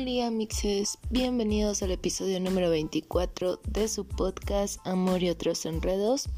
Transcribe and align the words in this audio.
Hola 0.00 0.30
mixes, 0.30 0.96
bienvenidos 1.10 1.82
al 1.82 1.90
episodio 1.90 2.38
número 2.38 2.70
24 2.70 3.60
de 3.66 3.88
su 3.88 4.06
podcast 4.06 4.78
Amor 4.86 5.24
y 5.24 5.28
otros 5.28 5.66
enredos. 5.66 6.28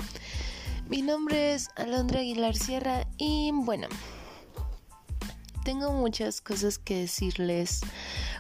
Mi 0.89 1.03
nombre 1.03 1.53
es 1.53 1.69
Alondra 1.77 2.21
Aguilar 2.21 2.57
Sierra 2.57 3.07
y 3.19 3.51
bueno, 3.53 3.87
tengo 5.63 5.93
muchas 5.93 6.41
cosas 6.41 6.79
que 6.79 7.01
decirles 7.01 7.83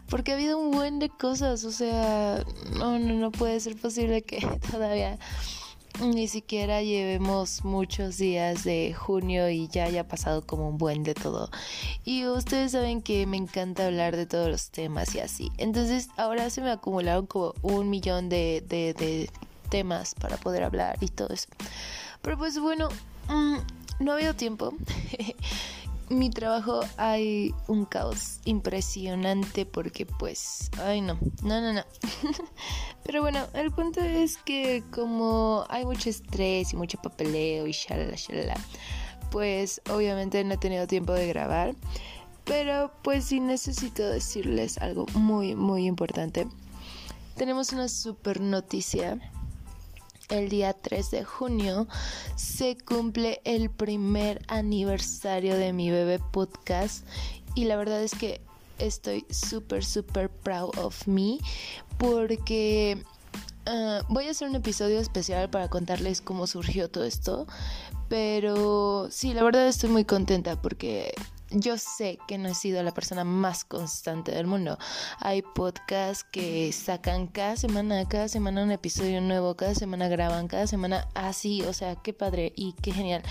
porque 0.09 0.33
ha 0.33 0.37
habido 0.37 0.59
un 0.59 0.71
buen 0.71 0.99
de 0.99 1.11
cosas, 1.11 1.65
o 1.65 1.71
sea, 1.71 2.43
no, 2.79 2.99
no, 2.99 3.13
no 3.13 3.31
puede 3.31 3.61
ser 3.61 3.77
posible 3.77 4.23
que 4.23 4.41
todavía 4.73 5.19
ni 6.01 6.29
siquiera 6.29 6.83
llevemos 6.83 7.65
muchos 7.65 8.17
días 8.17 8.65
de 8.65 8.95
junio 8.95 9.49
y 9.51 9.69
ya 9.69 9.85
haya 9.85 10.07
pasado 10.07 10.47
como 10.47 10.69
un 10.69 10.79
buen 10.79 11.03
de 11.03 11.15
todo. 11.15 11.51
Y 12.05 12.27
ustedes 12.27 12.73
saben 12.73 13.03
que 13.03 13.27
me 13.27 13.37
encanta 13.37 13.87
hablar 13.87 14.17
de 14.17 14.27
todos 14.27 14.49
los 14.49 14.71
temas 14.71 15.15
y 15.15 15.21
así. 15.21 15.53
Entonces 15.59 16.09
ahora 16.17 16.49
se 16.51 16.63
me 16.63 16.71
acumularon 16.71 17.27
como 17.27 17.55
un 17.63 17.91
millón 17.91 18.29
de, 18.29 18.65
de, 18.67 19.31
temas 19.69 20.15
para 20.15 20.37
poder 20.37 20.65
hablar 20.65 20.97
y 21.01 21.09
todo 21.09 21.29
eso. 21.33 21.49
Pero 22.23 22.37
pues 22.37 22.59
bueno, 22.59 22.89
mm, 23.29 23.57
no 24.01 24.13
ha 24.13 24.15
habido 24.15 24.35
tiempo. 24.35 24.73
mi 26.11 26.29
trabajo 26.29 26.81
hay 26.97 27.55
un 27.69 27.85
caos 27.85 28.41
impresionante 28.45 29.65
porque 29.65 30.07
pues, 30.07 30.71
ay 30.83 31.01
no, 31.01 31.17
no, 31.43 31.61
no, 31.61 31.73
no. 31.73 31.83
Pero 33.05 33.23
bueno, 33.23 33.47
el 33.55 33.71
punto 33.71 34.01
es 34.01 34.37
que 34.39 34.83
como 34.91 35.65
hay 35.69 35.87
mucho 35.87 36.11
estrés 36.11 36.73
y 36.73 36.77
mucho 36.77 36.99
papeleo 37.01 37.67
y 37.67 37.73
shalala, 37.73 38.17
shalala, 38.17 38.55
pues 39.31 39.81
obviamente 39.89 40.43
no 40.45 40.55
he 40.55 40.59
tenido 40.59 40.87
tiempo 40.87 41.13
de 41.13 41.29
grabar. 41.29 41.75
Pero 42.45 42.91
pues 43.03 43.27
sí 43.27 43.39
necesito 43.39 44.03
decirles 44.03 44.79
algo 44.79 45.07
muy, 45.15 45.55
muy 45.55 45.87
importante. 45.87 46.49
Tenemos 47.37 47.73
una 47.73 47.89
super 47.89 48.41
noticia 48.41 49.19
el 50.31 50.49
día 50.49 50.73
3 50.73 51.11
de 51.11 51.25
junio 51.25 51.87
se 52.37 52.77
cumple 52.77 53.41
el 53.45 53.71
primer 53.71 54.43
aniversario 54.49 55.57
de 55.57 55.73
mi 55.73 55.91
bebé 55.91 56.19
podcast 56.19 57.05
y 57.55 57.65
la 57.65 57.77
verdad 57.77 58.03
es 58.03 58.13
que 58.13 58.41
estoy 58.79 59.27
súper, 59.31 59.85
súper 59.85 60.31
proud 60.31 60.77
of 60.79 61.07
me 61.07 61.39
porque 61.99 63.05
ah, 63.67 64.03
voy 64.09 64.27
a 64.27 64.31
hacer 64.31 64.49
un 64.49 64.57
episodio 64.57 65.01
especial 65.01 65.51
para 65.51 65.69
contarles 65.69 66.21
cómo 66.21 66.47
surgió 66.47 66.91
todo 66.91 67.05
esto. 67.05 67.47
Pero 68.09 69.07
sí, 69.11 69.35
la 69.35 69.45
verdad 69.45 69.69
estoy 69.69 69.89
muy 69.89 70.05
contenta 70.05 70.61
porque 70.61 71.15
yo 71.51 71.79
sé 71.79 72.19
que 72.29 72.39
no 72.39 72.49
he 72.49 72.55
sido 72.55 72.83
la 72.83 72.93
persona 72.93 73.25
más 73.25 73.65
constante 73.65 74.33
del 74.33 74.47
mundo. 74.47 74.79
Hay 75.19 75.43
podcasts 75.43 76.25
que 76.25 76.73
sacan 76.73 77.27
cada 77.27 77.57
semana, 77.57 78.07
cada 78.09 78.29
semana 78.29 78.63
un 78.63 78.71
episodio 78.71 79.21
nuevo, 79.21 79.57
cada 79.57 79.75
semana 79.75 80.09
graban, 80.09 80.49
cada 80.49 80.67
semana 80.67 81.09
así, 81.15 81.63
o 81.63 81.73
sea, 81.73 81.97
qué 81.97 82.13
padre 82.13 82.53
y 82.57 82.75
qué 82.75 82.93
genial. 82.93 83.23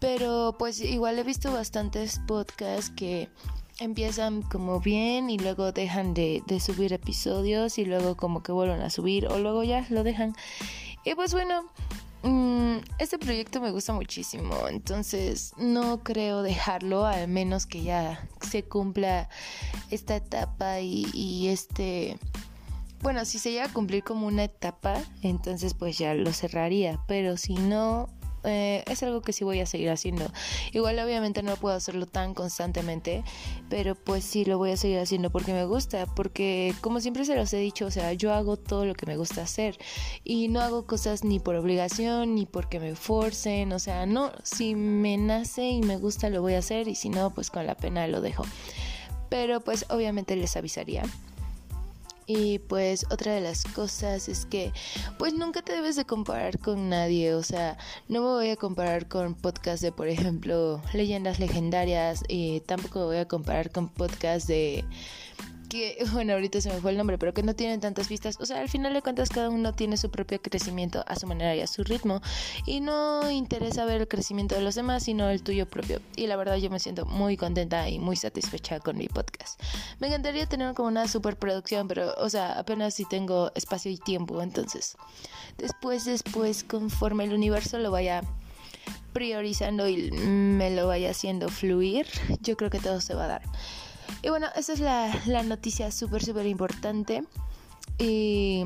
Pero 0.00 0.56
pues 0.58 0.80
igual 0.80 1.18
he 1.18 1.22
visto 1.22 1.52
bastantes 1.52 2.20
podcasts 2.26 2.90
que 2.90 3.28
empiezan 3.78 4.42
como 4.42 4.80
bien 4.80 5.30
y 5.30 5.38
luego 5.38 5.72
dejan 5.72 6.14
de, 6.14 6.42
de 6.46 6.60
subir 6.60 6.92
episodios 6.92 7.78
y 7.78 7.84
luego 7.84 8.16
como 8.16 8.42
que 8.42 8.52
vuelven 8.52 8.80
a 8.80 8.90
subir 8.90 9.26
o 9.28 9.38
luego 9.38 9.62
ya 9.62 9.86
lo 9.90 10.02
dejan. 10.02 10.34
Y 11.04 11.14
pues 11.14 11.32
bueno, 11.32 11.70
este 12.98 13.18
proyecto 13.18 13.60
me 13.60 13.70
gusta 13.70 13.92
muchísimo, 13.92 14.68
entonces 14.68 15.52
no 15.56 16.02
creo 16.02 16.42
dejarlo, 16.42 17.06
al 17.06 17.28
menos 17.28 17.66
que 17.66 17.82
ya 17.82 18.26
se 18.40 18.62
cumpla 18.64 19.28
esta 19.90 20.16
etapa 20.16 20.80
y, 20.80 21.06
y 21.12 21.48
este... 21.48 22.18
Bueno, 23.02 23.24
si 23.26 23.38
se 23.38 23.52
llega 23.52 23.66
a 23.66 23.72
cumplir 23.72 24.02
como 24.02 24.26
una 24.26 24.44
etapa, 24.44 25.00
entonces 25.22 25.74
pues 25.74 25.98
ya 25.98 26.14
lo 26.14 26.32
cerraría, 26.32 26.98
pero 27.06 27.36
si 27.36 27.54
no, 27.54 28.08
eh, 28.46 28.84
es 28.86 29.02
algo 29.02 29.22
que 29.22 29.32
sí 29.32 29.44
voy 29.44 29.60
a 29.60 29.66
seguir 29.66 29.90
haciendo. 29.90 30.30
Igual 30.72 30.98
obviamente 30.98 31.42
no 31.42 31.56
puedo 31.56 31.74
hacerlo 31.74 32.06
tan 32.06 32.34
constantemente, 32.34 33.24
pero 33.68 33.94
pues 33.94 34.24
sí 34.24 34.44
lo 34.44 34.58
voy 34.58 34.70
a 34.70 34.76
seguir 34.76 34.98
haciendo 34.98 35.30
porque 35.30 35.52
me 35.52 35.64
gusta, 35.64 36.06
porque 36.06 36.74
como 36.80 37.00
siempre 37.00 37.24
se 37.24 37.36
los 37.36 37.52
he 37.52 37.58
dicho, 37.58 37.86
o 37.86 37.90
sea, 37.90 38.12
yo 38.12 38.32
hago 38.32 38.56
todo 38.56 38.84
lo 38.84 38.94
que 38.94 39.06
me 39.06 39.16
gusta 39.16 39.42
hacer 39.42 39.78
y 40.24 40.48
no 40.48 40.60
hago 40.60 40.86
cosas 40.86 41.24
ni 41.24 41.40
por 41.40 41.56
obligación 41.56 42.34
ni 42.34 42.46
porque 42.46 42.80
me 42.80 42.94
forcen, 42.94 43.72
o 43.72 43.78
sea, 43.78 44.06
no, 44.06 44.32
si 44.42 44.74
me 44.74 45.16
nace 45.16 45.68
y 45.68 45.80
me 45.82 45.96
gusta 45.96 46.30
lo 46.30 46.42
voy 46.42 46.54
a 46.54 46.58
hacer 46.58 46.88
y 46.88 46.94
si 46.94 47.08
no, 47.08 47.34
pues 47.34 47.50
con 47.50 47.66
la 47.66 47.76
pena 47.76 48.06
lo 48.06 48.20
dejo. 48.20 48.44
Pero 49.28 49.60
pues 49.60 49.86
obviamente 49.90 50.36
les 50.36 50.56
avisaría. 50.56 51.02
Y 52.26 52.58
pues 52.58 53.06
otra 53.10 53.34
de 53.34 53.40
las 53.40 53.62
cosas 53.62 54.28
es 54.28 54.46
que 54.46 54.72
pues 55.16 55.32
nunca 55.32 55.62
te 55.62 55.72
debes 55.72 55.94
de 55.94 56.04
comparar 56.04 56.58
con 56.58 56.88
nadie, 56.88 57.34
o 57.34 57.42
sea, 57.44 57.78
no 58.08 58.20
me 58.20 58.26
voy 58.26 58.50
a 58.50 58.56
comparar 58.56 59.06
con 59.06 59.34
podcasts 59.34 59.80
de 59.80 59.92
por 59.92 60.08
ejemplo 60.08 60.82
leyendas 60.92 61.38
legendarias 61.38 62.24
y 62.26 62.60
tampoco 62.60 62.98
me 62.98 63.04
voy 63.04 63.16
a 63.18 63.28
comparar 63.28 63.70
con 63.70 63.88
podcasts 63.88 64.48
de 64.48 64.84
que, 65.66 65.98
bueno, 66.12 66.32
ahorita 66.34 66.60
se 66.60 66.70
me 66.70 66.80
fue 66.80 66.90
el 66.92 66.96
nombre, 66.96 67.18
pero 67.18 67.34
que 67.34 67.42
no 67.42 67.54
tienen 67.54 67.80
tantas 67.80 68.08
vistas. 68.08 68.38
O 68.40 68.46
sea, 68.46 68.60
al 68.60 68.68
final 68.68 68.94
de 68.94 69.02
cuentas 69.02 69.28
cada 69.28 69.50
uno 69.50 69.72
tiene 69.72 69.96
su 69.96 70.10
propio 70.10 70.40
crecimiento 70.40 71.04
a 71.06 71.16
su 71.16 71.26
manera 71.26 71.54
y 71.54 71.60
a 71.60 71.66
su 71.66 71.84
ritmo. 71.84 72.20
Y 72.66 72.80
no 72.80 73.30
interesa 73.30 73.84
ver 73.84 74.02
el 74.02 74.08
crecimiento 74.08 74.54
de 74.54 74.60
los 74.62 74.74
demás, 74.74 75.04
sino 75.04 75.28
el 75.28 75.42
tuyo 75.42 75.66
propio. 75.66 76.00
Y 76.16 76.26
la 76.26 76.36
verdad 76.36 76.56
yo 76.56 76.70
me 76.70 76.80
siento 76.80 77.06
muy 77.06 77.36
contenta 77.36 77.88
y 77.88 77.98
muy 77.98 78.16
satisfecha 78.16 78.80
con 78.80 78.96
mi 78.96 79.08
podcast. 79.08 79.60
Me 80.00 80.08
encantaría 80.08 80.46
tener 80.46 80.74
como 80.74 80.88
una 80.88 81.08
super 81.08 81.36
producción, 81.36 81.88
pero, 81.88 82.14
o 82.18 82.30
sea, 82.30 82.58
apenas 82.58 82.94
si 82.94 83.04
tengo 83.04 83.50
espacio 83.54 83.90
y 83.90 83.98
tiempo. 83.98 84.42
Entonces, 84.42 84.96
después, 85.58 86.04
después, 86.04 86.64
conforme 86.64 87.24
el 87.24 87.34
universo 87.34 87.78
lo 87.78 87.90
vaya 87.90 88.22
priorizando 89.12 89.88
y 89.88 90.10
me 90.10 90.70
lo 90.70 90.86
vaya 90.86 91.10
haciendo 91.10 91.48
fluir, 91.48 92.06
yo 92.42 92.56
creo 92.56 92.70
que 92.70 92.78
todo 92.78 93.00
se 93.00 93.14
va 93.14 93.24
a 93.24 93.28
dar. 93.28 93.42
Y 94.22 94.28
bueno, 94.28 94.48
esa 94.56 94.72
es 94.72 94.80
la, 94.80 95.12
la 95.26 95.42
noticia 95.42 95.90
súper, 95.90 96.24
súper 96.24 96.46
importante. 96.46 97.24
Y 97.98 98.64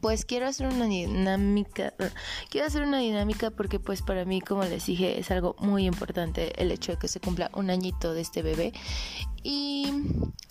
pues 0.00 0.24
quiero 0.24 0.46
hacer 0.46 0.66
una 0.66 0.86
dinámica 0.86 1.94
quiero 2.50 2.66
hacer 2.66 2.82
una 2.82 2.98
dinámica 2.98 3.50
porque 3.50 3.78
pues 3.78 4.02
para 4.02 4.24
mí 4.24 4.40
como 4.40 4.64
les 4.64 4.86
dije 4.86 5.18
es 5.18 5.30
algo 5.30 5.54
muy 5.58 5.86
importante 5.86 6.60
el 6.60 6.72
hecho 6.72 6.92
de 6.92 6.98
que 6.98 7.08
se 7.08 7.20
cumpla 7.20 7.50
un 7.54 7.70
añito 7.70 8.14
de 8.14 8.20
este 8.20 8.42
bebé. 8.42 8.72
Y 9.48 9.86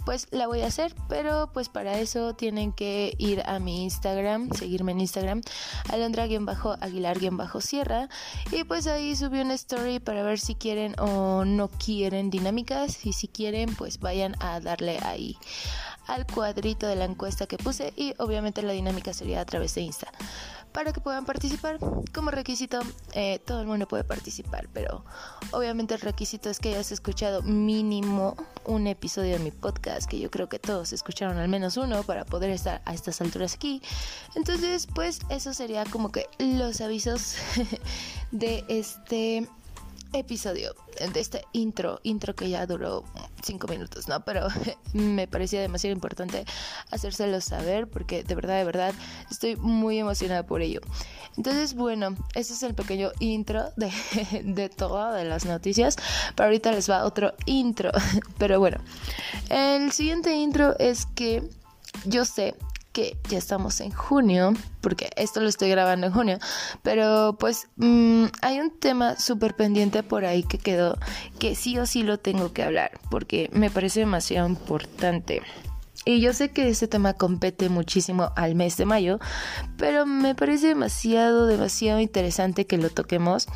pues 0.06 0.28
la 0.31 0.47
voy 0.47 0.62
a 0.62 0.68
hacer 0.68 0.95
pero 1.09 1.50
pues 1.53 1.68
para 1.68 2.00
eso 2.00 2.34
tienen 2.34 2.72
que 2.72 3.13
ir 3.18 3.44
a 3.45 3.59
mi 3.59 3.84
Instagram 3.84 4.53
seguirme 4.53 4.94
en 4.94 5.01
Instagram 5.01 5.41
alondra-aguilar-sierra. 5.90 8.07
Y 8.51 8.63
pues 8.63 8.88
ahí 8.88 9.18
subí 9.18 9.41
una 9.41 9.56
story 9.56 10.00
para 10.00 10.24
ver 10.24 10.40
si 10.40 10.56
quieren 10.56 10.95
o 11.00 11.44
no 11.44 11.68
quieren 11.68 12.29
dinámicas. 12.29 13.06
Y 13.06 13.12
si 13.12 13.28
quieren 13.28 13.75
pues 13.75 14.00
vayan 14.00 14.38
a 14.40 14.62
darle 14.62 14.97
ahí 15.01 15.35
al 16.07 16.25
cuadrito 16.27 16.88
de 16.88 16.95
la 16.95 17.05
encuesta 17.05 17.47
que 17.47 17.57
puse 17.57 17.93
y 17.95 18.13
obviamente 18.17 18.61
la 18.61 18.73
dinámica 18.73 19.13
sería 19.13 19.41
a 19.41 19.45
través 19.45 19.75
de 19.75 19.81
Insta. 19.81 20.11
Para 20.71 20.91
que 20.91 20.99
puedan 20.99 21.25
participar, 21.25 21.79
como 22.13 22.31
requisito, 22.31 22.81
eh, 23.13 23.39
todo 23.45 23.61
el 23.61 23.67
mundo 23.67 23.88
puede 23.88 24.03
participar, 24.03 24.67
pero 24.73 25.05
obviamente 25.51 25.94
el 25.94 26.01
requisito 26.01 26.49
es 26.49 26.59
que 26.59 26.67
hayas 26.69 26.91
escuchado 26.91 27.41
mínimo 27.44 28.35
un 28.65 28.85
episodio 28.88 29.38
de 29.38 29.39
mi 29.39 29.51
podcast, 29.51 30.09
que 30.09 30.19
yo 30.19 30.29
creo 30.29 30.49
que 30.49 30.59
todos 30.59 30.91
escucharon 30.91 31.38
al 31.38 31.47
menos 31.47 31.77
uno 31.77 32.03
para 32.03 32.25
poder 32.25 32.49
estar 32.49 32.81
a 32.83 32.94
estas 32.94 33.21
alturas 33.21 33.53
aquí. 33.53 33.81
Entonces, 34.35 34.85
pues 34.94 35.19
eso 35.29 35.53
sería 35.53 35.85
como 35.85 36.11
que 36.11 36.27
los 36.39 36.81
avisos 36.81 37.35
de 38.31 38.65
este 38.67 39.47
episodio, 40.19 40.75
de 41.13 41.19
este 41.19 41.45
intro, 41.53 42.00
intro 42.03 42.35
que 42.35 42.50
ya 42.50 42.65
duró 42.65 43.03
cinco 43.44 43.67
minutos, 43.67 44.07
¿no? 44.07 44.23
Pero 44.25 44.47
me 44.94 45.27
parecía 45.27 45.62
demasiado 45.62 45.94
importante 45.94 46.45
hacérselo 46.91 47.41
saber 47.41 47.88
porque 47.88 48.23
de 48.23 48.35
verdad, 48.35 48.57
de 48.57 48.63
verdad, 48.63 48.94
estoy 49.29 49.56
muy 49.56 50.00
emocionada 50.00 50.45
por 50.45 50.62
ello. 50.62 50.81
Entonces, 51.38 51.73
bueno, 51.73 52.15
ese 52.33 52.53
es 52.53 52.63
el 52.63 52.75
pequeño 52.75 53.12
intro 53.19 53.71
de, 53.75 53.91
de 54.44 54.69
todas 54.69 55.15
de 55.15 55.25
las 55.25 55.45
noticias. 55.45 55.97
Pero 56.35 56.47
ahorita 56.47 56.71
les 56.71 56.89
va 56.89 57.06
otro 57.06 57.33
intro. 57.45 57.91
Pero 58.38 58.59
bueno, 58.59 58.77
el 59.50 59.91
siguiente 59.91 60.35
intro 60.35 60.77
es 60.79 61.06
que 61.06 61.44
yo 62.06 62.25
sé 62.25 62.56
que 62.95 63.18
ya 63.27 63.38
estamos 63.38 63.81
en 63.81 63.92
junio, 63.92 64.53
porque 64.80 65.09
esto 65.18 65.42
lo 65.42 65.50
estoy 65.50 65.69
grabando 65.69 66.07
en 66.07 66.13
junio, 66.13 66.39
pero 66.81 67.36
pues 67.38 67.68
mm, 67.75 68.27
hay 68.42 68.62
un 68.62 68.71
tema 68.71 69.19
súper 69.19 69.53
pendiente 69.53 70.01
por 70.01 70.24
ahí 70.24 70.44
que 70.44 70.57
quedó, 70.57 70.97
que 71.38 71.56
sí 71.56 71.77
o 71.77 71.86
sí 71.86 72.03
lo 72.03 72.19
tengo 72.19 72.53
que 72.53 72.63
hablar, 72.63 72.92
porque 73.12 73.50
me 73.51 73.69
parece 73.69 74.00
demasiado 74.00 74.47
importante. 74.47 75.42
Y 76.06 76.21
yo 76.21 76.31
sé 76.31 76.51
que 76.51 76.69
ese 76.69 76.88
tema 76.88 77.15
compete 77.15 77.68
muchísimo 77.68 78.31
al 78.38 78.56
mes 78.56 78.77
de 78.77 78.86
mayo, 78.86 79.19
pero 79.75 80.06
me 80.06 80.33
parece 80.33 80.68
demasiado, 80.68 81.47
demasiado 81.47 82.00
interesante 82.00 82.65
que 82.65 82.77
lo 82.77 82.92
toquemos. 82.92 83.47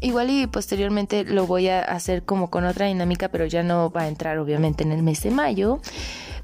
Igual 0.00 0.28
y 0.30 0.46
posteriormente 0.48 1.24
lo 1.24 1.46
voy 1.46 1.68
a 1.68 1.80
hacer 1.80 2.24
como 2.24 2.50
con 2.50 2.64
otra 2.64 2.86
dinámica, 2.86 3.28
pero 3.28 3.46
ya 3.46 3.62
no 3.62 3.90
va 3.90 4.02
a 4.02 4.08
entrar 4.08 4.38
obviamente 4.38 4.82
en 4.82 4.92
el 4.92 5.02
mes 5.02 5.22
de 5.22 5.30
mayo. 5.30 5.80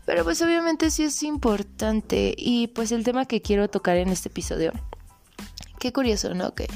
Pero 0.08 0.24
pues 0.24 0.40
obviamente 0.40 0.90
sí 0.90 1.02
es 1.02 1.22
importante 1.22 2.34
y 2.34 2.68
pues 2.68 2.92
el 2.92 3.04
tema 3.04 3.26
que 3.26 3.42
quiero 3.42 3.68
tocar 3.68 3.98
en 3.98 4.08
este 4.08 4.30
episodio 4.30 4.72
Qué 5.78 5.92
curioso, 5.92 6.32
¿no? 6.32 6.54
Que 6.54 6.66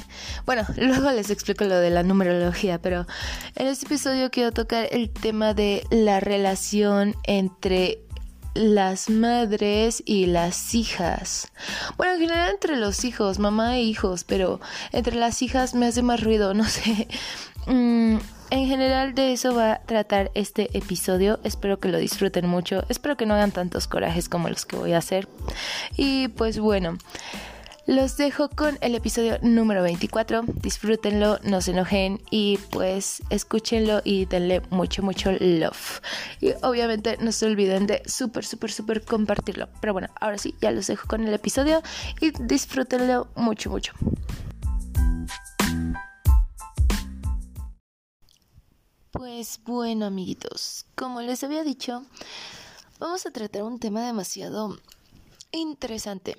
bueno, 0.45 0.67
luego 0.77 1.09
les 1.09 1.31
explico 1.31 1.63
lo 1.63 1.79
de 1.79 1.89
la 1.89 2.03
numerología, 2.03 2.79
pero 2.79 3.07
en 3.55 3.65
este 3.65 3.87
episodio 3.87 4.29
quiero 4.29 4.51
tocar 4.51 4.87
el 4.91 5.09
tema 5.09 5.55
de 5.55 5.83
la 5.89 6.19
relación 6.19 7.15
entre 7.23 8.03
las 8.53 9.09
madres 9.09 10.03
y 10.05 10.27
las 10.27 10.75
hijas. 10.75 11.51
Bueno, 11.97 12.13
en 12.13 12.19
general 12.19 12.51
entre 12.51 12.75
los 12.77 13.03
hijos, 13.03 13.39
mamá 13.39 13.77
e 13.77 13.81
hijos, 13.81 14.25
pero 14.25 14.61
entre 14.91 15.15
las 15.15 15.41
hijas 15.41 15.73
me 15.73 15.87
hace 15.87 16.03
más 16.03 16.21
ruido, 16.21 16.53
no 16.53 16.65
sé. 16.65 17.07
Mm, 17.65 18.17
en 18.53 18.67
general 18.67 19.15
de 19.15 19.33
eso 19.33 19.55
va 19.55 19.73
a 19.73 19.79
tratar 19.79 20.29
este 20.35 20.77
episodio. 20.77 21.39
Espero 21.43 21.79
que 21.79 21.89
lo 21.89 21.97
disfruten 21.97 22.47
mucho. 22.47 22.83
Espero 22.87 23.17
que 23.17 23.25
no 23.25 23.33
hagan 23.33 23.51
tantos 23.51 23.87
corajes 23.87 24.29
como 24.29 24.47
los 24.47 24.67
que 24.67 24.75
voy 24.75 24.93
a 24.93 24.99
hacer. 24.99 25.27
Y 25.97 26.27
pues 26.29 26.59
bueno. 26.59 26.97
Los 27.85 28.15
dejo 28.15 28.47
con 28.47 28.77
el 28.79 28.95
episodio 28.95 29.39
número 29.41 29.83
24. 29.83 30.43
Disfrútenlo, 30.61 31.39
no 31.43 31.59
se 31.59 31.71
enojen 31.71 32.21
y 32.29 32.57
pues 32.71 33.21
escúchenlo 33.29 34.01
y 34.05 34.23
denle 34.23 34.61
mucho, 34.69 35.01
mucho 35.01 35.31
love. 35.33 35.99
Y 36.39 36.53
obviamente 36.61 37.17
no 37.19 37.33
se 37.33 37.47
olviden 37.47 37.87
de 37.87 38.01
súper, 38.05 38.45
súper, 38.45 38.71
súper 38.71 39.03
compartirlo. 39.03 39.67
Pero 39.81 39.91
bueno, 39.91 40.07
ahora 40.21 40.37
sí, 40.37 40.55
ya 40.61 40.71
los 40.71 40.87
dejo 40.87 41.07
con 41.09 41.27
el 41.27 41.33
episodio 41.33 41.81
y 42.21 42.31
disfrútenlo 42.39 43.27
mucho, 43.35 43.69
mucho. 43.69 43.91
Pues 49.13 49.61
bueno, 49.63 50.05
amiguitos, 50.05 50.85
como 50.95 51.21
les 51.21 51.43
había 51.43 51.63
dicho, 51.63 52.03
vamos 52.99 53.25
a 53.25 53.31
tratar 53.31 53.63
un 53.63 53.79
tema 53.79 54.05
demasiado 54.05 54.77
interesante 55.51 56.35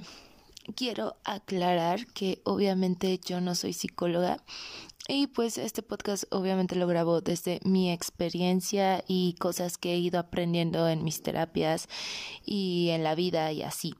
quiero 0.72 1.16
aclarar 1.24 2.06
que 2.06 2.40
obviamente 2.44 3.18
yo 3.18 3.40
no 3.40 3.54
soy 3.54 3.72
psicóloga 3.72 4.38
y 5.06 5.26
pues 5.26 5.58
este 5.58 5.82
podcast 5.82 6.24
obviamente 6.30 6.76
lo 6.76 6.86
grabo 6.86 7.20
desde 7.20 7.60
mi 7.64 7.92
experiencia 7.92 9.04
y 9.06 9.34
cosas 9.34 9.76
que 9.76 9.92
he 9.92 9.98
ido 9.98 10.18
aprendiendo 10.18 10.88
en 10.88 11.04
mis 11.04 11.22
terapias 11.22 11.88
y 12.44 12.88
en 12.90 13.04
la 13.04 13.14
vida 13.14 13.52
y 13.52 13.62
así. 13.62 13.94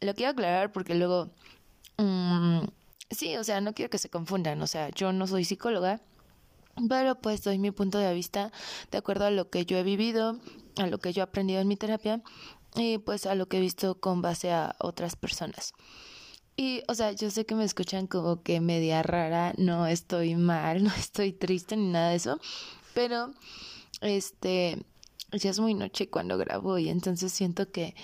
Lo 0.00 0.14
quiero 0.14 0.32
aclarar 0.32 0.72
porque 0.72 0.94
luego... 0.94 1.30
Mm, 1.96 2.60
sí, 3.10 3.36
o 3.36 3.44
sea, 3.44 3.60
no 3.60 3.72
quiero 3.72 3.88
que 3.88 3.98
se 3.98 4.10
confundan, 4.10 4.60
o 4.60 4.66
sea, 4.66 4.90
yo 4.90 5.12
no 5.12 5.26
soy 5.26 5.44
psicóloga, 5.44 6.00
pero 6.88 7.16
pues 7.16 7.42
doy 7.42 7.58
mi 7.58 7.70
punto 7.70 7.98
de 7.98 8.14
vista 8.14 8.52
de 8.90 8.98
acuerdo 8.98 9.26
a 9.26 9.30
lo 9.30 9.50
que 9.50 9.66
yo 9.66 9.76
he 9.78 9.82
vivido, 9.82 10.38
a 10.76 10.86
lo 10.86 10.98
que 10.98 11.12
yo 11.12 11.22
he 11.22 11.24
aprendido 11.24 11.60
en 11.60 11.68
mi 11.68 11.76
terapia 11.76 12.22
y 12.74 12.98
pues 12.98 13.26
a 13.26 13.34
lo 13.34 13.46
que 13.46 13.58
he 13.58 13.60
visto 13.60 14.00
con 14.00 14.22
base 14.22 14.52
a 14.52 14.74
otras 14.78 15.16
personas. 15.16 15.72
Y, 16.56 16.82
o 16.86 16.94
sea, 16.94 17.12
yo 17.12 17.30
sé 17.30 17.46
que 17.46 17.56
me 17.56 17.64
escuchan 17.64 18.06
como 18.06 18.42
que 18.42 18.60
media 18.60 19.02
rara, 19.02 19.54
no 19.56 19.86
estoy 19.86 20.36
mal, 20.36 20.84
no 20.84 20.90
estoy 20.94 21.32
triste 21.32 21.76
ni 21.76 21.88
nada 21.90 22.10
de 22.10 22.16
eso, 22.16 22.40
pero, 22.94 23.32
este, 24.00 24.78
ya 25.32 25.50
es 25.50 25.58
muy 25.58 25.74
noche 25.74 26.08
cuando 26.08 26.38
grabo 26.38 26.78
y 26.78 26.88
entonces 26.88 27.32
siento 27.32 27.70
que, 27.72 27.94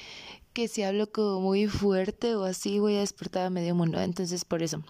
que 0.52 0.66
si 0.66 0.82
hablo 0.82 1.12
como 1.12 1.40
muy 1.40 1.68
fuerte 1.68 2.34
o 2.34 2.44
así 2.44 2.80
voy 2.80 2.96
a 2.96 3.00
despertar 3.00 3.46
a 3.46 3.50
medio 3.50 3.74
mundo, 3.74 4.00
entonces 4.00 4.44
por 4.44 4.62
eso. 4.62 4.82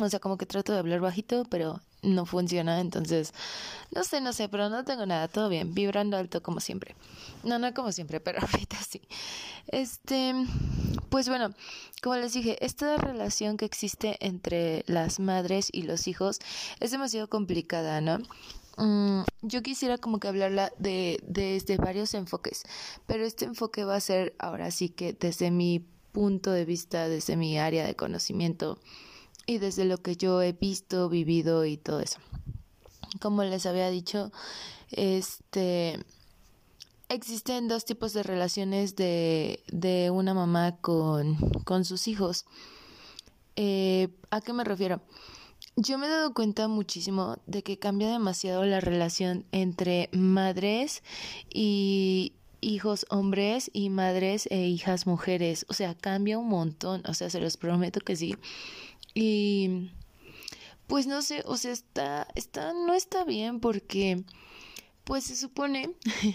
O 0.00 0.08
sea, 0.08 0.18
como 0.18 0.36
que 0.36 0.46
trato 0.46 0.72
de 0.72 0.78
hablar 0.78 1.00
bajito, 1.00 1.44
pero 1.48 1.80
no 2.02 2.26
funciona, 2.26 2.80
entonces 2.80 3.32
no 3.94 4.04
sé, 4.04 4.20
no 4.20 4.32
sé, 4.32 4.48
pero 4.48 4.68
no 4.68 4.84
tengo 4.84 5.06
nada, 5.06 5.28
todo 5.28 5.48
bien, 5.48 5.74
vibrando 5.74 6.16
alto 6.16 6.42
como 6.42 6.60
siempre. 6.60 6.96
No, 7.44 7.58
no 7.58 7.72
como 7.74 7.92
siempre, 7.92 8.20
pero 8.20 8.40
ahorita 8.52 8.76
sí. 8.76 9.00
Este, 9.68 10.34
pues 11.08 11.28
bueno, 11.28 11.54
como 12.02 12.16
les 12.16 12.32
dije, 12.32 12.64
esta 12.64 12.96
relación 12.96 13.56
que 13.56 13.64
existe 13.64 14.16
entre 14.20 14.84
las 14.86 15.20
madres 15.20 15.68
y 15.72 15.82
los 15.82 16.08
hijos 16.08 16.40
es 16.80 16.90
demasiado 16.90 17.28
complicada, 17.28 18.00
¿no? 18.00 18.18
Mm, 18.78 19.22
yo 19.42 19.62
quisiera 19.62 19.98
como 19.98 20.18
que 20.18 20.28
hablarla 20.28 20.72
de 20.78 21.20
desde 21.26 21.76
varios 21.76 22.14
enfoques, 22.14 22.64
pero 23.06 23.24
este 23.24 23.44
enfoque 23.44 23.84
va 23.84 23.96
a 23.96 24.00
ser 24.00 24.34
ahora 24.38 24.70
sí 24.70 24.88
que 24.88 25.12
desde 25.12 25.50
mi 25.50 25.84
punto 26.12 26.50
de 26.52 26.64
vista, 26.64 27.08
desde 27.08 27.36
mi 27.36 27.58
área 27.58 27.86
de 27.86 27.96
conocimiento, 27.96 28.78
y 29.46 29.58
desde 29.58 29.84
lo 29.84 29.98
que 29.98 30.16
yo 30.16 30.42
he 30.42 30.52
visto, 30.52 31.08
vivido 31.08 31.64
y 31.64 31.76
todo 31.76 32.00
eso. 32.00 32.18
Como 33.20 33.44
les 33.44 33.66
había 33.66 33.90
dicho, 33.90 34.32
este 34.90 35.98
existen 37.08 37.68
dos 37.68 37.84
tipos 37.84 38.14
de 38.14 38.22
relaciones 38.22 38.96
de, 38.96 39.62
de 39.70 40.10
una 40.10 40.32
mamá 40.32 40.76
con, 40.80 41.36
con 41.64 41.84
sus 41.84 42.08
hijos. 42.08 42.46
Eh, 43.56 44.08
¿A 44.30 44.40
qué 44.40 44.52
me 44.52 44.64
refiero? 44.64 45.02
Yo 45.76 45.98
me 45.98 46.06
he 46.06 46.10
dado 46.10 46.34
cuenta 46.34 46.68
muchísimo 46.68 47.36
de 47.46 47.62
que 47.62 47.78
cambia 47.78 48.10
demasiado 48.10 48.64
la 48.64 48.80
relación 48.80 49.44
entre 49.52 50.08
madres 50.12 51.02
y 51.52 52.32
hijos 52.60 53.06
hombres 53.10 53.70
y 53.72 53.90
madres 53.90 54.46
e 54.50 54.66
hijas 54.66 55.06
mujeres. 55.06 55.66
O 55.68 55.74
sea, 55.74 55.94
cambia 55.94 56.38
un 56.38 56.48
montón. 56.48 57.02
O 57.06 57.14
sea, 57.14 57.30
se 57.30 57.40
los 57.40 57.56
prometo 57.56 58.00
que 58.00 58.16
sí. 58.16 58.36
Y 59.14 59.90
pues 60.86 61.06
no 61.06 61.22
sé, 61.22 61.42
o 61.46 61.56
sea, 61.56 61.72
está, 61.72 62.28
está, 62.34 62.72
no 62.72 62.94
está 62.94 63.24
bien 63.24 63.60
porque 63.60 64.24
pues 65.04 65.24
se 65.24 65.36
supone 65.36 65.90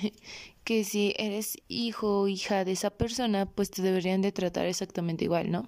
que 0.63 0.83
si 0.83 1.13
eres 1.17 1.57
hijo 1.67 2.21
o 2.21 2.27
hija 2.27 2.65
de 2.65 2.73
esa 2.73 2.89
persona, 2.89 3.45
pues 3.45 3.71
te 3.71 3.81
deberían 3.81 4.21
de 4.21 4.31
tratar 4.31 4.65
exactamente 4.65 5.25
igual, 5.25 5.51
¿no? 5.51 5.67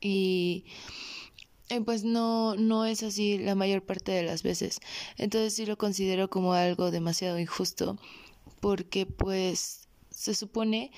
Y 0.00 0.64
pues 1.84 2.04
no, 2.04 2.54
no 2.56 2.84
es 2.86 3.02
así 3.02 3.38
la 3.38 3.54
mayor 3.54 3.82
parte 3.82 4.12
de 4.12 4.22
las 4.22 4.42
veces. 4.42 4.80
Entonces 5.16 5.54
sí 5.54 5.66
lo 5.66 5.76
considero 5.76 6.30
como 6.30 6.54
algo 6.54 6.90
demasiado 6.90 7.38
injusto 7.38 7.98
porque 8.60 9.06
pues 9.06 9.88
se 10.10 10.34
supone 10.34 10.90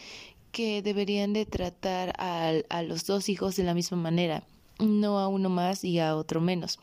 que 0.52 0.82
deberían 0.82 1.32
de 1.32 1.46
tratar 1.46 2.12
a, 2.18 2.52
a 2.68 2.82
los 2.82 3.06
dos 3.06 3.28
hijos 3.28 3.56
de 3.56 3.64
la 3.64 3.74
misma 3.74 3.96
manera 3.96 4.46
no 4.78 5.18
a 5.18 5.28
uno 5.28 5.48
más 5.48 5.84
y 5.84 5.98
a 5.98 6.16
otro 6.16 6.40
menos. 6.40 6.78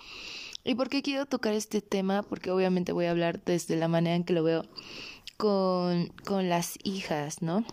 ¿Y 0.63 0.75
por 0.75 0.89
qué 0.89 1.01
quiero 1.01 1.25
tocar 1.25 1.53
este 1.53 1.81
tema? 1.81 2.23
Porque 2.23 2.51
obviamente 2.51 2.93
voy 2.93 3.05
a 3.05 3.11
hablar 3.11 3.43
desde 3.43 3.75
la 3.75 3.87
manera 3.87 4.15
en 4.15 4.23
que 4.23 4.33
lo 4.33 4.43
veo 4.43 4.65
con, 5.37 6.07
con 6.25 6.49
las 6.49 6.77
hijas, 6.83 7.41
¿no? 7.41 7.65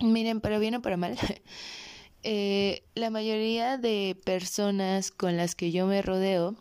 Miren, 0.00 0.40
para 0.40 0.58
bien 0.58 0.74
o 0.74 0.82
para 0.82 0.98
mal, 0.98 1.16
eh, 2.22 2.82
la 2.94 3.08
mayoría 3.10 3.78
de 3.78 4.16
personas 4.24 5.10
con 5.10 5.36
las 5.36 5.54
que 5.54 5.72
yo 5.72 5.86
me 5.86 6.02
rodeo 6.02 6.54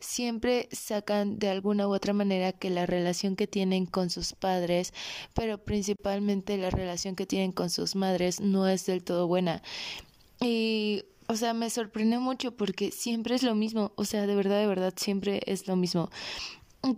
siempre 0.00 0.68
sacan 0.72 1.38
de 1.38 1.48
alguna 1.48 1.88
u 1.88 1.94
otra 1.94 2.12
manera 2.12 2.52
que 2.52 2.68
la 2.68 2.84
relación 2.84 3.36
que 3.36 3.46
tienen 3.46 3.86
con 3.86 4.10
sus 4.10 4.32
padres, 4.32 4.92
pero 5.34 5.58
principalmente 5.58 6.58
la 6.58 6.70
relación 6.70 7.16
que 7.16 7.26
tienen 7.26 7.52
con 7.52 7.70
sus 7.70 7.96
madres 7.96 8.40
no 8.40 8.68
es 8.68 8.86
del 8.86 9.02
todo 9.02 9.26
buena. 9.26 9.62
Y 10.40 11.04
o 11.26 11.36
sea, 11.36 11.54
me 11.54 11.70
sorprende 11.70 12.18
mucho 12.18 12.56
porque 12.56 12.90
siempre 12.90 13.34
es 13.34 13.42
lo 13.42 13.54
mismo, 13.54 13.92
o 13.96 14.04
sea, 14.04 14.26
de 14.26 14.34
verdad, 14.34 14.58
de 14.60 14.66
verdad, 14.66 14.94
siempre 14.96 15.40
es 15.46 15.66
lo 15.66 15.76
mismo. 15.76 16.10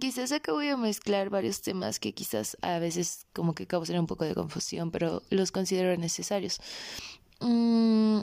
Quizás 0.00 0.32
acá 0.32 0.52
voy 0.52 0.68
a 0.68 0.76
mezclar 0.76 1.30
varios 1.30 1.62
temas 1.62 2.00
que 2.00 2.12
quizás 2.12 2.56
a 2.60 2.80
veces 2.80 3.26
como 3.32 3.54
que 3.54 3.68
causan 3.68 4.00
un 4.00 4.06
poco 4.06 4.24
de 4.24 4.34
confusión, 4.34 4.90
pero 4.90 5.22
los 5.30 5.52
considero 5.52 5.96
necesarios. 5.96 6.60
Mm, 7.40 8.22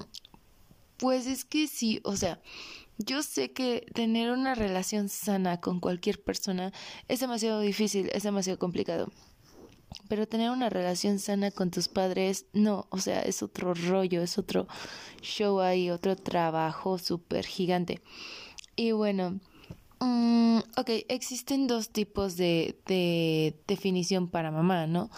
pues 0.98 1.26
es 1.26 1.46
que 1.46 1.68
sí, 1.68 2.02
o 2.04 2.18
sea, 2.18 2.42
yo 2.98 3.24
sé 3.24 3.54
que 3.54 3.86
tener 3.94 4.32
una 4.32 4.56
relación 4.56 5.10
sana 5.10 5.62
con 5.62 5.80
cualquier 5.80 6.22
persona 6.22 6.74
es 7.08 7.22
demasiado 7.22 7.62
difícil, 7.62 8.10
es 8.14 8.24
demasiado 8.24 8.60
complicado. 8.60 9.10
Pero 10.08 10.28
tener 10.28 10.52
una 10.52 10.70
relación 10.70 11.20
sana 11.20 11.52
con 11.52 11.72
tus 11.72 11.88
padres, 11.88 12.46
no, 12.54 12.88
o 12.90 13.00
sea, 13.00 13.22
es 13.22 13.44
otro 13.44 13.74
rollo, 13.74 14.22
es 14.22 14.38
otro 14.38 14.68
show 15.22 15.60
ahí, 15.60 15.90
otro 15.90 16.16
trabajo 16.16 16.98
súper 16.98 17.46
gigante. 17.46 18.02
Y 18.76 18.92
bueno, 18.92 19.40
um, 20.00 20.58
ok, 20.78 20.90
existen 21.10 21.68
dos 21.68 21.90
tipos 21.90 22.38
de, 22.38 22.80
de 22.86 23.56
definición 23.68 24.28
para 24.30 24.52
mamá, 24.52 24.88
¿no? 24.88 25.10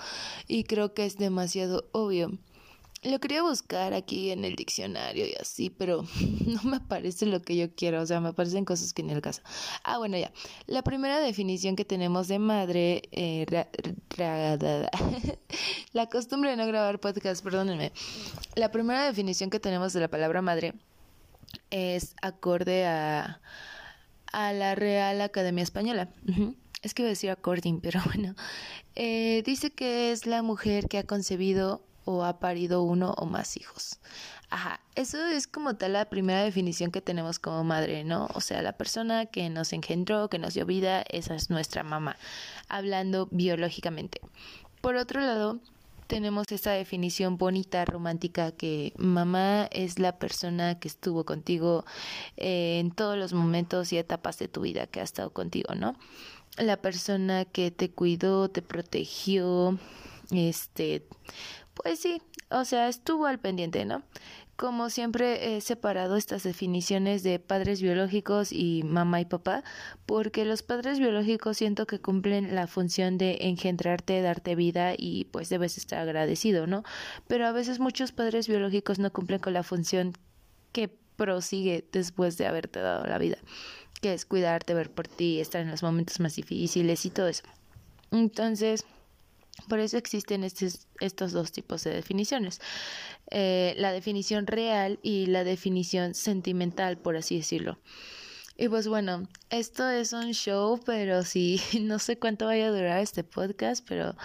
Y 0.47 0.63
creo 0.63 0.93
que 0.93 1.05
es 1.05 1.17
demasiado 1.17 1.89
obvio. 1.91 2.37
Lo 3.05 3.19
quería 3.19 3.43
buscar 3.43 3.93
aquí 3.93 4.31
en 4.31 4.45
el 4.45 4.55
diccionario 4.55 5.27
y 5.27 5.35
así, 5.39 5.69
pero 5.69 6.03
no 6.45 6.63
me 6.63 6.77
aparece 6.77 7.27
lo 7.27 7.41
que 7.41 7.55
yo 7.55 7.73
quiero, 7.75 8.01
o 8.01 8.05
sea, 8.05 8.19
me 8.19 8.29
aparecen 8.29 8.65
cosas 8.65 8.93
que 8.93 9.03
en 9.03 9.11
el 9.11 9.21
caso. 9.21 9.43
Ah, 9.83 9.99
bueno, 9.99 10.17
ya. 10.17 10.31
La 10.65 10.81
primera 10.83 11.19
definición 11.19 11.75
que 11.75 11.85
tenemos 11.85 12.27
de 12.27 12.39
madre, 12.39 13.03
eh, 13.11 13.45
la 15.93 16.09
costumbre 16.09 16.49
de 16.49 16.57
no 16.57 16.65
grabar 16.65 16.99
podcast, 16.99 17.43
perdónenme. 17.43 17.91
La 18.55 18.71
primera 18.71 19.05
definición 19.05 19.51
que 19.51 19.59
tenemos 19.59 19.93
de 19.93 19.99
la 19.99 20.07
palabra 20.07 20.41
madre 20.41 20.73
es 21.69 22.15
acorde 22.23 22.87
a, 22.87 23.39
a 24.31 24.51
la 24.51 24.73
Real 24.73 25.21
Academia 25.21 25.63
Española. 25.63 26.09
Es 26.81 26.93
que 26.93 27.03
iba 27.03 27.07
a 27.07 27.09
decir 27.09 27.29
according, 27.29 27.81
pero 27.81 28.01
bueno. 28.05 28.35
Eh, 28.95 29.43
dice 29.45 29.71
que 29.71 30.11
es 30.11 30.25
la 30.25 30.41
mujer 30.41 30.87
que 30.87 30.97
ha 30.97 31.03
concebido 31.03 31.84
o 32.05 32.23
ha 32.23 32.39
parido 32.39 32.83
uno 32.83 33.13
o 33.17 33.25
más 33.25 33.57
hijos. 33.57 33.99
Ajá, 34.49 34.79
eso 34.95 35.25
es 35.25 35.47
como 35.47 35.75
tal 35.75 35.93
la 35.93 36.05
primera 36.05 36.43
definición 36.43 36.91
que 36.91 37.01
tenemos 37.01 37.39
como 37.39 37.63
madre, 37.63 38.03
¿no? 38.03 38.29
O 38.33 38.41
sea, 38.41 38.61
la 38.61 38.73
persona 38.73 39.25
que 39.25 39.49
nos 39.49 39.73
engendró, 39.73 40.29
que 40.29 40.39
nos 40.39 40.53
dio 40.53 40.65
vida, 40.65 41.03
esa 41.09 41.35
es 41.35 41.49
nuestra 41.49 41.83
mamá, 41.83 42.15
hablando 42.69 43.27
biológicamente. 43.31 44.21
Por 44.81 44.95
otro 44.95 45.19
lado, 45.19 45.59
tenemos 46.07 46.51
esa 46.51 46.71
definición 46.71 47.37
bonita, 47.37 47.83
romántica, 47.85 48.51
que 48.51 48.93
mamá 48.97 49.67
es 49.71 49.97
la 49.97 50.19
persona 50.19 50.79
que 50.79 50.87
estuvo 50.87 51.25
contigo 51.25 51.85
eh, 52.37 52.79
en 52.79 52.91
todos 52.91 53.17
los 53.17 53.33
momentos 53.33 53.91
y 53.91 53.97
etapas 53.97 54.37
de 54.37 54.47
tu 54.47 54.61
vida 54.61 54.85
que 54.85 54.99
ha 54.99 55.03
estado 55.03 55.31
contigo, 55.31 55.73
¿no? 55.75 55.95
La 56.57 56.77
persona 56.77 57.45
que 57.45 57.71
te 57.71 57.89
cuidó, 57.89 58.49
te 58.49 58.61
protegió, 58.61 59.77
este, 60.31 61.05
pues 61.75 61.99
sí, 61.99 62.21
o 62.49 62.65
sea, 62.65 62.87
estuvo 62.87 63.25
al 63.25 63.39
pendiente, 63.39 63.85
¿no? 63.85 64.03
Como 64.55 64.89
siempre 64.89 65.55
he 65.55 65.61
separado 65.61 66.15
estas 66.15 66.43
definiciones 66.43 67.23
de 67.23 67.39
padres 67.39 67.81
biológicos 67.81 68.53
y 68.53 68.83
mamá 68.83 69.19
y 69.19 69.25
papá, 69.25 69.65
porque 70.05 70.45
los 70.45 70.63
padres 70.63 70.97
biológicos 70.97 71.57
siento 71.57 71.85
que 71.85 71.99
cumplen 71.99 72.55
la 72.55 72.65
función 72.65 73.17
de 73.17 73.37
engendrarte, 73.41 74.21
darte 74.21 74.55
vida 74.55 74.93
y 74.97 75.25
pues 75.25 75.49
debes 75.49 75.77
estar 75.77 75.99
agradecido, 75.99 76.67
¿no? 76.67 76.83
Pero 77.27 77.45
a 77.47 77.51
veces 77.51 77.79
muchos 77.79 78.13
padres 78.13 78.47
biológicos 78.47 78.97
no 78.97 79.11
cumplen 79.11 79.39
con 79.39 79.53
la 79.53 79.63
función 79.63 80.13
que 80.71 80.87
prosigue 80.87 81.85
después 81.91 82.37
de 82.37 82.47
haberte 82.47 82.79
dado 82.79 83.05
la 83.05 83.17
vida, 83.17 83.37
que 84.01 84.13
es 84.13 84.25
cuidarte, 84.25 84.73
ver 84.73 84.89
por 84.89 85.09
ti, 85.09 85.41
estar 85.41 85.61
en 85.61 85.71
los 85.71 85.83
momentos 85.83 86.21
más 86.21 86.35
difíciles 86.37 87.05
y 87.05 87.09
todo 87.09 87.27
eso. 87.27 87.43
Entonces, 88.11 88.85
por 89.67 89.79
eso 89.79 89.97
existen 89.97 90.43
estos, 90.43 91.31
dos 91.31 91.51
tipos 91.51 91.83
de 91.83 91.93
definiciones. 91.93 92.61
Eh, 93.31 93.73
la 93.77 93.91
definición 93.91 94.47
real 94.47 94.99
y 95.01 95.25
la 95.27 95.43
definición 95.43 96.13
sentimental, 96.13 96.97
por 96.97 97.17
así 97.17 97.37
decirlo. 97.37 97.79
Y 98.57 98.69
pues 98.69 98.87
bueno, 98.87 99.27
esto 99.49 99.89
es 99.89 100.13
un 100.13 100.33
show, 100.33 100.79
pero 100.85 101.23
sí, 101.23 101.59
no 101.81 101.99
sé 101.99 102.17
cuánto 102.17 102.45
vaya 102.45 102.67
a 102.67 102.71
durar 102.71 102.99
este 102.99 103.23
podcast, 103.23 103.85
pero 103.87 104.15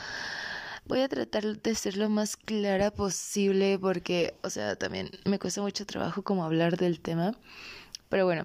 voy 0.86 1.00
a 1.00 1.08
tratar 1.08 1.60
de 1.60 1.74
ser 1.74 1.96
lo 1.96 2.08
más 2.08 2.36
clara 2.36 2.90
posible 2.90 3.78
porque, 3.78 4.34
o 4.42 4.50
sea, 4.50 4.76
también 4.76 5.10
me 5.24 5.38
cuesta 5.38 5.62
mucho 5.62 5.86
trabajo 5.86 6.22
como 6.22 6.44
hablar 6.44 6.76
del 6.76 7.00
tema. 7.00 7.32
Pero 8.08 8.24
bueno, 8.24 8.44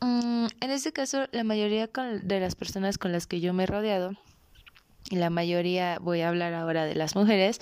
mm, 0.00 0.46
en 0.60 0.70
este 0.70 0.92
caso, 0.92 1.26
la 1.32 1.44
mayoría 1.44 1.90
de 2.22 2.40
las 2.40 2.54
personas 2.54 2.96
con 2.96 3.12
las 3.12 3.26
que 3.26 3.40
yo 3.40 3.52
me 3.52 3.64
he 3.64 3.66
rodeado, 3.66 4.16
y 5.10 5.16
la 5.16 5.30
mayoría 5.30 5.98
voy 6.00 6.20
a 6.20 6.28
hablar 6.28 6.54
ahora 6.54 6.84
de 6.84 6.94
las 6.94 7.14
mujeres, 7.14 7.60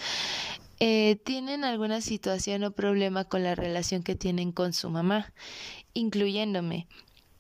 eh, 0.81 1.17
tienen 1.25 1.65
alguna 1.65 2.01
situación 2.01 2.65
o 2.65 2.73
problema 2.73 3.25
con 3.25 3.43
la 3.43 3.55
relación 3.55 4.03
que 4.03 4.17
tienen 4.17 4.53
con 4.53 4.73
su 4.73 4.91
mamá, 4.91 5.33
incluyéndome. 5.95 6.89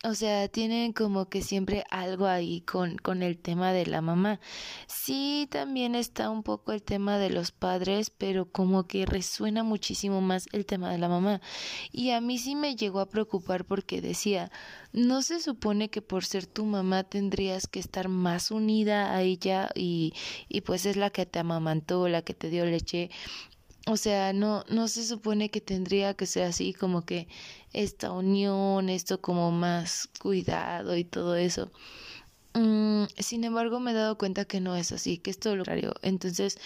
O 0.04 0.14
sea, 0.14 0.48
tienen 0.48 0.92
como 0.92 1.28
que 1.28 1.42
siempre 1.42 1.84
algo 1.88 2.26
ahí 2.26 2.62
con, 2.62 2.96
con 2.98 3.22
el 3.22 3.38
tema 3.38 3.72
de 3.72 3.86
la 3.86 4.00
mamá. 4.00 4.40
Sí, 4.88 5.46
también 5.48 5.94
está 5.94 6.28
un 6.28 6.42
poco 6.42 6.72
el 6.72 6.82
tema 6.82 7.18
de 7.18 7.30
los 7.30 7.52
padres, 7.52 8.10
pero 8.10 8.50
como 8.50 8.88
que 8.88 9.06
resuena 9.06 9.62
muchísimo 9.62 10.20
más 10.20 10.48
el 10.50 10.66
tema 10.66 10.90
de 10.90 10.98
la 10.98 11.08
mamá. 11.08 11.40
Y 11.92 12.10
a 12.10 12.20
mí 12.20 12.38
sí 12.38 12.56
me 12.56 12.74
llegó 12.74 12.98
a 12.98 13.08
preocupar 13.08 13.64
porque 13.64 14.00
decía, 14.00 14.50
¿no 14.92 15.22
se 15.22 15.40
supone 15.40 15.88
que 15.88 16.02
por 16.02 16.24
ser 16.24 16.46
tu 16.46 16.64
mamá 16.64 17.04
tendrías 17.04 17.68
que 17.68 17.78
estar 17.78 18.08
más 18.08 18.50
unida 18.50 19.14
a 19.14 19.22
ella 19.22 19.70
y, 19.72 20.14
y 20.48 20.62
pues 20.62 20.84
es 20.84 20.96
la 20.96 21.10
que 21.10 21.26
te 21.26 21.38
amamantó, 21.38 22.08
la 22.08 22.22
que 22.22 22.34
te 22.34 22.50
dio 22.50 22.64
leche? 22.64 23.10
O 23.86 23.96
sea, 23.96 24.32
no, 24.32 24.64
no 24.68 24.86
se 24.86 25.04
supone 25.04 25.50
que 25.50 25.60
tendría 25.60 26.14
que 26.14 26.26
ser 26.26 26.44
así 26.44 26.72
como 26.72 27.04
que 27.04 27.26
esta 27.72 28.12
unión, 28.12 28.88
esto 28.88 29.20
como 29.20 29.50
más 29.50 30.08
cuidado 30.20 30.96
y 30.96 31.04
todo 31.04 31.34
eso. 31.36 31.72
Mm, 32.54 33.04
sin 33.18 33.44
embargo, 33.44 33.80
me 33.80 33.92
he 33.92 33.94
dado 33.94 34.18
cuenta 34.18 34.44
que 34.44 34.60
no 34.60 34.76
es 34.76 34.92
así, 34.92 35.18
que 35.18 35.30
es 35.30 35.38
todo 35.40 35.56
lo 35.56 35.64
contrario. 35.64 35.94
Entonces, 36.02 36.58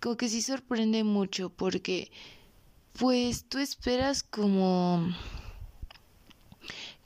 como 0.00 0.16
que 0.16 0.28
sí 0.28 0.40
sorprende 0.40 1.04
mucho 1.04 1.50
porque, 1.50 2.10
pues, 2.94 3.44
tú 3.44 3.58
esperas 3.58 4.22
como 4.22 5.08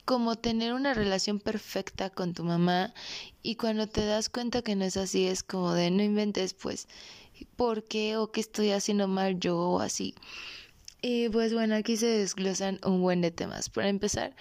como 0.04 0.36
tener 0.36 0.72
una 0.72 0.94
relación 0.94 1.40
perfecta 1.40 2.10
con 2.10 2.32
tu 2.32 2.44
mamá 2.44 2.94
y 3.42 3.56
cuando 3.56 3.88
te 3.88 4.06
das 4.06 4.28
cuenta 4.28 4.62
que 4.62 4.76
no 4.76 4.84
es 4.84 4.96
así 4.96 5.26
es 5.26 5.42
como 5.42 5.72
de 5.72 5.90
no 5.90 6.02
inventes 6.04 6.54
pues 6.54 6.86
por 7.56 7.84
qué 7.84 8.16
o 8.16 8.30
qué 8.32 8.40
estoy 8.40 8.70
haciendo 8.72 9.08
mal 9.08 9.38
yo 9.38 9.58
o 9.58 9.80
así. 9.80 10.14
Y 11.02 11.28
pues 11.28 11.52
bueno, 11.52 11.74
aquí 11.74 11.96
se 11.96 12.06
desglosan 12.06 12.80
un 12.84 13.00
buen 13.00 13.20
de 13.20 13.30
temas. 13.30 13.68
Para 13.68 13.88
empezar, 13.88 14.34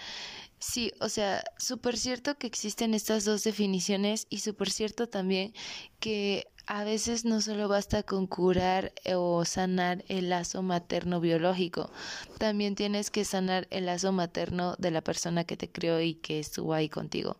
sí, 0.59 0.91
o 0.99 1.09
sea, 1.09 1.43
súper 1.57 1.97
cierto 1.97 2.37
que 2.37 2.47
existen 2.47 2.93
estas 2.93 3.25
dos 3.25 3.43
definiciones 3.43 4.25
y 4.29 4.39
súper 4.39 4.69
cierto 4.69 5.07
también 5.07 5.53
que 5.99 6.47
a 6.67 6.83
veces 6.83 7.25
no 7.25 7.41
solo 7.41 7.67
basta 7.67 8.03
con 8.03 8.25
curar 8.25 8.93
o 9.13 9.45
sanar 9.45 10.03
el 10.07 10.29
lazo 10.29 10.63
materno 10.63 11.19
biológico, 11.19 11.91
también 12.39 12.75
tienes 12.75 13.11
que 13.11 13.25
sanar 13.25 13.67
el 13.69 13.85
lazo 13.85 14.11
materno 14.11 14.75
de 14.79 14.91
la 14.91 15.01
persona 15.01 15.43
que 15.43 15.57
te 15.57 15.71
crió 15.71 16.01
y 16.01 16.15
que 16.15 16.39
estuvo 16.39 16.73
ahí 16.73 16.89
contigo. 16.89 17.37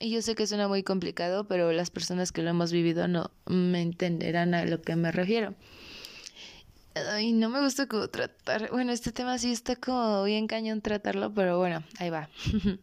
Y 0.00 0.10
yo 0.10 0.22
sé 0.22 0.34
que 0.34 0.46
suena 0.46 0.68
muy 0.68 0.82
complicado, 0.82 1.46
pero 1.46 1.72
las 1.72 1.90
personas 1.90 2.32
que 2.32 2.42
lo 2.42 2.50
hemos 2.50 2.72
vivido 2.72 3.08
no 3.08 3.30
me 3.46 3.82
entenderán 3.82 4.54
a 4.54 4.64
lo 4.64 4.82
que 4.82 4.96
me 4.96 5.12
refiero. 5.12 5.54
Ay, 6.94 7.32
no 7.32 7.48
me 7.48 7.60
gusta 7.60 7.86
como 7.86 8.08
tratar. 8.08 8.70
Bueno, 8.70 8.92
este 8.92 9.12
tema 9.12 9.38
sí 9.38 9.52
está 9.52 9.76
como 9.76 10.24
bien 10.24 10.46
cañón 10.46 10.82
tratarlo, 10.82 11.32
pero 11.32 11.58
bueno, 11.58 11.82
ahí 11.98 12.10
va. 12.10 12.28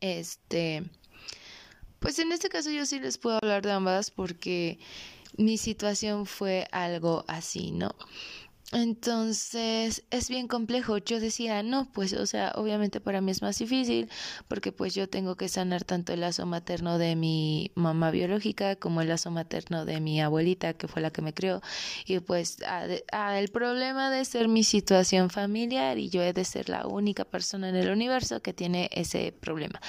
este. 0.00 0.84
Pues 2.00 2.18
en 2.18 2.32
este 2.32 2.48
caso 2.48 2.70
yo 2.70 2.86
sí 2.86 2.98
les 3.00 3.18
puedo 3.18 3.38
hablar 3.42 3.62
de 3.62 3.72
ambas 3.72 4.10
porque 4.10 4.78
mi 5.36 5.58
situación 5.58 6.26
fue 6.26 6.66
algo 6.72 7.24
así, 7.28 7.70
¿no? 7.70 7.94
Entonces 8.72 10.02
es 10.10 10.28
bien 10.28 10.48
complejo. 10.48 10.98
Yo 10.98 11.20
decía, 11.20 11.62
no, 11.62 11.88
pues, 11.92 12.12
o 12.14 12.26
sea, 12.26 12.52
obviamente 12.56 13.00
para 13.00 13.20
mí 13.20 13.30
es 13.30 13.40
más 13.40 13.58
difícil 13.58 14.08
porque 14.48 14.72
pues 14.72 14.92
yo 14.92 15.08
tengo 15.08 15.36
que 15.36 15.48
sanar 15.48 15.84
tanto 15.84 16.12
el 16.12 16.20
lazo 16.20 16.46
materno 16.46 16.98
de 16.98 17.14
mi 17.14 17.70
mamá 17.76 18.10
biológica 18.10 18.74
como 18.74 19.02
el 19.02 19.08
lazo 19.08 19.30
materno 19.30 19.84
de 19.84 20.00
mi 20.00 20.20
abuelita, 20.20 20.74
que 20.74 20.88
fue 20.88 21.00
la 21.00 21.10
que 21.10 21.22
me 21.22 21.32
crió. 21.32 21.62
Y 22.06 22.18
pues 22.18 22.58
a, 22.64 23.38
el 23.38 23.48
problema 23.50 24.10
de 24.10 24.24
ser 24.24 24.48
mi 24.48 24.64
situación 24.64 25.30
familiar 25.30 25.98
y 25.98 26.08
yo 26.08 26.22
he 26.22 26.32
de 26.32 26.44
ser 26.44 26.68
la 26.68 26.88
única 26.88 27.24
persona 27.24 27.68
en 27.68 27.76
el 27.76 27.90
universo 27.90 28.42
que 28.42 28.52
tiene 28.52 28.90
ese 28.92 29.30
problema. 29.30 29.80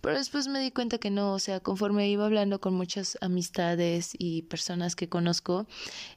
Pero 0.00 0.18
después 0.18 0.48
me 0.48 0.58
di 0.58 0.72
cuenta 0.72 0.98
que 0.98 1.10
no, 1.10 1.34
o 1.34 1.38
sea, 1.38 1.60
conforme 1.60 2.08
iba 2.08 2.24
hablando 2.24 2.60
con 2.60 2.74
muchas 2.74 3.16
amistades 3.20 4.10
y 4.18 4.42
personas 4.42 4.96
que 4.96 5.08
conozco, 5.08 5.68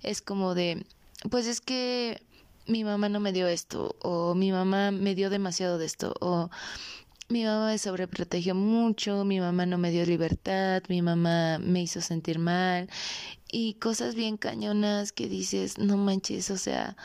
es 0.01 0.23
como 0.23 0.55
de 0.55 0.83
pues 1.29 1.47
es 1.47 1.61
que 1.61 2.21
mi 2.67 2.83
mamá 2.83 3.09
no 3.09 3.19
me 3.19 3.33
dio 3.33 3.47
esto, 3.47 3.95
o 4.01 4.35
mi 4.35 4.51
mamá 4.51 4.91
me 4.91 5.15
dio 5.15 5.29
demasiado 5.29 5.77
de 5.77 5.85
esto, 5.85 6.13
o 6.19 6.49
mi 7.29 7.43
mamá 7.43 7.67
me 7.67 7.77
sobreprotegió 7.77 8.55
mucho, 8.55 9.25
mi 9.25 9.39
mamá 9.39 9.65
no 9.65 9.77
me 9.77 9.91
dio 9.91 10.05
libertad, 10.05 10.83
mi 10.89 11.01
mamá 11.01 11.59
me 11.59 11.81
hizo 11.81 12.01
sentir 12.01 12.39
mal, 12.39 12.89
y 13.51 13.75
cosas 13.75 14.15
bien 14.15 14.37
cañonas 14.37 15.11
que 15.11 15.27
dices, 15.27 15.77
no 15.77 15.97
manches, 15.97 16.51
o 16.51 16.57
sea, 16.57 16.97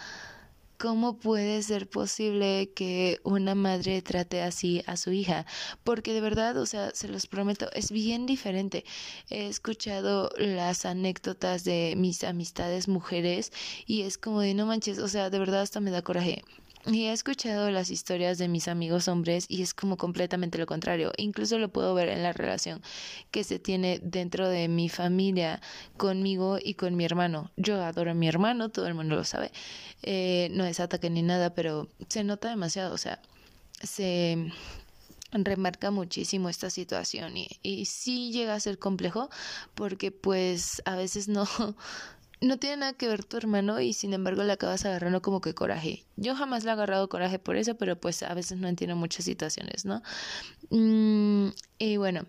¿Cómo 0.83 1.17
puede 1.17 1.63
ser 1.63 1.89
posible 1.89 2.73
que 2.75 3.21
una 3.23 3.55
madre 3.55 4.03
trate 4.03 4.43
así 4.43 4.83
a 4.89 4.97
su 4.97 5.13
hija? 5.13 5.47
Porque 5.85 6.13
de 6.13 6.21
verdad, 6.21 6.57
o 6.57 6.67
sea, 6.67 6.91
se 6.93 7.07
los 7.07 7.29
prometo, 7.29 7.71
es 7.73 7.93
bien 7.93 8.27
diferente. 8.27 8.85
He 9.31 9.47
escuchado 9.47 10.31
las 10.39 10.85
anécdotas 10.85 11.63
de 11.63 11.95
mis 11.97 12.25
amistades 12.25 12.89
mujeres 12.89 13.53
y 13.87 14.03
es 14.03 14.19
como 14.19 14.41
de 14.41 14.55
no 14.55 14.67
manches, 14.67 14.99
o 14.99 15.07
sea, 15.07 15.31
de 15.31 15.39
verdad 15.39 15.61
hasta 15.61 15.79
me 15.79 15.93
da 15.93 16.03
coraje. 16.03 16.43
Y 16.85 17.05
he 17.05 17.13
escuchado 17.13 17.71
las 17.71 17.91
historias 17.91 18.39
de 18.39 18.49
mis 18.49 18.67
amigos 18.67 19.07
hombres 19.07 19.47
y 19.49 19.63
es 19.63 19.73
como 19.73 19.97
completamente 19.97 20.59
lo 20.59 20.67
contrario. 20.67 21.13
Incluso 21.17 21.59
lo 21.59 21.69
puedo 21.69 21.95
ver 21.95 22.09
en 22.09 22.25
la 22.25 22.33
relación 22.33 22.83
que 23.31 23.45
se 23.45 23.61
tiene 23.61 24.01
dentro 24.03 24.49
de 24.49 24.67
mi 24.67 24.89
familia 24.89 25.61
conmigo 25.97 26.59
y 26.61 26.75
con 26.75 26.97
mi 26.97 27.05
hermano. 27.05 27.53
Yo 27.57 27.81
adoro 27.83 28.11
a 28.11 28.15
mi 28.15 28.27
hermano, 28.27 28.71
todo 28.71 28.89
el 28.89 28.95
mundo 28.95 29.15
lo 29.15 29.23
sabe. 29.23 29.53
Eh, 30.03 30.49
no 30.53 30.65
es 30.65 30.81
ataque 30.81 31.09
ni 31.09 31.23
nada, 31.23 31.55
pero 31.55 31.89
se 32.09 32.25
nota 32.25 32.49
demasiado. 32.49 32.93
O 32.93 32.99
sea, 32.99 33.23
se 33.81 34.51
remarca 35.31 35.93
muchísimo 35.93 36.49
esta 36.49 36.69
situación 36.69 37.37
y, 37.37 37.49
y 37.63 37.85
sí 37.85 38.33
llega 38.33 38.55
a 38.55 38.61
ser 38.61 38.79
complejo 38.79 39.31
porque 39.75 40.11
pues 40.11 40.83
a 40.85 40.97
veces 40.97 41.29
no 41.29 41.47
no 42.43 42.59
tiene 42.59 42.79
nada 42.79 42.93
que 42.93 43.09
ver 43.09 43.25
tu 43.25 43.37
hermano 43.37 43.81
y 43.81 43.93
sin 43.93 44.13
embargo 44.13 44.43
le 44.43 44.53
acabas 44.53 44.85
agarrando 44.85 45.23
como 45.23 45.41
que 45.41 45.55
coraje. 45.55 46.05
Yo 46.17 46.35
jamás 46.35 46.65
le 46.65 46.71
he 46.71 46.73
agarrado 46.73 47.09
coraje 47.09 47.39
por 47.39 47.57
eso, 47.57 47.77
pero 47.77 47.97
pues 47.97 48.23
a 48.23 48.35
veces 48.35 48.59
no 48.59 48.69
entiendo 48.69 48.97
muchas 48.97 49.25
situaciones, 49.25 49.85
¿no? 49.85 50.03
Mm, 50.71 51.51
y 51.79 51.97
bueno, 51.97 52.27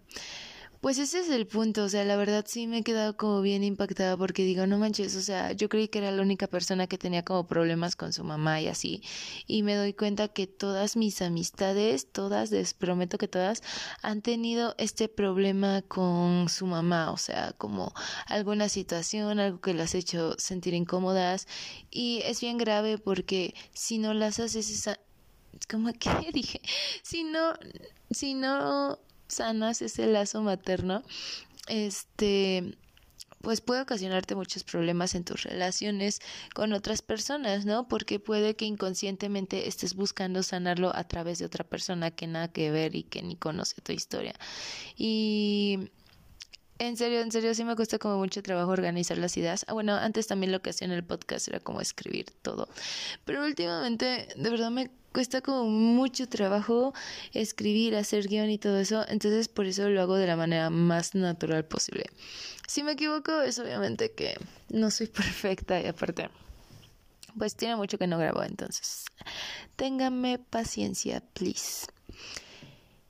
Pues 0.84 0.98
ese 1.00 1.22
es 1.22 1.30
el 1.30 1.48
punto, 1.48 1.86
o 1.86 1.88
sea, 1.88 2.04
la 2.04 2.18
verdad 2.18 2.44
sí 2.46 2.68
me 2.68 2.80
he 2.80 2.84
quedado 2.84 3.16
como 3.16 3.40
bien 3.40 3.64
impactada 3.64 4.18
porque 4.18 4.44
digo, 4.44 4.68
no 4.68 4.78
manches, 4.78 5.16
o 5.16 5.22
sea, 5.22 5.54
yo 5.54 5.70
creí 5.70 5.88
que 5.88 6.00
era 6.00 6.12
la 6.12 6.22
única 6.22 6.48
persona 6.48 6.88
que 6.88 6.98
tenía 6.98 7.24
como 7.24 7.48
problemas 7.48 7.96
con 7.96 8.12
su 8.12 8.26
mamá 8.26 8.60
y 8.60 8.68
así, 8.68 9.02
y 9.48 9.64
me 9.64 9.76
doy 9.76 9.94
cuenta 9.94 10.28
que 10.28 10.46
todas 10.46 10.98
mis 10.98 11.22
amistades, 11.22 12.12
todas, 12.12 12.52
les 12.52 12.74
prometo 12.74 13.18
que 13.18 13.30
todas, 13.30 13.64
han 14.02 14.22
tenido 14.22 14.76
este 14.78 15.08
problema 15.08 15.84
con 15.84 16.50
su 16.50 16.66
mamá, 16.66 17.14
o 17.14 17.18
sea, 17.18 17.54
como 17.54 17.94
alguna 18.26 18.68
situación, 18.68 19.40
algo 19.40 19.62
que 19.62 19.74
las 19.74 19.96
ha 19.96 20.00
hecho 20.00 20.36
sentir 20.38 20.74
incómodas, 20.74 21.48
y 21.92 22.24
es 22.26 22.42
bien 22.42 22.58
grave 22.58 22.98
porque 22.98 23.56
si 23.72 24.00
no 24.00 24.14
las 24.14 24.38
haces 24.42 24.70
esa... 24.70 25.00
¿Cómo 25.70 25.94
que 25.94 26.10
dije? 26.34 26.60
Si 27.04 27.24
no, 27.24 27.54
si 28.12 28.34
no 28.34 29.00
sanas 29.36 29.82
ese 29.82 30.08
lazo 30.08 30.42
materno, 30.42 31.04
este, 31.68 32.78
pues 33.44 33.60
puede 33.60 33.82
ocasionarte 33.82 34.36
muchos 34.36 34.64
problemas 34.64 35.16
en 35.16 35.26
tus 35.26 35.44
relaciones 35.44 36.22
con 36.56 36.72
otras 36.72 37.02
personas, 37.02 37.66
¿no? 37.66 37.90
Porque 37.90 38.18
puede 38.20 38.56
que 38.56 38.66
inconscientemente 38.66 39.68
estés 39.68 39.96
buscando 39.96 40.44
sanarlo 40.44 40.96
a 40.96 41.04
través 41.04 41.40
de 41.40 41.46
otra 41.46 41.66
persona 41.66 42.12
que 42.12 42.26
nada 42.26 42.48
que 42.48 42.72
ver 42.72 42.96
y 42.96 43.04
que 43.04 43.22
ni 43.22 43.36
conoce 43.36 43.82
tu 43.82 43.92
historia. 43.92 44.34
Y 44.96 45.92
en 46.80 46.98
serio, 46.98 47.22
en 47.22 47.32
serio, 47.32 47.54
sí 47.54 47.64
me 47.64 47.76
cuesta 47.76 48.00
como 48.00 48.18
mucho 48.18 48.42
trabajo 48.42 48.72
organizar 48.72 49.18
las 49.18 49.38
ideas. 49.38 49.66
Ah, 49.68 49.74
bueno, 49.74 49.96
antes 49.96 50.28
también 50.28 50.52
lo 50.52 50.62
que 50.62 50.72
hacía 50.72 50.86
en 50.86 50.92
el 50.92 51.04
podcast 51.04 51.48
era 51.48 51.60
como 51.60 51.82
escribir 51.82 52.26
todo. 52.42 52.68
Pero 53.26 53.46
últimamente, 53.46 54.28
de 54.36 54.50
verdad 54.50 54.72
me 54.72 54.90
cuesta 55.14 55.42
como 55.42 55.66
mucho 55.66 56.28
trabajo 56.28 56.94
escribir, 57.32 57.96
hacer 57.96 58.28
guion 58.28 58.50
y 58.50 58.58
todo 58.58 58.80
eso, 58.80 59.06
entonces 59.08 59.48
por 59.48 59.68
eso 59.68 59.88
lo 59.88 60.02
hago 60.02 60.16
de 60.16 60.28
la 60.28 60.36
manera 60.36 60.70
más 60.70 61.16
natural 61.16 61.64
posible. 61.66 62.06
Si 62.68 62.84
me 62.84 62.94
equivoco 62.94 63.42
es 63.42 63.60
obviamente 63.60 64.12
que 64.12 64.36
no 64.70 64.90
soy 64.92 65.08
perfecta 65.22 65.80
y 65.80 65.86
aparte 65.86 66.30
pues 67.38 67.56
tiene 67.56 67.76
mucho 67.76 67.98
que 67.98 68.08
no 68.08 68.18
grabo, 68.18 68.44
entonces 68.44 69.06
ténganme 69.76 70.40
paciencia, 70.40 71.22
please. 71.34 71.88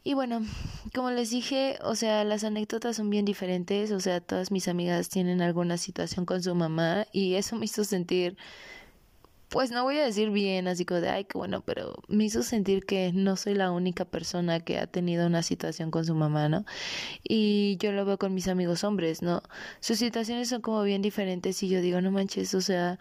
Y 0.04 0.14
bueno, 0.14 0.42
como 0.94 1.12
les 1.12 1.30
dije, 1.30 1.78
o 1.82 1.96
sea, 1.96 2.24
las 2.24 2.44
anécdotas 2.44 2.98
son 2.98 3.10
bien 3.10 3.26
diferentes, 3.26 3.92
o 3.92 4.00
sea, 4.00 4.22
todas 4.22 4.52
mis 4.52 4.68
amigas 4.68 5.10
tienen 5.10 5.42
alguna 5.42 5.78
situación 5.78 6.26
con 6.26 6.44
su 6.44 6.54
mamá 6.56 7.08
y 7.12 7.36
eso 7.36 7.56
me 7.56 7.66
hizo 7.66 7.84
sentir 7.84 8.38
pues 9.54 9.70
no 9.70 9.84
voy 9.84 10.00
a 10.00 10.04
decir 10.04 10.32
bien, 10.32 10.68
así 10.68 10.84
como 10.84 11.00
de, 11.00 11.10
ay, 11.10 11.26
qué 11.26 11.38
bueno, 11.38 11.62
pero 11.62 11.94
me 12.08 12.24
hizo 12.24 12.42
sentir 12.42 12.88
que 12.88 13.12
no 13.14 13.36
soy 13.36 13.54
la 13.54 13.70
única 13.70 14.04
persona 14.04 14.60
que 14.62 14.80
ha 14.80 14.88
tenido 14.88 15.28
una 15.28 15.44
situación 15.44 15.92
con 15.92 16.04
su 16.06 16.16
mamá, 16.16 16.50
¿no? 16.50 16.66
Y 17.24 17.78
yo 17.78 17.92
lo 17.92 18.04
veo 18.04 18.18
con 18.18 18.34
mis 18.34 18.48
amigos 18.48 18.84
hombres, 18.84 19.22
¿no? 19.22 19.44
Sus 19.80 20.00
situaciones 20.00 20.50
son 20.50 20.62
como 20.62 20.82
bien 20.82 21.04
diferentes 21.04 21.62
y 21.62 21.70
yo 21.70 21.82
digo, 21.82 22.02
no 22.02 22.10
manches, 22.10 22.56
o 22.56 22.62
sea, 22.62 22.98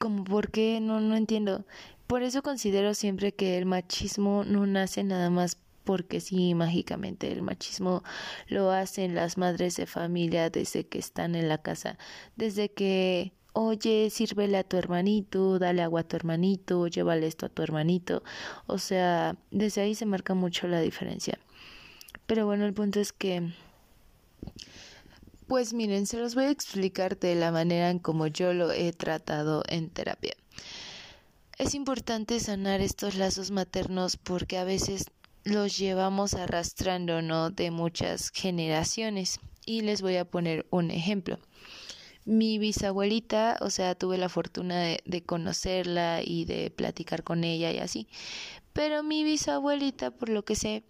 como, 0.00 0.24
¿por 0.24 0.50
qué? 0.50 0.80
No, 0.80 1.00
no 1.00 1.16
entiendo. 1.16 1.66
Por 2.06 2.22
eso 2.22 2.42
considero 2.42 2.94
siempre 2.94 3.32
que 3.32 3.58
el 3.58 3.66
machismo 3.66 4.44
no 4.44 4.66
nace 4.66 5.04
nada 5.04 5.28
más 5.28 5.58
porque 5.88 6.20
sí, 6.20 6.54
mágicamente 6.54 7.32
el 7.32 7.40
machismo 7.40 8.02
lo 8.46 8.70
hacen 8.70 9.14
las 9.14 9.38
madres 9.38 9.76
de 9.76 9.86
familia 9.86 10.50
desde 10.50 10.86
que 10.86 10.98
están 10.98 11.34
en 11.34 11.48
la 11.48 11.56
casa, 11.56 11.96
desde 12.36 12.68
que 12.68 13.32
oye, 13.54 14.10
sírvele 14.10 14.58
a 14.58 14.64
tu 14.64 14.76
hermanito, 14.76 15.58
dale 15.58 15.80
agua 15.80 16.00
a 16.02 16.04
tu 16.04 16.14
hermanito, 16.16 16.88
llévale 16.88 17.26
esto 17.26 17.46
a 17.46 17.48
tu 17.48 17.62
hermanito. 17.62 18.22
O 18.66 18.76
sea, 18.76 19.38
desde 19.50 19.80
ahí 19.80 19.94
se 19.94 20.04
marca 20.04 20.34
mucho 20.34 20.68
la 20.68 20.82
diferencia. 20.82 21.38
Pero 22.26 22.44
bueno, 22.44 22.66
el 22.66 22.74
punto 22.74 23.00
es 23.00 23.14
que... 23.14 23.50
Pues 25.46 25.72
miren, 25.72 26.04
se 26.04 26.18
los 26.18 26.34
voy 26.34 26.44
a 26.44 26.50
explicar 26.50 27.18
de 27.18 27.34
la 27.34 27.50
manera 27.50 27.88
en 27.88 27.98
como 27.98 28.26
yo 28.26 28.52
lo 28.52 28.70
he 28.72 28.92
tratado 28.92 29.62
en 29.66 29.88
terapia. 29.88 30.34
Es 31.56 31.74
importante 31.74 32.38
sanar 32.40 32.82
estos 32.82 33.14
lazos 33.14 33.50
maternos 33.50 34.18
porque 34.18 34.58
a 34.58 34.64
veces 34.64 35.06
los 35.48 35.78
llevamos 35.78 36.34
arrastrando, 36.34 37.22
¿no? 37.22 37.50
De 37.50 37.70
muchas 37.70 38.30
generaciones. 38.30 39.40
Y 39.66 39.82
les 39.82 40.02
voy 40.02 40.16
a 40.16 40.24
poner 40.24 40.66
un 40.70 40.90
ejemplo. 40.90 41.38
Mi 42.24 42.58
bisabuelita, 42.58 43.56
o 43.60 43.70
sea, 43.70 43.94
tuve 43.94 44.18
la 44.18 44.28
fortuna 44.28 44.80
de, 44.80 45.00
de, 45.04 45.22
conocerla 45.22 46.20
y 46.22 46.44
de 46.44 46.70
platicar 46.70 47.22
con 47.24 47.44
ella 47.44 47.72
y 47.72 47.78
así. 47.78 48.06
Pero 48.72 49.02
mi 49.02 49.24
bisabuelita, 49.24 50.10
por 50.10 50.28
lo 50.28 50.44
que 50.44 50.54
sé, 50.54 50.84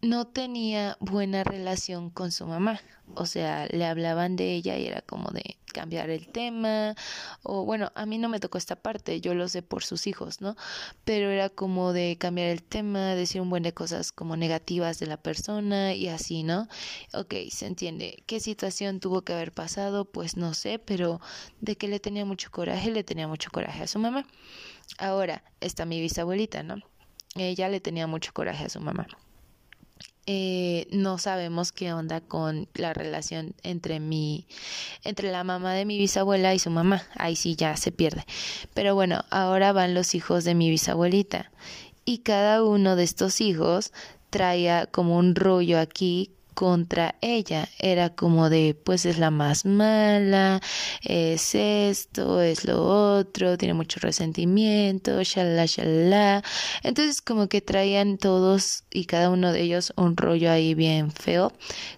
no 0.00 0.26
tenía 0.26 0.96
buena 1.00 1.42
relación 1.44 2.10
con 2.10 2.30
su 2.30 2.46
mamá. 2.46 2.80
O 3.14 3.26
sea, 3.26 3.66
le 3.66 3.86
hablaban 3.86 4.36
de 4.36 4.54
ella 4.54 4.76
y 4.76 4.86
era 4.86 5.00
como 5.02 5.30
de 5.30 5.56
cambiar 5.72 6.10
el 6.10 6.28
tema. 6.28 6.94
O 7.42 7.64
bueno, 7.64 7.90
a 7.94 8.06
mí 8.06 8.18
no 8.18 8.28
me 8.28 8.38
tocó 8.38 8.58
esta 8.58 8.76
parte, 8.76 9.20
yo 9.20 9.34
lo 9.34 9.48
sé 9.48 9.62
por 9.62 9.82
sus 9.82 10.06
hijos, 10.06 10.40
¿no? 10.40 10.56
Pero 11.04 11.30
era 11.30 11.48
como 11.48 11.92
de 11.92 12.16
cambiar 12.18 12.48
el 12.48 12.62
tema, 12.62 13.14
decir 13.14 13.40
un 13.40 13.50
buen 13.50 13.62
de 13.62 13.72
cosas 13.74 14.12
como 14.12 14.36
negativas 14.36 14.98
de 14.98 15.06
la 15.06 15.16
persona 15.16 15.94
y 15.94 16.08
así, 16.08 16.42
¿no? 16.42 16.68
Ok, 17.12 17.34
se 17.50 17.66
entiende. 17.66 18.22
¿Qué 18.26 18.40
situación 18.40 19.00
tuvo 19.00 19.22
que 19.22 19.32
haber 19.32 19.52
pasado? 19.52 20.04
Pues 20.04 20.36
no 20.36 20.54
sé, 20.54 20.78
pero 20.78 21.20
de 21.60 21.76
que 21.76 21.88
le 21.88 21.98
tenía 21.98 22.24
mucho 22.24 22.50
coraje, 22.50 22.90
le 22.90 23.04
tenía 23.04 23.26
mucho 23.26 23.50
coraje 23.50 23.82
a 23.82 23.86
su 23.88 23.98
mamá. 23.98 24.26
Ahora 24.98 25.42
está 25.60 25.86
mi 25.86 26.00
bisabuelita, 26.00 26.62
¿no? 26.62 26.76
Ella 27.34 27.68
le 27.68 27.80
tenía 27.80 28.06
mucho 28.06 28.32
coraje 28.32 28.64
a 28.64 28.68
su 28.68 28.80
mamá. 28.80 29.06
Eh, 30.30 30.86
no 30.90 31.16
sabemos 31.16 31.72
qué 31.72 31.94
onda 31.94 32.20
con 32.20 32.68
la 32.74 32.92
relación 32.92 33.54
entre 33.62 33.98
mi 33.98 34.46
entre 35.02 35.32
la 35.32 35.42
mamá 35.42 35.72
de 35.72 35.86
mi 35.86 35.96
bisabuela 35.96 36.52
y 36.52 36.58
su 36.58 36.68
mamá. 36.68 37.02
Ahí 37.16 37.34
sí 37.34 37.56
ya 37.56 37.78
se 37.78 37.92
pierde. 37.92 38.26
Pero 38.74 38.94
bueno 38.94 39.24
ahora 39.30 39.72
van 39.72 39.94
los 39.94 40.14
hijos 40.14 40.44
de 40.44 40.54
mi 40.54 40.68
bisabuelita. 40.68 41.50
Y 42.04 42.18
cada 42.18 42.62
uno 42.62 42.94
de 42.94 43.04
estos 43.04 43.40
hijos 43.40 43.94
traía 44.28 44.84
como 44.84 45.16
un 45.16 45.34
rollo 45.34 45.80
aquí 45.80 46.30
contra 46.58 47.14
ella. 47.20 47.68
Era 47.78 48.16
como 48.16 48.50
de, 48.50 48.76
pues 48.82 49.06
es 49.06 49.20
la 49.20 49.30
más 49.30 49.64
mala, 49.64 50.60
es 51.04 51.54
esto, 51.54 52.42
es 52.42 52.64
lo 52.64 52.84
otro, 52.84 53.56
tiene 53.56 53.74
mucho 53.74 54.00
resentimiento, 54.00 55.22
shalala, 55.22 55.66
shalala. 55.66 56.42
Entonces 56.82 57.22
como 57.22 57.48
que 57.48 57.60
traían 57.60 58.18
todos 58.18 58.82
y 58.90 59.04
cada 59.04 59.30
uno 59.30 59.52
de 59.52 59.60
ellos 59.60 59.92
un 59.96 60.16
rollo 60.16 60.50
ahí 60.50 60.74
bien 60.74 61.12
feo 61.12 61.52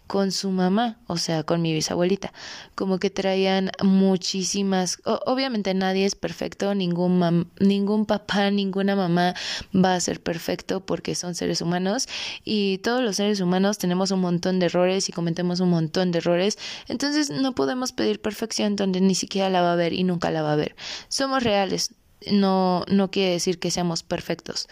con 0.07 0.33
su 0.33 0.51
mamá, 0.51 0.99
o 1.07 1.17
sea, 1.17 1.45
con 1.45 1.63
mi 1.63 1.73
bisabuelita. 1.73 2.33
Como 2.75 2.99
que 2.99 3.09
traían 3.09 3.71
muchísimas, 3.83 4.99
obviamente 5.05 5.73
nadie 5.73 6.05
es 6.05 6.17
perfecto, 6.17 6.75
ningún 6.75 7.49
ningún 7.61 8.05
papá, 8.05 8.51
ninguna 8.51 8.97
mamá 8.97 9.35
va 9.73 9.95
a 9.95 10.01
ser 10.01 10.21
perfecto 10.21 10.85
porque 10.85 11.15
son 11.15 11.35
seres 11.35 11.63
humanos 11.63 12.09
y 12.45 12.79
todos 12.79 13.03
los 13.03 13.17
seres 13.17 13.41
humanos 13.41 13.79
tenemos 13.79 14.11
un 14.11 14.21
montón 14.21 14.50
de 14.59 14.67
errores 14.67 15.09
y 15.09 15.13
cometemos 15.13 15.61
un 15.61 15.71
montón 15.71 16.11
de 16.11 16.19
errores, 16.19 16.59
entonces 16.89 17.31
no 17.31 17.55
podemos 17.55 17.93
pedir 17.93 18.21
perfección 18.21 18.77
donde 18.77 19.01
ni 19.01 19.15
siquiera 19.15 19.51
la 19.51 19.63
va 19.63 19.73
a 19.73 19.77
ver 19.77 19.93
y 19.93 20.05
nunca 20.05 20.31
la 20.31 20.43
va 20.43 20.53
a 20.53 20.57
ver. 20.57 20.75
Somos 21.09 21.43
reales, 21.43 21.95
no, 22.31 22.85
no 22.89 23.11
quiere 23.11 23.33
decir 23.33 23.59
que 23.59 23.71
seamos 23.71 24.03
perfectos. 24.03 24.69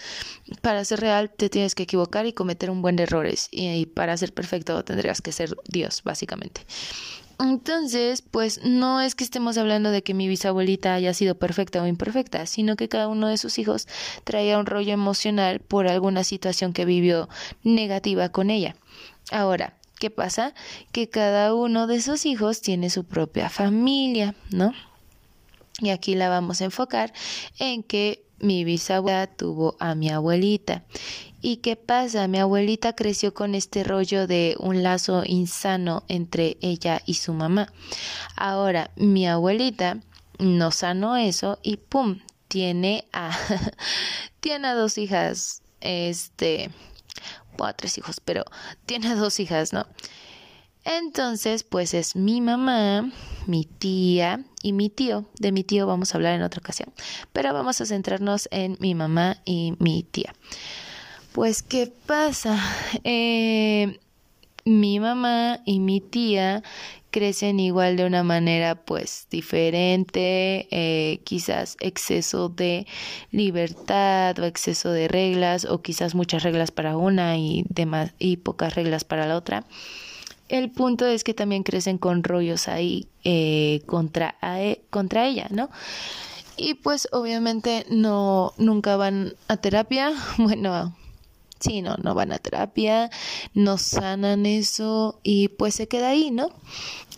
Para 0.60 0.84
ser 0.84 1.00
real 1.00 1.30
te 1.30 1.48
tienes 1.48 1.74
que 1.74 1.84
equivocar 1.84 2.26
y 2.26 2.32
cometer 2.32 2.70
un 2.70 2.82
buen 2.82 2.96
de 2.96 3.04
errores 3.04 3.48
y, 3.50 3.86
para 3.86 4.16
ser 4.16 4.32
perfecto 4.32 4.82
tendrías 4.84 5.22
que 5.22 5.32
ser 5.32 5.56
Dios, 5.66 6.02
básicamente. 6.04 6.66
Entonces, 7.40 8.20
pues 8.20 8.64
no 8.64 9.00
es 9.00 9.14
que 9.14 9.22
estemos 9.22 9.58
hablando 9.58 9.92
de 9.92 10.02
que 10.02 10.12
mi 10.12 10.26
bisabuelita 10.26 10.94
haya 10.94 11.14
sido 11.14 11.36
perfecta 11.36 11.80
o 11.80 11.86
imperfecta, 11.86 12.46
sino 12.46 12.74
que 12.74 12.88
cada 12.88 13.06
uno 13.06 13.28
de 13.28 13.38
sus 13.38 13.60
hijos 13.60 13.86
traía 14.24 14.58
un 14.58 14.66
rollo 14.66 14.92
emocional 14.92 15.60
por 15.60 15.86
alguna 15.86 16.24
situación 16.24 16.72
que 16.72 16.84
vivió 16.84 17.28
negativa 17.62 18.30
con 18.30 18.50
ella. 18.50 18.74
Ahora, 19.30 19.74
¿qué 19.98 20.10
pasa? 20.10 20.54
Que 20.92 21.08
cada 21.08 21.54
uno 21.54 21.86
de 21.86 21.96
esos 21.96 22.26
hijos 22.26 22.60
tiene 22.60 22.90
su 22.90 23.04
propia 23.04 23.48
familia, 23.48 24.34
¿no? 24.50 24.72
Y 25.80 25.90
aquí 25.90 26.14
la 26.14 26.28
vamos 26.28 26.60
a 26.60 26.64
enfocar 26.64 27.12
en 27.58 27.82
que 27.82 28.24
mi 28.40 28.64
bisabuela 28.64 29.26
tuvo 29.26 29.76
a 29.78 29.94
mi 29.94 30.10
abuelita. 30.10 30.84
¿Y 31.40 31.58
qué 31.58 31.76
pasa? 31.76 32.26
Mi 32.26 32.38
abuelita 32.38 32.94
creció 32.94 33.32
con 33.32 33.54
este 33.54 33.84
rollo 33.84 34.26
de 34.26 34.56
un 34.58 34.82
lazo 34.82 35.22
insano 35.24 36.02
entre 36.08 36.56
ella 36.60 37.00
y 37.06 37.14
su 37.14 37.32
mamá. 37.32 37.72
Ahora, 38.34 38.90
mi 38.96 39.28
abuelita 39.28 40.00
no 40.38 40.70
sanó 40.72 41.16
eso 41.16 41.58
y 41.62 41.76
¡pum! 41.76 42.20
tiene 42.48 43.04
a 43.12 43.36
tiene 44.40 44.68
a 44.68 44.74
dos 44.74 44.98
hijas, 44.98 45.62
este, 45.80 46.70
a 47.66 47.72
tres 47.72 47.98
hijos, 47.98 48.20
pero 48.24 48.44
tiene 48.86 49.14
dos 49.14 49.40
hijas, 49.40 49.72
¿no? 49.72 49.86
Entonces, 50.84 51.64
pues 51.64 51.92
es 51.92 52.16
mi 52.16 52.40
mamá, 52.40 53.10
mi 53.46 53.64
tía 53.64 54.44
y 54.62 54.72
mi 54.72 54.88
tío. 54.88 55.26
De 55.38 55.52
mi 55.52 55.62
tío 55.62 55.86
vamos 55.86 56.14
a 56.14 56.16
hablar 56.16 56.34
en 56.34 56.42
otra 56.42 56.60
ocasión, 56.60 56.92
pero 57.32 57.52
vamos 57.52 57.80
a 57.80 57.86
centrarnos 57.86 58.48
en 58.50 58.76
mi 58.80 58.94
mamá 58.94 59.38
y 59.44 59.74
mi 59.78 60.02
tía. 60.02 60.34
Pues, 61.32 61.62
¿qué 61.62 61.92
pasa? 62.06 62.58
Eh, 63.04 64.00
mi 64.64 64.98
mamá 64.98 65.60
y 65.64 65.80
mi 65.80 66.00
tía 66.00 66.62
crecen 67.18 67.58
igual 67.58 67.96
de 67.96 68.06
una 68.06 68.22
manera 68.22 68.76
pues 68.76 69.26
diferente, 69.28 70.68
eh, 70.70 71.20
quizás 71.24 71.76
exceso 71.80 72.48
de 72.48 72.86
libertad 73.32 74.38
o 74.38 74.44
exceso 74.44 74.92
de 74.92 75.08
reglas 75.08 75.64
o 75.64 75.82
quizás 75.82 76.14
muchas 76.14 76.44
reglas 76.44 76.70
para 76.70 76.96
una 76.96 77.36
y, 77.36 77.64
demás, 77.70 78.12
y 78.20 78.36
pocas 78.36 78.76
reglas 78.76 79.02
para 79.02 79.26
la 79.26 79.36
otra. 79.36 79.64
El 80.48 80.70
punto 80.70 81.06
es 81.06 81.24
que 81.24 81.34
también 81.34 81.64
crecen 81.64 81.98
con 81.98 82.22
rollos 82.22 82.68
ahí 82.68 83.08
eh, 83.24 83.80
contra, 83.86 84.36
e, 84.40 84.82
contra 84.88 85.26
ella, 85.26 85.48
¿no? 85.50 85.70
Y 86.56 86.74
pues 86.74 87.08
obviamente 87.10 87.84
no, 87.90 88.52
nunca 88.58 88.96
van 88.96 89.34
a 89.48 89.56
terapia, 89.56 90.12
bueno, 90.38 90.94
sí, 91.58 91.82
no, 91.82 91.96
no 91.96 92.14
van 92.14 92.32
a 92.32 92.38
terapia, 92.38 93.10
no 93.54 93.78
sanan 93.78 94.46
eso 94.46 95.18
y 95.24 95.48
pues 95.48 95.74
se 95.74 95.88
queda 95.88 96.10
ahí, 96.10 96.30
¿no? 96.30 96.50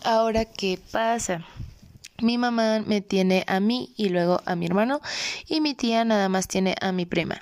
Ahora, 0.03 0.45
¿qué 0.45 0.79
pasa? 0.91 1.45
Mi 2.21 2.37
mamá 2.37 2.83
me 2.85 3.01
tiene 3.01 3.43
a 3.47 3.59
mí 3.59 3.93
y 3.97 4.09
luego 4.09 4.41
a 4.45 4.55
mi 4.55 4.65
hermano 4.65 5.01
y 5.47 5.61
mi 5.61 5.73
tía 5.73 6.05
nada 6.05 6.29
más 6.29 6.47
tiene 6.47 6.75
a 6.81 6.91
mi 6.91 7.05
prima. 7.05 7.41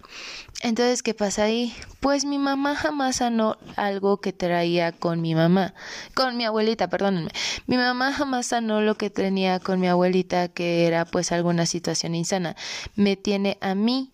Entonces, 0.61 1.03
¿qué 1.03 1.13
pasa 1.13 1.43
ahí? 1.43 1.73
Pues 1.99 2.25
mi 2.25 2.37
mamá 2.37 2.75
jamás 2.75 3.17
sanó 3.17 3.57
algo 3.75 4.21
que 4.21 4.33
traía 4.33 4.91
con 4.91 5.21
mi 5.21 5.35
mamá, 5.35 5.73
con 6.15 6.37
mi 6.37 6.45
abuelita, 6.45 6.89
perdónenme. 6.89 7.31
Mi 7.67 7.77
mamá 7.77 8.13
jamás 8.13 8.47
sanó 8.47 8.81
lo 8.81 8.95
que 8.95 9.09
tenía 9.09 9.59
con 9.59 9.79
mi 9.79 9.87
abuelita, 9.87 10.47
que 10.49 10.85
era 10.85 11.05
pues 11.05 11.31
alguna 11.31 11.65
situación 11.65 12.15
insana. 12.15 12.55
Me 12.95 13.15
tiene 13.15 13.57
a 13.61 13.75
mí 13.75 14.11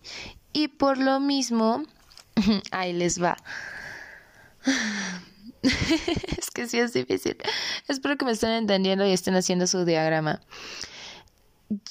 y 0.52 0.68
por 0.68 0.98
lo 0.98 1.20
mismo 1.20 1.84
Ahí 2.70 2.92
les 2.92 3.22
va. 3.22 3.36
es 6.38 6.50
que 6.50 6.66
sí 6.66 6.78
es 6.78 6.92
difícil. 6.92 7.36
Espero 7.88 8.16
que 8.16 8.24
me 8.24 8.32
estén 8.32 8.50
entendiendo 8.50 9.06
y 9.06 9.12
estén 9.12 9.34
haciendo 9.34 9.66
su 9.66 9.84
diagrama. 9.84 10.40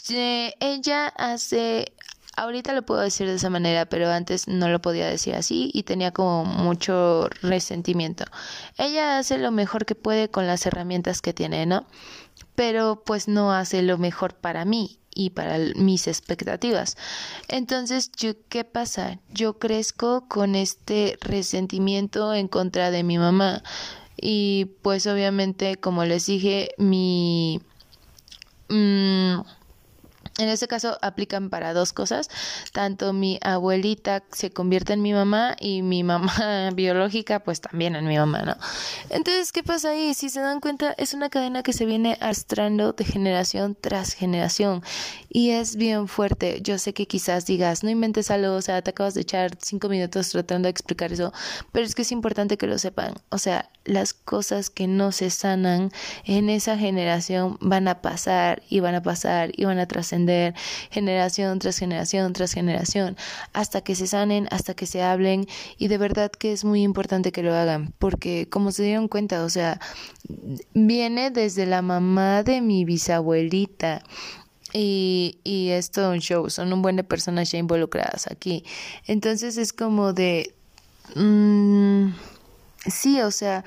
ella 0.10 1.08
hace, 1.08 1.94
ahorita 2.38 2.74
lo 2.74 2.86
puedo 2.86 3.02
decir 3.02 3.28
de 3.28 3.36
esa 3.36 3.50
manera, 3.50 3.86
pero 3.86 4.10
antes 4.10 4.48
no 4.48 4.70
lo 4.70 4.82
podía 4.82 5.08
decir 5.08 5.36
así 5.36 5.72
y 5.74 5.84
tenía 5.84 6.12
como 6.12 6.46
mucho 6.46 7.30
resentimiento. 7.42 8.26
Ella 8.78 9.18
hace 9.18 9.38
lo 9.38 9.52
mejor 9.52 9.86
que 9.86 9.96
puede 9.96 10.30
con 10.30 10.48
las 10.48 10.66
herramientas 10.66 11.22
que 11.22 11.34
tiene, 11.34 11.66
¿no? 11.66 11.86
Pero 12.56 13.04
pues 13.06 13.28
no 13.28 13.54
hace 13.54 13.82
lo 13.82 13.98
mejor 13.98 14.34
para 14.36 14.66
mí 14.66 15.00
y 15.16 15.32
para 15.32 15.58
mis 15.76 16.08
expectativas. 16.08 16.98
Entonces, 17.48 18.12
¿qué 18.50 18.64
pasa? 18.64 19.20
Yo 19.34 19.58
crezco 19.58 20.28
con 20.28 20.54
este 20.54 21.18
resentimiento 21.22 22.36
en 22.36 22.48
contra 22.48 22.92
de 22.92 23.02
mi 23.04 23.18
mamá 23.18 23.64
y 24.22 24.66
pues 24.84 25.08
obviamente, 25.08 25.78
como 25.78 26.06
les 26.06 26.28
dije, 26.28 26.70
mi... 26.78 27.62
Mm, 28.70 29.42
en 30.38 30.50
este 30.50 30.68
caso 30.68 30.98
aplican 31.02 31.50
para 31.50 31.74
dos 31.74 31.94
cosas. 31.94 32.30
Tanto 32.74 33.14
mi 33.14 33.40
abuelita 33.42 34.24
se 34.32 34.52
convierte 34.52 34.94
en 34.94 35.02
mi 35.02 35.14
mamá 35.14 35.56
y 35.60 35.82
mi 35.82 36.04
mamá 36.04 36.72
biológica 36.74 37.40
pues 37.40 37.62
también 37.62 37.96
en 37.96 38.06
mi 38.06 38.18
mamá, 38.18 38.42
¿no? 38.42 38.58
Entonces, 39.10 39.52
¿qué 39.52 39.64
pasa 39.64 39.92
ahí? 39.92 40.14
Si 40.14 40.30
se 40.30 40.42
dan 40.42 40.60
cuenta, 40.60 40.94
es 40.98 41.14
una 41.14 41.30
cadena 41.30 41.64
que 41.64 41.74
se 41.74 41.86
viene 41.86 42.18
arrastrando 42.20 42.94
de 42.94 43.06
generación 43.06 43.78
tras 43.80 44.14
generación 44.14 44.84
y 45.30 45.52
es 45.52 45.78
bien 45.78 46.08
fuerte. 46.08 46.60
Yo 46.62 46.78
sé 46.78 46.94
que 46.94 47.08
quizás 47.08 47.46
digas, 47.46 47.84
no 47.84 47.90
inventes 47.90 48.30
algo, 48.30 48.56
o 48.56 48.62
sea, 48.62 48.82
te 48.82 48.90
acabas 48.90 49.14
de 49.14 49.22
echar 49.22 49.52
cinco 49.62 49.88
minutos 49.88 50.30
tratando 50.30 50.68
de 50.68 50.72
explicar 50.72 51.14
eso, 51.14 51.32
pero 51.72 51.86
es 51.86 51.96
que 51.96 52.02
es 52.02 52.12
importante 52.12 52.58
que 52.58 52.68
lo 52.68 52.78
sepan. 52.78 53.14
O 53.30 53.38
sea, 53.38 53.70
las 53.86 54.14
cosas 54.14 54.70
que 54.70 54.88
no 54.88 55.12
se 55.12 55.30
sanan 55.30 55.92
en 56.26 56.50
esa 56.50 56.78
generación 56.78 57.58
van 57.62 57.88
a 57.88 58.02
pasar 58.02 58.64
y 58.70 58.80
van 58.80 58.96
a 58.96 59.04
pasar 59.04 59.52
y 59.56 59.66
van 59.66 59.80
a 59.80 59.88
trascender 59.88 60.25
generación 60.92 61.60
tras 61.60 61.78
generación 61.78 62.34
tras 62.34 62.54
generación, 62.54 63.18
hasta 63.54 63.82
que 63.82 63.96
se 63.96 64.08
sanen, 64.08 64.48
hasta 64.52 64.74
que 64.74 64.86
se 64.86 65.02
hablen 65.02 65.48
y 65.78 65.88
de 65.88 65.98
verdad 65.98 66.32
que 66.32 66.52
es 66.52 66.64
muy 66.64 66.84
importante 66.84 67.32
que 67.32 67.44
lo 67.44 67.54
hagan, 67.54 67.94
porque 68.00 68.48
como 68.50 68.72
se 68.72 68.84
dieron 68.84 69.08
cuenta, 69.08 69.44
o 69.44 69.50
sea, 69.50 69.80
viene 70.74 71.32
desde 71.32 71.66
la 71.66 71.82
mamá 71.82 72.44
de 72.44 72.62
mi 72.62 72.86
bisabuelita. 72.86 74.04
Y, 74.78 75.40
y 75.46 75.70
es 75.70 75.90
todo 75.92 76.12
un 76.12 76.20
show, 76.20 76.50
son 76.50 76.74
un 76.74 76.82
buen 76.82 76.98
de 76.98 77.06
personas 77.06 77.50
ya 77.50 77.58
involucradas 77.58 78.28
aquí. 78.30 78.66
Entonces 79.08 79.56
es 79.56 79.72
como 79.72 80.12
de... 80.12 80.54
Mm, 81.16 82.10
sí, 82.86 83.22
o 83.22 83.32
sea, 83.32 83.64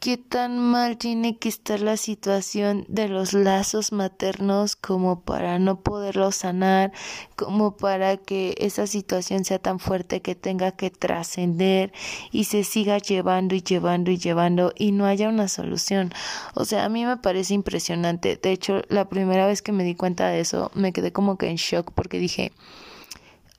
qué 0.00 0.16
tan 0.16 0.58
mal 0.58 0.96
tiene 0.96 1.38
que 1.38 1.48
estar 1.48 1.80
la 1.80 1.96
situación 1.96 2.84
de 2.88 3.08
los 3.08 3.32
lazos 3.32 3.92
maternos 3.92 4.76
como 4.76 5.22
para 5.22 5.58
no 5.58 5.80
poderlos 5.80 6.36
sanar, 6.36 6.92
como 7.36 7.76
para 7.76 8.16
que 8.16 8.54
esa 8.58 8.86
situación 8.86 9.44
sea 9.44 9.58
tan 9.58 9.80
fuerte 9.80 10.22
que 10.22 10.34
tenga 10.34 10.72
que 10.72 10.90
trascender 10.90 11.92
y 12.30 12.44
se 12.44 12.64
siga 12.64 12.98
llevando 12.98 13.54
y 13.54 13.62
llevando 13.62 14.10
y 14.10 14.18
llevando 14.18 14.72
y 14.76 14.92
no 14.92 15.06
haya 15.06 15.28
una 15.28 15.48
solución. 15.48 16.12
O 16.54 16.64
sea, 16.64 16.84
a 16.84 16.88
mí 16.88 17.04
me 17.04 17.16
parece 17.16 17.54
impresionante. 17.54 18.36
De 18.36 18.52
hecho, 18.52 18.82
la 18.88 19.08
primera 19.08 19.46
vez 19.46 19.62
que 19.62 19.72
me 19.72 19.84
di 19.84 19.94
cuenta 19.94 20.28
de 20.28 20.40
eso, 20.40 20.70
me 20.74 20.92
quedé 20.92 21.12
como 21.12 21.38
que 21.38 21.48
en 21.48 21.56
shock 21.56 21.92
porque 21.92 22.18
dije, 22.18 22.52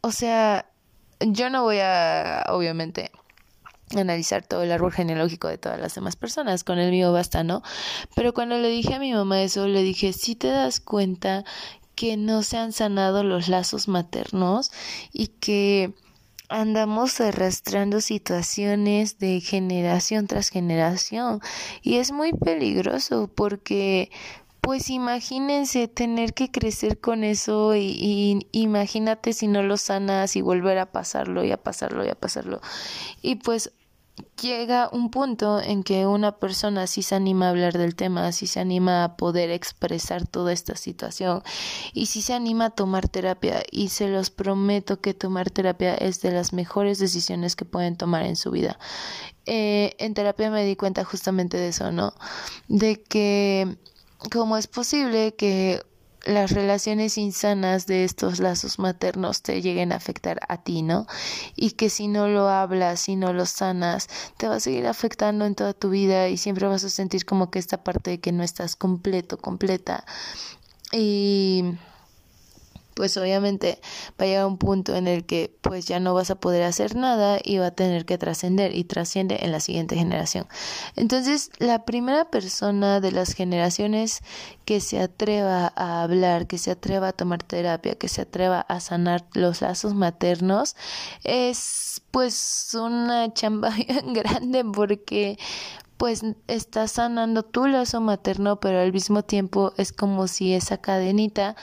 o 0.02 0.12
sea, 0.12 0.66
yo 1.20 1.50
no 1.50 1.64
voy 1.64 1.80
a, 1.80 2.46
obviamente, 2.50 3.12
analizar 3.96 4.46
todo 4.46 4.64
el 4.64 4.72
árbol 4.72 4.92
genealógico 4.92 5.48
de 5.48 5.58
todas 5.58 5.80
las 5.80 5.96
demás 5.96 6.16
personas, 6.16 6.64
con 6.64 6.80
el 6.80 6.92
mío 6.92 7.12
basta, 7.12 7.44
¿no? 7.44 7.64
Pero 8.16 8.34
cuando 8.34 8.58
le 8.58 8.70
dije 8.70 8.96
a 8.96 9.00
mi 9.00 9.14
mamá 9.14 9.42
eso, 9.42 9.68
le 9.68 9.84
dije, 9.84 10.14
si 10.14 10.36
te 10.36 10.48
das 10.48 10.80
cuenta 10.80 11.44
que 11.96 12.16
no 12.16 12.44
se 12.44 12.58
han 12.58 12.72
sanado 12.72 13.24
los 13.24 13.50
lazos 13.50 13.88
maternos 13.88 14.72
y 15.12 15.28
que 15.28 15.94
andamos 16.48 17.22
arrastrando 17.22 18.02
situaciones 18.02 19.20
de 19.20 19.40
generación 19.42 20.26
tras 20.26 20.50
generación 20.50 21.42
y 21.84 21.98
es 21.98 22.12
muy 22.12 22.34
peligroso 22.34 23.30
porque 23.34 24.10
pues 24.62 24.90
imagínense 24.90 25.88
tener 25.88 26.34
que 26.34 26.52
crecer 26.52 27.00
con 27.00 27.24
eso 27.24 27.76
y, 27.76 27.82
y, 27.82 28.48
imagínate 28.52 29.34
si 29.34 29.48
no 29.48 29.64
lo 29.64 29.78
sanas 29.78 30.36
y 30.36 30.42
volver 30.42 30.78
a 30.78 30.92
pasarlo 30.92 31.44
y 31.44 31.52
a 31.52 31.58
pasarlo 31.58 32.06
y 32.06 32.10
a 32.10 32.16
pasarlo. 32.16 32.62
Y 33.22 33.36
pues 33.36 33.72
llega 34.42 34.90
un 34.92 35.12
punto 35.12 35.62
en 35.62 35.84
que 35.84 36.06
una 36.06 36.38
persona 36.38 36.88
sí 36.88 37.04
se 37.04 37.16
anima 37.16 37.48
a 37.48 37.50
hablar 37.50 37.78
del 37.78 37.96
tema, 37.96 38.32
sí 38.32 38.48
se 38.48 38.60
anima 38.60 39.04
a 39.04 39.18
poder 39.18 39.52
expresar 39.52 40.28
toda 40.28 40.54
esta 40.54 40.76
situación 40.76 41.44
y 41.94 42.08
sí 42.08 42.22
se 42.22 42.34
anima 42.34 42.66
a 42.66 42.70
tomar 42.70 43.08
terapia 43.08 43.64
y 43.72 43.90
se 43.90 44.08
los 44.08 44.30
prometo 44.30 45.02
que 45.02 45.14
tomar 45.14 45.50
terapia 45.50 45.96
es 45.96 46.22
de 46.22 46.32
las 46.32 46.54
mejores 46.54 47.00
decisiones 47.00 47.56
que 47.56 47.66
pueden 47.66 47.98
tomar 47.98 48.24
en 48.24 48.36
su 48.36 48.52
vida. 48.52 48.80
Eh, 49.46 49.96
en 50.00 50.14
terapia 50.14 50.52
me 50.52 50.64
di 50.64 50.76
cuenta 50.76 51.04
justamente 51.04 51.58
de 51.58 51.70
eso, 51.70 51.92
¿no? 51.92 52.14
De 52.68 53.02
que 53.02 53.78
cómo 54.32 54.58
es 54.58 54.68
posible 54.68 55.34
que 55.36 55.82
las 56.26 56.52
relaciones 56.52 57.18
insanas 57.18 57.88
de 57.88 58.04
estos 58.04 58.40
lazos 58.40 58.80
maternos 58.80 59.42
te 59.42 59.62
lleguen 59.62 59.92
a 59.92 59.96
afectar 59.96 60.40
a 60.48 60.62
ti, 60.62 60.82
¿no? 60.82 61.08
Y 61.56 61.72
que 61.72 61.90
si 61.90 62.08
no 62.08 62.28
lo 62.28 62.50
hablas, 62.50 63.02
si 63.02 63.16
no 63.16 63.34
lo 63.34 63.46
sanas, 63.46 64.10
te 64.38 64.48
va 64.48 64.56
a 64.56 64.60
seguir 64.60 64.88
afectando 64.88 65.46
en 65.46 65.56
toda 65.56 65.74
tu 65.74 65.90
vida 65.90 66.30
y 66.30 66.38
siempre 66.38 66.68
vas 66.68 66.84
a 66.84 66.90
sentir 66.90 67.26
como 67.26 67.52
que 67.52 67.60
esta 67.60 67.84
parte 67.84 68.12
de 68.12 68.20
que 68.20 68.32
no 68.32 68.44
estás 68.44 68.76
completo, 68.76 69.38
completa. 69.38 70.06
Y 70.92 71.64
pues 73.00 73.16
obviamente 73.16 73.80
va 74.20 74.26
a 74.26 74.28
llegar 74.28 74.46
un 74.46 74.58
punto 74.58 74.94
en 74.94 75.08
el 75.08 75.26
que 75.26 75.56
pues 75.62 75.86
ya 75.86 76.02
no 76.02 76.14
vas 76.14 76.32
a 76.32 76.36
poder 76.36 76.64
hacer 76.64 76.98
nada 76.98 77.40
y 77.42 77.58
va 77.58 77.68
a 77.68 77.72
tener 77.72 78.06
que 78.06 78.18
trascender 78.18 78.76
y 78.76 78.84
trasciende 78.84 79.38
en 79.40 79.54
la 79.54 79.62
siguiente 79.62 79.96
generación. 79.96 80.48
Entonces, 80.98 81.50
la 81.60 81.86
primera 81.86 82.30
persona 82.30 83.00
de 83.00 83.14
las 83.14 83.32
generaciones 83.32 84.20
que 84.66 84.82
se 84.82 85.00
atreva 85.00 85.72
a 85.78 86.04
hablar, 86.04 86.46
que 86.46 86.58
se 86.58 86.72
atreva 86.72 87.08
a 87.08 87.14
tomar 87.14 87.42
terapia, 87.42 87.96
que 87.96 88.10
se 88.10 88.24
atreva 88.24 88.60
a 88.60 88.82
sanar 88.82 89.26
los 89.34 89.62
lazos 89.62 89.94
maternos, 89.94 90.76
es 91.24 92.02
pues 92.12 92.74
una 92.74 93.34
chamba 93.34 93.70
bien 93.88 94.12
grande 94.12 94.66
porque 94.66 95.38
pues 96.00 96.24
estás 96.48 96.94
sanando 96.94 97.44
tu 97.44 97.68
lazo 97.68 98.00
materno, 98.00 98.62
pero 98.62 98.80
al 98.80 98.94
mismo 98.94 99.22
tiempo 99.24 99.74
es 99.76 99.92
como 99.92 100.28
si 100.28 100.54
esa 100.54 100.78
cadenita 100.78 101.58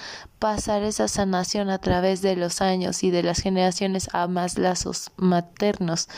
pasar 0.47 0.85
esa 0.85 1.09
sanación 1.09 1.71
a 1.71 1.79
través 1.79 2.23
de 2.23 2.37
los 2.37 2.61
años 2.61 3.03
y 3.03 3.11
de 3.11 3.25
las 3.25 3.41
generaciones 3.41 4.09
a 4.13 4.29
más 4.29 4.59
lazos 4.59 5.11
maternos, 5.17 6.09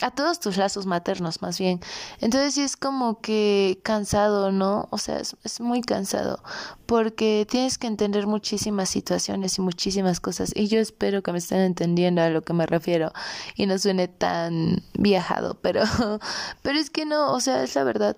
a 0.00 0.12
todos 0.12 0.38
tus 0.38 0.56
lazos 0.56 0.86
maternos 0.86 1.42
más 1.42 1.58
bien. 1.58 1.80
Entonces 2.20 2.54
sí 2.54 2.62
es 2.62 2.76
como 2.76 3.20
que 3.20 3.80
cansado, 3.82 4.52
¿no? 4.52 4.86
O 4.92 4.98
sea, 4.98 5.18
es, 5.18 5.34
es 5.42 5.60
muy 5.60 5.82
cansado 5.82 6.40
porque 6.86 7.48
tienes 7.50 7.76
que 7.76 7.88
entender 7.88 8.28
muchísimas 8.28 8.90
situaciones 8.90 9.58
y 9.58 9.62
muchísimas 9.62 10.20
cosas 10.20 10.52
y 10.54 10.68
yo 10.68 10.78
espero 10.78 11.24
que 11.24 11.32
me 11.32 11.38
estén 11.38 11.58
entendiendo 11.58 12.22
a 12.22 12.28
lo 12.28 12.42
que 12.42 12.52
me 12.52 12.66
refiero 12.66 13.12
y 13.56 13.66
no 13.66 13.76
suene 13.80 14.06
tan 14.06 14.84
viajado, 14.96 15.58
pero, 15.62 15.82
pero 16.62 16.78
es 16.78 16.90
que 16.90 17.06
no, 17.06 17.32
o 17.32 17.40
sea, 17.40 17.64
es 17.64 17.74
la 17.74 17.82
verdad. 17.82 18.16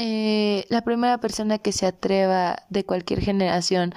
Eh, 0.00 0.64
la 0.68 0.82
primera 0.82 1.18
persona 1.18 1.58
que 1.58 1.72
se 1.72 1.84
atreva 1.84 2.62
de 2.70 2.84
cualquier 2.84 3.20
generación 3.20 3.92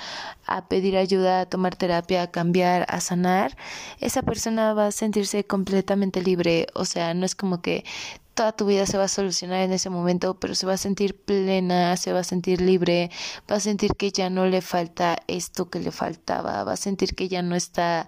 a 0.47 0.67
pedir 0.67 0.97
ayuda, 0.97 1.41
a 1.41 1.45
tomar 1.45 1.75
terapia, 1.75 2.23
a 2.23 2.31
cambiar, 2.31 2.87
a 2.89 2.99
sanar, 3.01 3.55
esa 3.99 4.23
persona 4.23 4.73
va 4.73 4.87
a 4.87 4.91
sentirse 4.91 5.43
completamente 5.43 6.21
libre. 6.23 6.65
O 6.73 6.85
sea, 6.85 7.13
no 7.13 7.23
es 7.23 7.35
como 7.35 7.61
que 7.61 7.85
toda 8.33 8.51
tu 8.53 8.65
vida 8.65 8.87
se 8.87 8.97
va 8.97 9.03
a 9.03 9.07
solucionar 9.07 9.61
en 9.61 9.73
ese 9.73 9.91
momento, 9.91 10.39
pero 10.39 10.55
se 10.55 10.65
va 10.65 10.73
a 10.73 10.77
sentir 10.77 11.15
plena, 11.23 11.95
se 11.97 12.13
va 12.13 12.21
a 12.21 12.23
sentir 12.23 12.61
libre, 12.61 13.11
va 13.49 13.57
a 13.57 13.59
sentir 13.59 13.93
que 13.95 14.11
ya 14.11 14.31
no 14.31 14.47
le 14.47 14.61
falta 14.61 15.17
esto 15.27 15.69
que 15.69 15.79
le 15.79 15.91
faltaba, 15.91 16.63
va 16.63 16.73
a 16.73 16.77
sentir 16.77 17.13
que 17.15 17.27
ya 17.27 17.43
no 17.43 17.55
está 17.55 18.07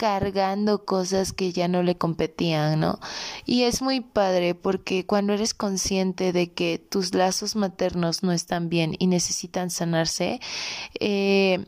cargando 0.00 0.86
cosas 0.86 1.34
que 1.34 1.52
ya 1.52 1.68
no 1.68 1.82
le 1.82 1.94
competían, 1.98 2.80
¿no? 2.80 2.98
Y 3.44 3.64
es 3.64 3.82
muy 3.82 4.00
padre 4.00 4.54
porque 4.54 5.04
cuando 5.04 5.34
eres 5.34 5.52
consciente 5.52 6.32
de 6.32 6.54
que 6.54 6.78
tus 6.78 7.12
lazos 7.12 7.54
maternos 7.54 8.22
no 8.22 8.32
están 8.32 8.70
bien 8.70 8.96
y 8.98 9.08
necesitan 9.08 9.68
sanarse, 9.68 10.40
eh, 10.98 11.66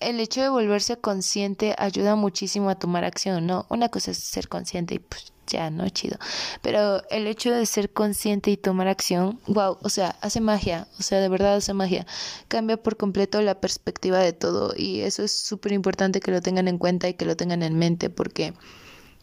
el 0.00 0.18
hecho 0.18 0.42
de 0.42 0.48
volverse 0.48 0.96
consciente 0.96 1.76
ayuda 1.78 2.16
muchísimo 2.16 2.68
a 2.68 2.74
tomar 2.74 3.04
acción, 3.04 3.46
¿no? 3.46 3.64
Una 3.68 3.90
cosa 3.90 4.10
es 4.10 4.18
ser 4.18 4.48
consciente 4.48 4.96
y 4.96 4.98
pues 4.98 5.32
ya, 5.52 5.70
¿no? 5.70 5.88
Chido. 5.90 6.18
Pero 6.62 7.02
el 7.10 7.26
hecho 7.26 7.50
de 7.52 7.66
ser 7.66 7.92
consciente 7.92 8.50
y 8.50 8.56
tomar 8.56 8.88
acción, 8.88 9.38
wow, 9.46 9.78
o 9.82 9.88
sea, 9.88 10.16
hace 10.20 10.40
magia, 10.40 10.88
o 10.98 11.02
sea, 11.02 11.20
de 11.20 11.28
verdad 11.28 11.56
hace 11.56 11.74
magia. 11.74 12.06
Cambia 12.48 12.76
por 12.76 12.96
completo 12.96 13.40
la 13.42 13.60
perspectiva 13.60 14.18
de 14.18 14.32
todo 14.32 14.72
y 14.76 15.00
eso 15.00 15.22
es 15.22 15.32
súper 15.32 15.72
importante 15.72 16.20
que 16.20 16.30
lo 16.30 16.40
tengan 16.40 16.68
en 16.68 16.78
cuenta 16.78 17.08
y 17.08 17.14
que 17.14 17.26
lo 17.26 17.36
tengan 17.36 17.62
en 17.62 17.78
mente 17.78 18.10
porque 18.10 18.54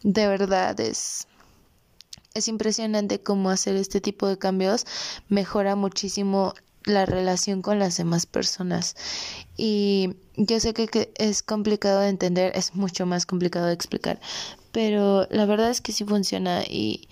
de 0.02 0.26
verdad 0.26 0.78
es... 0.80 1.26
Es 2.32 2.46
impresionante 2.46 3.20
cómo 3.20 3.50
hacer 3.50 3.74
este 3.74 4.00
tipo 4.00 4.28
de 4.28 4.38
cambios 4.38 4.86
mejora 5.28 5.74
muchísimo 5.74 6.54
la 6.84 7.06
relación 7.06 7.62
con 7.62 7.78
las 7.78 7.96
demás 7.96 8.26
personas. 8.26 8.96
Y 9.56 10.14
yo 10.36 10.60
sé 10.60 10.74
que, 10.74 11.12
es 11.16 11.42
complicado 11.42 12.00
de 12.00 12.08
entender, 12.08 12.52
es 12.54 12.74
mucho 12.74 13.06
más 13.06 13.26
complicado 13.26 13.66
de 13.66 13.74
explicar, 13.74 14.20
pero 14.72 15.26
la 15.30 15.46
verdad 15.46 15.70
es 15.70 15.80
que 15.80 15.92
sí 15.92 16.04
funciona 16.04 16.62
y, 16.62 17.08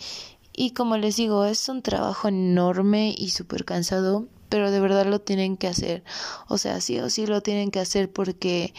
y 0.53 0.73
como 0.73 0.97
les 0.97 1.17
digo, 1.17 1.45
es 1.45 1.69
un 1.69 1.83
trabajo 1.83 2.29
enorme 2.29 3.15
y 3.17 3.31
súper 3.31 3.65
cansado, 3.65 4.27
pero 4.49 4.71
de 4.71 4.81
verdad 4.81 5.07
lo 5.07 5.21
tienen 5.21 5.57
que 5.57 5.69
hacer. 5.69 6.03
O 6.49 6.59
sea, 6.59 6.81
sí 6.81 6.99
o 7.01 7.11
sí 7.11 7.27
lo 7.27 7.43
tienen 7.43 7.71
que 7.71 7.81
hacer 7.81 8.11
porque 8.11 8.75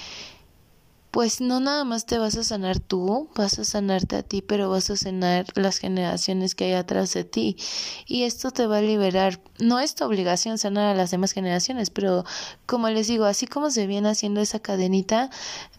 pues 1.12 1.42
no 1.42 1.60
nada 1.60 1.84
más 1.86 2.06
te 2.06 2.20
vas 2.20 2.38
a 2.38 2.44
sanar 2.44 2.80
tú, 2.80 3.30
vas 3.36 3.58
a 3.58 3.66
sanarte 3.66 4.16
a 4.16 4.24
ti, 4.24 4.42
pero 4.42 4.70
vas 4.70 4.90
a 4.90 4.98
sanar 4.98 5.46
las 5.56 5.80
generaciones 5.80 6.54
que 6.54 6.66
hay 6.66 6.74
atrás 6.74 7.14
de 7.14 7.24
ti. 7.24 7.58
Y 8.06 8.24
esto 8.24 8.52
te 8.52 8.68
va 8.68 8.78
a 8.78 8.82
liberar. 8.82 9.42
No 9.60 9.80
es 9.80 9.96
tu 9.96 10.06
obligación 10.06 10.58
sanar 10.60 10.86
a 10.86 10.96
las 10.96 11.12
demás 11.12 11.32
generaciones, 11.32 11.90
pero 11.90 12.26
como 12.68 12.90
les 12.90 13.08
digo, 13.08 13.26
así 13.26 13.48
como 13.48 13.72
se 13.72 13.88
viene 13.88 14.10
haciendo 14.10 14.42
esa 14.42 14.60
cadenita, 14.60 15.32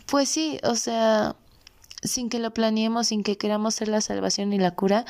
pues 0.06 0.28
sí, 0.28 0.58
o 0.64 0.74
sea, 0.74 1.36
sin 2.02 2.28
que 2.28 2.38
lo 2.38 2.52
planeemos, 2.52 3.08
sin 3.08 3.22
que 3.22 3.36
queramos 3.36 3.74
ser 3.74 3.88
la 3.88 4.00
salvación 4.00 4.52
y 4.52 4.58
la 4.58 4.74
cura, 4.74 5.04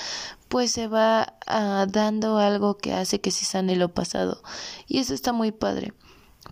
pues 0.48 0.72
se 0.72 0.87
va 0.88 1.35
ah, 1.46 1.87
dando 1.88 2.38
algo 2.38 2.76
que 2.76 2.92
hace 2.92 3.20
que 3.20 3.31
se 3.31 3.44
sane 3.44 3.76
lo 3.76 3.94
pasado. 3.94 4.42
Y 4.87 4.98
eso 4.98 5.14
está 5.14 5.33
muy 5.33 5.53
padre. 5.53 5.92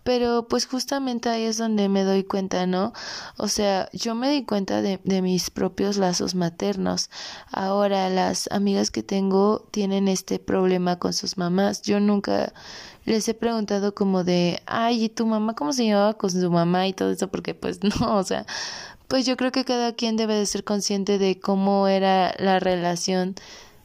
Pero 0.05 0.48
pues 0.48 0.66
justamente 0.66 1.29
ahí 1.29 1.44
es 1.44 1.59
donde 1.59 1.88
me 1.88 2.05
doy 2.05 2.22
cuenta, 2.22 2.66
¿no? 2.66 2.92
O 3.37 3.48
sea, 3.48 3.88
yo 3.92 4.14
me 4.14 4.31
di 4.31 4.44
cuenta 4.44 4.83
de, 4.83 5.01
de 5.03 5.22
mis 5.22 5.51
propios 5.51 5.96
lazos 5.96 6.35
maternos. 6.35 7.11
Ahora 7.51 8.09
las 8.11 8.48
amigas 8.53 8.90
que 8.90 9.03
tengo 9.03 9.66
tienen 9.70 10.09
este 10.09 10.38
problema 10.38 10.98
con 10.98 11.12
sus 11.14 11.38
mamás. 11.38 11.83
Yo 11.83 12.01
nunca 12.01 12.53
les 13.05 13.29
he 13.29 13.35
preguntado 13.35 13.94
como 13.94 14.24
de, 14.24 14.62
ay, 14.66 15.05
¿y 15.05 15.09
tu 15.09 15.27
mamá 15.27 15.55
cómo 15.55 15.72
se 15.72 15.85
llevaba 15.85 16.14
con 16.14 16.31
su 16.31 16.51
mamá 16.51 16.87
y 16.87 16.92
todo 16.92 17.11
eso? 17.11 17.29
Porque 17.29 17.55
pues 17.55 17.81
no, 18.01 18.16
o 18.16 18.24
sea, 18.24 18.46
pues 19.08 19.26
yo 19.26 19.36
creo 19.36 19.52
que 19.52 19.64
cada 19.64 19.94
quien 19.94 20.16
debe 20.16 20.34
de 20.34 20.46
ser 20.46 20.64
consciente 20.64 21.18
de 21.18 21.40
cómo 21.40 21.88
era 21.88 22.34
la 22.38 22.60
relación 22.60 23.34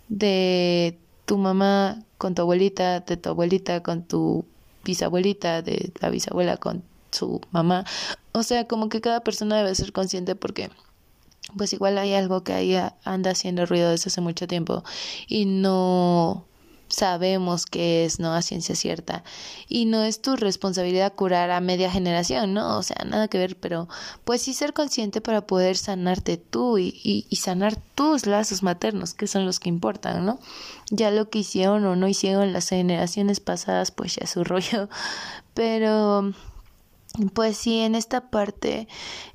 de 0.10 1.00
tu 1.26 1.38
mamá 1.38 2.04
con 2.18 2.36
tu 2.36 2.42
abuelita, 2.42 3.00
de 3.00 3.18
tu 3.18 3.30
abuelita 3.30 3.82
con 3.82 4.04
tu 4.04 4.46
bisabuelita, 4.84 5.62
de 5.62 5.92
la 6.02 6.10
bisabuela 6.10 6.58
con 6.58 6.84
su 7.12 7.42
mamá. 7.52 7.86
O 8.34 8.44
sea, 8.44 8.68
como 8.68 8.90
que 8.90 9.02
cada 9.02 9.22
persona 9.22 9.58
debe 9.58 9.74
ser 9.76 9.94
consciente 9.94 10.36
porque 10.36 10.70
pues 11.58 11.72
igual 11.74 11.98
hay 11.98 12.14
algo 12.14 12.44
que 12.44 12.54
ahí 12.54 12.76
anda 13.04 13.32
haciendo 13.32 13.66
ruido 13.66 13.92
desde 13.92 14.10
hace 14.10 14.22
mucho 14.22 14.48
tiempo 14.48 14.84
y 15.28 15.46
no 15.46 16.46
sabemos 16.94 17.66
que 17.66 18.06
es, 18.06 18.20
¿no? 18.20 18.34
A 18.34 18.44
ciencia 18.44 18.76
cierta. 18.76 19.24
Y 19.68 19.86
no 19.86 20.04
es 20.04 20.22
tu 20.22 20.36
responsabilidad 20.36 21.14
curar 21.14 21.50
a 21.50 21.60
media 21.60 21.90
generación, 21.90 22.54
¿no? 22.54 22.78
O 22.78 22.84
sea, 22.84 22.98
nada 23.06 23.28
que 23.28 23.40
ver, 23.40 23.58
pero 23.58 23.90
pues 24.24 24.44
sí 24.44 24.54
ser 24.54 24.74
consciente 24.74 25.20
para 25.20 25.48
poder 25.48 25.76
sanarte 25.76 26.38
tú 26.38 26.78
y, 26.78 26.94
y, 27.04 27.36
sanar 27.38 27.76
tus 27.96 28.28
lazos 28.28 28.62
maternos, 28.62 29.16
que 29.16 29.28
son 29.28 29.46
los 29.46 29.60
que 29.60 29.70
importan, 29.70 30.24
¿no? 30.26 30.40
Ya 30.92 31.10
lo 31.10 31.30
que 31.30 31.40
hicieron 31.40 31.84
o 31.86 31.96
no 31.96 32.08
hicieron 32.08 32.54
las 32.54 32.70
generaciones 32.70 33.40
pasadas, 33.40 33.90
pues 33.90 34.16
ya 34.16 34.28
su 34.28 34.44
rollo. 34.44 34.88
Pero 35.56 36.32
pues 37.34 37.58
sí, 37.58 37.80
en 37.80 37.96
esta 37.96 38.30
parte 38.30 38.88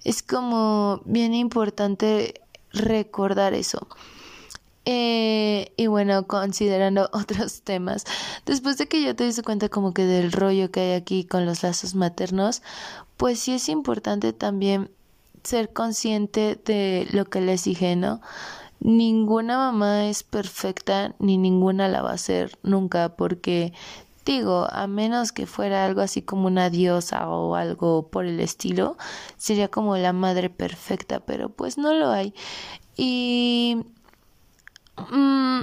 es 0.04 0.22
como 0.22 1.00
bien 1.04 1.34
importante 1.34 2.40
recordar 2.72 3.54
eso. 3.54 3.88
Eh, 4.90 5.70
y 5.76 5.86
bueno, 5.86 6.26
considerando 6.26 7.10
otros 7.12 7.60
temas, 7.60 8.06
después 8.46 8.78
de 8.78 8.88
que 8.88 9.02
yo 9.02 9.14
te 9.14 9.26
hice 9.26 9.42
cuenta 9.42 9.68
como 9.68 9.92
que 9.92 10.06
del 10.06 10.32
rollo 10.32 10.70
que 10.70 10.80
hay 10.80 10.92
aquí 10.92 11.24
con 11.24 11.44
los 11.44 11.62
lazos 11.62 11.94
maternos, 11.94 12.62
pues 13.18 13.38
sí 13.38 13.52
es 13.52 13.68
importante 13.68 14.32
también 14.32 14.90
ser 15.44 15.74
consciente 15.74 16.58
de 16.64 17.06
lo 17.10 17.26
que 17.26 17.42
les 17.42 17.64
dije, 17.64 17.96
¿no? 17.96 18.22
Ninguna 18.80 19.58
mamá 19.58 20.06
es 20.06 20.22
perfecta 20.22 21.14
ni 21.18 21.36
ninguna 21.36 21.88
la 21.88 22.00
va 22.00 22.12
a 22.12 22.18
ser 22.18 22.58
nunca 22.62 23.10
porque 23.10 23.74
digo, 24.24 24.68
a 24.70 24.86
menos 24.86 25.32
que 25.32 25.44
fuera 25.44 25.84
algo 25.84 26.00
así 26.00 26.22
como 26.22 26.46
una 26.46 26.70
diosa 26.70 27.28
o 27.28 27.56
algo 27.56 28.08
por 28.08 28.24
el 28.24 28.40
estilo, 28.40 28.96
sería 29.36 29.68
como 29.68 29.98
la 29.98 30.14
madre 30.14 30.48
perfecta, 30.48 31.20
pero 31.20 31.50
pues 31.50 31.76
no 31.76 31.92
lo 31.92 32.10
hay. 32.10 32.32
Y 32.96 33.84
Mm, 35.10 35.62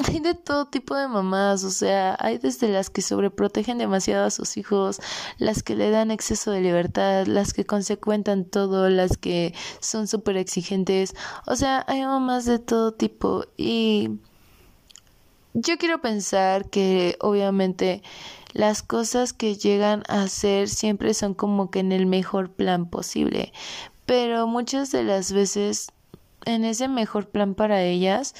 hay 0.08 0.20
de 0.20 0.34
todo 0.34 0.66
tipo 0.66 0.94
de 0.96 1.08
mamás, 1.08 1.64
o 1.64 1.70
sea, 1.70 2.16
hay 2.18 2.38
desde 2.38 2.68
las 2.68 2.90
que 2.90 3.02
sobreprotegen 3.02 3.78
demasiado 3.78 4.26
a 4.26 4.30
sus 4.30 4.56
hijos, 4.56 5.00
las 5.38 5.62
que 5.62 5.76
le 5.76 5.90
dan 5.90 6.10
exceso 6.10 6.50
de 6.50 6.60
libertad, 6.60 7.26
las 7.26 7.52
que 7.52 7.66
consecuentan 7.66 8.44
todo, 8.44 8.88
las 8.88 9.16
que 9.16 9.54
son 9.80 10.06
súper 10.08 10.36
exigentes, 10.36 11.14
o 11.46 11.56
sea, 11.56 11.84
hay 11.88 12.02
mamás 12.04 12.44
de 12.44 12.58
todo 12.58 12.92
tipo 12.92 13.44
y 13.56 14.10
yo 15.52 15.78
quiero 15.78 16.00
pensar 16.00 16.70
que 16.70 17.16
obviamente 17.20 18.02
las 18.52 18.82
cosas 18.82 19.32
que 19.32 19.56
llegan 19.56 20.02
a 20.08 20.28
ser 20.28 20.68
siempre 20.68 21.14
son 21.14 21.34
como 21.34 21.70
que 21.70 21.80
en 21.80 21.92
el 21.92 22.06
mejor 22.06 22.50
plan 22.50 22.88
posible, 22.88 23.52
pero 24.06 24.46
muchas 24.46 24.90
de 24.92 25.04
las 25.04 25.32
veces 25.32 25.92
en 26.46 26.64
ese 26.64 26.88
mejor 26.88 27.28
plan 27.28 27.54
para 27.54 27.82
ellas, 27.82 28.34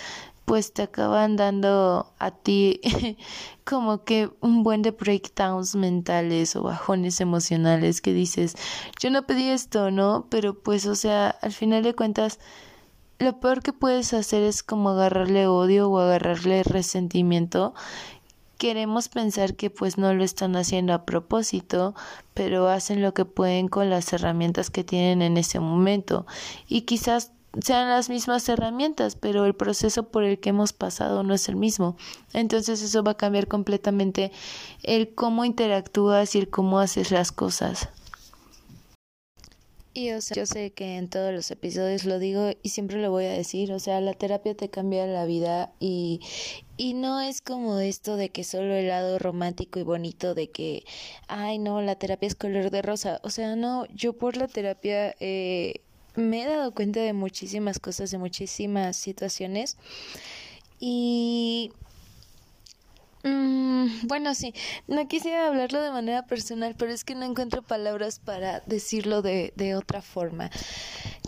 pues 0.51 0.73
te 0.73 0.83
acaban 0.83 1.37
dando 1.37 2.13
a 2.19 2.33
ti 2.33 2.81
como 3.65 4.03
que 4.03 4.31
un 4.41 4.65
buen 4.65 4.83
de 4.83 4.91
breakdowns 4.91 5.77
mentales 5.77 6.57
o 6.57 6.63
bajones 6.63 7.21
emocionales 7.21 8.01
que 8.01 8.13
dices, 8.13 8.57
yo 9.01 9.11
no 9.11 9.27
pedí 9.27 9.49
esto, 9.49 9.93
¿no? 9.93 10.27
Pero 10.29 10.61
pues, 10.61 10.87
o 10.87 10.97
sea, 10.97 11.31
al 11.31 11.53
final 11.53 11.85
de 11.85 11.95
cuentas, 11.95 12.41
lo 13.21 13.39
peor 13.39 13.63
que 13.63 13.73
puedes 13.73 14.13
hacer 14.13 14.43
es 14.43 14.65
como 14.65 14.91
agarrarle 14.91 15.47
odio 15.47 15.89
o 15.89 15.99
agarrarle 16.01 16.65
resentimiento. 16.65 17.73
Queremos 18.59 19.09
pensar 19.09 19.55
que 19.55 19.71
pues 19.71 19.99
no 19.99 20.13
lo 20.15 20.25
están 20.25 20.57
haciendo 20.57 20.95
a 20.95 21.05
propósito, 21.05 21.95
pero 22.35 22.69
hacen 22.69 23.03
lo 23.03 23.15
que 23.15 23.25
pueden 23.25 23.69
con 23.69 23.89
las 23.89 24.13
herramientas 24.13 24.71
que 24.71 24.83
tienen 24.83 25.23
en 25.23 25.37
ese 25.37 25.61
momento. 25.61 26.27
Y 26.67 26.83
quizás 26.83 27.31
sean 27.63 27.89
las 27.89 28.09
mismas 28.09 28.49
herramientas, 28.49 29.17
pero 29.17 29.45
el 29.45 29.55
proceso 29.55 30.05
por 30.05 30.25
el 30.25 30.39
que 30.39 30.51
hemos 30.51 30.73
pasado 30.73 31.23
no 31.23 31.35
es 31.35 31.49
el 31.49 31.57
mismo. 31.57 31.97
Entonces 32.33 32.83
eso 32.83 33.03
va 33.03 33.13
a 33.13 33.17
cambiar 33.17 33.49
completamente 33.49 34.31
el 34.83 35.15
cómo 35.15 35.45
interactúas 35.45 36.35
y 36.35 36.39
el 36.39 36.49
cómo 36.49 36.79
haces 36.79 37.11
las 37.11 37.33
cosas. 37.33 37.89
Y 39.93 40.13
o 40.13 40.21
sea, 40.21 40.37
yo 40.37 40.47
sé 40.47 40.71
que 40.71 40.97
en 40.97 41.09
todos 41.09 41.35
los 41.35 41.51
episodios 41.51 42.05
lo 42.05 42.21
digo 42.21 42.53
y 42.63 42.69
siempre 42.69 43.03
lo 43.03 43.11
voy 43.11 43.25
a 43.25 43.33
decir, 43.33 43.73
o 43.73 43.81
sea, 43.81 44.01
la 44.01 44.15
terapia 44.15 44.55
te 44.55 44.71
cambia 44.71 45.05
la 45.07 45.25
vida 45.25 45.73
y, 45.81 46.21
y 46.77 46.95
no 46.95 47.21
es 47.21 47.41
como 47.41 47.77
esto 47.81 48.17
de 48.17 48.29
que 48.29 48.45
solo 48.45 48.73
el 48.73 48.87
lado 48.87 49.19
romántico 49.19 49.81
y 49.81 49.83
bonito 49.83 50.35
de 50.37 50.49
que, 50.49 50.85
ay 51.27 51.59
no, 51.59 51.83
la 51.83 51.97
terapia 51.97 52.29
es 52.29 52.37
color 52.37 52.71
de 52.71 52.83
rosa, 52.83 53.21
o 53.25 53.31
sea, 53.31 53.57
no, 53.57 53.85
yo 53.87 54.13
por 54.13 54.37
la 54.37 54.47
terapia 54.47 55.17
eh, 55.19 55.81
me 56.20 56.42
he 56.42 56.46
dado 56.46 56.72
cuenta 56.72 57.00
de 57.00 57.12
muchísimas 57.12 57.78
cosas, 57.78 58.11
de 58.11 58.18
muchísimas 58.18 58.96
situaciones 58.96 59.76
y 60.78 61.72
Mm, 63.22 64.06
bueno, 64.06 64.35
sí, 64.35 64.54
no 64.88 65.06
quisiera 65.06 65.46
hablarlo 65.46 65.83
de 65.83 65.90
manera 65.90 66.24
personal, 66.26 66.74
pero 66.78 66.90
es 66.90 67.04
que 67.04 67.14
no 67.14 67.26
encuentro 67.26 67.61
palabras 67.61 68.18
para 68.18 68.61
decirlo 68.61 69.20
de, 69.20 69.52
de 69.56 69.74
otra 69.74 70.00
forma. 70.00 70.50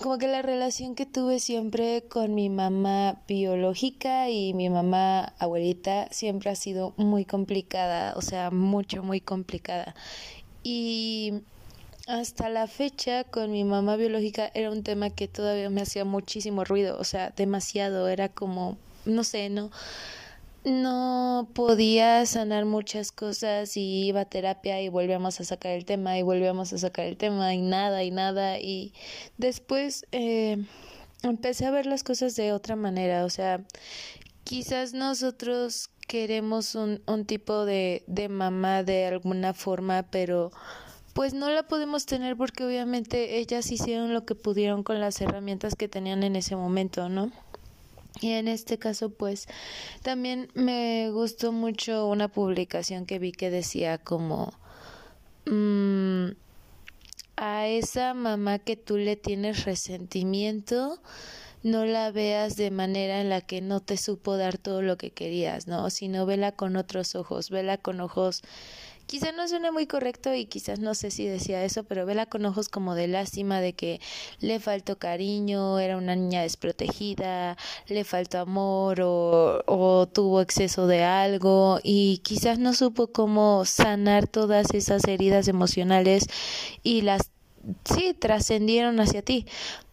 Como 0.01 0.17
que 0.17 0.27
la 0.27 0.41
relación 0.41 0.95
que 0.95 1.05
tuve 1.05 1.39
siempre 1.39 2.05
con 2.09 2.35
mi 2.35 2.49
mamá 2.49 3.23
biológica 3.29 4.31
y 4.31 4.55
mi 4.55 4.71
mamá 4.71 5.35
abuelita 5.39 6.09
siempre 6.11 6.51
ha 6.51 6.57
sido 6.57 6.95
muy 6.97 7.27
complicada, 7.27 8.15
o 8.17 8.23
sea, 8.23 8.51
mucho, 8.51 9.03
muy 9.03 9.21
complicada. 9.21 9.95
Y 10.63 11.43
hasta 12.13 12.51
la 12.51 12.67
fecha 12.67 13.25
con 13.25 13.53
mi 13.53 13.65
mamá 13.65 13.97
biológica 13.97 14.51
era 14.53 14.71
un 14.71 14.83
tema 14.83 15.09
que 15.09 15.29
todavía 15.29 15.71
me 15.71 15.81
hacía 15.81 16.05
muchísimo 16.05 16.63
ruido, 16.63 16.99
o 16.99 17.05
sea, 17.05 17.31
demasiado, 17.31 18.07
era 18.07 18.29
como, 18.29 18.77
no 19.07 19.25
sé, 19.25 19.49
no 19.49 19.71
no 20.65 21.49
podía 21.55 22.25
sanar 22.27 22.67
muchas 22.67 23.11
cosas 23.11 23.77
y 23.77 24.05
iba 24.05 24.21
a 24.21 24.25
terapia 24.27 24.81
y 24.81 24.89
volvíamos 24.91 25.41
a 25.41 25.45
sacar 25.45 25.73
el 25.73 25.87
tema 25.87 26.17
y 26.19 26.23
volvíamos 26.23 26.73
a 26.73 26.79
sacar 26.79 27.07
el 27.07 27.17
tema 27.17 27.53
y 27.55 27.63
nada 27.63 28.05
y 28.05 28.13
nada 28.13 28.61
y 28.61 28.93
después 29.39 30.05
eh, 30.13 30.65
empecé 31.23 31.65
a 31.65 31.73
ver 31.73 31.87
las 31.87 32.05
cosas 32.05 32.37
de 32.37 32.53
otra 32.53 32.77
manera, 32.77 33.25
o 33.25 33.31
sea, 33.31 33.65
quizás 34.45 34.93
nosotros 34.93 35.89
queremos 36.07 36.75
un, 36.75 37.01
un 37.07 37.25
tipo 37.25 37.65
de, 37.65 38.05
de 38.07 38.29
mamá 38.29 38.83
de 38.83 39.07
alguna 39.07 39.55
forma, 39.55 40.05
pero 40.11 40.53
pues 41.13 41.35
no 41.35 41.51
la 41.51 41.65
podemos 41.65 42.07
tener 42.07 42.37
porque 42.37 42.65
obviamente 42.65 43.39
ellas 43.39 43.71
hicieron 43.71 44.15
lo 44.15 44.25
que 44.25 44.35
pudieron 44.35 44.83
con 44.83 45.01
las 45.01 45.21
herramientas 45.21 45.75
que 45.75 45.89
tenían 45.89 46.23
en 46.23 46.37
ese 46.37 46.57
momento, 46.57 47.09
¿no? 47.09 47.31
Y 48.21 48.33
en 48.33 48.49
este 48.49 48.79
caso, 48.79 49.11
pues, 49.11 49.49
también 50.03 50.49
me 50.55 51.11
gustó 51.11 51.51
mucho 51.53 52.07
una 52.07 52.29
publicación 52.29 53.07
que 53.07 53.19
vi 53.19 53.33
que 53.33 53.51
decía 53.51 53.99
como 53.99 54.53
mm, 55.47 56.29
a 57.37 57.67
esa 57.67 58.15
mamá 58.15 58.59
que 58.59 58.77
tú 58.77 58.97
le 58.97 59.17
tienes 59.17 59.65
resentimiento, 59.65 61.01
no 61.63 61.85
la 61.85 62.11
veas 62.11 62.57
de 62.57 62.71
manera 62.71 63.21
en 63.21 63.29
la 63.29 63.41
que 63.41 63.61
no 63.61 63.81
te 63.81 63.97
supo 63.97 64.37
dar 64.37 64.59
todo 64.59 64.83
lo 64.83 64.97
que 64.97 65.11
querías, 65.11 65.67
¿no? 65.67 65.89
Sino 65.91 66.27
vela 66.27 66.53
con 66.53 66.77
otros 66.77 67.15
ojos, 67.15 67.51
vela 67.51 67.79
con 67.79 68.01
ojos 68.01 68.43
Quizá 69.07 69.33
no 69.33 69.47
suene 69.49 69.71
muy 69.71 69.87
correcto 69.87 70.35
y 70.35 70.47
quizás 70.47 70.79
no 70.79 70.95
sé 70.95 71.11
si 71.11 71.27
decía 71.27 71.65
eso, 71.65 71.85
pero 71.85 72.07
vela 72.07 72.27
con 72.27 72.45
ojos 72.47 72.69
como 72.69 72.95
de 72.95 73.09
lástima 73.09 73.61
de 73.61 73.75
que 73.75 74.01
le 74.41 74.61
faltó 74.61 74.99
cariño, 74.99 75.79
era 75.79 75.97
una 75.97 76.17
niña 76.17 76.43
desprotegida, 76.43 77.57
le 77.89 78.05
faltó 78.05 78.39
amor 78.39 79.01
o, 79.03 79.63
o 79.67 80.07
tuvo 80.07 80.41
exceso 80.41 80.87
de 80.87 81.05
algo 81.05 81.79
y 81.83 82.19
quizás 82.25 82.59
no 82.59 82.73
supo 82.73 83.09
cómo 83.09 83.65
sanar 83.65 84.27
todas 84.29 84.73
esas 84.75 85.05
heridas 85.07 85.49
emocionales 85.49 86.27
y 86.83 87.03
las 87.03 87.31
sí 87.85 88.15
trascendieron 88.19 89.01
hacia 89.01 89.23
ti. 89.23 89.47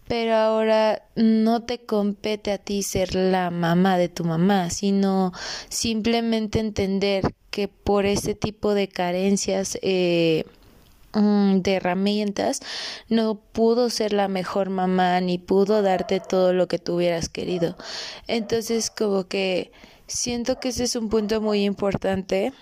Pero 0.08 0.36
ahora 0.36 1.04
no 1.15 1.62
te 1.62 1.86
compete 1.86 2.52
a 2.52 2.58
ti 2.58 2.82
ser 2.82 3.13
la 3.13 3.52
mamá 3.52 3.98
de 3.98 4.10
tu 4.10 4.24
mamá, 4.24 4.72
sino 4.72 5.34
simplemente 5.69 6.60
entender 6.60 7.36
que 7.51 7.67
por 7.67 8.05
ese 8.05 8.35
tipo 8.35 8.73
de 8.73 8.88
carencias 8.88 9.77
eh, 9.81 10.45
mm, 11.13 11.57
de 11.59 11.73
herramientas 11.75 12.62
no 13.07 13.35
pudo 13.35 13.89
ser 13.89 14.13
la 14.13 14.27
mejor 14.27 14.69
mamá 14.69 15.19
ni 15.21 15.38
pudo 15.38 15.81
darte 15.81 16.19
todo 16.19 16.53
lo 16.53 16.67
que 16.67 16.79
tú 16.79 16.95
hubieras 16.95 17.29
querido. 17.29 17.75
Entonces 18.27 18.89
como 18.89 19.27
que 19.27 19.71
siento 20.07 20.59
que 20.59 20.69
ese 20.69 20.83
es 20.83 20.95
un 20.95 21.09
punto 21.09 21.41
muy 21.41 21.63
importante 21.63 22.53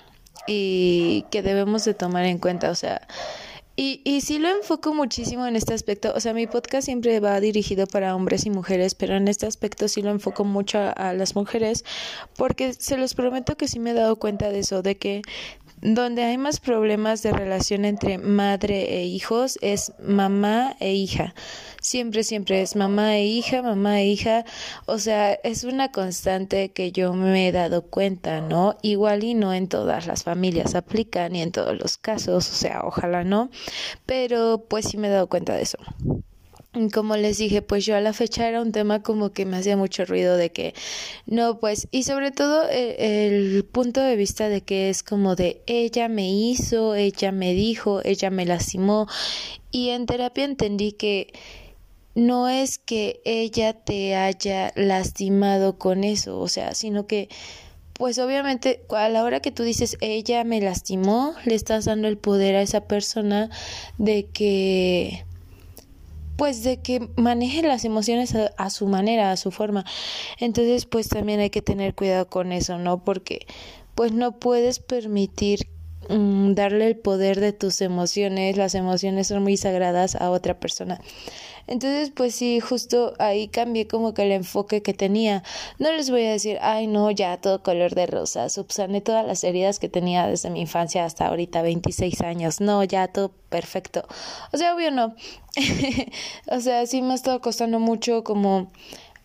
y 0.47 1.25
que 1.31 1.41
debemos 1.41 1.83
de 1.85 1.93
tomar 1.93 2.25
en 2.25 2.37
cuenta, 2.39 2.69
o 2.71 2.75
sea, 2.75 3.07
y, 3.77 4.01
y 4.03 4.21
sí 4.21 4.39
lo 4.39 4.49
enfoco 4.49 4.93
muchísimo 4.93 5.45
en 5.45 5.55
este 5.55 5.73
aspecto. 5.73 6.11
O 6.15 6.19
sea, 6.19 6.33
mi 6.33 6.47
podcast 6.47 6.85
siempre 6.85 7.19
va 7.19 7.39
dirigido 7.39 7.85
para 7.85 8.15
hombres 8.15 8.45
y 8.47 8.49
mujeres, 8.49 8.95
pero 8.95 9.15
en 9.15 9.27
este 9.27 9.45
aspecto 9.45 9.87
sí 9.87 10.01
lo 10.01 10.09
enfoco 10.09 10.43
mucho 10.43 10.79
a, 10.79 10.89
a 10.89 11.13
las 11.13 11.35
mujeres, 11.35 11.85
porque 12.35 12.73
se 12.73 12.97
los 12.97 13.13
prometo 13.13 13.55
que 13.55 13.67
sí 13.67 13.79
me 13.79 13.91
he 13.91 13.93
dado 13.93 14.15
cuenta 14.17 14.49
de 14.49 14.59
eso, 14.59 14.81
de 14.81 14.97
que 14.97 15.21
donde 15.81 16.23
hay 16.23 16.37
más 16.37 16.59
problemas 16.59 17.21
de 17.23 17.31
relación 17.31 17.85
entre 17.85 18.17
madre 18.17 18.97
e 18.97 19.05
hijos 19.05 19.59
es 19.61 19.93
mamá 19.99 20.75
e 20.79 20.93
hija. 20.93 21.35
Siempre, 21.81 22.23
siempre 22.23 22.61
es 22.61 22.75
mamá 22.75 23.15
e 23.17 23.25
hija, 23.25 23.61
mamá 23.61 24.01
e 24.01 24.07
hija. 24.07 24.45
O 24.85 24.97
sea, 24.97 25.33
es 25.33 25.63
una 25.63 25.91
constante 25.91 26.69
que 26.69 26.91
yo 26.91 27.13
me 27.13 27.47
he 27.47 27.51
dado 27.51 27.83
cuenta, 27.83 28.41
¿no? 28.41 28.77
Igual 28.81 29.23
y 29.23 29.33
no 29.35 29.53
en 29.53 29.67
todas 29.67 30.07
las 30.07 30.23
familias 30.23 30.75
aplica, 30.75 31.29
ni 31.29 31.41
en 31.41 31.51
todos 31.51 31.77
los 31.77 31.97
casos, 31.97 32.49
o 32.49 32.55
sea, 32.55 32.81
ojalá 32.83 33.23
no. 33.23 33.49
Pero 34.05 34.65
pues 34.67 34.85
sí 34.89 34.97
me 34.97 35.07
he 35.07 35.11
dado 35.11 35.27
cuenta 35.27 35.53
de 35.53 35.61
eso 35.61 35.77
como 36.93 37.15
les 37.17 37.37
dije, 37.37 37.61
pues 37.61 37.85
yo 37.85 37.95
a 37.95 38.01
la 38.01 38.13
fecha 38.13 38.47
era 38.47 38.61
un 38.61 38.71
tema 38.71 39.01
como 39.01 39.31
que 39.31 39.45
me 39.45 39.57
hacía 39.57 39.77
mucho 39.77 40.05
ruido 40.05 40.37
de 40.37 40.51
que 40.51 40.73
no, 41.25 41.59
pues, 41.59 41.87
y 41.91 42.03
sobre 42.03 42.31
todo 42.31 42.67
eh, 42.69 43.27
el, 43.27 43.65
punto 43.65 44.01
de 44.01 44.15
vista 44.15 44.49
de 44.49 44.61
que 44.61 44.89
es 44.89 45.03
como 45.03 45.35
de 45.35 45.61
ella 45.65 46.07
me 46.07 46.29
hizo, 46.29 46.95
ella 46.95 47.31
me 47.31 47.53
dijo, 47.53 48.01
ella 48.03 48.29
me 48.29 48.45
lastimó, 48.45 49.07
y 49.71 49.89
en 49.89 50.05
terapia 50.05 50.45
entendí 50.45 50.91
que 50.91 51.33
no 52.15 52.49
es 52.49 52.79
que 52.79 53.21
ella 53.25 53.73
te 53.73 54.15
haya 54.15 54.71
lastimado 54.75 55.77
con 55.77 56.03
eso, 56.03 56.39
o 56.39 56.47
sea, 56.47 56.73
sino 56.73 57.07
que 57.07 57.29
pues 57.93 58.19
obviamente 58.19 58.85
a 58.89 59.09
la 59.09 59.23
hora 59.23 59.39
que 59.39 59.51
tú 59.51 59.63
dices 59.63 59.97
ella 60.01 60.43
me 60.43 60.61
lastimó, 60.61 61.33
le 61.45 61.55
estás 61.55 61.85
dando 61.85 62.07
el 62.07 62.17
poder 62.17 62.55
a 62.55 62.61
esa 62.61 62.81
persona 62.81 63.49
de 63.97 64.27
que 64.27 65.26
pues 66.37 66.63
de 66.63 66.81
que 66.81 67.09
maneje 67.17 67.61
las 67.63 67.83
emociones 67.83 68.33
a, 68.35 68.69
su 68.69 68.87
manera, 68.87 69.31
a 69.31 69.37
su 69.37 69.51
forma. 69.51 69.83
Entonces, 70.39 70.85
pues 70.85 71.09
también 71.09 71.39
hay 71.39 71.49
que 71.49 71.61
tener 71.61 71.95
cuidado 71.95 72.29
con 72.29 72.51
eso, 72.51 72.77
¿no? 72.77 73.03
Porque 73.03 73.45
pues 73.95 74.11
no 74.11 74.39
puedes 74.39 74.79
permitir 74.79 75.67
mm, 76.09 76.53
darle 76.53 76.87
el 76.87 76.97
poder 76.97 77.39
de 77.39 77.51
tus 77.51 77.81
emociones, 77.81 78.55
las 78.55 78.75
emociones 78.75 79.27
son 79.27 79.43
muy 79.43 79.57
sagradas 79.57 80.15
a 80.15 80.29
otra 80.29 80.59
persona. 80.59 81.01
Entonces, 81.67 82.11
pues 82.15 82.33
sí, 82.33 82.59
justo 82.59 83.13
ahí 83.19 83.49
cambié 83.49 83.87
como 83.87 84.13
que 84.13 84.23
el 84.23 84.31
enfoque 84.31 84.81
que 84.81 84.93
tenía. 84.93 85.43
No 85.79 85.91
les 85.91 86.09
voy 86.09 86.23
a 86.23 86.31
decir, 86.31 86.57
ay, 86.61 86.87
no, 86.87 87.11
ya 87.11 87.37
todo 87.37 87.61
color 87.61 87.93
de 87.93 88.07
rosa, 88.07 88.49
subsané 88.49 89.01
todas 89.01 89.25
las 89.25 89.43
heridas 89.43 89.79
que 89.79 89.89
tenía 89.89 90.27
desde 90.27 90.49
mi 90.49 90.61
infancia 90.61 91.05
hasta 91.05 91.27
ahorita, 91.27 91.61
26 91.61 92.21
años. 92.21 92.61
No, 92.61 92.83
ya 92.83 93.07
todo 93.09 93.31
perfecto. 93.49 94.05
O 94.53 94.57
sea, 94.57 94.73
obvio 94.75 94.91
no. 94.91 95.15
o 96.51 96.59
sea, 96.59 96.85
sí 96.85 97.01
me 97.01 97.11
ha 97.11 97.15
estado 97.15 97.41
costando 97.41 97.79
mucho 97.79 98.23
como 98.23 98.71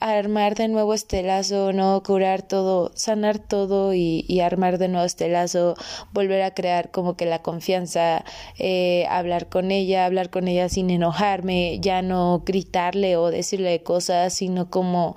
armar 0.02 0.54
de 0.54 0.68
nuevo 0.68 0.94
este 0.94 1.22
lazo, 1.22 1.72
¿no? 1.72 2.02
Curar 2.02 2.42
todo, 2.42 2.90
sanar 2.94 3.38
todo 3.38 3.94
y, 3.94 4.24
y, 4.28 4.40
armar 4.40 4.78
de 4.78 4.88
nuevo 4.88 5.06
este 5.06 5.28
lazo, 5.28 5.76
volver 6.12 6.42
a 6.42 6.54
crear 6.54 6.90
como 6.90 7.16
que 7.16 7.24
la 7.26 7.40
confianza, 7.40 8.24
eh, 8.58 9.06
hablar 9.08 9.48
con 9.48 9.70
ella, 9.70 10.04
hablar 10.04 10.30
con 10.30 10.48
ella 10.48 10.68
sin 10.68 10.90
enojarme, 10.90 11.78
ya 11.80 12.02
no 12.02 12.42
gritarle 12.44 13.16
o 13.16 13.30
decirle 13.30 13.82
cosas, 13.82 14.34
sino 14.34 14.70
como 14.70 15.16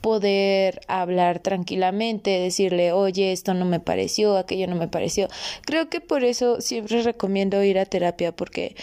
poder 0.00 0.80
hablar 0.88 1.40
tranquilamente, 1.40 2.30
decirle, 2.30 2.92
oye, 2.92 3.32
esto 3.32 3.54
no 3.54 3.64
me 3.64 3.80
pareció, 3.80 4.36
aquello 4.36 4.66
no 4.66 4.76
me 4.76 4.88
pareció. 4.88 5.28
Creo 5.62 5.90
que 5.90 6.00
por 6.00 6.24
eso 6.24 6.60
siempre 6.60 7.02
recomiendo 7.02 7.62
ir 7.62 7.78
a 7.78 7.84
terapia 7.84 8.32
porque 8.32 8.76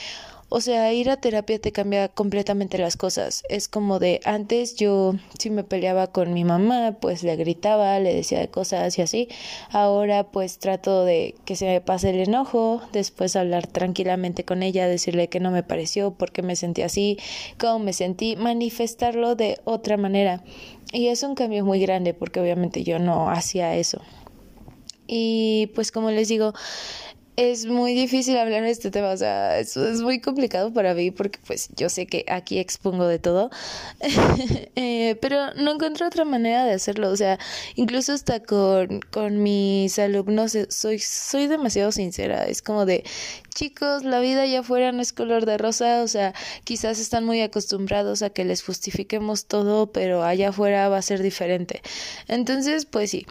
o 0.49 0.61
sea, 0.61 0.93
ir 0.93 1.09
a 1.09 1.17
terapia 1.17 1.59
te 1.59 1.71
cambia 1.71 2.07
completamente 2.07 2.77
las 2.77 2.95
cosas. 2.95 3.43
Es 3.49 3.67
como 3.67 3.99
de 3.99 4.21
antes 4.23 4.75
yo 4.75 5.13
si 5.37 5.49
me 5.49 5.63
peleaba 5.63 6.07
con 6.07 6.33
mi 6.33 6.45
mamá, 6.45 6.97
pues 7.01 7.23
le 7.23 7.35
gritaba, 7.35 7.99
le 7.99 8.13
decía 8.13 8.39
de 8.39 8.47
cosas 8.47 8.97
y 8.97 9.01
así. 9.01 9.27
Ahora 9.71 10.31
pues 10.31 10.59
trato 10.59 11.03
de 11.03 11.35
que 11.45 11.55
se 11.55 11.65
me 11.65 11.81
pase 11.81 12.11
el 12.11 12.19
enojo, 12.19 12.81
después 12.93 13.35
hablar 13.35 13.67
tranquilamente 13.67 14.45
con 14.45 14.63
ella, 14.63 14.87
decirle 14.87 15.27
que 15.27 15.41
no 15.41 15.51
me 15.51 15.63
pareció, 15.63 16.11
por 16.11 16.31
qué 16.31 16.41
me 16.41 16.55
sentí 16.55 16.81
así, 16.81 17.17
cómo 17.59 17.79
me 17.79 17.93
sentí, 17.93 18.35
manifestarlo 18.37 19.35
de 19.35 19.59
otra 19.65 19.97
manera. 19.97 20.43
Y 20.93 21.07
es 21.07 21.23
un 21.23 21.35
cambio 21.35 21.65
muy 21.65 21.81
grande 21.81 22.13
porque 22.13 22.39
obviamente 22.39 22.83
yo 22.83 22.99
no 22.99 23.29
hacía 23.29 23.75
eso. 23.75 24.01
Y 25.07 25.71
pues 25.73 25.91
como 25.91 26.11
les 26.11 26.27
digo, 26.27 26.53
es 27.37 27.67
muy 27.67 27.93
difícil 27.93 28.35
hablar 28.35 28.63
de 28.63 28.71
este 28.71 28.89
tema, 28.89 29.11
o 29.11 29.17
sea, 29.17 29.59
es, 29.59 29.77
es 29.77 30.01
muy 30.01 30.19
complicado 30.19 30.73
para 30.73 30.95
mí 30.95 31.11
porque 31.11 31.39
pues 31.45 31.69
yo 31.75 31.87
sé 31.87 32.07
que 32.07 32.25
aquí 32.27 32.57
expongo 32.57 33.05
de 33.05 33.19
todo, 33.19 33.51
eh, 34.75 35.15
pero 35.21 35.53
no 35.53 35.73
encuentro 35.73 36.07
otra 36.07 36.25
manera 36.25 36.65
de 36.65 36.73
hacerlo, 36.73 37.11
o 37.11 37.15
sea, 37.15 37.37
incluso 37.75 38.13
hasta 38.13 38.39
con, 38.41 39.01
con 39.11 39.43
mis 39.43 39.99
alumnos 39.99 40.55
eh, 40.55 40.65
soy, 40.69 40.97
soy 40.97 41.45
demasiado 41.45 41.91
sincera, 41.91 42.47
es 42.47 42.63
como 42.63 42.87
de, 42.87 43.03
chicos, 43.53 44.03
la 44.03 44.19
vida 44.19 44.41
allá 44.41 44.61
afuera 44.61 44.91
no 44.91 45.03
es 45.03 45.13
color 45.13 45.45
de 45.45 45.59
rosa, 45.59 46.01
o 46.01 46.07
sea, 46.07 46.33
quizás 46.63 46.97
están 46.97 47.23
muy 47.23 47.41
acostumbrados 47.41 48.23
a 48.23 48.31
que 48.31 48.45
les 48.45 48.63
justifiquemos 48.63 49.45
todo, 49.45 49.91
pero 49.91 50.23
allá 50.23 50.49
afuera 50.49 50.89
va 50.89 50.97
a 50.97 51.01
ser 51.03 51.21
diferente. 51.21 51.83
Entonces, 52.27 52.85
pues 52.85 53.11
sí. 53.11 53.27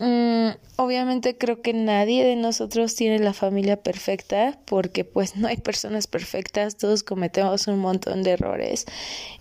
Mm, 0.00 0.52
obviamente 0.76 1.36
creo 1.36 1.60
que 1.60 1.74
nadie 1.74 2.24
de 2.24 2.34
nosotros 2.34 2.94
tiene 2.94 3.18
la 3.18 3.34
familia 3.34 3.82
perfecta 3.82 4.58
porque 4.64 5.04
pues 5.04 5.36
no 5.36 5.46
hay 5.46 5.58
personas 5.58 6.06
perfectas, 6.06 6.78
todos 6.78 7.02
cometemos 7.02 7.66
un 7.66 7.80
montón 7.80 8.22
de 8.22 8.30
errores 8.30 8.86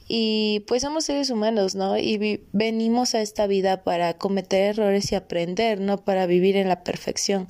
y 0.09 0.65
pues 0.67 0.81
somos 0.81 1.05
seres 1.05 1.29
humanos, 1.29 1.75
¿no? 1.75 1.97
Y 1.97 2.41
venimos 2.51 3.15
a 3.15 3.21
esta 3.21 3.47
vida 3.47 3.85
para 3.85 4.15
cometer 4.17 4.75
errores 4.75 5.13
y 5.13 5.15
aprender, 5.15 5.79
no 5.79 6.03
para 6.03 6.25
vivir 6.25 6.57
en 6.57 6.67
la 6.67 6.83
perfección. 6.83 7.47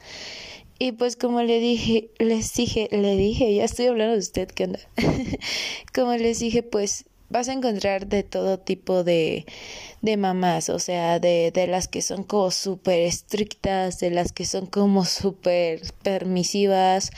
Y 0.78 0.92
pues 0.92 1.16
como 1.16 1.42
le 1.42 1.60
dije, 1.60 2.12
les 2.20 2.54
dije, 2.54 2.90
le 2.92 3.16
dije, 3.16 3.56
ya 3.56 3.66
estoy 3.66 3.88
hablando 3.88 4.14
de 4.14 4.20
usted, 4.20 4.48
¿qué 4.50 4.66
onda? 4.66 4.80
como 5.96 6.16
les 6.16 6.40
dije, 6.40 6.62
pues 6.62 7.06
vas 7.30 7.50
a 7.50 7.54
encontrar 7.54 8.08
de 8.08 8.24
todo 8.24 8.60
tipo 8.60 9.04
de, 9.04 9.46
de 10.02 10.18
mamás, 10.18 10.70
o 10.70 10.80
sea, 10.80 11.20
de, 11.20 11.52
de 11.52 11.68
las 11.68 11.88
que 11.88 12.02
son 12.02 12.24
como 12.24 12.52
súper 12.52 13.02
estrictas, 13.02 14.00
de 14.00 14.12
las 14.12 14.32
que 14.32 14.46
son 14.46 14.66
como 14.66 15.06
súper 15.06 15.82
permisivas. 16.04 17.12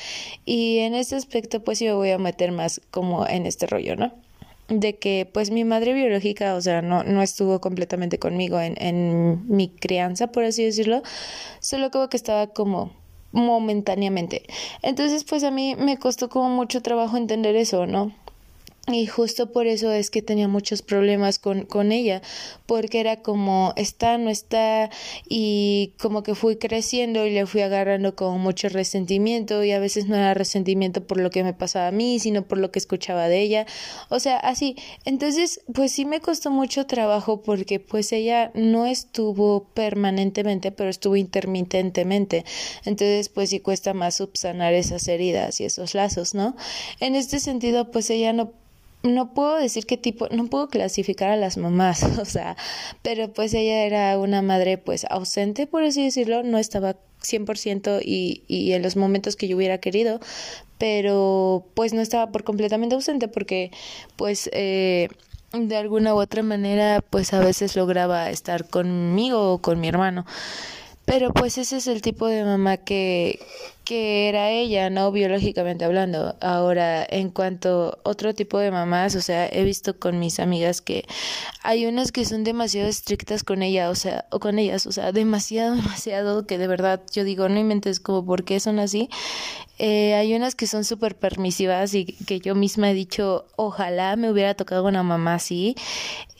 Y 0.46 0.80
en 0.80 0.96
este 0.96 1.16
aspecto, 1.16 1.64
pues 1.64 1.80
yo 1.80 1.96
voy 1.98 2.12
a 2.12 2.18
meter 2.18 2.52
más 2.52 2.82
como 2.92 3.28
en 3.28 3.46
este 3.46 3.68
rollo, 3.68 3.96
¿no? 3.96 4.14
de 4.80 4.98
que 4.98 5.30
pues 5.32 5.52
mi 5.52 5.66
madre 5.66 5.94
biológica, 5.94 6.56
o 6.56 6.62
sea, 6.62 6.82
no, 6.82 7.04
no 7.04 7.22
estuvo 7.22 7.60
completamente 7.60 8.20
conmigo 8.20 8.60
en, 8.60 8.82
en 8.82 9.46
mi 9.54 9.68
crianza, 9.68 10.28
por 10.28 10.46
así 10.46 10.64
decirlo, 10.64 11.04
solo 11.60 11.92
como 11.92 12.08
que 12.08 12.16
estaba 12.16 12.48
como 12.48 12.94
momentáneamente. 13.32 14.44
Entonces, 14.82 15.24
pues 15.24 15.44
a 15.44 15.52
mí 15.52 15.76
me 15.78 15.98
costó 15.98 16.30
como 16.30 16.50
mucho 16.50 16.82
trabajo 16.82 17.18
entender 17.18 17.56
eso, 17.56 17.86
¿no? 17.86 18.14
Y 18.88 19.06
justo 19.06 19.52
por 19.52 19.68
eso 19.68 19.92
es 19.92 20.10
que 20.10 20.24
tenía 20.24 20.48
muchos 20.48 20.82
problemas 20.82 21.38
con, 21.38 21.66
con 21.68 21.92
ella, 21.92 22.24
porque 22.66 23.00
era 23.00 23.22
como 23.22 23.74
está, 23.76 24.18
no 24.18 24.32
está, 24.32 24.90
y 25.30 25.94
como 26.02 26.24
que 26.24 26.34
fui 26.34 26.56
creciendo 26.56 27.28
y 27.28 27.30
le 27.30 27.46
fui 27.46 27.62
agarrando 27.62 28.16
con 28.16 28.42
mucho 28.42 28.70
resentimiento, 28.70 29.64
y 29.64 29.72
a 29.72 29.80
veces 29.80 30.08
no 30.08 30.16
era 30.16 30.34
resentimiento 30.34 31.06
por 31.06 31.20
lo 31.20 31.30
que 31.30 31.44
me 31.44 31.54
pasaba 31.54 31.90
a 31.90 31.92
mí, 31.92 32.18
sino 32.18 32.42
por 32.48 32.58
lo 32.58 32.72
que 32.72 32.80
escuchaba 32.80 33.28
de 33.28 33.42
ella, 33.42 33.68
o 34.10 34.20
sea, 34.20 34.38
así. 34.38 34.76
Entonces, 35.06 35.62
pues 35.72 35.92
sí 35.92 36.06
me 36.06 36.20
costó 36.20 36.50
mucho 36.50 36.88
trabajo 36.88 37.44
porque 37.44 37.80
pues 37.80 38.12
ella 38.12 38.52
no 38.56 38.88
estuvo 38.88 39.66
permanentemente, 39.76 40.72
pero 40.72 40.90
estuvo 40.90 41.16
intermitentemente. 41.18 42.46
Entonces, 42.84 43.30
pues 43.30 43.52
sí 43.52 43.60
cuesta 43.60 43.94
más 43.94 44.16
subsanar 44.16 44.74
esas 44.74 45.08
heridas 45.08 45.62
y 45.62 45.66
esos 45.66 45.94
lazos, 45.94 46.34
¿no? 46.34 46.56
En 47.00 47.14
este 47.14 47.40
sentido, 47.40 47.92
pues 47.92 48.10
ella 48.10 48.34
no 48.34 48.54
no 49.04 49.34
puedo 49.34 49.58
decir 49.58 49.86
qué 49.86 49.98
tipo, 49.98 50.28
no 50.30 50.48
puedo 50.48 50.68
clasificar 50.68 51.30
a 51.30 51.36
las 51.38 51.58
mamás, 51.58 52.04
o 52.20 52.26
sea, 52.26 52.56
pero 53.02 53.34
pues 53.34 53.54
ella 53.54 53.84
era 53.86 54.18
una 54.18 54.42
madre 54.42 54.78
pues 54.78 55.06
ausente, 55.10 55.68
por 55.68 55.84
así 55.84 56.04
decirlo, 56.04 56.44
no 56.44 56.58
estaba 56.58 56.96
100% 57.22 58.02
y, 58.04 58.44
y 58.48 58.74
en 58.74 58.82
los 58.82 58.96
momentos 58.96 59.36
que 59.36 59.48
yo 59.48 59.58
hubiera 59.58 59.80
querido, 59.80 60.20
pero 60.78 61.66
pues 61.76 61.94
no 61.94 62.02
estaba 62.02 62.32
por 62.32 62.44
completamente 62.44 62.96
ausente 62.96 63.28
porque 63.28 63.72
pues 64.16 64.50
eh, 64.54 65.10
de 65.54 65.78
alguna 65.78 66.16
u 66.16 66.18
otra 66.20 66.44
manera 66.44 67.04
pues 67.08 67.34
a 67.34 67.40
veces 67.40 67.76
lograba 67.76 68.30
estar 68.30 68.68
conmigo 68.68 69.54
o 69.54 69.62
con 69.62 69.80
mi 69.80 69.88
hermano. 69.88 70.26
Pero 71.12 71.34
pues 71.34 71.58
ese 71.58 71.76
es 71.76 71.88
el 71.88 72.02
tipo 72.02 72.26
de 72.28 72.46
mamá 72.46 72.78
que, 72.78 73.38
que 73.84 74.30
era 74.30 74.50
ella, 74.50 74.90
¿no? 74.90 75.12
Biológicamente 75.12 75.84
hablando. 75.84 76.38
Ahora, 76.40 77.06
en 77.06 77.32
cuanto 77.32 78.00
a 78.06 78.10
otro 78.10 78.34
tipo 78.34 78.58
de 78.60 78.72
mamás, 78.72 79.18
o 79.18 79.22
sea, 79.22 79.46
he 79.46 79.66
visto 79.66 80.00
con 80.00 80.20
mis 80.20 80.40
amigas 80.40 80.80
que 80.80 81.04
hay 81.64 81.86
unas 81.86 82.14
que 82.14 82.24
son 82.24 82.46
demasiado 82.46 82.88
estrictas 82.88 83.44
con 83.44 83.62
ella, 83.62 83.90
o 83.90 83.96
sea, 83.96 84.24
o 84.32 84.40
con 84.40 84.58
ellas, 84.58 84.88
o 84.88 84.94
sea, 84.94 85.12
demasiado, 85.12 85.76
demasiado, 85.82 86.48
que 86.48 86.58
de 86.58 86.68
verdad 86.68 87.02
yo 87.12 87.26
digo, 87.26 87.50
no 87.50 87.60
inventes 87.60 88.00
como 88.00 88.26
por 88.26 88.46
qué 88.46 88.62
son 88.62 88.80
así. 88.80 89.10
Eh, 89.80 90.14
hay 90.14 90.34
unas 90.34 90.56
que 90.56 90.66
son 90.66 90.86
súper 90.86 91.18
permisivas 91.18 91.94
y 91.94 92.06
que 92.06 92.40
yo 92.40 92.56
misma 92.56 92.90
he 92.90 92.94
dicho, 92.94 93.48
ojalá 93.58 94.16
me 94.16 94.32
hubiera 94.32 94.54
tocado 94.54 94.86
una 94.86 95.04
mamá 95.04 95.34
así. 95.34 95.76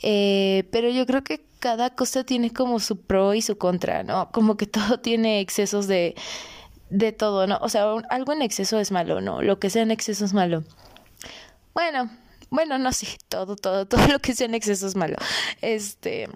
Eh, 0.02 0.64
pero 0.70 0.88
yo 0.88 1.04
creo 1.04 1.22
que 1.22 1.51
cada 1.62 1.90
cosa 1.90 2.24
tiene 2.24 2.52
como 2.52 2.80
su 2.80 3.02
pro 3.02 3.34
y 3.34 3.40
su 3.40 3.56
contra, 3.56 4.02
¿no? 4.02 4.32
Como 4.32 4.56
que 4.56 4.66
todo 4.78 4.98
tiene 4.98 5.38
excesos 5.38 5.86
de, 5.86 6.16
de 6.90 7.12
todo, 7.12 7.46
¿no? 7.46 7.58
O 7.62 7.68
sea, 7.68 7.84
algo 8.10 8.32
en 8.32 8.42
exceso 8.42 8.80
es 8.80 8.90
malo, 8.90 9.20
¿no? 9.20 9.42
Lo 9.42 9.60
que 9.60 9.70
sea 9.70 9.82
en 9.82 9.92
exceso 9.92 10.24
es 10.24 10.34
malo. 10.34 10.64
Bueno, 11.72 12.10
bueno, 12.50 12.78
no, 12.78 12.92
sí, 12.92 13.06
todo, 13.28 13.54
todo, 13.54 13.86
todo 13.92 14.04
lo 14.08 14.18
que 14.18 14.34
sea 14.34 14.46
en 14.46 14.56
exceso 14.56 14.88
es 14.88 14.96
malo. 14.96 15.16
Este. 15.60 16.28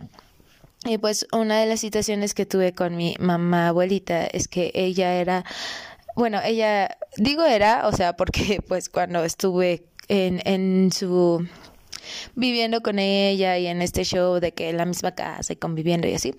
Y 0.85 0.99
pues 0.99 1.27
una 1.33 1.59
de 1.59 1.67
las 1.67 1.81
situaciones 1.81 2.33
que 2.33 2.47
tuve 2.47 2.73
con 2.73 2.97
mi 2.97 3.17
mamá 3.19 3.69
abuelita 3.69 4.27
es 4.27 4.47
que 4.47 4.71
ella 4.75 5.15
era, 5.15 5.45
bueno, 6.15 6.41
ella, 6.45 6.97
digo 7.17 7.43
era, 7.43 7.89
o 7.89 7.93
sea, 7.93 8.13
porque 8.13 8.61
pues 8.69 8.89
cuando 8.89 9.25
estuve 9.25 9.89
en, 10.07 10.41
en 10.45 10.93
su 10.93 11.45
viviendo 12.35 12.81
con 12.83 12.99
ella 12.99 13.59
y 13.59 13.67
en 13.67 13.83
este 13.83 14.05
show 14.05 14.41
de 14.41 14.53
que 14.53 14.71
en 14.71 14.77
la 14.77 14.87
misma 14.87 15.13
casa 15.13 15.53
y 15.53 15.57
conviviendo 15.57 16.07
y 16.09 16.15
así. 16.15 16.35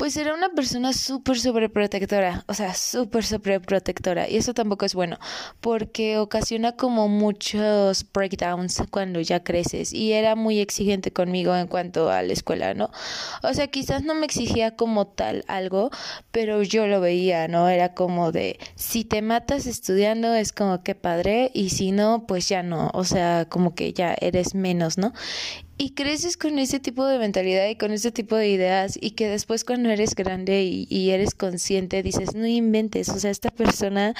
Pues 0.00 0.16
era 0.16 0.32
una 0.32 0.48
persona 0.48 0.94
súper, 0.94 1.38
súper 1.38 1.70
protectora, 1.70 2.42
o 2.48 2.54
sea, 2.54 2.72
súper, 2.72 3.22
súper 3.22 3.60
protectora. 3.60 4.26
Y 4.30 4.38
eso 4.38 4.54
tampoco 4.54 4.86
es 4.86 4.94
bueno, 4.94 5.18
porque 5.60 6.16
ocasiona 6.16 6.72
como 6.72 7.06
muchos 7.06 8.06
breakdowns 8.10 8.82
cuando 8.90 9.20
ya 9.20 9.44
creces. 9.44 9.92
Y 9.92 10.14
era 10.14 10.36
muy 10.36 10.58
exigente 10.58 11.12
conmigo 11.12 11.54
en 11.54 11.66
cuanto 11.66 12.08
a 12.08 12.22
la 12.22 12.32
escuela, 12.32 12.72
¿no? 12.72 12.90
O 13.42 13.52
sea, 13.52 13.66
quizás 13.66 14.02
no 14.02 14.14
me 14.14 14.24
exigía 14.24 14.74
como 14.74 15.06
tal 15.06 15.44
algo, 15.48 15.90
pero 16.30 16.62
yo 16.62 16.86
lo 16.86 17.02
veía, 17.02 17.46
¿no? 17.46 17.68
Era 17.68 17.92
como 17.92 18.32
de, 18.32 18.58
si 18.76 19.04
te 19.04 19.20
matas 19.20 19.66
estudiando 19.66 20.32
es 20.32 20.52
como 20.52 20.82
que 20.82 20.94
padre, 20.94 21.50
y 21.52 21.68
si 21.68 21.92
no, 21.92 22.24
pues 22.26 22.48
ya 22.48 22.62
no. 22.62 22.90
O 22.94 23.04
sea, 23.04 23.44
como 23.50 23.74
que 23.74 23.92
ya 23.92 24.16
eres 24.18 24.54
menos, 24.54 24.96
¿no? 24.96 25.12
Y 25.80 25.92
creces 25.92 26.36
con 26.36 26.58
ese 26.58 26.78
tipo 26.78 27.06
de 27.06 27.18
mentalidad 27.18 27.66
y 27.66 27.74
con 27.74 27.90
ese 27.90 28.12
tipo 28.12 28.36
de 28.36 28.50
ideas 28.50 28.98
y 29.00 29.12
que 29.12 29.30
después 29.30 29.64
cuando 29.64 29.88
eres 29.88 30.14
grande 30.14 30.62
y, 30.62 31.10
eres 31.10 31.34
consciente 31.34 32.02
dices, 32.02 32.34
no 32.34 32.46
inventes, 32.46 33.08
o 33.08 33.18
sea, 33.18 33.30
esta 33.30 33.50
persona 33.50 34.14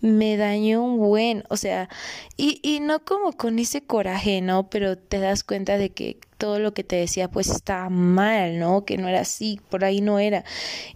me 0.00 0.36
dañó 0.36 0.82
un 0.82 0.98
buen, 0.98 1.44
o 1.50 1.56
sea, 1.56 1.88
y, 2.36 2.58
y 2.64 2.80
no 2.80 3.04
como 3.04 3.30
con 3.32 3.60
ese 3.60 3.84
coraje, 3.84 4.40
¿no? 4.40 4.68
Pero 4.68 4.98
te 4.98 5.20
das 5.20 5.44
cuenta 5.44 5.78
de 5.78 5.90
que 5.90 6.18
todo 6.36 6.58
lo 6.58 6.74
que 6.74 6.82
te 6.82 6.96
decía 6.96 7.30
pues 7.30 7.48
estaba 7.48 7.88
mal, 7.90 8.58
¿no? 8.58 8.84
Que 8.84 8.98
no 8.98 9.06
era 9.08 9.20
así, 9.20 9.60
por 9.70 9.84
ahí 9.84 10.00
no 10.00 10.18
era. 10.18 10.44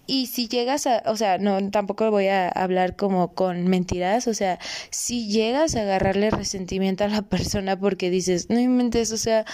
Y 0.06 0.26
si 0.26 0.48
llegas 0.48 0.86
a, 0.88 1.02
o 1.06 1.16
sea, 1.16 1.38
no, 1.38 1.70
tampoco 1.70 2.10
voy 2.10 2.26
a 2.26 2.48
hablar 2.48 2.96
como 2.96 3.34
con 3.34 3.68
mentiras, 3.68 4.26
o 4.26 4.34
sea, 4.34 4.58
si 4.90 5.28
llegas 5.28 5.76
a 5.76 5.82
agarrarle 5.82 6.30
resentimiento 6.30 7.04
a 7.04 7.08
la 7.08 7.22
persona 7.28 7.78
porque 7.78 8.10
dices, 8.10 8.50
no 8.50 8.58
inventes, 8.58 9.12
o 9.12 9.16
sea, 9.16 9.44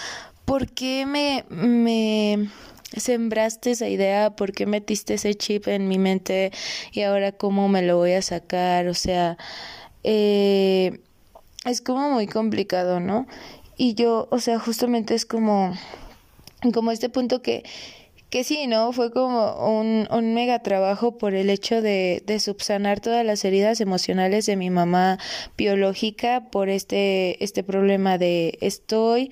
¿por 0.44 0.68
qué 0.68 1.06
me, 1.06 1.44
me 1.48 2.48
sembraste 2.96 3.72
esa 3.72 3.88
idea? 3.88 4.36
¿Por 4.36 4.52
qué 4.52 4.66
metiste 4.66 5.14
ese 5.14 5.34
chip 5.34 5.68
en 5.68 5.88
mi 5.88 5.98
mente? 5.98 6.52
Y 6.92 7.02
ahora 7.02 7.32
cómo 7.32 7.68
me 7.68 7.82
lo 7.82 7.96
voy 7.96 8.12
a 8.12 8.22
sacar? 8.22 8.88
O 8.88 8.94
sea, 8.94 9.36
eh, 10.02 11.00
es 11.64 11.80
como 11.80 12.10
muy 12.10 12.26
complicado, 12.26 13.00
¿no? 13.00 13.26
Y 13.76 13.94
yo, 13.94 14.28
o 14.30 14.38
sea, 14.38 14.58
justamente 14.58 15.14
es 15.14 15.26
como, 15.26 15.74
como 16.72 16.92
este 16.92 17.08
punto 17.08 17.42
que 17.42 17.64
que 18.34 18.42
sí, 18.42 18.66
¿no? 18.66 18.92
Fue 18.92 19.12
como 19.12 19.78
un, 19.78 20.08
un 20.10 20.34
mega 20.34 20.58
trabajo 20.58 21.18
por 21.18 21.34
el 21.34 21.50
hecho 21.50 21.80
de, 21.80 22.20
de 22.26 22.40
subsanar 22.40 22.98
todas 22.98 23.24
las 23.24 23.44
heridas 23.44 23.80
emocionales 23.80 24.44
de 24.46 24.56
mi 24.56 24.70
mamá 24.70 25.20
biológica 25.56 26.48
por 26.50 26.68
este, 26.68 27.44
este 27.44 27.62
problema 27.62 28.18
de 28.18 28.58
estoy 28.60 29.30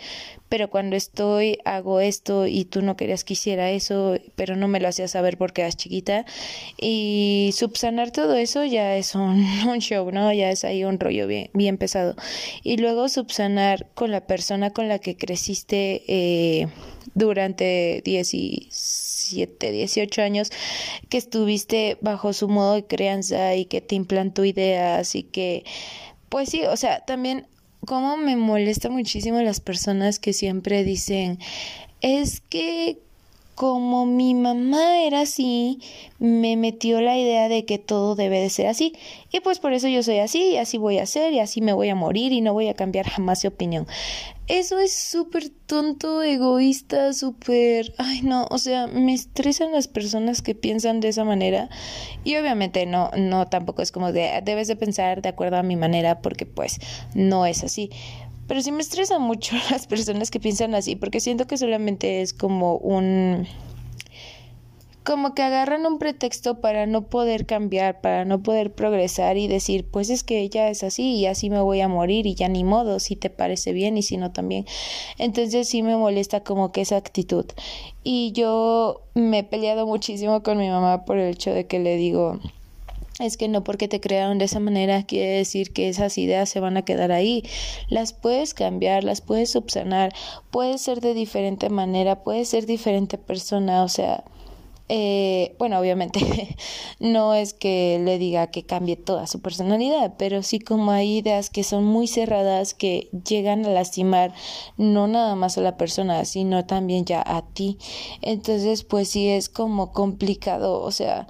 pero 0.52 0.68
cuando 0.68 0.96
estoy 0.96 1.60
hago 1.64 2.00
esto 2.00 2.46
y 2.46 2.66
tú 2.66 2.82
no 2.82 2.94
querías 2.94 3.24
que 3.24 3.32
hiciera 3.32 3.70
eso, 3.70 4.18
pero 4.36 4.54
no 4.54 4.68
me 4.68 4.80
lo 4.80 4.88
hacías 4.88 5.12
saber 5.12 5.38
porque 5.38 5.62
eras 5.62 5.78
chiquita. 5.78 6.26
Y 6.76 7.52
subsanar 7.54 8.10
todo 8.10 8.34
eso 8.34 8.62
ya 8.62 8.94
es 8.98 9.14
un, 9.14 9.46
show, 9.80 10.10
¿no? 10.12 10.30
Ya 10.30 10.50
es 10.50 10.64
ahí 10.64 10.84
un 10.84 11.00
rollo 11.00 11.26
bien, 11.26 11.48
bien 11.54 11.78
pesado. 11.78 12.16
Y 12.62 12.76
luego 12.76 13.08
subsanar 13.08 13.86
con 13.94 14.10
la 14.10 14.26
persona 14.26 14.68
con 14.68 14.88
la 14.88 14.98
que 14.98 15.16
creciste 15.16 16.02
eh, 16.06 16.68
durante 17.14 18.02
17, 18.04 19.72
18 19.72 20.20
años, 20.20 20.50
que 21.08 21.16
estuviste 21.16 21.96
bajo 22.02 22.34
su 22.34 22.48
modo 22.48 22.74
de 22.74 22.84
crianza 22.84 23.54
y 23.54 23.64
que 23.64 23.80
te 23.80 23.94
implantó 23.94 24.44
ideas 24.44 25.14
y 25.14 25.22
que, 25.22 25.64
pues 26.28 26.50
sí, 26.50 26.64
o 26.66 26.76
sea, 26.76 27.00
también 27.06 27.46
como 27.86 28.16
me 28.16 28.36
molesta 28.36 28.90
muchísimo 28.90 29.40
las 29.42 29.60
personas 29.60 30.18
que 30.18 30.32
siempre 30.32 30.84
dicen, 30.84 31.38
es 32.00 32.40
que 32.40 32.98
como 33.62 34.06
mi 34.06 34.34
mamá 34.34 35.04
era 35.04 35.20
así, 35.20 35.78
me 36.18 36.56
metió 36.56 37.00
la 37.00 37.16
idea 37.16 37.48
de 37.48 37.64
que 37.64 37.78
todo 37.78 38.16
debe 38.16 38.40
de 38.40 38.50
ser 38.50 38.66
así. 38.66 38.92
Y 39.30 39.38
pues 39.38 39.60
por 39.60 39.72
eso 39.72 39.86
yo 39.86 40.02
soy 40.02 40.18
así, 40.18 40.54
y 40.54 40.56
así 40.56 40.78
voy 40.78 40.98
a 40.98 41.06
ser, 41.06 41.32
y 41.32 41.38
así 41.38 41.60
me 41.60 41.72
voy 41.72 41.88
a 41.88 41.94
morir, 41.94 42.32
y 42.32 42.40
no 42.40 42.54
voy 42.54 42.66
a 42.66 42.74
cambiar 42.74 43.08
jamás 43.08 43.40
de 43.42 43.46
opinión. 43.46 43.86
Eso 44.48 44.80
es 44.80 44.92
súper 44.92 45.48
tonto, 45.48 46.24
egoísta, 46.24 47.12
súper... 47.12 47.94
Ay, 47.98 48.22
no, 48.22 48.48
o 48.50 48.58
sea, 48.58 48.88
me 48.88 49.14
estresan 49.14 49.70
las 49.70 49.86
personas 49.86 50.42
que 50.42 50.56
piensan 50.56 50.98
de 50.98 51.10
esa 51.10 51.22
manera. 51.22 51.68
Y 52.24 52.34
obviamente 52.34 52.84
no, 52.84 53.12
no, 53.16 53.46
tampoco 53.46 53.82
es 53.82 53.92
como 53.92 54.10
de, 54.10 54.42
debes 54.44 54.66
de 54.66 54.74
pensar 54.74 55.22
de 55.22 55.28
acuerdo 55.28 55.56
a 55.56 55.62
mi 55.62 55.76
manera, 55.76 56.20
porque 56.20 56.46
pues 56.46 56.80
no 57.14 57.46
es 57.46 57.62
así. 57.62 57.90
Pero 58.46 58.62
sí 58.62 58.72
me 58.72 58.82
estresa 58.82 59.18
mucho 59.18 59.56
las 59.70 59.86
personas 59.86 60.30
que 60.30 60.40
piensan 60.40 60.74
así, 60.74 60.96
porque 60.96 61.20
siento 61.20 61.46
que 61.46 61.56
solamente 61.56 62.22
es 62.22 62.32
como 62.34 62.76
un 62.76 63.46
como 65.04 65.34
que 65.34 65.42
agarran 65.42 65.84
un 65.84 65.98
pretexto 65.98 66.60
para 66.60 66.86
no 66.86 67.06
poder 67.06 67.44
cambiar, 67.44 68.00
para 68.00 68.24
no 68.24 68.42
poder 68.42 68.72
progresar 68.72 69.36
y 69.36 69.48
decir, 69.48 69.84
pues 69.90 70.10
es 70.10 70.22
que 70.22 70.40
ella 70.40 70.68
es 70.68 70.84
así 70.84 71.16
y 71.16 71.26
así 71.26 71.50
me 71.50 71.60
voy 71.60 71.80
a 71.80 71.88
morir 71.88 72.26
y 72.26 72.34
ya 72.34 72.48
ni 72.48 72.62
modo, 72.62 73.00
si 73.00 73.16
te 73.16 73.30
parece 73.30 73.72
bien 73.72 73.98
y 73.98 74.02
si 74.02 74.16
no 74.16 74.32
también. 74.32 74.64
Entonces 75.18 75.68
sí 75.68 75.82
me 75.82 75.96
molesta 75.96 76.44
como 76.44 76.70
que 76.70 76.82
esa 76.82 76.96
actitud. 76.96 77.46
Y 78.04 78.32
yo 78.32 79.02
me 79.14 79.40
he 79.40 79.44
peleado 79.44 79.86
muchísimo 79.86 80.42
con 80.42 80.58
mi 80.58 80.68
mamá 80.68 81.04
por 81.04 81.18
el 81.18 81.32
hecho 81.32 81.52
de 81.52 81.66
que 81.66 81.80
le 81.80 81.96
digo, 81.96 82.38
es 83.24 83.36
que 83.36 83.48
no 83.48 83.64
porque 83.64 83.88
te 83.88 84.00
crearon 84.00 84.38
de 84.38 84.46
esa 84.46 84.60
manera 84.60 85.04
quiere 85.04 85.32
decir 85.32 85.72
que 85.72 85.88
esas 85.88 86.18
ideas 86.18 86.48
se 86.48 86.60
van 86.60 86.76
a 86.76 86.84
quedar 86.84 87.12
ahí. 87.12 87.44
Las 87.88 88.12
puedes 88.12 88.54
cambiar, 88.54 89.04
las 89.04 89.20
puedes 89.20 89.50
subsanar, 89.50 90.12
puedes 90.50 90.80
ser 90.82 91.00
de 91.00 91.14
diferente 91.14 91.70
manera, 91.70 92.22
puedes 92.22 92.48
ser 92.48 92.66
diferente 92.66 93.18
persona, 93.18 93.84
o 93.84 93.88
sea, 93.88 94.24
eh, 94.88 95.54
bueno, 95.58 95.78
obviamente 95.78 96.20
no 97.00 97.32
es 97.32 97.54
que 97.54 97.98
le 98.04 98.18
diga 98.18 98.48
que 98.48 98.64
cambie 98.64 98.96
toda 98.96 99.26
su 99.26 99.40
personalidad, 99.40 100.14
pero 100.18 100.42
sí 100.42 100.58
como 100.58 100.90
hay 100.90 101.18
ideas 101.18 101.48
que 101.48 101.64
son 101.64 101.84
muy 101.84 102.06
cerradas 102.06 102.74
que 102.74 103.08
llegan 103.26 103.64
a 103.64 103.70
lastimar 103.70 104.34
no 104.76 105.06
nada 105.08 105.34
más 105.34 105.56
a 105.56 105.62
la 105.62 105.78
persona, 105.78 106.24
sino 106.24 106.66
también 106.66 107.04
ya 107.04 107.22
a 107.24 107.42
ti. 107.42 107.78
Entonces, 108.20 108.84
pues 108.84 109.08
sí 109.08 109.28
es 109.28 109.48
como 109.48 109.92
complicado, 109.92 110.82
o 110.82 110.90
sea, 110.90 111.26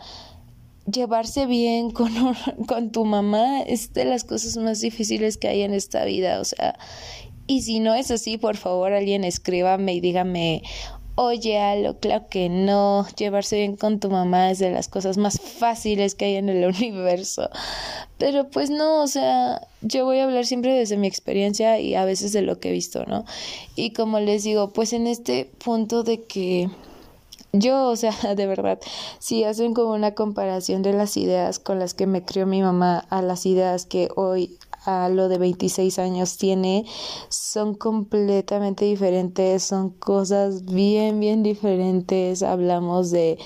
llevarse 0.90 1.46
bien 1.46 1.90
con, 1.90 2.12
con 2.66 2.90
tu 2.90 3.04
mamá 3.04 3.62
es 3.62 3.92
de 3.92 4.04
las 4.04 4.24
cosas 4.24 4.56
más 4.56 4.80
difíciles 4.80 5.36
que 5.36 5.48
hay 5.48 5.62
en 5.62 5.74
esta 5.74 6.04
vida, 6.04 6.40
o 6.40 6.44
sea, 6.44 6.78
y 7.46 7.62
si 7.62 7.80
no 7.80 7.94
es 7.94 8.10
así, 8.10 8.38
por 8.38 8.56
favor, 8.56 8.92
alguien 8.92 9.24
escríbame 9.24 9.94
y 9.94 10.00
dígame, 10.00 10.62
oye, 11.14 11.58
Alo, 11.58 11.98
claro 11.98 12.26
que 12.28 12.48
no, 12.48 13.06
llevarse 13.16 13.56
bien 13.56 13.76
con 13.76 14.00
tu 14.00 14.10
mamá 14.10 14.50
es 14.50 14.58
de 14.58 14.70
las 14.70 14.88
cosas 14.88 15.18
más 15.18 15.40
fáciles 15.40 16.14
que 16.14 16.26
hay 16.26 16.36
en 16.36 16.48
el 16.48 16.64
universo. 16.76 17.50
Pero 18.18 18.48
pues 18.48 18.70
no, 18.70 19.02
o 19.02 19.06
sea, 19.06 19.66
yo 19.80 20.04
voy 20.04 20.18
a 20.18 20.24
hablar 20.24 20.46
siempre 20.46 20.74
desde 20.74 20.96
mi 20.96 21.08
experiencia 21.08 21.80
y 21.80 21.94
a 21.94 22.04
veces 22.04 22.32
de 22.32 22.42
lo 22.42 22.60
que 22.60 22.70
he 22.70 22.72
visto, 22.72 23.04
¿no? 23.06 23.24
Y 23.74 23.92
como 23.92 24.20
les 24.20 24.44
digo, 24.44 24.72
pues 24.72 24.92
en 24.92 25.06
este 25.06 25.50
punto 25.58 26.04
de 26.04 26.22
que 26.22 26.70
yo, 27.52 27.88
o 27.88 27.96
sea, 27.96 28.12
de 28.36 28.46
verdad, 28.46 28.80
si 29.18 29.44
hacen 29.44 29.74
como 29.74 29.92
una 29.92 30.14
comparación 30.14 30.82
de 30.82 30.92
las 30.92 31.16
ideas 31.16 31.58
con 31.58 31.78
las 31.78 31.94
que 31.94 32.06
me 32.06 32.24
crió 32.24 32.46
mi 32.46 32.62
mamá 32.62 32.98
a 33.10 33.22
las 33.22 33.46
ideas 33.46 33.86
que 33.86 34.08
hoy 34.16 34.58
a 34.84 35.08
lo 35.08 35.28
de 35.28 35.38
26 35.38 35.98
años 35.98 36.36
tiene, 36.38 36.84
son 37.28 37.74
completamente 37.74 38.84
diferentes, 38.84 39.62
son 39.62 39.90
cosas 39.90 40.64
bien, 40.64 41.20
bien 41.20 41.42
diferentes. 41.42 42.42
Hablamos 42.42 43.10
de 43.10 43.38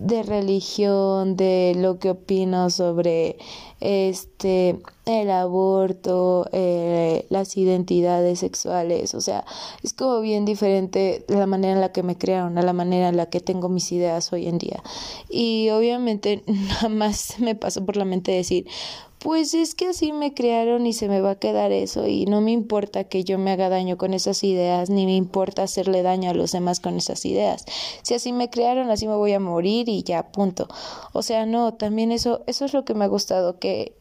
de 0.00 0.22
religión, 0.22 1.36
de 1.36 1.74
lo 1.76 1.98
que 1.98 2.10
opino 2.10 2.70
sobre 2.70 3.36
este 3.80 4.80
el 5.04 5.30
aborto, 5.30 6.48
eh, 6.52 7.26
las 7.28 7.56
identidades 7.56 8.38
sexuales, 8.38 9.14
o 9.14 9.20
sea, 9.20 9.44
es 9.82 9.92
como 9.92 10.20
bien 10.20 10.44
diferente 10.46 11.24
la 11.28 11.46
manera 11.46 11.74
en 11.74 11.80
la 11.80 11.92
que 11.92 12.02
me 12.02 12.16
crearon 12.16 12.56
a 12.56 12.62
la 12.62 12.72
manera 12.72 13.08
en 13.08 13.16
la 13.16 13.26
que 13.26 13.40
tengo 13.40 13.68
mis 13.68 13.92
ideas 13.92 14.32
hoy 14.32 14.46
en 14.46 14.58
día. 14.58 14.82
Y 15.28 15.68
obviamente 15.70 16.44
nada 16.46 16.88
más 16.88 17.38
me 17.38 17.54
pasó 17.54 17.84
por 17.84 17.96
la 17.96 18.06
mente 18.06 18.32
decir, 18.32 18.66
pues 19.20 19.52
es 19.52 19.74
que 19.74 19.88
así 19.88 20.12
me 20.12 20.32
crearon 20.32 20.86
y 20.86 20.94
se 20.94 21.08
me 21.08 21.20
va 21.20 21.32
a 21.32 21.38
quedar 21.38 21.72
eso 21.72 22.06
y 22.06 22.24
no 22.24 22.40
me 22.40 22.52
importa 22.52 23.04
que 23.04 23.22
yo 23.22 23.38
me 23.38 23.52
haga 23.52 23.68
daño 23.68 23.98
con 23.98 24.14
esas 24.14 24.42
ideas, 24.42 24.88
ni 24.88 25.04
me 25.04 25.14
importa 25.14 25.62
hacerle 25.62 26.02
daño 26.02 26.30
a 26.30 26.34
los 26.34 26.52
demás 26.52 26.80
con 26.80 26.96
esas 26.96 27.24
ideas. 27.26 27.66
Si 28.02 28.14
así 28.14 28.32
me 28.32 28.48
crearon, 28.48 28.90
así 28.90 29.06
me 29.06 29.14
voy 29.14 29.34
a 29.34 29.40
morir 29.40 29.88
y 29.90 30.02
ya, 30.02 30.32
punto. 30.32 30.68
O 31.12 31.22
sea, 31.22 31.44
no, 31.44 31.74
también 31.74 32.12
eso, 32.12 32.42
eso 32.46 32.64
es 32.64 32.72
lo 32.72 32.84
que 32.86 32.94
me 32.94 33.04
ha 33.04 33.08
gustado, 33.08 33.58
que 33.58 33.92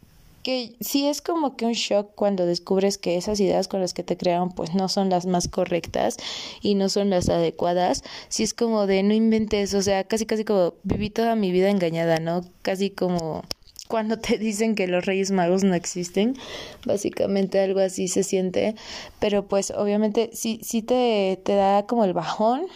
que 0.43 0.73
sí 0.79 1.05
es 1.05 1.21
como 1.21 1.55
que 1.57 1.65
un 1.65 1.73
shock 1.73 2.11
cuando 2.15 2.45
descubres 2.45 2.97
que 2.97 3.17
esas 3.17 3.39
ideas 3.39 3.67
con 3.67 3.81
las 3.81 3.93
que 3.93 4.03
te 4.03 4.17
crearon 4.17 4.51
pues 4.51 4.73
no 4.73 4.87
son 4.87 5.09
las 5.09 5.25
más 5.25 5.47
correctas 5.47 6.17
y 6.61 6.75
no 6.75 6.89
son 6.89 7.09
las 7.09 7.29
adecuadas, 7.29 8.03
sí 8.29 8.43
es 8.43 8.53
como 8.53 8.87
de 8.87 9.03
no 9.03 9.13
inventes, 9.13 9.73
o 9.73 9.81
sea, 9.81 10.03
casi 10.05 10.25
casi 10.25 10.45
como 10.45 10.75
viví 10.83 11.09
toda 11.09 11.35
mi 11.35 11.51
vida 11.51 11.69
engañada, 11.69 12.19
¿no? 12.19 12.41
Casi 12.61 12.89
como 12.89 13.43
cuando 13.89 14.19
te 14.19 14.37
dicen 14.37 14.75
que 14.75 14.87
los 14.87 15.05
Reyes 15.05 15.31
Magos 15.31 15.63
no 15.63 15.73
existen, 15.73 16.37
básicamente 16.85 17.59
algo 17.59 17.79
así 17.79 18.07
se 18.07 18.23
siente, 18.23 18.75
pero 19.17 19.47
pues 19.47 19.71
obviamente 19.71 20.29
sí, 20.31 20.59
sí 20.63 20.83
te, 20.83 21.41
te 21.43 21.55
da 21.55 21.87
como 21.87 22.05
el 22.05 22.13
bajón, 22.13 22.67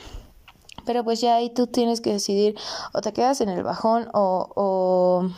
pero 0.86 1.04
pues 1.04 1.22
ya 1.22 1.36
ahí 1.36 1.52
tú 1.52 1.68
tienes 1.68 2.02
que 2.02 2.14
decidir 2.14 2.56
o 2.94 3.02
te 3.02 3.14
quedas 3.14 3.42
en 3.42 3.50
el 3.50 3.62
bajón 3.62 4.10
o, 4.16 4.50
o 4.56 5.30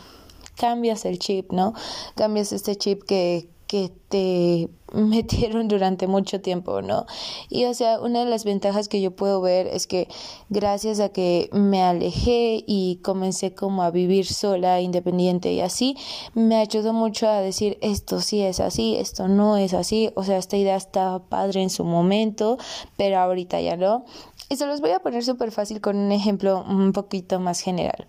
cambias 0.55 1.03
el 1.03 1.19
chip, 1.19 1.51
¿no? 1.51 1.73
Cambias 2.15 2.53
este 2.53 2.77
chip 2.77 3.03
que, 3.03 3.49
que 3.67 3.91
te 4.09 4.69
metieron 4.93 5.67
durante 5.67 6.07
mucho 6.07 6.41
tiempo, 6.41 6.81
¿no? 6.81 7.05
Y 7.49 7.65
o 7.65 7.73
sea, 7.73 7.99
una 7.99 8.23
de 8.23 8.29
las 8.29 8.45
ventajas 8.45 8.87
que 8.87 9.01
yo 9.01 9.11
puedo 9.11 9.41
ver 9.41 9.67
es 9.67 9.87
que 9.87 10.07
gracias 10.49 10.99
a 10.99 11.09
que 11.09 11.49
me 11.51 11.83
alejé 11.83 12.63
y 12.65 12.99
comencé 13.03 13.53
como 13.53 13.83
a 13.83 13.91
vivir 13.91 14.25
sola, 14.25 14.81
independiente 14.81 15.51
y 15.51 15.61
así, 15.61 15.97
me 16.33 16.55
ayudó 16.55 16.93
mucho 16.93 17.27
a 17.27 17.41
decir 17.41 17.77
esto 17.81 18.21
sí 18.21 18.41
es 18.41 18.59
así, 18.59 18.95
esto 18.95 19.27
no 19.27 19.57
es 19.57 19.73
así, 19.73 20.11
o 20.15 20.23
sea, 20.23 20.37
esta 20.37 20.57
idea 20.57 20.75
estaba 20.75 21.19
padre 21.19 21.61
en 21.61 21.69
su 21.69 21.83
momento, 21.83 22.57
pero 22.97 23.19
ahorita 23.19 23.59
ya 23.61 23.75
no. 23.75 24.05
Y 24.47 24.57
se 24.57 24.67
los 24.67 24.79
voy 24.79 24.91
a 24.91 24.99
poner 24.99 25.23
súper 25.23 25.51
fácil 25.51 25.81
con 25.81 25.97
un 25.97 26.11
ejemplo 26.11 26.63
un 26.67 26.93
poquito 26.93 27.39
más 27.39 27.61
general. 27.61 28.07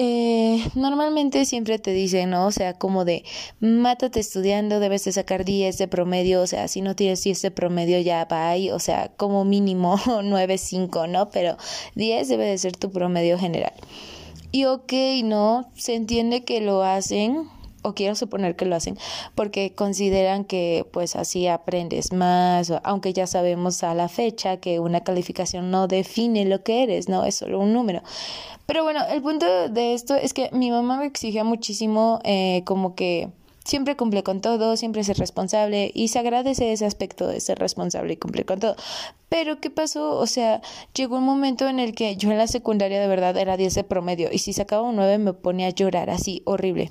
Eh, 0.00 0.64
normalmente 0.76 1.44
siempre 1.44 1.80
te 1.80 1.90
dicen, 1.90 2.30
¿no? 2.30 2.46
O 2.46 2.52
sea, 2.52 2.72
como 2.72 3.04
de, 3.04 3.24
mátate 3.58 4.20
estudiando, 4.20 4.78
debes 4.78 5.04
de 5.04 5.10
sacar 5.10 5.44
10 5.44 5.76
de 5.76 5.88
promedio, 5.88 6.40
o 6.40 6.46
sea, 6.46 6.68
si 6.68 6.82
no 6.82 6.94
tienes 6.94 7.24
10 7.24 7.42
de 7.42 7.50
promedio 7.50 7.98
ya 7.98 8.24
va 8.26 8.48
ahí, 8.48 8.70
o 8.70 8.78
sea, 8.78 9.10
como 9.16 9.44
mínimo 9.44 9.98
9, 10.22 10.56
5, 10.56 11.08
¿no? 11.08 11.30
Pero 11.30 11.56
10 11.96 12.28
debe 12.28 12.44
de 12.46 12.58
ser 12.58 12.76
tu 12.76 12.92
promedio 12.92 13.40
general. 13.40 13.72
Y 14.52 14.66
ok, 14.66 14.92
¿no? 15.24 15.68
Se 15.74 15.96
entiende 15.96 16.44
que 16.44 16.60
lo 16.60 16.84
hacen, 16.84 17.48
o 17.82 17.94
quiero 17.94 18.14
suponer 18.14 18.54
que 18.54 18.66
lo 18.66 18.76
hacen 18.76 18.98
porque 19.34 19.74
consideran 19.74 20.44
que 20.44 20.86
pues 20.92 21.16
así 21.16 21.48
aprendes 21.48 22.12
más, 22.12 22.72
aunque 22.84 23.12
ya 23.12 23.26
sabemos 23.26 23.82
a 23.82 23.94
la 23.94 24.08
fecha 24.08 24.58
que 24.58 24.78
una 24.78 25.02
calificación 25.02 25.72
no 25.72 25.88
define 25.88 26.44
lo 26.44 26.62
que 26.62 26.84
eres, 26.84 27.08
no 27.08 27.24
es 27.24 27.34
solo 27.34 27.58
un 27.58 27.72
número. 27.72 28.02
Pero 28.68 28.84
bueno, 28.84 29.00
el 29.08 29.22
punto 29.22 29.70
de 29.70 29.94
esto 29.94 30.14
es 30.14 30.34
que 30.34 30.50
mi 30.52 30.70
mamá 30.70 30.98
me 30.98 31.06
exigía 31.06 31.42
muchísimo 31.42 32.20
eh, 32.22 32.64
como 32.66 32.94
que 32.94 33.30
siempre 33.64 33.96
cumple 33.96 34.22
con 34.22 34.42
todo, 34.42 34.76
siempre 34.76 35.00
es 35.00 35.16
responsable 35.16 35.90
y 35.94 36.08
se 36.08 36.18
agradece 36.18 36.70
ese 36.70 36.84
aspecto 36.84 37.26
de 37.26 37.40
ser 37.40 37.58
responsable 37.58 38.12
y 38.12 38.16
cumplir 38.18 38.44
con 38.44 38.60
todo. 38.60 38.76
Pero 39.30 39.58
¿qué 39.58 39.70
pasó? 39.70 40.18
O 40.18 40.26
sea, 40.26 40.60
llegó 40.92 41.16
un 41.16 41.24
momento 41.24 41.66
en 41.66 41.80
el 41.80 41.94
que 41.94 42.16
yo 42.16 42.30
en 42.30 42.36
la 42.36 42.46
secundaria 42.46 43.00
de 43.00 43.08
verdad 43.08 43.38
era 43.38 43.56
10 43.56 43.74
de 43.74 43.84
promedio 43.84 44.28
y 44.30 44.36
si 44.36 44.52
sacaba 44.52 44.82
un 44.82 44.96
9 44.96 45.16
me 45.16 45.32
ponía 45.32 45.68
a 45.68 45.70
llorar 45.70 46.10
así, 46.10 46.42
horrible. 46.44 46.90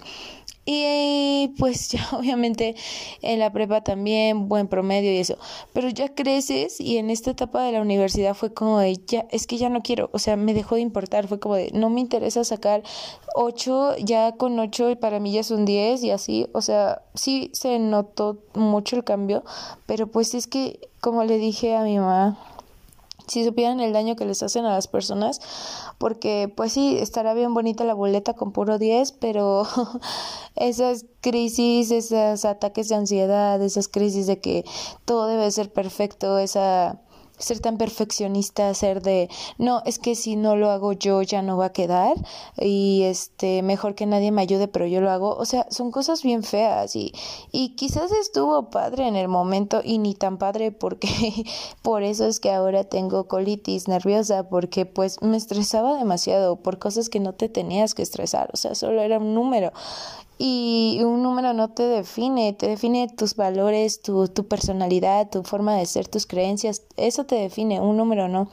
Y 0.70 1.54
pues 1.58 1.88
ya 1.92 2.06
obviamente 2.12 2.76
en 3.22 3.40
la 3.40 3.52
prepa 3.52 3.82
también 3.82 4.50
buen 4.50 4.68
promedio 4.68 5.12
y 5.14 5.18
eso. 5.18 5.38
Pero 5.74 5.88
ya 5.90 6.14
creces 6.14 6.82
y 6.82 6.98
en 6.98 7.10
esta 7.10 7.32
etapa 7.32 7.64
de 7.64 7.72
la 7.72 7.82
universidad 7.82 8.36
fue 8.36 8.54
como 8.54 8.80
de, 8.80 8.98
ya, 9.08 9.26
es 9.32 9.48
que 9.48 9.58
ya 9.58 9.70
no 9.70 9.82
quiero, 9.82 10.10
o 10.12 10.20
sea, 10.20 10.36
me 10.36 10.54
dejó 10.54 10.76
de 10.76 10.82
importar, 10.82 11.28
fue 11.28 11.40
como 11.40 11.56
de, 11.56 11.72
no 11.74 11.90
me 11.90 12.02
interesa 12.02 12.44
sacar 12.44 12.84
8, 13.34 13.96
ya 14.00 14.34
con 14.34 14.60
8 14.60 15.00
para 15.00 15.22
mí 15.22 15.32
ya 15.32 15.40
es 15.40 15.52
un 15.52 15.64
10 15.64 16.04
y 16.04 16.12
así, 16.12 16.48
o 16.52 16.62
sea, 16.62 17.02
sí 17.14 17.50
se 17.54 17.80
notó 17.80 18.38
mucho 18.54 18.98
el 18.98 19.06
cambio, 19.06 19.46
pero 19.86 20.08
pues 20.08 20.34
es 20.34 20.48
que, 20.48 20.90
como 21.00 21.24
le 21.24 21.38
dije 21.38 21.76
a 21.76 21.84
mi 21.84 21.98
mamá, 21.98 22.38
si 23.28 23.44
supieran 23.46 23.80
el 23.80 23.94
daño 23.94 24.16
que 24.16 24.26
les 24.26 24.42
hacen 24.44 24.66
a 24.66 24.74
las 24.74 24.88
personas, 24.88 25.40
porque 25.98 26.52
pues 26.56 26.74
sí, 26.74 26.98
estará 26.98 27.34
bien 27.34 27.54
bonita 27.54 27.84
la 27.84 27.94
boleta 27.94 28.34
con 28.34 28.52
puro 28.52 28.78
10, 28.78 29.12
pero 29.14 29.68
esas 30.56 31.06
crisis, 31.22 31.92
esos 31.92 32.46
ataques 32.46 32.90
de 32.90 32.96
ansiedad, 32.96 33.62
esas 33.62 33.88
crisis 33.88 34.28
de 34.28 34.40
que 34.40 34.66
todo 35.06 35.28
debe 35.28 35.52
ser 35.52 35.72
perfecto, 35.72 36.40
esa 36.40 37.02
ser 37.38 37.60
tan 37.60 37.78
perfeccionista, 37.78 38.74
ser 38.74 39.02
de, 39.02 39.30
no, 39.58 39.82
es 39.86 40.00
que 40.00 40.16
si 40.16 40.36
no 40.36 40.56
lo 40.56 40.70
hago 40.70 40.94
yo 40.94 41.22
ya 41.22 41.42
no 41.42 41.58
va 41.58 41.68
a 41.68 41.74
quedar 41.74 42.16
y 42.58 43.04
este, 43.04 43.62
mejor 43.62 43.96
que 43.96 44.06
nadie 44.06 44.32
me 44.32 44.42
ayude, 44.42 44.68
pero 44.68 44.86
yo 44.86 45.02
lo 45.02 45.12
hago. 45.12 45.36
O 45.36 45.46
sea, 45.46 45.68
son 45.70 45.92
cosas 45.92 46.24
bien 46.24 46.44
feas 46.44 46.96
y, 46.96 47.14
y 47.52 47.76
quizás 47.76 48.12
estuvo 48.12 48.70
padre 48.70 49.08
en 49.08 49.16
el 49.16 49.28
momento 49.28 49.82
y 49.84 49.98
ni 50.00 50.16
tan 50.16 50.38
padre 50.38 50.72
porque 50.72 51.08
por 51.82 52.04
eso 52.04 52.26
es 52.26 52.40
que 52.40 52.52
ahora 52.52 52.84
tengo 52.84 53.28
colitis 53.28 53.88
nerviosa 53.88 54.50
porque 54.50 54.86
pues 54.86 55.22
me 55.22 55.38
estresaba 55.38 55.98
demasiado 55.98 56.58
por 56.58 56.80
cosas 56.80 57.10
que 57.10 57.20
no 57.20 57.34
te 57.34 57.50
tenías 57.50 57.94
que 57.94 58.02
estresar, 58.02 58.50
o 58.54 58.58
sea, 58.58 58.76
solo 58.76 59.02
era 59.02 59.18
un 59.20 59.34
número 59.34 59.72
y 60.38 61.00
un 61.04 61.24
número 61.24 61.54
no 61.54 61.70
te 61.70 61.84
define, 61.84 62.54
te 62.54 62.68
define 62.68 63.08
tus 63.08 63.36
valores, 63.36 64.02
tu, 64.02 64.28
tu 64.28 64.48
personalidad, 64.48 65.30
tu 65.30 65.44
forma 65.44 65.76
de 65.76 65.86
ser, 65.86 66.08
tus 66.08 66.26
creencias, 66.26 66.84
eso 66.96 67.26
te 67.26 67.36
define, 67.36 67.82
un 67.82 67.98
número 67.98 68.28
no. 68.28 68.50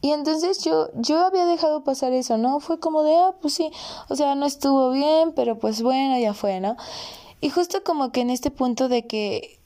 Y 0.00 0.12
entonces 0.12 0.62
yo, 0.62 0.88
yo 0.94 1.18
había 1.26 1.44
dejado 1.44 1.82
pasar 1.82 2.12
eso, 2.12 2.38
¿no? 2.38 2.60
Fue 2.60 2.78
como 2.78 3.02
de, 3.02 3.16
ah, 3.16 3.34
pues 3.40 3.54
sí, 3.54 3.70
o 4.08 4.14
sea, 4.14 4.36
no 4.36 4.46
estuvo 4.46 4.92
bien, 4.92 5.32
pero 5.34 5.58
pues 5.58 5.82
bueno, 5.82 6.18
ya 6.20 6.34
fue, 6.34 6.60
¿no? 6.60 6.76
Y 7.40 7.50
justo 7.50 7.82
como 7.84 8.12
que 8.12 8.20
en 8.20 8.30
este 8.30 8.50
punto 8.50 8.88
de 8.88 9.06
que 9.06 9.58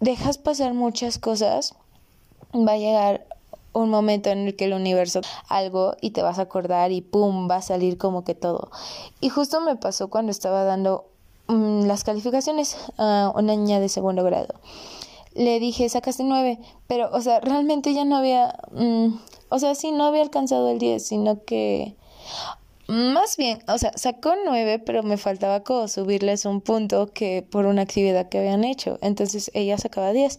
dejas 0.00 0.38
pasar 0.38 0.72
muchas 0.72 1.18
cosas, 1.18 1.74
va 2.54 2.72
a 2.72 2.78
llegar 2.78 3.26
un 3.74 3.90
momento 3.90 4.30
en 4.30 4.46
el 4.46 4.56
que 4.56 4.64
el 4.64 4.72
universo 4.72 5.20
algo 5.48 5.96
y 6.00 6.10
te 6.10 6.22
vas 6.22 6.38
a 6.38 6.42
acordar 6.42 6.92
y 6.92 7.02
pum, 7.02 7.50
va 7.50 7.56
a 7.56 7.62
salir 7.62 7.98
como 7.98 8.24
que 8.24 8.34
todo. 8.34 8.70
Y 9.20 9.28
justo 9.28 9.60
me 9.60 9.76
pasó 9.76 10.08
cuando 10.08 10.30
estaba 10.30 10.64
dando 10.64 11.04
mm, 11.48 11.84
las 11.84 12.04
calificaciones 12.04 12.76
a 12.96 13.30
una 13.34 13.54
niña 13.54 13.80
de 13.80 13.88
segundo 13.88 14.24
grado. 14.24 14.54
Le 15.34 15.58
dije, 15.58 15.88
sacaste 15.88 16.22
nueve, 16.22 16.60
pero, 16.86 17.10
o 17.12 17.20
sea, 17.20 17.40
realmente 17.40 17.92
ya 17.92 18.04
no 18.04 18.16
había, 18.16 18.56
mm, 18.70 19.08
o 19.48 19.58
sea, 19.58 19.74
sí, 19.74 19.90
no 19.90 20.04
había 20.04 20.22
alcanzado 20.22 20.70
el 20.70 20.78
diez, 20.78 21.06
sino 21.06 21.42
que, 21.44 21.96
más 22.86 23.38
bien, 23.38 23.60
o 23.66 23.78
sea, 23.78 23.92
sacó 23.96 24.34
nueve, 24.44 24.78
pero 24.78 25.02
me 25.02 25.16
faltaba 25.16 25.64
como 25.64 25.88
subirles 25.88 26.44
un 26.44 26.60
punto 26.60 27.06
que 27.12 27.42
por 27.42 27.64
una 27.64 27.82
actividad 27.82 28.28
que 28.28 28.38
habían 28.38 28.62
hecho. 28.62 28.98
Entonces 29.00 29.50
ella 29.54 29.78
sacaba 29.78 30.12
diez. 30.12 30.38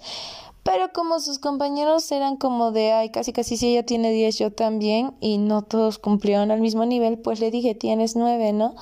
Pero 0.66 0.92
como 0.94 1.20
sus 1.20 1.38
compañeros 1.38 2.12
eran 2.12 2.38
como 2.38 2.72
de, 2.72 2.92
ay, 2.92 3.12
casi 3.12 3.32
casi 3.34 3.56
si 3.56 3.68
ella 3.68 3.86
tiene 3.86 4.10
10, 4.12 4.40
yo 4.40 4.52
también, 4.52 5.14
y 5.20 5.38
no 5.38 5.62
todos 5.62 6.00
cumplieron 6.00 6.50
al 6.50 6.60
mismo 6.60 6.88
nivel, 6.88 7.20
pues 7.20 7.40
le 7.40 7.52
dije, 7.52 7.76
tienes 7.76 8.16
9, 8.16 8.52
¿no? 8.52 8.74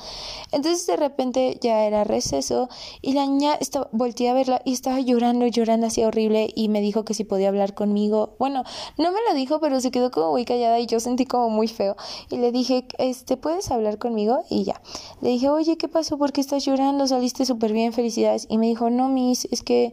Entonces 0.53 0.87
de 0.87 0.95
repente 0.95 1.57
ya 1.59 1.83
era 1.83 2.05
receso 2.05 2.69
y 3.01 3.11
la 3.11 3.25
niña 3.25 3.55
estaba, 3.55 3.89
volteé 3.91 4.29
a 4.29 4.33
verla 4.33 4.61
y 4.63 4.71
estaba 4.71 5.01
llorando, 5.01 5.45
llorando 5.47 5.87
así 5.87 6.01
horrible 6.05 6.49
y 6.55 6.69
me 6.69 6.79
dijo 6.79 7.03
que 7.03 7.13
si 7.13 7.25
podía 7.25 7.49
hablar 7.49 7.75
conmigo. 7.75 8.37
Bueno, 8.39 8.63
no 8.97 9.11
me 9.11 9.19
lo 9.27 9.35
dijo, 9.35 9.59
pero 9.59 9.81
se 9.81 9.91
quedó 9.91 10.09
como 10.09 10.31
muy 10.31 10.45
callada 10.45 10.79
y 10.79 10.85
yo 10.85 11.01
sentí 11.01 11.25
como 11.25 11.49
muy 11.49 11.67
feo. 11.67 11.97
Y 12.29 12.37
le 12.37 12.53
dije, 12.53 12.87
este, 12.97 13.35
¿puedes 13.35 13.69
hablar 13.71 13.97
conmigo? 13.97 14.45
Y 14.49 14.63
ya. 14.63 14.81
Le 15.19 15.31
dije, 15.31 15.49
oye, 15.49 15.75
¿qué 15.75 15.89
pasó? 15.89 16.17
¿Por 16.17 16.31
qué 16.31 16.39
estás 16.39 16.63
llorando? 16.63 17.07
Saliste 17.07 17.45
súper 17.45 17.73
bien, 17.73 17.91
felicidades. 17.91 18.47
Y 18.49 18.57
me 18.57 18.67
dijo, 18.67 18.89
no, 18.89 19.09
Miss, 19.09 19.49
es 19.51 19.63
que... 19.63 19.91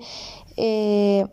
Eh, 0.56 1.26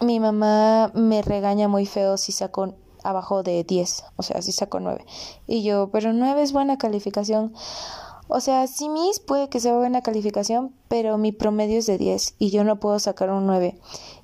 mi 0.00 0.20
mamá 0.20 0.92
me 0.94 1.22
regaña 1.22 1.68
muy 1.68 1.86
feo 1.86 2.16
si 2.16 2.32
saco 2.32 2.74
abajo 3.02 3.42
de 3.42 3.64
10, 3.64 4.04
o 4.16 4.22
sea, 4.22 4.42
si 4.42 4.52
saco 4.52 4.80
9. 4.80 5.04
Y 5.46 5.62
yo, 5.62 5.90
pero 5.90 6.12
9 6.12 6.42
es 6.42 6.52
buena 6.52 6.78
calificación. 6.78 7.52
O 8.28 8.40
sea, 8.40 8.66
sí 8.66 8.88
mis 8.88 9.20
puede 9.20 9.48
que 9.48 9.60
sea 9.60 9.74
buena 9.76 10.02
calificación, 10.02 10.74
pero 10.88 11.16
mi 11.16 11.32
promedio 11.32 11.78
es 11.78 11.86
de 11.86 11.96
10 11.96 12.34
y 12.38 12.50
yo 12.50 12.62
no 12.62 12.78
puedo 12.78 12.98
sacar 12.98 13.30
un 13.30 13.46
9 13.46 13.78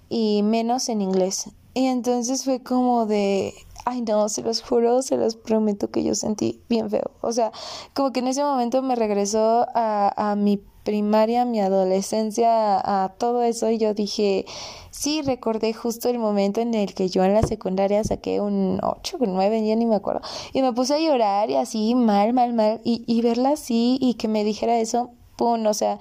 y 0.08 0.42
menos 0.42 0.88
en 0.88 1.00
inglés. 1.00 1.50
Y 1.72 1.86
entonces 1.86 2.44
fue 2.44 2.62
como 2.62 3.06
de, 3.06 3.54
ay 3.84 4.02
no, 4.02 4.28
se 4.28 4.42
los 4.42 4.62
juro, 4.62 5.02
se 5.02 5.16
los 5.16 5.36
prometo 5.36 5.90
que 5.90 6.04
yo 6.04 6.14
sentí 6.14 6.62
bien 6.68 6.90
feo. 6.90 7.10
O 7.20 7.32
sea, 7.32 7.50
como 7.94 8.12
que 8.12 8.20
en 8.20 8.28
ese 8.28 8.44
momento 8.44 8.82
me 8.82 8.94
regresó 8.94 9.66
a, 9.74 10.30
a 10.30 10.36
mi 10.36 10.62
primaria, 10.84 11.44
mi 11.44 11.60
adolescencia, 11.60 12.78
a 12.78 13.08
todo 13.18 13.42
eso 13.42 13.70
y 13.70 13.78
yo 13.78 13.94
dije, 13.94 14.44
sí, 14.90 15.22
recordé 15.22 15.72
justo 15.72 16.08
el 16.08 16.18
momento 16.18 16.60
en 16.60 16.74
el 16.74 16.94
que 16.94 17.08
yo 17.08 17.24
en 17.24 17.34
la 17.34 17.42
secundaria 17.42 18.04
saqué 18.04 18.40
un 18.40 18.78
8, 18.82 19.16
un 19.20 19.34
9, 19.34 19.66
ya 19.66 19.74
ni 19.74 19.86
me 19.86 19.96
acuerdo, 19.96 20.20
y 20.52 20.62
me 20.62 20.72
puse 20.72 20.94
a 20.94 20.98
llorar 20.98 21.50
y 21.50 21.56
así, 21.56 21.94
mal, 21.94 22.32
mal, 22.32 22.52
mal, 22.52 22.80
y, 22.84 23.02
y 23.06 23.22
verla 23.22 23.50
así 23.50 23.98
y 24.00 24.14
que 24.14 24.28
me 24.28 24.44
dijera 24.44 24.78
eso, 24.78 25.10
pum, 25.36 25.66
o 25.66 25.74
sea, 25.74 25.98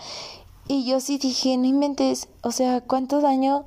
y 0.68 0.86
yo 0.86 1.00
sí 1.00 1.18
dije, 1.18 1.58
no 1.58 1.66
inventes, 1.66 2.30
o 2.42 2.52
sea, 2.52 2.82
cuánto 2.82 3.22
daño 3.22 3.66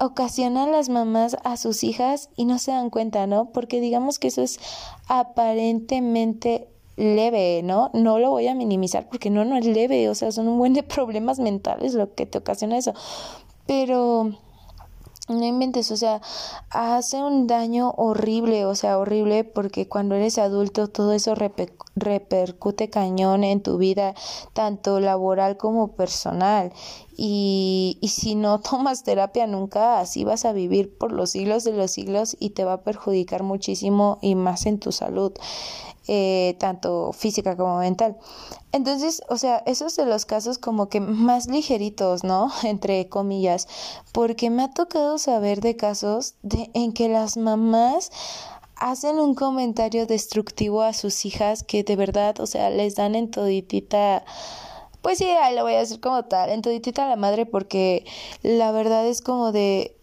ocasionan 0.00 0.72
las 0.72 0.88
mamás 0.88 1.36
a 1.44 1.56
sus 1.56 1.84
hijas 1.84 2.30
y 2.34 2.46
no 2.46 2.58
se 2.58 2.72
dan 2.72 2.88
cuenta, 2.88 3.26
¿no? 3.26 3.50
Porque 3.52 3.80
digamos 3.80 4.18
que 4.18 4.28
eso 4.28 4.40
es 4.42 4.58
aparentemente 5.08 6.69
leve, 6.96 7.62
¿no? 7.62 7.90
No 7.94 8.18
lo 8.18 8.30
voy 8.30 8.48
a 8.48 8.54
minimizar 8.54 9.08
porque 9.08 9.30
no, 9.30 9.44
no 9.44 9.56
es 9.56 9.66
leve, 9.66 10.08
o 10.08 10.14
sea, 10.14 10.32
son 10.32 10.48
un 10.48 10.58
buen 10.58 10.74
de 10.74 10.82
problemas 10.82 11.38
mentales 11.38 11.94
lo 11.94 12.14
que 12.14 12.26
te 12.26 12.38
ocasiona 12.38 12.78
eso. 12.78 12.94
Pero 13.66 14.32
no 15.30 15.44
inventes, 15.44 15.90
o 15.90 15.96
sea, 15.96 16.20
hace 16.70 17.22
un 17.22 17.46
daño 17.46 17.92
horrible, 17.96 18.64
o 18.66 18.74
sea, 18.74 18.98
horrible 18.98 19.44
porque 19.44 19.86
cuando 19.88 20.14
eres 20.14 20.38
adulto 20.38 20.88
todo 20.88 21.12
eso 21.12 21.34
repercute 21.94 22.90
cañón 22.90 23.44
en 23.44 23.62
tu 23.62 23.78
vida, 23.78 24.14
tanto 24.52 24.98
laboral 24.98 25.56
como 25.56 25.92
personal. 25.92 26.72
Y, 27.16 27.98
y 28.00 28.08
si 28.08 28.34
no 28.34 28.60
tomas 28.70 29.04
terapia 29.04 29.46
nunca, 29.46 30.00
así 30.00 30.24
vas 30.24 30.44
a 30.44 30.52
vivir 30.52 30.96
por 30.98 31.12
los 31.12 31.30
siglos 31.30 31.64
de 31.64 31.72
los 31.72 31.92
siglos 31.92 32.36
y 32.40 32.50
te 32.50 32.64
va 32.64 32.74
a 32.74 32.82
perjudicar 32.82 33.42
muchísimo 33.42 34.18
y 34.20 34.34
más 34.34 34.66
en 34.66 34.80
tu 34.80 34.90
salud. 34.90 35.32
Eh, 36.12 36.56
tanto 36.58 37.12
física 37.12 37.56
como 37.56 37.78
mental. 37.78 38.16
Entonces, 38.72 39.22
o 39.28 39.36
sea, 39.36 39.62
esos 39.64 39.94
de 39.94 40.06
los 40.06 40.24
casos 40.24 40.58
como 40.58 40.88
que 40.88 40.98
más 40.98 41.46
ligeritos, 41.46 42.24
¿no? 42.24 42.50
Entre 42.64 43.08
comillas, 43.08 43.68
porque 44.10 44.50
me 44.50 44.64
ha 44.64 44.72
tocado 44.72 45.18
saber 45.18 45.60
de 45.60 45.76
casos 45.76 46.34
de, 46.42 46.68
en 46.74 46.92
que 46.94 47.08
las 47.08 47.36
mamás 47.36 48.10
hacen 48.74 49.20
un 49.20 49.36
comentario 49.36 50.04
destructivo 50.04 50.82
a 50.82 50.94
sus 50.94 51.24
hijas 51.24 51.62
que 51.62 51.84
de 51.84 51.94
verdad, 51.94 52.40
o 52.40 52.46
sea, 52.46 52.70
les 52.70 52.96
dan 52.96 53.14
en 53.14 53.30
toditita 53.30 54.24
pues 55.02 55.18
sí, 55.18 55.26
ahí 55.26 55.54
lo 55.54 55.62
voy 55.62 55.74
a 55.74 55.78
decir 55.78 56.00
como 56.00 56.24
tal, 56.24 56.50
en 56.50 56.60
toditita 56.60 57.04
a 57.04 57.08
la 57.08 57.16
madre 57.16 57.46
porque 57.46 58.04
la 58.42 58.72
verdad 58.72 59.06
es 59.06 59.22
como 59.22 59.52
de 59.52 59.96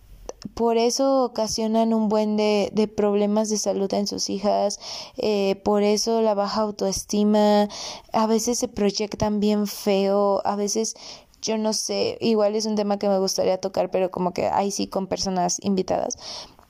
por 0.54 0.78
eso 0.78 1.24
ocasionan 1.24 1.94
un 1.94 2.10
buen 2.10 2.38
de, 2.38 2.70
de 2.74 2.88
problemas 2.88 3.50
de 3.50 3.58
salud 3.58 3.92
en 3.94 4.08
sus 4.08 4.30
hijas, 4.30 4.80
eh, 5.18 5.56
por 5.64 5.84
eso 5.84 6.22
la 6.22 6.34
baja 6.34 6.62
autoestima, 6.62 7.68
a 8.14 8.28
veces 8.28 8.60
se 8.60 8.68
proyectan 8.68 9.40
bien 9.40 9.68
feo, 9.68 10.42
a 10.46 10.56
veces 10.56 10.96
yo 11.42 11.58
no 11.58 11.74
sé, 11.74 12.18
igual 12.22 12.56
es 12.56 12.66
un 12.66 12.76
tema 12.76 12.98
que 12.98 13.10
me 13.10 13.20
gustaría 13.20 13.60
tocar, 13.60 13.92
pero 13.92 14.12
como 14.12 14.34
que 14.34 14.48
ahí 14.48 14.72
sí 14.72 14.88
con 14.88 15.08
personas 15.08 15.60
invitadas, 15.64 16.18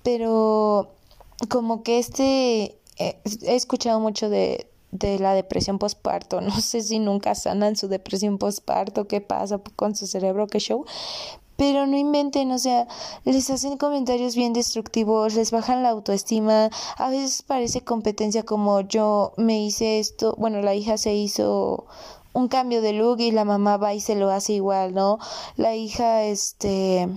pero 0.04 0.92
como 1.50 1.84
que 1.84 2.00
este, 2.00 2.78
eh, 2.98 3.20
he 3.44 3.56
escuchado 3.56 4.00
mucho 4.00 4.30
de, 4.30 4.68
de 4.92 5.20
la 5.20 5.34
depresión 5.34 5.80
postparto. 5.80 6.42
No 6.48 6.62
sé 6.62 6.82
si 6.82 7.00
nunca 7.00 7.36
sanan 7.36 7.76
su 7.76 7.88
depresión 7.88 8.38
postparto, 8.38 9.08
qué 9.08 9.22
pasa 9.22 9.60
con 9.76 9.96
su 9.96 10.08
cerebro, 10.08 10.48
qué 10.48 10.60
show, 10.60 10.86
pero 11.58 11.86
no 11.88 11.98
inventen, 11.98 12.52
o 12.52 12.60
sea, 12.60 12.88
les 13.26 13.50
hacen 13.50 13.78
comentarios 13.78 14.36
bien 14.36 14.54
destructivos, 14.54 15.34
les 15.34 15.52
bajan 15.52 15.84
la 15.84 15.90
autoestima, 15.90 16.70
a 16.98 17.10
veces 17.10 17.42
parece 17.42 17.82
competencia 17.82 18.44
como 18.44 18.82
yo 18.82 19.34
me 19.38 19.60
hice 19.60 20.00
esto, 20.00 20.36
bueno, 20.38 20.62
la 20.62 20.76
hija 20.76 20.98
se 20.98 21.14
hizo 21.14 21.86
un 22.34 22.48
cambio 22.48 22.82
de 22.82 22.94
look 22.94 23.20
y 23.20 23.32
la 23.32 23.46
mamá 23.46 23.78
va 23.78 23.94
y 23.96 24.00
se 24.00 24.16
lo 24.16 24.30
hace 24.30 24.54
igual, 24.54 24.94
¿no? 24.94 25.18
La 25.58 25.76
hija, 25.76 26.24
este 26.24 27.10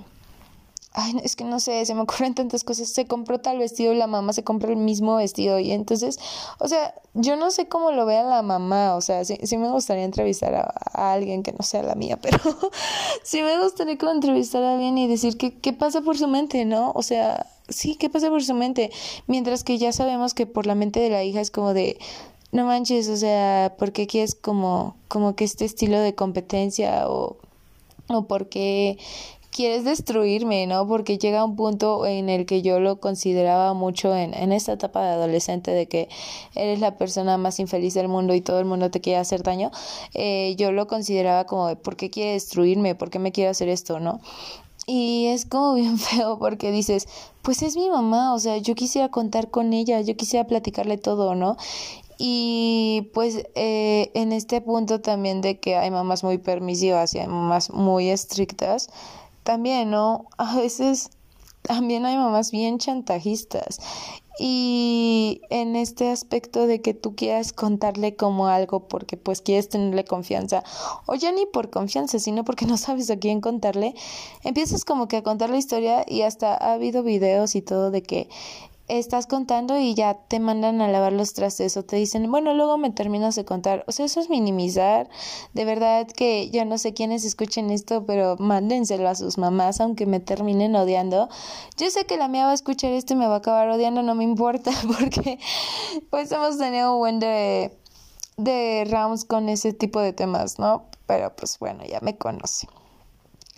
ay, 0.93 1.14
es 1.22 1.36
que 1.36 1.45
no 1.45 1.61
sé, 1.61 1.84
se 1.86 1.95
me 1.95 2.01
ocurren 2.01 2.34
tantas 2.34 2.64
cosas, 2.64 2.88
se 2.88 3.07
compró 3.07 3.38
tal 3.41 3.59
vestido 3.59 3.95
la 3.95 4.07
mamá 4.07 4.32
se 4.32 4.43
compró 4.43 4.70
el 4.70 4.76
mismo 4.76 5.16
vestido. 5.16 5.59
Y 5.59 5.72
entonces, 5.72 6.18
o 6.59 6.68
sea, 6.68 6.95
yo 7.14 7.36
no 7.36 7.51
sé 7.51 7.68
cómo 7.68 7.93
lo 7.93 8.07
vea 8.07 8.22
la 8.22 8.43
mamá, 8.43 8.97
o 8.97 9.01
sea, 9.01 9.24
sí, 9.24 9.38
sí 9.43 9.57
me 9.57 9.70
gustaría 9.70 10.05
entrevistar 10.05 10.55
a, 10.55 11.12
alguien 11.12 11.43
que 11.43 11.53
no 11.53 11.64
sea 11.64 11.82
la 11.82 11.95
mía, 11.95 12.18
pero 12.22 12.38
sí 13.22 13.43
me 13.43 13.61
gustaría 13.62 13.99
como 13.99 14.12
entrevistar 14.12 14.62
a 14.62 14.74
alguien 14.74 14.99
y 14.99 15.07
decir 15.07 15.36
qué, 15.36 15.57
qué 15.59 15.72
pasa 15.72 16.01
por 16.01 16.18
su 16.18 16.26
mente, 16.28 16.64
¿no? 16.64 16.93
O 16.95 17.03
sea, 17.03 17.47
sí, 17.68 17.97
qué 17.97 18.11
pasa 18.11 18.28
por 18.28 18.43
su 18.43 18.55
mente, 18.55 18.91
mientras 19.26 19.64
que 19.64 19.78
ya 19.78 19.93
sabemos 19.93 20.34
que 20.34 20.47
por 20.47 20.66
la 20.66 20.74
mente 20.74 21.01
de 21.01 21.11
la 21.11 21.22
hija 21.22 21.41
es 21.41 21.51
como 21.51 21.72
de, 21.72 21.99
no 22.53 22.64
manches, 22.64 23.09
o 23.09 23.16
sea, 23.16 23.76
¿por 23.78 23.93
qué 23.93 24.09
quieres 24.09 24.34
como, 24.34 24.97
como 25.07 25.36
que 25.36 25.45
este 25.45 25.64
estilo 25.64 26.01
de 26.01 26.16
competencia 26.16 27.09
o, 27.09 27.36
o 28.09 28.26
por 28.26 28.49
qué 28.49 28.99
quieres 29.51 29.84
destruirme, 29.84 30.66
¿no? 30.66 30.86
Porque 30.86 31.18
llega 31.18 31.44
un 31.44 31.57
punto 31.57 32.07
en 32.07 32.28
el 32.28 32.46
que 32.46 32.62
yo 32.62 32.80
lo 32.80 33.01
consideraba 33.01 33.74
mucho 33.74 34.14
en, 34.14 34.34
en 34.34 34.53
esta 34.53 34.72
etapa 34.72 35.03
de 35.03 35.11
adolescente 35.11 35.70
de 35.70 35.86
que 35.86 36.09
eres 36.55 36.80
la 36.80 36.96
persona 36.96 37.36
más 37.36 37.59
infeliz 37.61 37.94
del 37.94 38.09
mundo 38.09 38.34
y 38.34 38.40
todo 38.40 38.59
el 38.59 38.64
mundo 38.64 38.90
te 38.90 39.01
quiere 39.01 39.18
hacer 39.18 39.42
daño, 39.42 39.70
eh, 40.14 40.55
yo 40.57 40.72
lo 40.72 40.86
consideraba 40.86 41.44
como, 41.44 41.74
¿por 41.76 41.96
qué 41.96 42.11
quiere 42.11 42.32
destruirme? 42.32 42.94
¿Por 42.94 43.11
qué 43.11 43.18
me 43.18 43.32
quiere 43.32 43.51
hacer 43.51 43.68
esto? 43.68 44.01
¿No? 44.01 44.20
Y 44.86 45.26
es 45.26 45.46
como 45.46 45.74
bien 45.76 45.98
feo 45.98 46.38
porque 46.38 46.70
dices, 46.70 47.09
pues 47.42 47.62
es 47.62 47.76
mi 47.76 47.88
mamá, 47.88 48.34
o 48.34 48.38
sea, 48.38 48.59
yo 48.59 48.74
quisiera 48.74 49.09
contar 49.09 49.51
con 49.51 49.72
ella, 49.72 50.01
yo 50.01 50.16
quisiera 50.16 50.46
platicarle 50.46 50.98
todo, 50.98 51.34
¿no? 51.34 51.57
Y 52.22 53.09
pues 53.14 53.46
eh, 53.55 54.11
en 54.12 54.32
este 54.32 54.61
punto 54.61 55.01
también 55.01 55.40
de 55.40 55.59
que 55.59 55.76
hay 55.76 55.90
mamás 55.90 56.22
muy 56.22 56.36
permisivas 56.36 57.14
y 57.14 57.18
hay 57.18 57.28
mamás 57.28 57.70
muy 57.70 58.11
estrictas, 58.11 58.90
también, 59.43 59.91
¿no? 59.91 60.26
A 60.38 60.57
veces 60.57 61.11
también 61.62 62.07
hay 62.07 62.16
mamás 62.16 62.51
bien 62.51 62.78
chantajistas. 62.78 63.78
Y 64.43 65.43
en 65.51 65.76
este 65.76 66.09
aspecto 66.09 66.66
de 66.66 66.80
que 66.80 66.95
tú 66.95 67.14
quieras 67.14 67.53
contarle 67.53 68.16
como 68.16 68.47
algo 68.47 68.88
porque 68.88 69.18
pues 69.18 69.43
quieres 69.43 69.68
tenerle 69.68 70.05
confianza, 70.05 70.64
o 71.05 71.14
ya 71.14 71.30
ni 71.30 71.45
por 71.45 71.68
confianza, 71.68 72.18
sino 72.18 72.43
porque 72.43 72.64
no 72.64 72.78
sabes 72.78 73.11
a 73.11 73.18
quién 73.18 73.43
contarle, 73.43 73.95
empiezas 74.43 74.86
como 74.86 75.09
que 75.09 75.18
a 75.18 75.22
contar 75.22 75.51
la 75.51 75.59
historia 75.59 76.07
y 76.09 76.22
hasta 76.22 76.55
ha 76.55 76.72
habido 76.72 77.03
videos 77.03 77.55
y 77.55 77.61
todo 77.61 77.91
de 77.91 78.03
que 78.03 78.30
estás 78.99 79.26
contando 79.26 79.78
y 79.78 79.95
ya 79.95 80.14
te 80.14 80.41
mandan 80.41 80.80
a 80.80 80.88
lavar 80.88 81.12
los 81.12 81.32
trastes 81.34 81.76
o 81.76 81.84
te 81.84 81.97
dicen, 81.97 82.30
bueno, 82.30 82.55
luego 82.55 82.78
me 82.78 82.91
terminas 82.91 83.36
de 83.36 83.45
contar. 83.45 83.84
O 83.86 83.93
sea, 83.93 84.07
eso 84.07 84.20
es 84.20 84.30
minimizar. 84.30 85.09
De 85.55 85.64
verdad 85.64 86.07
que 86.07 86.51
yo 86.51 86.64
no 86.64 86.78
sé 86.78 86.93
quiénes 86.93 87.24
escuchen 87.24 87.70
esto, 87.70 88.05
pero 88.07 88.36
mándenselo 88.38 89.09
a 89.09 89.14
sus 89.14 89.38
mamás, 89.38 89.80
aunque 89.80 90.07
me 90.07 90.20
terminen 90.20 90.74
odiando. 90.74 91.28
Yo 91.76 91.91
sé 91.91 92.07
que 92.07 92.16
la 92.16 92.28
mía 92.28 92.47
va 92.47 92.51
a 92.51 92.55
escuchar 92.55 92.93
esto 92.93 93.14
y 93.14 93.16
me 93.16 93.26
va 93.26 93.34
a 93.34 93.38
acabar 93.38 93.68
odiando, 93.68 94.03
no 94.03 94.14
me 94.14 94.24
importa, 94.24 94.70
porque 94.99 95.38
pues 96.11 96.32
hemos 96.32 96.59
tenido 96.59 96.95
un 96.95 96.99
buen 96.99 97.20
de, 97.20 97.78
de 98.36 98.86
rounds 98.91 99.24
con 99.24 99.49
ese 99.49 99.72
tipo 99.72 100.01
de 100.01 100.12
temas, 100.12 100.59
¿no? 100.59 100.86
Pero 101.07 101.34
pues 101.36 101.59
bueno, 101.59 101.84
ya 101.84 102.01
me 102.01 102.16
conoce. 102.16 102.66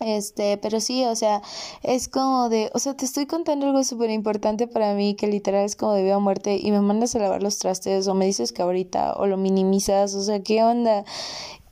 Este, 0.04 0.58
pero 0.58 0.80
sí, 0.80 1.04
o 1.04 1.14
sea, 1.14 1.42
es 1.82 2.08
como 2.08 2.48
de, 2.48 2.70
o 2.74 2.78
sea, 2.78 2.94
te 2.94 3.04
estoy 3.04 3.26
contando 3.26 3.66
algo 3.66 3.84
súper 3.84 4.10
importante 4.10 4.66
para 4.66 4.94
mí 4.94 5.14
que 5.14 5.26
literal 5.26 5.64
es 5.64 5.76
como 5.76 5.94
de 5.94 6.02
vida 6.02 6.16
o 6.16 6.20
muerte 6.20 6.58
y 6.60 6.70
me 6.72 6.80
mandas 6.80 7.14
a 7.14 7.20
lavar 7.20 7.42
los 7.42 7.58
trastes 7.58 8.08
o 8.08 8.14
me 8.14 8.26
dices 8.26 8.52
que 8.52 8.62
ahorita 8.62 9.14
o 9.14 9.26
lo 9.26 9.36
minimizas, 9.36 10.14
o 10.14 10.22
sea, 10.22 10.42
¿qué 10.42 10.62
onda? 10.64 11.04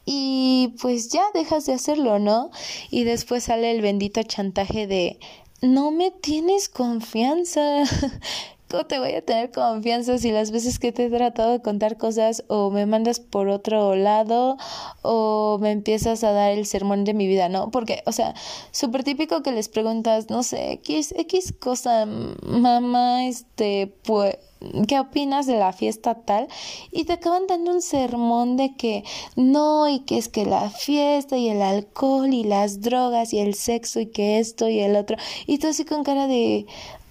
Y 0.05 0.75
pues 0.81 1.09
ya 1.11 1.23
dejas 1.35 1.67
de 1.67 1.75
hacerlo, 1.75 2.19
¿no? 2.19 2.51
Y 2.91 3.05
después 3.05 3.45
sale 3.45 3.71
el 3.71 3.83
bendito 3.83 4.23
chantaje 4.23 4.87
de, 4.87 5.19
no 5.61 5.91
me 5.91 6.11
tienes 6.11 6.69
confianza. 6.69 7.85
¿Cómo 8.71 8.87
te 8.87 9.01
voy 9.01 9.15
a 9.15 9.23
tener 9.23 9.51
confianza 9.51 10.17
si 10.19 10.31
las 10.31 10.53
veces 10.53 10.79
que 10.79 10.93
te 10.93 11.07
he 11.07 11.11
tratado 11.11 11.51
de 11.51 11.61
contar 11.61 11.97
cosas 11.97 12.45
o 12.47 12.71
me 12.71 12.87
mandas 12.87 13.19
por 13.19 13.49
otro 13.49 13.97
lado 13.97 14.59
o 15.03 15.59
me 15.61 15.73
empiezas 15.73 16.23
a 16.23 16.31
dar 16.31 16.53
el 16.53 16.67
sermón 16.67 17.03
de 17.03 17.13
mi 17.13 17.27
vida, 17.27 17.49
¿no? 17.49 17.73
Porque, 17.73 18.05
o 18.07 18.13
sea, 18.13 18.33
súper 18.71 19.03
típico 19.03 19.43
que 19.43 19.51
les 19.51 19.69
preguntas, 19.69 20.31
no 20.31 20.45
sé, 20.45 20.71
X, 20.75 21.13
X 21.17 21.53
cosa, 21.59 22.07
mamá, 22.07 23.27
este, 23.27 23.93
pues... 24.05 24.39
¿qué 24.87 25.01
opinas 25.01 25.47
de 25.47 25.57
la 25.57 25.73
fiesta 25.73 26.15
tal? 26.15 26.47
Y 26.93 27.05
te 27.05 27.15
acaban 27.15 27.47
dando 27.47 27.73
un 27.73 27.81
sermón 27.81 28.59
de 28.59 28.77
que 28.77 29.05
no, 29.35 29.89
y 29.89 30.01
que 30.01 30.19
es 30.19 30.29
que 30.29 30.45
la 30.45 30.69
fiesta 30.69 31.39
y 31.39 31.49
el 31.49 31.63
alcohol 31.63 32.33
y 32.33 32.45
las 32.45 32.83
drogas 32.83 33.33
y 33.33 33.39
el 33.39 33.55
sexo 33.55 34.01
y 34.01 34.07
que 34.07 34.39
esto 34.39 34.69
y 34.69 34.81
el 34.81 34.97
otro. 34.97 35.17
Y 35.47 35.59
tú 35.59 35.69
así 35.69 35.87
con 35.87 36.05
cara 36.05 36.27
de, 36.27 36.67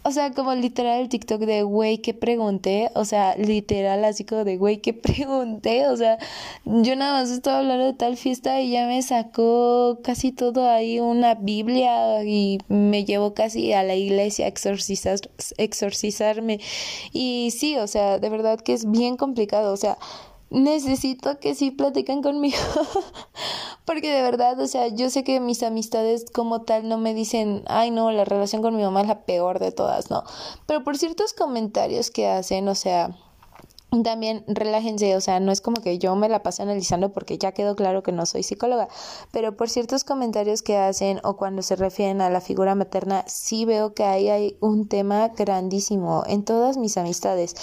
o 0.10 0.12
sea, 0.12 0.32
como 0.32 0.55
literal 0.55 1.01
el 1.01 1.10
TikTok 1.10 1.41
de 1.41 1.62
güey 1.62 1.99
que 1.99 2.16
pregunté, 2.16 2.89
o 2.95 3.05
sea, 3.05 3.36
literal 3.38 4.03
así 4.03 4.26
como 4.26 4.43
de 4.43 4.57
güey 4.57 4.82
que 4.82 4.93
pregunté, 4.95 5.88
o 5.88 5.95
sea, 5.95 6.18
yo 6.66 6.95
nada 6.95 7.22
más 7.22 7.30
estaba 7.30 7.60
hablando 7.60 7.86
de 7.86 7.93
tal 7.93 8.18
fiesta 8.18 8.60
y 8.60 8.72
ya 8.72 8.88
me 8.88 9.03
sacó 9.03 9.99
casi 10.03 10.32
todo 10.32 10.68
ahí 10.68 10.99
una 10.99 11.36
Biblia 11.36 12.24
y 12.24 12.57
me 12.70 13.05
llevó 13.05 13.36
casi 13.36 13.72
a 13.72 13.84
la 13.84 13.93
iglesia 13.93 14.45
a 14.45 14.49
exorcizar, 14.49 15.20
exorcizarme. 15.57 16.60
Y 17.14 17.51
sí, 17.51 17.78
o 17.78 17.86
sea, 17.86 18.18
de 18.18 18.30
verdad 18.30 18.60
que 18.60 18.74
es 18.74 18.89
bien 18.89 19.16
complicado, 19.16 19.72
o 19.72 19.78
sea, 19.78 19.99
necesito 20.50 21.39
que 21.39 21.56
sí 21.56 21.72
platican 21.72 22.22
conmigo. 22.22 22.58
Porque 23.86 24.12
de 24.12 24.22
verdad, 24.22 24.60
o 24.60 24.68
sea, 24.68 24.88
yo 24.88 25.10
sé 25.10 25.24
que 25.24 25.39
mis 25.39 25.64
amistades 25.64 26.26
como 26.32 26.62
tal 26.62 26.88
no 26.88 26.97
me 26.97 27.14
dicen, 27.14 27.64
ay 27.68 27.91
no, 27.91 28.12
la 28.12 28.26
relación 28.26 28.62
con 28.62 28.76
mi 28.76 28.84
mamá 28.84 29.02
es 29.02 29.08
la 29.08 29.26
peor 29.26 29.60
de 29.60 29.72
todas, 29.72 30.10
no. 30.12 30.24
Pero 30.66 30.84
por 30.84 30.97
ciertos 30.97 31.34
comentarios 31.34 32.12
que 32.12 32.28
hacen, 32.28 32.68
o 32.68 32.76
sea, 32.76 33.16
también 34.04 34.44
relájense, 34.48 35.16
o 35.16 35.22
sea, 35.22 35.40
no 35.40 35.52
es 35.52 35.62
como 35.62 35.82
que 35.82 35.98
yo 35.98 36.16
me 36.16 36.30
la 36.30 36.44
pase 36.44 36.62
analizando 36.62 37.12
porque 37.12 37.38
ya 37.38 37.54
quedó 37.54 37.76
claro 37.76 38.04
que 38.04 38.12
no 38.12 38.26
soy 38.26 38.44
psicóloga, 38.44 38.88
pero 39.32 39.58
por 39.58 39.70
ciertos 39.70 40.04
comentarios 40.04 40.62
que 40.62 40.78
hacen 40.78 41.20
o 41.24 41.38
cuando 41.38 41.64
se 41.64 41.76
refieren 41.76 42.22
a 42.22 42.30
la 42.30 42.42
figura 42.42 42.76
materna, 42.76 43.24
sí 43.28 43.66
veo 43.66 43.94
que 43.94 44.04
ahí 44.04 44.30
hay 44.30 44.58
un 44.60 44.88
tema 44.88 45.30
grandísimo 45.30 46.24
en 46.28 46.44
todas 46.44 46.78
mis 46.78 46.98
amistades. 46.98 47.56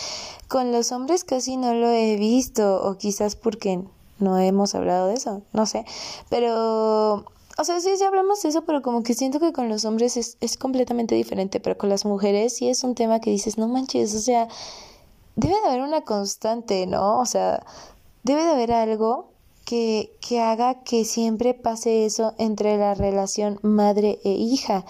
Con 0.49 0.73
los 0.73 0.91
hombres 0.93 1.23
casi 1.23 1.57
no 1.57 1.75
lo 1.75 1.91
he 1.91 2.17
visto, 2.17 2.83
o 2.83 2.99
quizás 2.99 3.37
porque 3.37 3.83
no 4.19 4.39
hemos 4.39 4.75
hablado 4.75 5.09
de 5.09 5.15
eso, 5.15 5.43
no 5.53 5.67
sé, 5.67 5.85
pero 6.29 7.25
o 7.59 7.65
sea, 7.65 7.81
sí, 7.81 7.89
sí 7.97 8.05
hablamos 8.05 8.43
de 8.43 8.51
eso, 8.51 8.65
pero 8.67 8.83
como 8.83 9.03
que 9.03 9.15
siento 9.15 9.41
que 9.41 9.53
con 9.53 9.69
los 9.69 9.85
hombres 9.87 10.17
es, 10.19 10.37
es 10.41 10.59
completamente 10.59 11.15
diferente, 11.15 11.59
pero 11.59 11.79
con 11.79 11.89
las 11.89 12.05
mujeres 12.05 12.55
sí 12.55 12.69
es 12.69 12.85
un 12.85 12.95
tema 12.95 13.21
que 13.21 13.31
dices, 13.31 13.57
no 13.57 13.67
manches, 13.67 14.15
o 14.15 14.19
sea, 14.19 14.49
debe 15.37 15.55
de 15.61 15.69
haber 15.69 15.83
una 15.83 16.03
constante, 16.03 16.87
¿no? 16.87 17.21
O 17.21 17.27
sea, 17.27 17.63
debe 18.25 18.43
de 18.43 18.51
haber 18.51 18.73
algo 18.73 19.29
que, 19.65 20.17
que 20.21 20.41
haga 20.41 20.83
que 20.83 21.05
siempre 21.05 21.55
pase 21.55 22.07
eso 22.07 22.35
entre 22.39 22.77
la 22.77 22.95
relación 22.95 23.59
madre 23.63 24.19
e 24.25 24.31
hija 24.31 24.85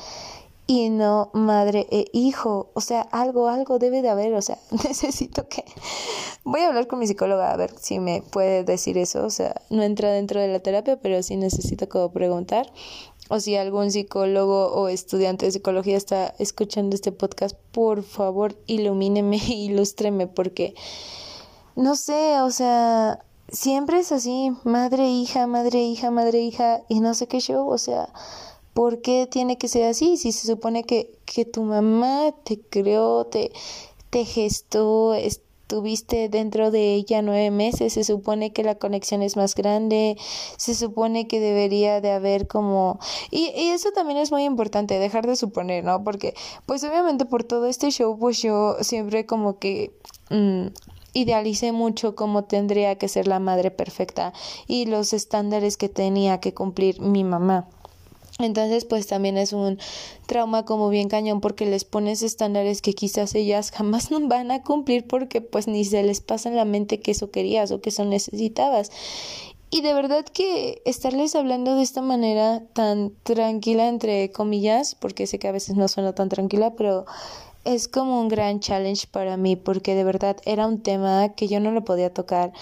y 0.66 0.90
no 0.90 1.30
madre 1.32 1.86
e 1.90 2.07
hijo. 2.12 2.70
O 2.74 2.80
sea, 2.80 3.03
algo, 3.03 3.49
algo 3.49 3.78
debe 3.78 4.03
de 4.03 4.09
haber. 4.09 4.34
O 4.34 4.42
sea, 4.42 4.59
necesito 4.70 5.49
que... 5.49 5.64
Voy 6.44 6.61
a 6.61 6.68
hablar 6.68 6.86
con 6.86 6.99
mi 6.99 7.07
psicóloga 7.07 7.53
a 7.53 7.57
ver 7.57 7.72
si 7.80 7.99
me 7.99 8.22
puede 8.22 8.64
decir 8.64 8.99
eso. 8.99 9.24
O 9.24 9.30
sea, 9.30 9.55
no 9.70 9.82
entra 9.82 10.11
dentro 10.11 10.40
de 10.40 10.49
la 10.49 10.61
terapia, 10.61 10.97
pero 11.01 11.22
sí 11.22 11.36
necesito 11.36 11.88
como 11.88 12.12
preguntar 12.12 12.70
o 13.28 13.40
si 13.40 13.56
algún 13.56 13.90
psicólogo 13.90 14.72
o 14.72 14.88
estudiante 14.88 15.46
de 15.46 15.52
psicología 15.52 15.96
está 15.96 16.34
escuchando 16.38 16.94
este 16.94 17.12
podcast, 17.12 17.56
por 17.72 18.02
favor, 18.02 18.56
ilumíneme, 18.66 19.36
ilústreme, 19.48 20.26
porque 20.26 20.74
no 21.74 21.96
sé, 21.96 22.40
o 22.40 22.50
sea, 22.50 23.24
siempre 23.48 24.00
es 24.00 24.12
así, 24.12 24.52
madre, 24.64 25.08
hija, 25.08 25.46
madre, 25.46 25.82
hija, 25.82 26.10
madre, 26.10 26.40
hija, 26.40 26.82
y 26.88 27.00
no 27.00 27.14
sé 27.14 27.26
qué 27.26 27.40
show, 27.40 27.68
o 27.68 27.78
sea, 27.78 28.08
¿por 28.74 29.02
qué 29.02 29.26
tiene 29.30 29.58
que 29.58 29.68
ser 29.68 29.84
así? 29.84 30.16
Si 30.16 30.32
se 30.32 30.46
supone 30.46 30.84
que, 30.84 31.18
que 31.24 31.44
tu 31.44 31.62
mamá 31.62 32.32
te 32.44 32.60
creó, 32.60 33.26
te, 33.26 33.52
te 34.10 34.24
gestó, 34.24 35.14
tuviste 35.66 36.28
dentro 36.28 36.70
de 36.70 36.94
ella 36.94 37.22
nueve 37.22 37.50
meses, 37.50 37.92
se 37.94 38.04
supone 38.04 38.52
que 38.52 38.62
la 38.62 38.76
conexión 38.76 39.22
es 39.22 39.36
más 39.36 39.54
grande, 39.54 40.16
se 40.56 40.74
supone 40.74 41.26
que 41.26 41.40
debería 41.40 42.00
de 42.00 42.12
haber 42.12 42.46
como... 42.46 42.98
Y, 43.30 43.50
y 43.56 43.70
eso 43.70 43.90
también 43.92 44.18
es 44.18 44.30
muy 44.30 44.44
importante, 44.44 44.98
dejar 44.98 45.26
de 45.26 45.36
suponer, 45.36 45.84
¿no? 45.84 46.02
Porque 46.04 46.34
pues 46.66 46.84
obviamente 46.84 47.24
por 47.24 47.44
todo 47.44 47.66
este 47.66 47.90
show 47.90 48.18
pues 48.18 48.40
yo 48.42 48.76
siempre 48.80 49.26
como 49.26 49.58
que... 49.58 49.92
Mm, 50.30 50.68
idealicé 51.16 51.72
mucho 51.72 52.14
cómo 52.14 52.44
tendría 52.44 52.98
que 52.98 53.08
ser 53.08 53.26
la 53.26 53.38
madre 53.38 53.70
perfecta 53.70 54.34
y 54.66 54.84
los 54.84 55.14
estándares 55.14 55.78
que 55.78 55.88
tenía 55.88 56.40
que 56.40 56.52
cumplir 56.52 57.00
mi 57.00 57.24
mamá. 57.24 57.66
Entonces, 58.39 58.84
pues 58.84 59.07
también 59.07 59.39
es 59.39 59.55
un 59.55 59.78
trauma 60.26 60.66
como 60.66 60.91
bien 60.91 61.09
cañón 61.09 61.41
porque 61.41 61.64
les 61.64 61.84
pones 61.84 62.22
estándares 62.22 62.82
que 62.82 62.93
quizás 62.93 63.34
ellas 63.34 63.70
jamás 63.74 64.11
no 64.11 64.26
van 64.28 64.51
a 64.51 64.62
cumplir 64.62 65.07
porque 65.07 65.41
pues 65.41 65.68
ni 65.68 65.84
se 65.84 66.03
les 66.03 66.20
pasa 66.20 66.51
en 66.51 66.57
la 66.57 66.64
mente 66.64 67.01
que 67.01 67.12
eso 67.12 67.30
querías 67.30 67.70
o 67.70 67.80
que 67.80 67.91
eso 67.91 68.05
necesitabas. 68.05 68.91
Y 69.68 69.80
de 69.80 69.95
verdad 69.95 70.24
que 70.24 70.80
estarles 70.84 71.34
hablando 71.34 71.74
de 71.74 71.82
esta 71.82 72.01
manera 72.01 72.62
tan 72.72 73.12
tranquila, 73.24 73.89
entre 73.89 74.30
comillas, 74.30 74.95
porque 74.95 75.26
sé 75.26 75.39
que 75.39 75.49
a 75.49 75.53
veces 75.53 75.76
no 75.76 75.89
suena 75.89 76.14
tan 76.14 76.28
tranquila, 76.28 76.74
pero 76.76 77.05
es 77.64 77.89
como 77.89 78.20
un 78.20 78.28
gran 78.28 78.61
challenge 78.61 79.09
para 79.11 79.37
mí, 79.37 79.57
porque 79.57 79.97
de 79.97 80.05
verdad 80.05 80.37
era 80.45 80.68
un 80.68 80.82
tema 80.82 81.30
que 81.30 81.49
yo 81.49 81.59
no 81.59 81.72
lo 81.72 81.84
podía 81.84 82.14
tocar 82.14 82.53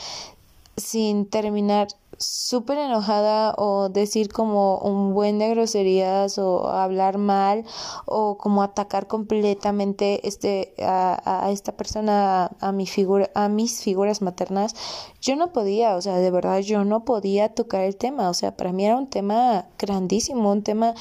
sin 0.76 1.26
terminar 1.26 1.88
súper 2.18 2.78
enojada 2.78 3.54
o 3.56 3.88
decir 3.88 4.28
como 4.32 4.78
un 4.78 5.14
buen 5.14 5.38
de 5.38 5.50
groserías 5.50 6.38
o 6.38 6.68
hablar 6.68 7.18
mal 7.18 7.64
o 8.06 8.36
como 8.38 8.62
atacar 8.62 9.06
completamente 9.06 10.26
este 10.26 10.74
a, 10.82 11.46
a 11.46 11.50
esta 11.50 11.72
persona 11.72 12.50
a, 12.60 12.72
mi 12.72 12.86
figura 12.86 13.30
a 13.34 13.48
mis 13.48 13.82
figuras 13.82 14.22
maternas 14.22 14.74
yo 15.20 15.36
no 15.36 15.52
podía 15.52 15.96
o 15.96 16.00
sea 16.00 16.16
de 16.18 16.30
verdad 16.30 16.60
yo 16.60 16.84
no 16.84 17.04
podía 17.04 17.54
tocar 17.54 17.82
el 17.82 17.96
tema. 17.96 18.30
O 18.30 18.34
sea 18.34 18.56
para 18.56 18.72
mí 18.72 18.84
era 18.84 18.96
un 18.96 19.08
tema 19.08 19.66
grandísimo 19.78 20.50
un 20.50 20.62
tema 20.62 20.94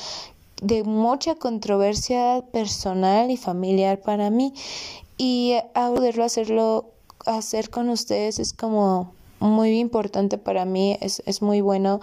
de 0.61 0.83
mucha 0.83 1.35
controversia 1.35 2.43
personal 2.51 3.29
y 3.31 3.37
familiar 3.37 3.99
para 3.99 4.29
mí. 4.29 4.53
Y 5.17 5.55
a 5.75 5.89
poderlo 5.89 6.23
hacerlo 6.23 6.85
hacer 7.25 7.69
con 7.69 7.89
ustedes 7.89 8.39
es 8.39 8.53
como 8.53 9.13
muy 9.43 9.79
importante 9.79 10.37
para 10.37 10.65
mí, 10.65 10.97
es, 11.01 11.21
es 11.25 11.41
muy 11.41 11.61
bueno 11.61 11.99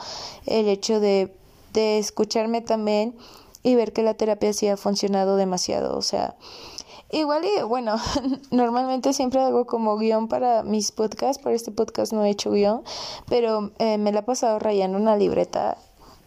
el 0.46 0.68
hecho 0.68 1.00
de, 1.00 1.34
de 1.72 1.98
escucharme 1.98 2.60
también 2.60 3.16
y 3.62 3.74
ver 3.74 3.92
que 3.92 4.02
la 4.02 4.14
terapia 4.14 4.52
sí 4.52 4.68
ha 4.68 4.76
funcionado 4.76 5.36
demasiado, 5.36 5.96
o 5.96 6.02
sea, 6.02 6.36
Igual 7.12 7.44
y 7.44 7.62
bueno, 7.62 7.96
normalmente 8.52 9.12
siempre 9.12 9.40
hago 9.40 9.66
como 9.66 9.96
guion 9.98 10.28
para 10.28 10.62
mis 10.62 10.92
podcasts, 10.92 11.42
para 11.42 11.56
este 11.56 11.72
podcast 11.72 12.12
no 12.12 12.24
he 12.24 12.30
hecho 12.30 12.52
guion, 12.52 12.82
pero 13.28 13.72
eh, 13.80 13.98
me 13.98 14.12
la 14.12 14.20
he 14.20 14.22
pasado 14.22 14.60
rayando 14.60 14.96
una 14.96 15.16
libreta 15.16 15.76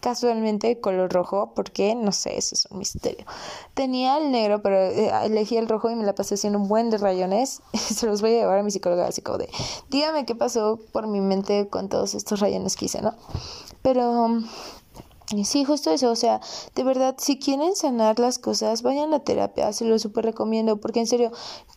casualmente 0.03 0.67
de 0.67 0.81
color 0.81 1.13
rojo, 1.13 1.53
porque 1.55 1.95
no 1.95 2.11
sé, 2.11 2.37
eso 2.37 2.55
es 2.55 2.67
un 2.69 2.77
misterio. 2.77 3.25
Tenía 3.73 4.17
el 4.17 4.31
negro, 4.31 4.61
pero 4.61 4.75
eh, 4.75 5.09
elegí 5.23 5.55
el 5.55 5.69
rojo 5.69 5.89
y 5.89 5.95
me 5.95 6.03
la 6.03 6.13
pasé 6.13 6.35
haciendo 6.35 6.59
un 6.59 6.67
buen 6.67 6.89
de 6.89 6.97
rayones. 6.97 7.61
Se 7.73 8.05
los 8.05 8.21
voy 8.21 8.31
a 8.31 8.39
llevar 8.41 8.59
a 8.59 8.63
mi 8.63 8.69
psicóloga, 8.69 9.07
así 9.07 9.21
como 9.21 9.37
de, 9.37 9.49
dígame 9.89 10.25
qué 10.25 10.35
pasó 10.35 10.77
por 10.91 11.07
mi 11.07 11.21
mente 11.21 11.69
con 11.69 11.87
todos 11.87 12.15
estos 12.15 12.41
rayones 12.41 12.75
que 12.75 12.85
hice, 12.85 13.01
¿no? 13.01 13.15
Pero... 13.81 14.41
Sí, 15.45 15.63
justo 15.63 15.89
eso, 15.89 16.11
o 16.11 16.15
sea, 16.15 16.41
de 16.75 16.83
verdad, 16.83 17.15
si 17.17 17.39
quieren 17.39 17.75
sanar 17.75 18.19
las 18.19 18.37
cosas, 18.37 18.83
vayan 18.83 19.15
a 19.15 19.23
terapia, 19.23 19.73
se 19.73 19.85
lo 19.85 19.97
súper 19.97 20.25
recomiendo, 20.25 20.79
porque 20.79 20.99
en 20.99 21.07
serio, 21.07 21.31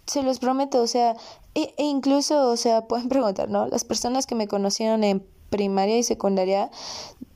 se 0.04 0.22
los 0.22 0.40
prometo, 0.40 0.82
o 0.82 0.86
sea, 0.86 1.16
e, 1.54 1.72
e 1.78 1.84
incluso, 1.84 2.50
o 2.50 2.56
sea, 2.58 2.86
pueden 2.86 3.08
preguntar, 3.08 3.48
¿no? 3.48 3.66
Las 3.68 3.84
personas 3.84 4.26
que 4.26 4.34
me 4.34 4.48
conocieron 4.48 5.04
en 5.04 5.26
primaria 5.50 5.98
y 5.98 6.02
secundaria, 6.02 6.70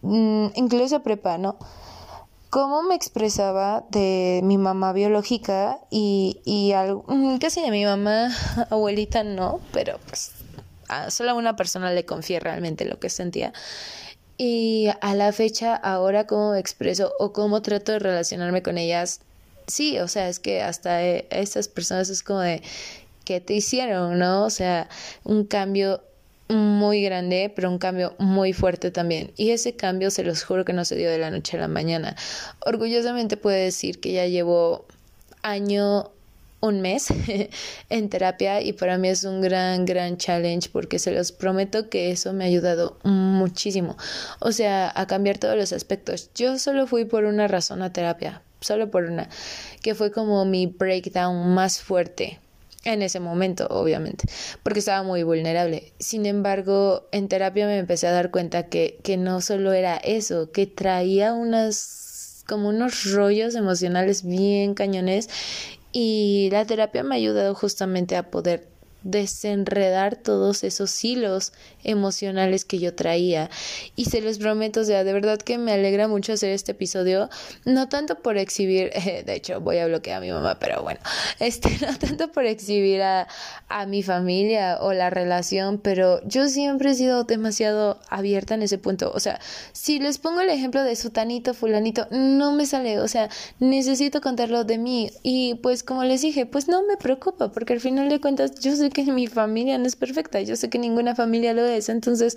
mm, 0.03 0.49
incluso 0.55 1.03
prepa, 1.03 1.39
¿no? 1.39 1.57
Cómo 2.51 2.83
me 2.83 2.97
expresaba 2.97 3.85
de 3.91 4.41
mi 4.43 4.59
mamá 4.59 4.93
biológica 4.93 5.79
y, 5.91 6.41
y 6.45 6.73
mm, 7.07 7.39
casi 7.39 7.61
de 7.61 7.71
mi 7.71 7.85
mamá 7.85 8.31
abuelita 8.71 9.23
no, 9.23 9.61
pero 9.73 9.99
pues 10.09 10.33
a 10.89 11.11
solo 11.11 11.31
a 11.31 11.35
una 11.35 11.57
persona 11.57 11.93
le 11.93 12.05
confié 12.05 12.41
realmente 12.41 12.85
lo 12.85 12.99
que 12.99 13.09
sentía. 13.09 13.53
Y 14.37 14.89
a 15.01 15.15
la 15.15 15.33
fecha, 15.33 15.75
ahora 15.77 16.27
cómo 16.27 16.53
me 16.53 16.59
expreso 16.59 17.13
o 17.19 17.33
cómo 17.33 17.63
trato 17.63 17.93
de 17.93 17.99
relacionarme 17.99 18.63
con 18.63 18.79
ellas, 18.79 19.21
sí, 19.67 19.99
o 19.99 20.09
sea, 20.09 20.29
es 20.29 20.41
que 20.41 20.63
hasta 20.63 21.05
eh, 21.05 21.27
estas 21.31 21.69
personas 21.69 22.09
es 22.09 22.23
como 22.23 22.41
de, 22.41 22.63
¿qué 23.25 23.41
te 23.41 23.55
hicieron? 23.55 24.19
¿No? 24.19 24.45
O 24.45 24.51
sea, 24.51 24.89
un 25.25 25.45
cambio 25.45 26.03
muy 26.51 27.03
grande, 27.03 27.53
pero 27.55 27.71
un 27.71 27.79
cambio 27.79 28.15
muy 28.19 28.53
fuerte 28.53 28.91
también. 28.91 29.33
Y 29.37 29.51
ese 29.51 29.77
cambio 29.77 30.11
se 30.11 30.25
los 30.25 30.43
juro 30.43 30.65
que 30.65 30.73
no 30.73 30.85
se 30.85 30.97
dio 30.97 31.11
de 31.11 31.19
la 31.19 31.31
noche 31.31 31.57
a 31.57 31.61
la 31.61 31.69
mañana. 31.69 32.17
Orgullosamente 32.61 33.37
puedo 33.37 33.57
decir 33.57 34.01
que 34.01 34.13
ya 34.13 34.27
llevo 34.27 34.87
año, 35.43 36.11
un 36.61 36.81
mes 36.83 37.09
en 37.89 38.09
terapia 38.11 38.61
y 38.61 38.73
para 38.73 38.99
mí 38.99 39.09
es 39.09 39.25
un 39.25 39.41
gran, 39.41 39.87
gran 39.87 40.19
challenge 40.19 40.69
porque 40.71 40.99
se 40.99 41.13
los 41.13 41.33
prometo 41.33 41.89
que 41.89 42.11
eso 42.11 42.33
me 42.33 42.45
ha 42.45 42.49
ayudado 42.49 42.99
muchísimo. 43.03 43.97
O 44.41 44.53
sea, 44.53 44.93
a 44.95 45.07
cambiar 45.07 45.39
todos 45.39 45.57
los 45.57 45.73
aspectos. 45.73 46.31
Yo 46.35 46.59
solo 46.59 46.87
fui 46.87 47.05
por 47.05 47.25
una 47.25 47.49
razón 47.49 47.83
a 47.83 47.93
terapia, 47.93 48.43
solo 48.61 48.91
por 48.91 49.05
una, 49.05 49.29
que 49.83 49.95
fue 49.95 50.13
como 50.13 50.45
mi 50.45 50.67
breakdown 50.67 51.55
más 51.55 51.81
fuerte 51.81 52.39
en 52.85 53.03
ese 53.03 53.21
momento, 53.21 53.67
obviamente, 53.69 54.25
porque 54.63 54.79
estaba 54.79 55.03
muy 55.03 55.23
vulnerable. 55.23 55.93
Sin 55.99 56.27
embargo, 56.27 57.09
en 57.13 57.29
terapia 57.29 57.67
me 57.67 57.79
empecé 57.79 58.07
a 58.07 58.13
dar 58.13 58.31
cuenta 58.31 58.69
que, 58.69 58.99
que 59.03 59.17
no 59.17 59.41
solo 59.41 59.73
era 59.73 59.97
eso, 59.97 60.51
que 60.51 60.67
traía 60.67 61.33
unas 61.33 62.45
como 62.47 62.69
unos 62.69 63.13
rollos 63.13 63.55
emocionales 63.55 64.25
bien 64.25 64.75
cañones 64.75 65.29
y 65.93 66.49
la 66.51 66.65
terapia 66.65 67.05
me 67.05 67.15
ha 67.15 67.19
ayudado 67.19 67.55
justamente 67.55 68.17
a 68.17 68.31
poder 68.31 68.67
desenredar 69.03 70.17
todos 70.17 70.65
esos 70.65 71.05
hilos 71.05 71.53
emocionales 71.85 72.65
que 72.65 72.79
yo 72.79 72.95
traía. 72.95 73.51
Y 73.97 74.07
se 74.07 74.21
los 74.21 74.39
prometo, 74.39 74.81
o 74.81 74.85
sea, 74.85 75.05
de 75.05 75.13
verdad 75.13 75.39
que 75.39 75.59
me 75.59 75.73
alegra 75.73 76.09
mucho 76.09 76.33
hacer 76.33 76.51
este 76.51 76.73
episodio, 76.73 77.31
no 77.65 77.89
tanto 77.89 78.17
por 78.17 78.37
exhibir, 78.37 78.91
de 79.27 79.35
hecho 79.35 79.61
voy 79.61 79.79
a 79.79 79.87
bloquear 79.87 80.19
a 80.19 80.21
mi 80.21 80.31
mamá, 80.31 80.59
pero 80.59 80.83
bueno, 80.83 81.01
este, 81.39 81.71
no 81.87 81.97
tanto 81.97 82.31
por 82.33 82.47
exhibir 82.47 83.03
a, 83.03 83.29
a 83.69 83.87
mi 83.87 84.03
familia 84.03 84.79
o 84.81 84.93
la 84.93 85.11
relación, 85.11 85.79
pero 85.79 86.21
yo 86.27 86.49
siempre 86.49 86.91
he 86.91 86.95
sido 86.95 87.25
demasiado 87.25 88.01
abierta 88.09 88.55
en 88.55 88.63
ese 88.63 88.79
punto, 88.79 89.11
o 89.15 89.21
sea, 89.21 89.41
si 89.73 89.99
les 89.99 90.19
pongo 90.19 90.41
el 90.41 90.51
ejemplo 90.51 90.83
de 90.83 90.97
sutanito, 90.97 91.55
fulanito, 91.55 92.07
no 92.11 92.53
me 92.53 92.67
sale, 92.67 93.01
o 93.01 93.09
sea, 93.09 93.29
necesito 93.59 94.21
contarlo 94.21 94.65
de 94.65 94.79
mí. 94.79 95.11
Y 95.23 95.55
pues 95.57 95.83
como 95.83 96.05
les 96.05 96.23
dije, 96.23 96.47
pues 96.47 96.69
no 96.69 96.83
me 96.87 96.97
preocupa 96.97 97.51
porque 97.53 97.73
al 97.73 97.81
final 97.81 98.09
de 98.09 98.21
cuentas 98.21 98.59
yo 98.61 98.75
sé 98.77 98.90
que 98.91 99.05
mi 99.11 99.27
familia 99.27 99.79
no 99.79 99.87
es 99.87 99.97
perfecta, 99.97 100.41
yo 100.41 100.57
sé 100.57 100.71
que 100.71 100.79
ninguna 100.79 101.15
familia 101.15 101.53
lo 101.55 101.65
es, 101.65 101.89
entonces 101.89 102.37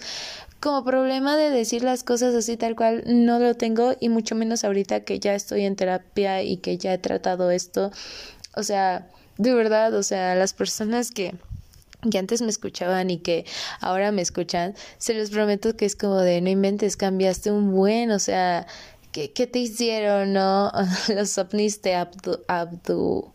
como 0.59 0.83
problema 0.83 1.35
de 1.35 1.49
decir 1.49 1.83
las 1.83 2.03
cosas 2.03 2.33
así 2.35 2.57
tal 2.57 2.75
cual 2.75 3.03
no 3.05 3.39
lo 3.39 3.55
tengo 3.55 3.95
y 3.99 4.09
mucho 4.09 4.35
menos 4.35 4.63
ahorita 4.63 5.01
que 5.01 5.19
ya 5.19 5.35
estoy 5.35 5.65
en 5.65 5.75
terapia 5.75 6.41
y 6.43 6.57
que 6.57 6.77
ya 6.77 6.93
he 6.93 6.97
tratado 6.97 7.51
esto, 7.51 7.91
o 8.55 8.63
sea, 8.63 9.07
de 9.37 9.53
verdad, 9.53 9.93
o 9.93 10.03
sea, 10.03 10.35
las 10.35 10.53
personas 10.53 11.11
que 11.11 11.35
que 12.09 12.17
antes 12.17 12.41
me 12.41 12.49
escuchaban 12.49 13.09
y 13.09 13.19
que 13.19 13.45
ahora 13.79 14.11
me 14.11 14.21
escuchan, 14.21 14.75
se 14.97 15.13
los 15.13 15.29
prometo 15.29 15.75
que 15.75 15.85
es 15.85 15.95
como 15.95 16.19
de 16.19 16.41
no 16.41 16.49
inventes, 16.49 16.97
cambiaste 16.97 17.51
un 17.51 17.71
buen, 17.71 18.11
o 18.11 18.19
sea, 18.19 18.67
¿qué, 19.11 19.31
qué 19.31 19.47
te 19.47 19.59
hicieron, 19.59 20.33
no? 20.33 20.71
Los 21.15 21.37
ovnis 21.37 21.81
te 21.81 21.95
abdu, 21.95 22.39
abdu 22.47 23.32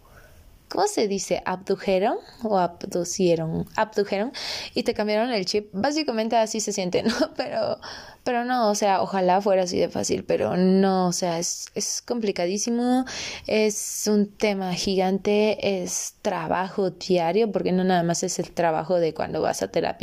¿cómo 0.68 0.86
se 0.86 1.08
dice? 1.08 1.42
Abdujeron 1.44 2.16
o 2.42 2.58
abducieron, 2.58 3.66
abdujeron 3.76 4.32
y 4.74 4.82
te 4.82 4.94
cambiaron 4.94 5.30
el 5.30 5.44
chip. 5.46 5.68
Básicamente 5.72 6.36
así 6.36 6.60
se 6.60 6.72
siente, 6.72 7.02
¿no? 7.04 7.14
Pero, 7.36 7.78
pero 8.24 8.44
no, 8.44 8.70
o 8.70 8.74
sea, 8.74 9.02
ojalá 9.02 9.40
fuera 9.40 9.62
así 9.62 9.78
de 9.78 9.88
fácil, 9.88 10.24
pero 10.24 10.56
no, 10.56 11.08
o 11.08 11.12
sea, 11.12 11.38
es, 11.38 11.66
es 11.74 12.02
complicadísimo, 12.02 13.04
es 13.46 14.04
un 14.06 14.28
tema 14.28 14.74
gigante, 14.74 15.82
es 15.82 16.14
trabajo 16.22 16.90
diario, 16.90 17.50
porque 17.52 17.72
no 17.72 17.84
nada 17.84 18.02
más 18.02 18.22
es 18.22 18.38
el 18.38 18.52
trabajo 18.52 18.98
de 19.00 19.14
cuando 19.14 19.40
vas 19.40 19.62
a 19.62 19.68
terapia 19.68 19.98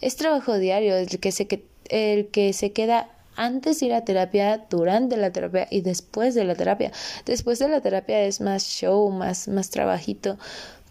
es 0.00 0.16
trabajo 0.16 0.58
diario, 0.58 0.96
el 0.96 1.20
que 1.20 1.32
se, 1.32 1.48
el 1.88 2.28
que 2.28 2.52
se 2.52 2.72
queda 2.72 3.08
antes 3.36 3.80
de 3.80 3.86
ir 3.86 3.94
a 3.94 4.04
terapia, 4.04 4.66
durante 4.68 5.16
la 5.16 5.30
terapia 5.30 5.68
y 5.70 5.82
después 5.82 6.34
de 6.34 6.44
la 6.44 6.54
terapia. 6.54 6.92
Después 7.24 7.58
de 7.58 7.68
la 7.68 7.80
terapia 7.80 8.22
es 8.22 8.40
más 8.40 8.64
show, 8.64 9.10
más, 9.10 9.48
más 9.48 9.70
trabajito, 9.70 10.38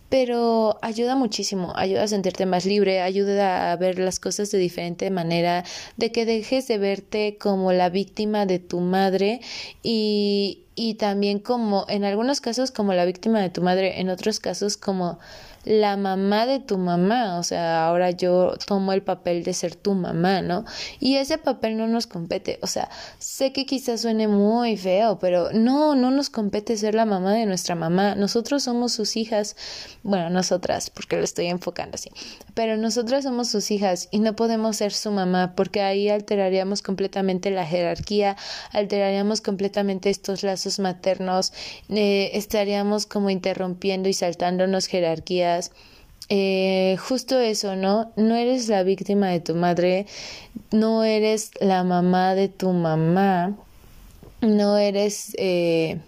pero 0.10 0.78
ayuda 0.82 1.16
muchísimo, 1.16 1.74
ayuda 1.76 2.04
a 2.04 2.08
sentirte 2.08 2.46
más 2.46 2.66
libre, 2.66 3.02
ayuda 3.02 3.72
a 3.72 3.76
ver 3.76 4.00
las 4.00 4.20
cosas 4.20 4.52
de 4.52 4.60
diferente 4.60 5.10
manera, 5.10 5.64
de 5.98 6.12
que 6.12 6.26
dejes 6.26 6.68
de 6.68 6.78
verte 6.78 7.38
como 7.40 7.74
la 7.74 7.90
víctima 7.90 8.46
de 8.46 8.60
tu 8.60 8.80
madre 8.80 9.42
y, 9.82 10.64
y 10.76 10.96
también 10.96 11.40
como 11.40 11.86
en 11.90 12.04
algunos 12.04 12.40
casos 12.40 12.72
como 12.72 12.94
la 12.94 13.06
víctima 13.06 13.42
de 13.42 13.50
tu 13.50 13.62
madre, 13.62 14.00
en 14.00 14.10
otros 14.10 14.40
casos 14.40 14.78
como 14.78 15.20
la 15.66 15.98
mamá 15.98 16.46
de 16.46 16.60
tu 16.60 16.78
mamá, 16.78 17.40
o 17.40 17.44
sea, 17.44 17.88
ahora 17.88 18.12
yo 18.12 18.54
tomo 18.66 18.94
el 18.94 19.02
papel 19.02 19.44
de 19.44 19.54
ser 19.54 19.76
tu 19.76 19.94
mamá, 19.94 20.42
¿no? 20.42 20.64
Y 21.00 21.16
ese 21.16 21.38
papel 21.40 21.76
no 21.76 21.88
nos 21.88 22.06
compete, 22.06 22.60
o 22.62 22.68
sea, 22.68 22.90
sé 23.18 23.52
que 23.52 23.66
quizás 23.66 24.02
suene 24.02 24.28
muy 24.28 24.78
feo, 24.78 25.18
pero 25.20 25.52
no, 25.54 25.96
no 25.96 26.12
nos 26.12 26.30
compete 26.30 26.78
ser 26.78 26.94
la 26.94 27.06
mamá 27.06 27.34
de 27.34 27.48
nuestra 27.48 27.74
mamá, 27.74 28.16
nosotros 28.16 28.64
somos 28.64 28.94
sus 28.94 29.18
hijas, 29.18 29.56
bueno, 30.04 30.30
nosotras, 30.30 30.92
porque 30.92 31.18
lo 31.18 31.24
estoy 31.24 31.48
enfocando 31.48 31.96
así, 31.96 32.12
pero 32.54 32.78
nosotras 32.78 33.24
somos 33.24 33.50
sus 33.50 33.72
hijas 33.72 34.08
y 34.12 34.20
no 34.20 34.36
podemos 34.36 34.78
ser 34.78 34.94
su 34.94 35.12
mamá 35.12 35.54
porque 35.56 35.82
ahí 35.82 36.10
alteraríamos 36.10 36.84
completamente 36.84 37.50
la 37.50 37.66
jerarquía, 37.66 38.38
alteraríamos 38.72 39.42
completamente 39.42 40.12
estos 40.12 40.44
lazos 40.44 40.78
maternos, 40.78 41.54
eh, 41.90 42.32
estaríamos 42.34 43.08
como 43.08 43.32
interrumpiendo 43.32 44.10
y 44.10 44.14
saltándonos 44.14 44.86
jerarquías 44.86 45.55
eh, 46.30 46.98
justo 47.00 47.40
eso, 47.40 47.76
¿no? 47.76 48.12
No 48.16 48.36
eres 48.36 48.68
la 48.68 48.84
víctima 48.84 49.30
de 49.30 49.40
tu 49.40 49.56
madre, 49.56 50.08
no 50.72 51.04
eres 51.04 51.52
la 51.60 51.84
mamá 51.84 52.36
de 52.36 52.50
tu 52.50 52.72
mamá, 52.72 53.56
no 54.42 54.78
eres... 54.78 55.36
Eh, 55.38 56.00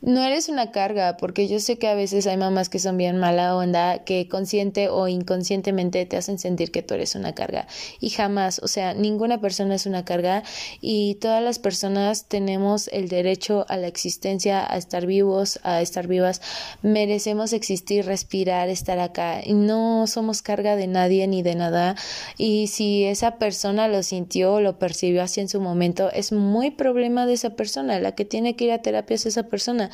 no 0.00 0.22
eres 0.22 0.48
una 0.48 0.70
carga, 0.70 1.16
porque 1.16 1.48
yo 1.48 1.58
sé 1.58 1.76
que 1.76 1.88
a 1.88 1.94
veces 1.94 2.26
hay 2.28 2.36
mamás 2.36 2.68
que 2.68 2.78
son 2.78 2.96
bien 2.96 3.18
mala 3.18 3.56
onda, 3.56 4.04
que 4.04 4.28
consciente 4.28 4.88
o 4.88 5.08
inconscientemente 5.08 6.06
te 6.06 6.16
hacen 6.16 6.38
sentir 6.38 6.70
que 6.70 6.82
tú 6.82 6.94
eres 6.94 7.16
una 7.16 7.34
carga. 7.34 7.66
Y 8.00 8.10
jamás, 8.10 8.60
o 8.62 8.68
sea, 8.68 8.94
ninguna 8.94 9.40
persona 9.40 9.74
es 9.74 9.86
una 9.86 10.04
carga 10.04 10.44
y 10.80 11.16
todas 11.16 11.42
las 11.42 11.58
personas 11.58 12.26
tenemos 12.26 12.88
el 12.88 13.08
derecho 13.08 13.66
a 13.68 13.76
la 13.76 13.88
existencia, 13.88 14.72
a 14.72 14.76
estar 14.76 15.04
vivos, 15.04 15.58
a 15.64 15.82
estar 15.82 16.06
vivas. 16.06 16.42
Merecemos 16.82 17.52
existir, 17.52 18.06
respirar, 18.06 18.68
estar 18.68 19.00
acá. 19.00 19.40
Y 19.44 19.54
no 19.54 20.06
somos 20.06 20.42
carga 20.42 20.76
de 20.76 20.86
nadie 20.86 21.26
ni 21.26 21.42
de 21.42 21.56
nada. 21.56 21.96
Y 22.36 22.68
si 22.68 23.04
esa 23.04 23.36
persona 23.38 23.88
lo 23.88 24.04
sintió 24.04 24.54
o 24.54 24.60
lo 24.60 24.78
percibió 24.78 25.22
así 25.24 25.40
en 25.40 25.48
su 25.48 25.60
momento, 25.60 26.12
es 26.12 26.30
muy 26.30 26.70
problema 26.70 27.26
de 27.26 27.32
esa 27.32 27.50
persona. 27.50 27.98
La 27.98 28.14
que 28.14 28.24
tiene 28.24 28.54
que 28.54 28.66
ir 28.66 28.72
a 28.72 28.82
terapia 28.82 29.16
es 29.16 29.26
esa 29.26 29.44
persona 29.44 29.87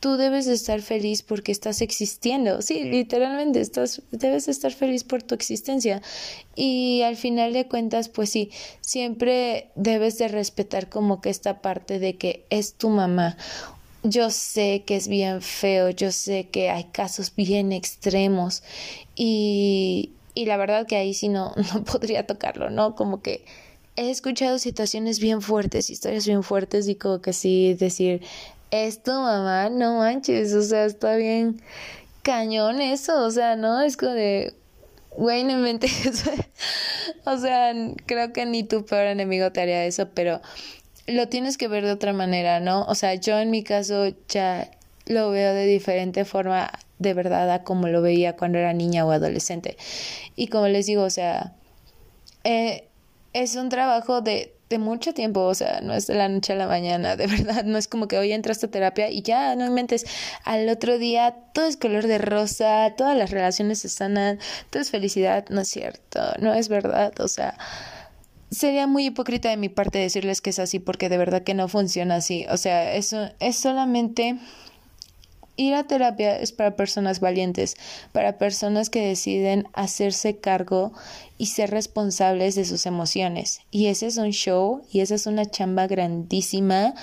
Tú 0.00 0.16
debes 0.16 0.46
de 0.46 0.54
estar 0.54 0.82
feliz 0.82 1.22
porque 1.22 1.52
estás 1.52 1.80
existiendo. 1.80 2.62
Sí, 2.62 2.84
literalmente 2.84 3.60
estás, 3.60 4.02
debes 4.10 4.46
de 4.46 4.52
estar 4.52 4.72
feliz 4.72 5.04
por 5.04 5.22
tu 5.22 5.34
existencia. 5.34 6.02
Y 6.54 7.02
al 7.02 7.16
final 7.16 7.52
de 7.52 7.66
cuentas, 7.66 8.08
pues 8.08 8.30
sí, 8.30 8.50
siempre 8.80 9.68
debes 9.74 10.18
de 10.18 10.28
respetar 10.28 10.88
como 10.88 11.20
que 11.20 11.30
esta 11.30 11.60
parte 11.62 11.98
de 11.98 12.16
que 12.16 12.44
es 12.50 12.74
tu 12.74 12.90
mamá 12.90 13.36
yo 14.08 14.30
sé 14.30 14.84
que 14.86 14.96
es 14.96 15.08
bien 15.08 15.42
feo, 15.42 15.90
yo 15.90 16.12
sé 16.12 16.48
que 16.48 16.70
hay 16.70 16.84
casos 16.84 17.34
bien 17.34 17.72
extremos 17.72 18.62
y, 19.14 20.12
y 20.34 20.46
la 20.46 20.56
verdad 20.56 20.86
que 20.86 20.96
ahí 20.96 21.14
sí 21.14 21.28
no, 21.28 21.52
no 21.74 21.84
podría 21.84 22.26
tocarlo, 22.26 22.70
¿no? 22.70 22.94
Como 22.94 23.22
que 23.22 23.44
he 23.96 24.10
escuchado 24.10 24.58
situaciones 24.58 25.18
bien 25.18 25.40
fuertes, 25.40 25.90
historias 25.90 26.26
bien 26.26 26.42
fuertes 26.42 26.86
y 26.88 26.94
como 26.94 27.20
que 27.20 27.32
sí 27.32 27.74
decir, 27.74 28.22
es 28.70 29.02
tu 29.02 29.12
mamá, 29.12 29.68
no 29.70 29.98
manches, 29.98 30.52
o 30.54 30.62
sea, 30.62 30.84
está 30.84 31.16
bien 31.16 31.60
cañón 32.22 32.80
eso, 32.80 33.24
o 33.24 33.30
sea, 33.30 33.56
¿no? 33.56 33.80
Es 33.82 33.96
como 33.96 34.12
de, 34.12 34.52
güey, 35.16 35.44
no 35.44 35.52
inventes. 35.52 36.24
o 37.24 37.38
sea, 37.38 37.72
creo 38.06 38.32
que 38.32 38.46
ni 38.46 38.64
tu 38.64 38.84
peor 38.84 39.06
enemigo 39.06 39.52
te 39.52 39.60
haría 39.60 39.84
eso, 39.84 40.10
pero 40.12 40.40
lo 41.06 41.28
tienes 41.28 41.56
que 41.56 41.68
ver 41.68 41.84
de 41.84 41.92
otra 41.92 42.12
manera, 42.12 42.60
¿no? 42.60 42.84
O 42.86 42.94
sea, 42.94 43.14
yo 43.14 43.38
en 43.38 43.50
mi 43.50 43.62
caso 43.62 44.08
ya 44.28 44.70
lo 45.06 45.30
veo 45.30 45.54
de 45.54 45.66
diferente 45.66 46.24
forma, 46.24 46.70
de 46.98 47.14
verdad, 47.14 47.48
a 47.52 47.62
como 47.62 47.86
lo 47.86 48.02
veía 48.02 48.36
cuando 48.36 48.58
era 48.58 48.72
niña 48.72 49.06
o 49.06 49.12
adolescente. 49.12 49.76
Y 50.34 50.48
como 50.48 50.66
les 50.66 50.86
digo, 50.86 51.04
o 51.04 51.10
sea, 51.10 51.52
eh, 52.42 52.88
es 53.32 53.54
un 53.54 53.68
trabajo 53.68 54.20
de 54.20 54.55
de 54.68 54.78
mucho 54.78 55.14
tiempo, 55.14 55.42
o 55.42 55.54
sea, 55.54 55.80
no 55.80 55.94
es 55.94 56.06
de 56.08 56.14
la 56.14 56.28
noche 56.28 56.52
a 56.52 56.56
la 56.56 56.66
mañana, 56.66 57.16
de 57.16 57.26
verdad, 57.28 57.64
no 57.64 57.78
es 57.78 57.88
como 57.88 58.08
que 58.08 58.18
hoy 58.18 58.32
entraste 58.32 58.66
a 58.66 58.70
terapia 58.70 59.10
y 59.10 59.22
ya, 59.22 59.54
no 59.54 59.66
inventes, 59.66 60.06
al 60.44 60.68
otro 60.68 60.98
día 60.98 61.36
todo 61.52 61.66
es 61.66 61.76
color 61.76 62.06
de 62.06 62.18
rosa, 62.18 62.94
todas 62.96 63.16
las 63.16 63.30
relaciones 63.30 63.80
se 63.80 63.88
sanan, 63.88 64.38
todo 64.70 64.82
es 64.82 64.90
felicidad, 64.90 65.44
no 65.50 65.60
es 65.60 65.68
cierto, 65.68 66.20
no 66.40 66.52
es 66.54 66.68
verdad, 66.68 67.12
o 67.20 67.28
sea, 67.28 67.56
sería 68.50 68.86
muy 68.86 69.06
hipócrita 69.06 69.50
de 69.50 69.56
mi 69.56 69.68
parte 69.68 69.98
decirles 69.98 70.40
que 70.40 70.50
es 70.50 70.58
así 70.58 70.78
porque 70.78 71.08
de 71.08 71.18
verdad 71.18 71.42
que 71.42 71.54
no 71.54 71.68
funciona 71.68 72.16
así, 72.16 72.46
o 72.50 72.56
sea, 72.56 72.94
eso 72.94 73.30
es 73.38 73.56
solamente 73.56 74.38
Ir 75.56 75.74
a 75.74 75.84
terapia 75.84 76.38
es 76.38 76.52
para 76.52 76.76
personas 76.76 77.20
valientes, 77.20 77.76
para 78.12 78.36
personas 78.36 78.90
que 78.90 79.06
deciden 79.06 79.68
hacerse 79.72 80.36
cargo 80.36 80.92
y 81.38 81.46
ser 81.46 81.70
responsables 81.70 82.54
de 82.54 82.64
sus 82.64 82.84
emociones. 82.84 83.60
Y 83.70 83.86
ese 83.86 84.06
es 84.06 84.18
un 84.18 84.30
show 84.30 84.82
y 84.92 85.00
esa 85.00 85.14
es 85.14 85.26
una 85.26 85.46
chamba 85.46 85.86
grandísima 85.86 86.94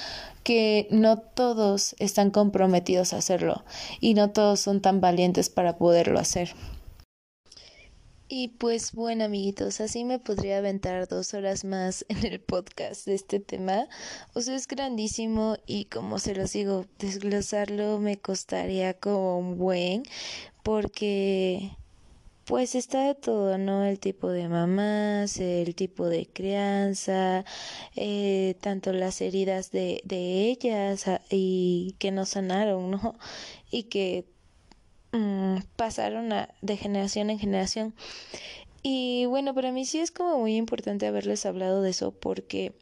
que 0.44 0.88
no 0.92 1.18
todos 1.18 1.96
están 2.00 2.30
comprometidos 2.30 3.14
a 3.14 3.18
hacerlo 3.18 3.64
y 4.00 4.14
no 4.14 4.30
todos 4.30 4.60
son 4.60 4.82
tan 4.82 5.02
valientes 5.02 5.50
para 5.50 5.78
poderlo 5.78 6.20
hacer. 6.20 6.54
Y 8.36 8.48
pues 8.48 8.94
bueno 8.94 9.26
amiguitos, 9.26 9.80
así 9.80 10.06
me 10.06 10.18
podría 10.18 10.58
aventar 10.58 11.08
dos 11.08 11.36
horas 11.36 11.64
más 11.66 12.04
en 12.10 12.26
el 12.26 12.40
podcast 12.40 13.06
de 13.06 13.14
este 13.14 13.40
tema. 13.40 13.88
O 14.34 14.42
sea, 14.42 14.56
es 14.56 14.68
grandísimo 14.68 15.56
y 15.68 15.86
como 15.86 16.18
se 16.18 16.34
los 16.34 16.52
digo, 16.52 16.88
desglosarlo 16.98 18.00
me 18.00 18.18
costaría 18.18 18.96
como 18.96 19.38
un 19.38 19.60
buen 19.60 20.02
porque 20.64 21.78
pues 22.46 22.74
está 22.74 23.06
de 23.06 23.14
todo, 23.14 23.60
¿no? 23.60 23.86
El 23.86 24.00
tipo 24.00 24.30
de 24.30 24.50
mamás, 24.50 25.38
el 25.40 25.76
tipo 25.76 26.08
de 26.10 26.26
crianza, 26.26 27.46
eh, 27.96 28.56
tanto 28.62 28.94
las 28.94 29.22
heridas 29.22 29.70
de, 29.70 30.02
de 30.06 30.50
ellas 30.50 31.08
ah, 31.08 31.22
y 31.30 31.96
que 32.00 32.10
no 32.10 32.26
sanaron, 32.26 32.90
¿no? 32.90 33.16
Y 33.70 33.84
que 33.84 34.33
Mm, 35.14 35.60
pasaron 35.76 36.34
de 36.62 36.78
generación 36.78 37.30
en 37.30 37.38
generación. 37.38 37.94
Y 38.82 39.26
bueno, 39.28 39.54
para 39.54 39.72
mí 39.72 39.86
sí 39.86 40.00
es 40.00 40.12
como 40.12 40.40
muy 40.40 40.56
importante 40.56 41.06
haberles 41.06 41.46
hablado 41.46 41.84
de 41.84 41.92
eso 41.92 42.12
porque 42.12 42.74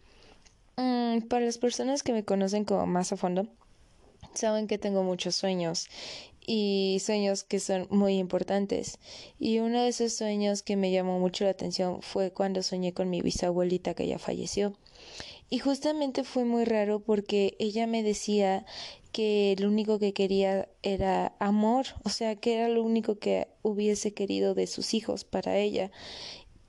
mm, 0.77 1.27
para 1.27 1.45
las 1.45 1.57
personas 1.57 2.03
que 2.03 2.13
me 2.13 2.23
conocen 2.23 2.63
como 2.63 2.87
más 2.87 3.11
a 3.11 3.17
fondo, 3.17 3.47
saben 4.33 4.67
que 4.67 4.77
tengo 4.77 5.03
muchos 5.03 5.35
sueños 5.35 5.89
y 6.47 7.01
sueños 7.05 7.43
que 7.43 7.59
son 7.59 7.87
muy 7.89 8.17
importantes. 8.17 8.97
Y 9.37 9.59
uno 9.59 9.81
de 9.81 9.89
esos 9.89 10.13
sueños 10.13 10.63
que 10.63 10.77
me 10.77 10.89
llamó 10.89 11.19
mucho 11.19 11.43
la 11.43 11.51
atención 11.51 12.01
fue 12.01 12.31
cuando 12.31 12.63
soñé 12.63 12.93
con 12.93 13.09
mi 13.09 13.21
bisabuelita 13.21 13.93
que 13.93 14.07
ya 14.07 14.19
falleció. 14.19 14.73
Y 15.49 15.59
justamente 15.59 16.23
fue 16.23 16.45
muy 16.45 16.63
raro 16.63 17.01
porque 17.01 17.57
ella 17.59 17.85
me 17.85 18.03
decía 18.03 18.65
que 19.11 19.55
lo 19.59 19.67
único 19.67 19.99
que 19.99 20.13
quería 20.13 20.69
era 20.83 21.35
amor, 21.39 21.87
o 22.03 22.09
sea, 22.09 22.35
que 22.35 22.55
era 22.55 22.69
lo 22.69 22.83
único 22.83 23.19
que 23.19 23.47
hubiese 23.61 24.13
querido 24.13 24.53
de 24.55 24.67
sus 24.67 24.93
hijos 24.93 25.23
para 25.23 25.57
ella. 25.57 25.91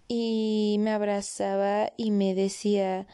Y 0.08 0.76
me 0.80 0.90
abrazaba 0.90 1.92
y 1.96 2.10
me 2.10 2.34
decía, 2.34 3.06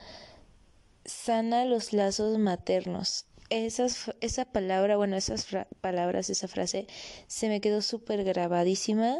sana 1.04 1.64
los 1.64 1.92
lazos 1.92 2.38
maternos. 2.38 3.26
Esas, 3.50 4.12
esa 4.20 4.44
palabra, 4.44 4.96
bueno, 4.96 5.16
esas 5.16 5.46
palabras, 5.80 6.28
esa 6.28 6.48
frase 6.48 6.86
se 7.28 7.48
me 7.48 7.60
quedó 7.60 7.80
súper 7.80 8.24
grabadísima 8.24 9.16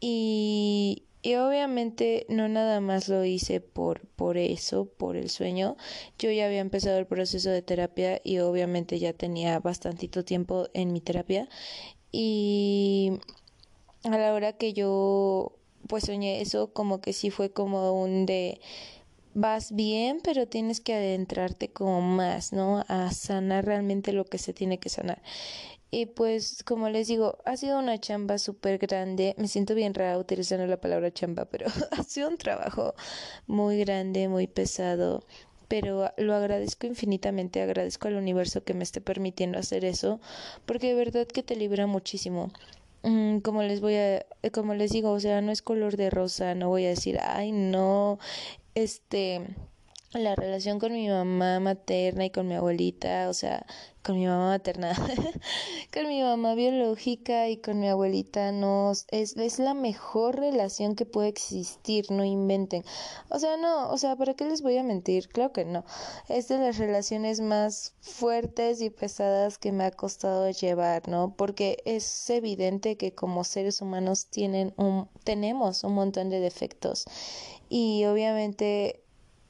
y, 0.00 1.04
y 1.22 1.36
obviamente 1.36 2.26
no 2.28 2.48
nada 2.48 2.80
más 2.80 3.08
lo 3.08 3.24
hice 3.24 3.60
por, 3.60 4.06
por 4.08 4.36
eso, 4.36 4.86
por 4.86 5.16
el 5.16 5.30
sueño. 5.30 5.76
Yo 6.18 6.30
ya 6.32 6.46
había 6.46 6.60
empezado 6.60 6.98
el 6.98 7.06
proceso 7.06 7.50
de 7.50 7.62
terapia 7.62 8.20
y 8.24 8.38
obviamente 8.40 8.98
ya 8.98 9.12
tenía 9.12 9.60
bastantito 9.60 10.24
tiempo 10.24 10.68
en 10.74 10.92
mi 10.92 11.00
terapia. 11.00 11.48
Y 12.10 13.12
a 14.04 14.18
la 14.18 14.34
hora 14.34 14.54
que 14.54 14.72
yo 14.72 15.52
pues 15.88 16.04
soñé 16.04 16.40
eso, 16.40 16.72
como 16.72 17.00
que 17.00 17.12
sí 17.12 17.30
fue 17.30 17.52
como 17.52 17.92
un 17.92 18.26
de 18.26 18.60
vas 19.34 19.74
bien, 19.74 20.20
pero 20.22 20.46
tienes 20.46 20.80
que 20.80 20.94
adentrarte 20.94 21.70
como 21.70 22.00
más, 22.02 22.52
¿no? 22.52 22.84
A 22.88 23.10
sanar 23.12 23.64
realmente 23.64 24.12
lo 24.12 24.24
que 24.24 24.38
se 24.38 24.52
tiene 24.52 24.78
que 24.78 24.88
sanar. 24.88 25.22
Y 25.94 26.06
pues, 26.06 26.64
como 26.64 26.88
les 26.88 27.06
digo, 27.08 27.36
ha 27.44 27.54
sido 27.58 27.78
una 27.78 28.00
chamba 28.00 28.38
súper 28.38 28.78
grande. 28.78 29.34
Me 29.36 29.46
siento 29.46 29.74
bien 29.74 29.92
rara 29.92 30.16
utilizando 30.16 30.66
la 30.66 30.80
palabra 30.80 31.12
chamba, 31.12 31.44
pero 31.44 31.66
ha 31.90 32.02
sido 32.02 32.30
un 32.30 32.38
trabajo 32.38 32.94
muy 33.46 33.78
grande, 33.80 34.26
muy 34.28 34.46
pesado. 34.46 35.22
Pero 35.68 36.10
lo 36.16 36.34
agradezco 36.34 36.86
infinitamente, 36.86 37.60
agradezco 37.60 38.08
al 38.08 38.16
universo 38.16 38.64
que 38.64 38.72
me 38.72 38.84
esté 38.84 39.02
permitiendo 39.02 39.58
hacer 39.58 39.84
eso, 39.84 40.18
porque 40.64 40.88
de 40.88 40.94
verdad 40.94 41.26
que 41.26 41.42
te 41.42 41.56
libra 41.56 41.86
muchísimo. 41.86 42.50
Mm, 43.02 43.40
como 43.40 43.62
les 43.62 43.82
voy 43.82 43.96
a, 43.96 44.24
como 44.52 44.74
les 44.74 44.92
digo, 44.92 45.10
o 45.10 45.20
sea, 45.20 45.42
no 45.42 45.52
es 45.52 45.60
color 45.60 45.98
de 45.98 46.08
rosa, 46.08 46.54
no 46.54 46.70
voy 46.70 46.86
a 46.86 46.90
decir, 46.90 47.18
ay, 47.20 47.52
no, 47.52 48.18
este, 48.74 49.42
la 50.14 50.34
relación 50.34 50.78
con 50.78 50.92
mi 50.92 51.08
mamá 51.08 51.58
materna 51.60 52.26
y 52.26 52.30
con 52.30 52.46
mi 52.46 52.54
abuelita, 52.54 53.28
o 53.28 53.34
sea, 53.34 53.64
con 54.02 54.16
mi 54.16 54.26
mamá 54.26 54.48
materna, 54.48 54.94
con 55.92 56.08
mi 56.08 56.22
mamá 56.22 56.54
biológica 56.54 57.48
y 57.48 57.58
con 57.58 57.80
mi 57.80 57.88
abuelita, 57.88 58.52
no, 58.52 58.92
es, 58.92 59.36
es 59.36 59.58
la 59.58 59.74
mejor 59.74 60.38
relación 60.38 60.96
que 60.96 61.06
puede 61.06 61.28
existir, 61.28 62.10
no 62.10 62.24
inventen. 62.24 62.84
O 63.30 63.38
sea, 63.38 63.56
no, 63.56 63.90
o 63.90 63.96
sea, 63.96 64.16
¿para 64.16 64.34
qué 64.34 64.44
les 64.44 64.60
voy 64.60 64.76
a 64.76 64.82
mentir? 64.82 65.28
Claro 65.28 65.52
que 65.52 65.64
no. 65.64 65.84
Es 66.28 66.48
de 66.48 66.58
las 66.58 66.78
relaciones 66.78 67.40
más 67.40 67.94
fuertes 68.00 68.82
y 68.82 68.90
pesadas 68.90 69.56
que 69.58 69.72
me 69.72 69.84
ha 69.84 69.90
costado 69.92 70.50
llevar, 70.50 71.08
¿no? 71.08 71.34
Porque 71.36 71.78
es 71.84 72.28
evidente 72.28 72.96
que 72.96 73.14
como 73.14 73.44
seres 73.44 73.80
humanos 73.80 74.26
tienen 74.26 74.74
un, 74.76 75.08
tenemos 75.24 75.84
un 75.84 75.94
montón 75.94 76.28
de 76.28 76.40
defectos 76.40 77.04
y 77.68 78.04
obviamente 78.04 79.01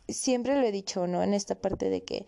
siempre 0.08 0.60
lo 0.60 0.66
he 0.66 0.72
dicho, 0.72 1.06
¿no? 1.06 1.22
En 1.22 1.34
esta 1.34 1.54
parte 1.54 1.90
de 1.90 2.02
que 2.02 2.26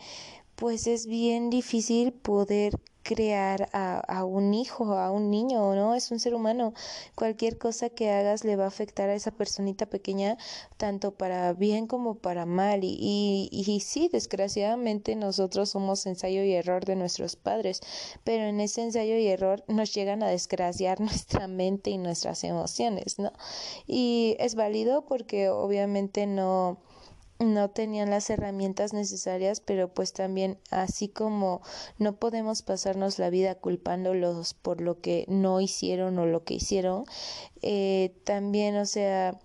pues 0.57 0.87
es 0.87 1.07
bien 1.07 1.51
difícil 1.51 2.13
poder 2.13 2.79
crear 3.05 3.69
a, 3.73 3.99
a, 4.01 4.25
un 4.25 4.55
hijo, 4.55 4.95
a 4.95 5.11
un 5.11 5.31
niño, 5.31 5.75
¿no? 5.75 5.95
Es 5.95 6.11
un 6.11 6.19
ser 6.19 6.35
humano. 6.35 6.73
Cualquier 7.15 7.59
cosa 7.59 7.91
que 7.91 8.11
hagas 8.11 8.45
le 8.45 8.57
va 8.57 8.65
a 8.65 8.69
afectar 8.69 9.11
a 9.11 9.15
esa 9.15 9.31
personita 9.31 9.87
pequeña, 9.87 10.39
tanto 10.79 11.13
para 11.13 11.53
bien 11.53 11.87
como 11.87 12.17
para 12.17 12.47
mal. 12.47 12.83
Y, 12.83 13.49
y, 13.53 13.71
y 13.71 13.81
sí, 13.81 14.09
desgraciadamente 14.11 15.17
nosotros 15.17 15.71
somos 15.71 16.07
ensayo 16.07 16.43
y 16.45 16.55
error 16.55 16.85
de 16.85 16.97
nuestros 16.97 17.37
padres, 17.37 17.81
pero 18.25 18.45
en 18.45 18.61
ese 18.61 18.83
ensayo 18.83 19.17
y 19.17 19.27
error 19.29 19.63
nos 19.69 19.95
llegan 19.95 20.23
a 20.23 20.29
desgraciar 20.29 21.01
nuestra 21.01 21.47
mente 21.47 21.91
y 21.91 21.99
nuestras 21.99 22.43
emociones, 22.43 23.19
¿no? 23.19 23.33
Y 23.87 24.35
es 24.41 24.55
válido 24.55 25.05
porque 25.05 25.51
obviamente 25.51 26.27
no 26.27 26.79
no 27.39 27.71
tenían 27.71 28.11
las 28.11 28.31
herramientas 28.31 28.93
necesarias, 28.93 29.61
pero 29.61 29.89
pues 29.89 30.13
también 30.13 30.59
así 30.71 31.09
como 31.09 31.63
no 31.99 32.17
podemos 32.17 32.63
pasarnos 32.63 33.19
la 33.19 33.31
vida 33.31 33.57
culpándolos 33.57 34.55
por 34.55 34.81
lo 34.81 35.01
que 35.01 35.25
no 35.29 35.61
hicieron 35.61 36.19
o 36.19 36.27
lo 36.27 36.45
que 36.45 36.55
hicieron, 36.55 37.05
eh, 37.63 38.15
también, 38.25 38.77
o 38.77 38.87
sea, 38.87 39.39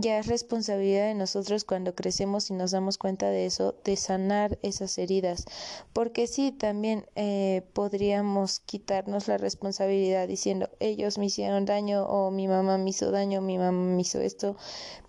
ya 0.00 0.18
es 0.18 0.26
responsabilidad 0.26 1.06
de 1.06 1.14
nosotros 1.14 1.64
cuando 1.64 1.94
crecemos 1.94 2.50
y 2.50 2.54
nos 2.54 2.72
damos 2.72 2.98
cuenta 2.98 3.28
de 3.28 3.46
eso, 3.46 3.74
de 3.84 3.96
sanar 3.96 4.58
esas 4.62 4.98
heridas. 4.98 5.44
Porque 5.92 6.26
sí, 6.26 6.52
también 6.52 7.06
eh, 7.14 7.62
podríamos 7.72 8.60
quitarnos 8.60 9.28
la 9.28 9.38
responsabilidad 9.38 10.26
diciendo 10.26 10.70
ellos 10.80 11.18
me 11.18 11.26
hicieron 11.26 11.64
daño 11.64 12.04
o 12.06 12.30
mi 12.30 12.48
mamá 12.48 12.78
me 12.78 12.90
hizo 12.90 13.10
daño, 13.10 13.40
mi 13.40 13.58
mamá 13.58 13.72
me 13.72 14.00
hizo 14.00 14.20
esto. 14.20 14.56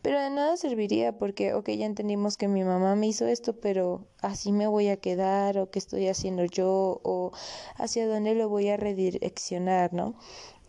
Pero 0.01 0.21
de 0.21 0.29
nada 0.29 0.55
serviría 0.57 1.17
porque, 1.17 1.53
ok, 1.53 1.69
ya 1.69 1.85
entendimos 1.85 2.37
que 2.37 2.47
mi 2.47 2.63
mamá 2.63 2.95
me 2.95 3.07
hizo 3.07 3.25
esto, 3.25 3.59
pero 3.59 4.05
así 4.21 4.51
me 4.51 4.67
voy 4.67 4.89
a 4.89 4.97
quedar 4.97 5.57
o 5.57 5.71
qué 5.71 5.79
estoy 5.79 6.07
haciendo 6.07 6.45
yo 6.45 7.01
o 7.03 7.31
hacia 7.75 8.07
dónde 8.07 8.35
lo 8.35 8.47
voy 8.47 8.69
a 8.69 8.77
redireccionar, 8.77 9.93
¿no? 9.93 10.15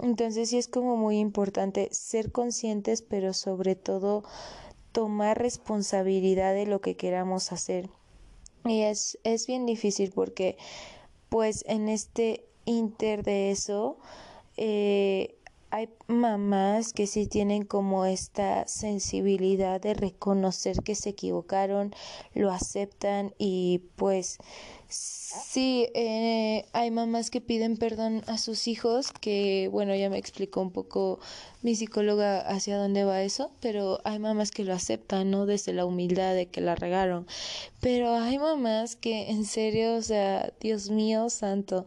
Entonces 0.00 0.50
sí 0.50 0.58
es 0.58 0.68
como 0.68 0.96
muy 0.96 1.18
importante 1.18 1.88
ser 1.92 2.32
conscientes, 2.32 3.02
pero 3.02 3.32
sobre 3.32 3.74
todo 3.74 4.24
tomar 4.92 5.38
responsabilidad 5.38 6.54
de 6.54 6.66
lo 6.66 6.80
que 6.80 6.96
queramos 6.96 7.52
hacer. 7.52 7.90
Y 8.64 8.82
es, 8.82 9.18
es 9.24 9.46
bien 9.46 9.66
difícil 9.66 10.12
porque 10.12 10.56
pues 11.28 11.64
en 11.68 11.88
este 11.88 12.46
inter 12.64 13.22
de 13.22 13.50
eso 13.50 13.98
eh, 14.56 15.36
hay 15.70 15.88
mamás 16.06 16.92
que 16.92 17.06
sí 17.06 17.26
tienen 17.26 17.64
como 17.64 18.06
esta 18.06 18.66
sensibilidad 18.66 19.80
de 19.80 19.94
reconocer 19.94 20.82
que 20.82 20.94
se 20.94 21.10
equivocaron, 21.10 21.94
lo 22.34 22.50
aceptan 22.50 23.34
y 23.38 23.82
pues 23.96 24.38
Sí, 24.88 25.88
eh, 25.94 26.64
hay 26.72 26.90
mamás 26.90 27.30
que 27.30 27.40
piden 27.40 27.76
perdón 27.76 28.22
a 28.26 28.38
sus 28.38 28.68
hijos, 28.68 29.12
que 29.12 29.68
bueno, 29.72 29.94
ya 29.94 30.08
me 30.08 30.18
explicó 30.18 30.60
un 30.60 30.70
poco 30.70 31.18
mi 31.62 31.74
psicóloga 31.74 32.40
hacia 32.40 32.78
dónde 32.78 33.04
va 33.04 33.22
eso, 33.22 33.50
pero 33.60 34.00
hay 34.04 34.18
mamás 34.18 34.50
que 34.50 34.64
lo 34.64 34.72
aceptan, 34.72 35.30
¿no? 35.30 35.46
Desde 35.46 35.72
la 35.72 35.84
humildad 35.84 36.34
de 36.34 36.46
que 36.46 36.60
la 36.60 36.74
regaron. 36.74 37.26
Pero 37.80 38.14
hay 38.14 38.38
mamás 38.38 38.96
que 38.96 39.30
en 39.30 39.44
serio, 39.44 39.96
o 39.96 40.02
sea, 40.02 40.52
Dios 40.60 40.90
mío 40.90 41.28
santo, 41.30 41.86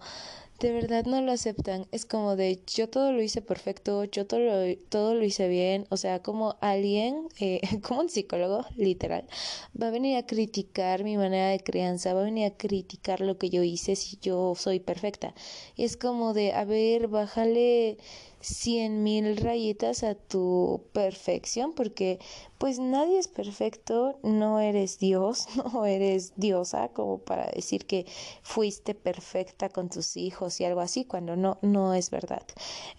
de 0.60 0.72
verdad 0.74 1.06
no 1.06 1.22
lo 1.22 1.32
aceptan. 1.32 1.88
Es 1.92 2.06
como 2.06 2.36
de 2.36 2.62
yo 2.68 2.90
todo 2.90 3.12
lo 3.14 3.22
hice 3.22 3.42
perfecto, 3.42 4.04
yo 4.06 4.28
todo 4.28 4.40
lo, 4.42 4.78
todo 4.90 5.14
lo 5.16 5.24
hice 5.24 5.48
bien. 5.48 5.86
O 5.90 5.98
sea, 5.98 6.22
como 6.22 6.58
alguien, 6.62 7.28
eh, 7.40 7.62
como 7.84 8.02
un 8.02 8.10
psicólogo, 8.10 8.66
literal, 8.76 9.26
va 9.82 9.88
a 9.88 9.92
venir 9.92 10.18
a 10.18 10.26
criticar 10.26 11.04
mi 11.04 11.18
manera 11.18 11.50
de 11.50 11.60
crianza, 11.62 12.14
va 12.14 12.22
a 12.22 12.24
venir 12.26 12.46
a 12.52 12.58
criticar 12.58 13.22
lo 13.22 13.38
que 13.38 13.50
yo 13.50 13.64
hice 13.64 13.96
si 13.96 14.18
yo 14.22 14.54
soy 14.56 14.80
perfecta. 14.80 15.34
Y 15.76 15.84
es 15.86 15.98
como 15.98 16.34
de, 16.34 16.54
a 16.54 16.66
ver, 16.66 17.08
bájale 17.08 17.98
cien 18.42 19.04
mil 19.04 19.36
rayitas 19.38 20.04
a 20.04 20.16
tu 20.16 20.84
perfección 20.94 21.74
porque 21.74 22.20
pues 22.60 22.78
nadie 22.78 23.18
es 23.18 23.30
perfecto, 23.30 24.20
no 24.22 24.60
eres 24.60 25.00
Dios, 25.00 25.48
no 25.74 25.86
eres 25.86 26.34
diosa 26.36 26.90
como 26.90 27.20
para 27.20 27.48
decir 27.48 27.88
que 27.88 28.06
fuiste 28.44 28.94
perfecta 28.94 29.70
con 29.70 29.90
tus 29.90 30.18
hijos 30.18 30.60
y 30.60 30.66
algo 30.66 30.82
así 30.82 31.06
cuando 31.06 31.38
no, 31.38 31.58
no 31.62 31.94
es 31.94 32.12
verdad. 32.12 32.46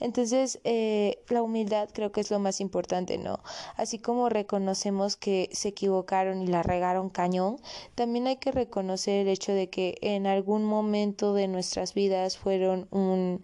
Entonces 0.01 0.61
eh, 0.65 1.23
la 1.29 1.43
humildad 1.43 1.91
creo 1.93 2.11
que 2.11 2.23
es 2.23 2.31
lo 2.31 2.39
más 2.39 2.63
importante, 2.63 3.19
¿no? 3.19 3.41
Así 3.77 3.99
como 3.99 4.31
reconocemos 4.31 5.17
que 5.17 5.51
se 5.53 5.69
equivocaron 5.69 6.41
y 6.41 6.47
la 6.47 6.63
regaron 6.63 7.11
cañón, 7.11 7.59
también 7.95 8.29
hay 8.29 8.37
que 8.37 8.53
reconocer 8.53 9.27
el 9.27 9.29
hecho 9.29 9.53
de 9.53 9.69
que 9.69 9.99
en 10.01 10.27
algún 10.27 10.65
momento 10.65 11.35
de 11.35 11.49
nuestras 11.49 11.93
vidas 11.93 12.39
fueron 12.39 12.89
un, 12.91 13.43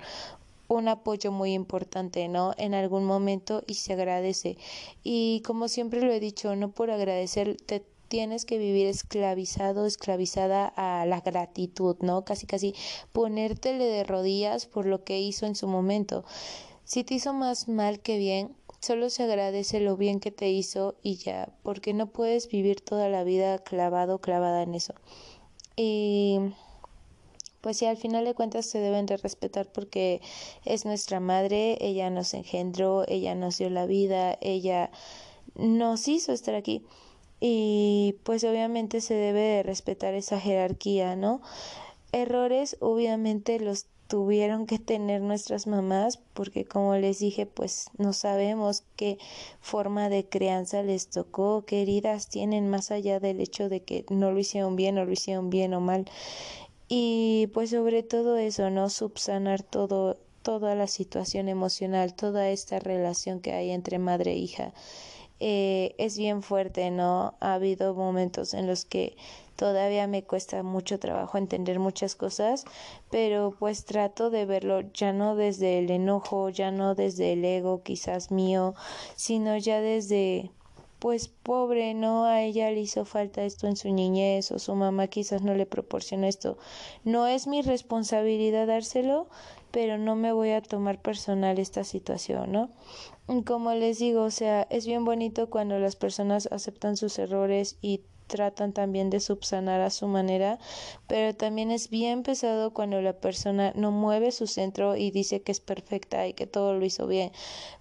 un 0.68 0.88
apoyo 0.88 1.32
muy 1.32 1.52
importante, 1.52 2.28
¿no? 2.28 2.52
En 2.58 2.74
algún 2.74 3.04
momento 3.04 3.62
y 3.66 3.74
se 3.74 3.92
agradece. 3.92 4.56
Y 5.02 5.42
como 5.44 5.68
siempre 5.68 6.00
lo 6.02 6.12
he 6.12 6.20
dicho, 6.20 6.54
no 6.56 6.70
por 6.70 6.90
agradecer 6.90 7.56
te 7.56 7.84
tienes 8.08 8.44
que 8.44 8.58
vivir 8.58 8.86
esclavizado, 8.86 9.86
esclavizada 9.86 10.66
a 10.76 11.06
la 11.06 11.20
gratitud, 11.20 11.96
¿no? 12.00 12.24
Casi 12.24 12.46
casi 12.46 12.74
ponértele 13.12 13.84
de 13.84 14.04
rodillas 14.04 14.66
por 14.66 14.86
lo 14.86 15.04
que 15.04 15.20
hizo 15.20 15.46
en 15.46 15.56
su 15.56 15.66
momento. 15.68 16.24
Si 16.84 17.02
te 17.02 17.14
hizo 17.14 17.32
más 17.32 17.68
mal 17.68 18.00
que 18.00 18.18
bien, 18.18 18.54
solo 18.80 19.10
se 19.10 19.24
agradece 19.24 19.80
lo 19.80 19.96
bien 19.96 20.20
que 20.20 20.30
te 20.30 20.50
hizo 20.50 20.94
y 21.02 21.16
ya, 21.16 21.48
porque 21.62 21.94
no 21.94 22.06
puedes 22.06 22.48
vivir 22.48 22.80
toda 22.80 23.08
la 23.08 23.24
vida 23.24 23.58
clavado, 23.58 24.20
clavada 24.20 24.62
en 24.62 24.74
eso. 24.74 24.94
Y 25.76 26.38
pues 27.66 27.78
sí, 27.78 27.86
al 27.86 27.96
final 27.96 28.24
de 28.24 28.32
cuentas 28.32 28.64
se 28.66 28.78
deben 28.78 29.06
de 29.06 29.16
respetar 29.16 29.66
porque 29.66 30.20
es 30.64 30.84
nuestra 30.84 31.18
madre, 31.18 31.76
ella 31.80 32.10
nos 32.10 32.32
engendró, 32.32 33.04
ella 33.08 33.34
nos 33.34 33.58
dio 33.58 33.68
la 33.70 33.86
vida, 33.86 34.38
ella 34.40 34.92
nos 35.56 36.06
hizo 36.06 36.32
estar 36.32 36.54
aquí 36.54 36.84
y 37.40 38.14
pues 38.22 38.44
obviamente 38.44 39.00
se 39.00 39.14
debe 39.14 39.40
de 39.40 39.62
respetar 39.64 40.14
esa 40.14 40.38
jerarquía, 40.38 41.16
¿no? 41.16 41.40
Errores 42.12 42.76
obviamente 42.78 43.58
los 43.58 43.86
tuvieron 44.06 44.66
que 44.66 44.78
tener 44.78 45.20
nuestras 45.20 45.66
mamás 45.66 46.20
porque 46.34 46.64
como 46.64 46.94
les 46.94 47.18
dije 47.18 47.46
pues 47.46 47.86
no 47.98 48.12
sabemos 48.12 48.84
qué 48.94 49.18
forma 49.60 50.08
de 50.08 50.24
crianza 50.24 50.84
les 50.84 51.08
tocó, 51.08 51.64
qué 51.66 51.82
heridas 51.82 52.28
tienen 52.28 52.70
más 52.70 52.92
allá 52.92 53.18
del 53.18 53.40
hecho 53.40 53.68
de 53.68 53.82
que 53.82 54.04
no 54.08 54.30
lo 54.30 54.38
hicieron 54.38 54.76
bien 54.76 54.98
o 54.98 55.04
lo 55.04 55.10
hicieron 55.10 55.50
bien 55.50 55.74
o 55.74 55.80
mal 55.80 56.04
y 56.88 57.48
pues 57.52 57.70
sobre 57.70 58.02
todo 58.02 58.36
eso, 58.36 58.70
¿no? 58.70 58.90
Subsanar 58.90 59.62
todo, 59.62 60.18
toda 60.42 60.74
la 60.74 60.86
situación 60.86 61.48
emocional, 61.48 62.14
toda 62.14 62.50
esta 62.50 62.78
relación 62.78 63.40
que 63.40 63.52
hay 63.52 63.70
entre 63.70 63.98
madre 63.98 64.32
e 64.32 64.36
hija. 64.36 64.72
Eh, 65.38 65.94
es 65.98 66.16
bien 66.16 66.42
fuerte, 66.42 66.90
¿no? 66.90 67.34
Ha 67.40 67.54
habido 67.54 67.94
momentos 67.94 68.54
en 68.54 68.66
los 68.66 68.84
que 68.86 69.16
todavía 69.56 70.06
me 70.06 70.22
cuesta 70.22 70.62
mucho 70.62 70.98
trabajo 70.98 71.36
entender 71.36 71.78
muchas 71.78 72.14
cosas, 72.14 72.64
pero 73.10 73.54
pues 73.58 73.84
trato 73.84 74.30
de 74.30 74.46
verlo 74.46 74.80
ya 74.92 75.12
no 75.12 75.36
desde 75.36 75.78
el 75.78 75.90
enojo, 75.90 76.48
ya 76.50 76.70
no 76.70 76.94
desde 76.94 77.32
el 77.32 77.44
ego 77.44 77.82
quizás 77.82 78.30
mío, 78.30 78.74
sino 79.16 79.56
ya 79.58 79.80
desde 79.80 80.50
pues 80.98 81.28
pobre, 81.28 81.94
¿no? 81.94 82.24
A 82.24 82.42
ella 82.42 82.70
le 82.70 82.80
hizo 82.80 83.04
falta 83.04 83.44
esto 83.44 83.66
en 83.66 83.76
su 83.76 83.92
niñez 83.92 84.50
o 84.52 84.58
su 84.58 84.74
mamá 84.74 85.08
quizás 85.08 85.42
no 85.42 85.54
le 85.54 85.66
proporcionó 85.66 86.26
esto. 86.26 86.58
No 87.04 87.26
es 87.26 87.46
mi 87.46 87.62
responsabilidad 87.62 88.66
dárselo, 88.66 89.28
pero 89.70 89.98
no 89.98 90.16
me 90.16 90.32
voy 90.32 90.50
a 90.50 90.62
tomar 90.62 91.02
personal 91.02 91.58
esta 91.58 91.84
situación, 91.84 92.52
¿no? 92.52 92.70
Como 93.44 93.72
les 93.74 93.98
digo, 93.98 94.22
o 94.22 94.30
sea, 94.30 94.66
es 94.70 94.86
bien 94.86 95.04
bonito 95.04 95.50
cuando 95.50 95.78
las 95.78 95.96
personas 95.96 96.48
aceptan 96.50 96.96
sus 96.96 97.18
errores 97.18 97.76
y 97.82 98.02
tratan 98.26 98.72
también 98.72 99.10
de 99.10 99.20
subsanar 99.20 99.80
a 99.80 99.90
su 99.90 100.06
manera, 100.08 100.58
pero 101.06 101.34
también 101.34 101.70
es 101.70 101.90
bien 101.90 102.22
pesado 102.22 102.72
cuando 102.72 103.00
la 103.00 103.14
persona 103.14 103.72
no 103.76 103.92
mueve 103.92 104.32
su 104.32 104.46
centro 104.46 104.96
y 104.96 105.10
dice 105.10 105.42
que 105.42 105.52
es 105.52 105.60
perfecta 105.60 106.26
y 106.26 106.34
que 106.34 106.46
todo 106.46 106.74
lo 106.74 106.84
hizo 106.84 107.06
bien. 107.06 107.32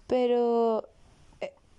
Pero 0.08 0.90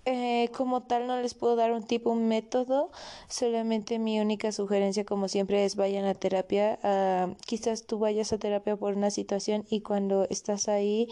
eh, 0.09 0.49
como 0.55 0.83
tal 0.83 1.05
no 1.05 1.21
les 1.21 1.33
puedo 1.33 1.57
dar 1.57 1.73
un 1.73 1.83
tipo, 1.83 2.11
un 2.11 2.29
método, 2.29 2.89
solamente 3.27 3.99
mi 3.99 4.21
única 4.21 4.53
sugerencia 4.53 5.03
como 5.03 5.27
siempre 5.27 5.65
es 5.65 5.75
vayan 5.75 6.05
a 6.05 6.13
terapia, 6.13 6.79
uh, 6.81 7.35
quizás 7.45 7.83
tú 7.83 7.99
vayas 7.99 8.31
a 8.31 8.37
terapia 8.37 8.77
por 8.77 8.95
una 8.95 9.11
situación 9.11 9.65
y 9.69 9.81
cuando 9.81 10.25
estás 10.29 10.69
ahí 10.69 11.09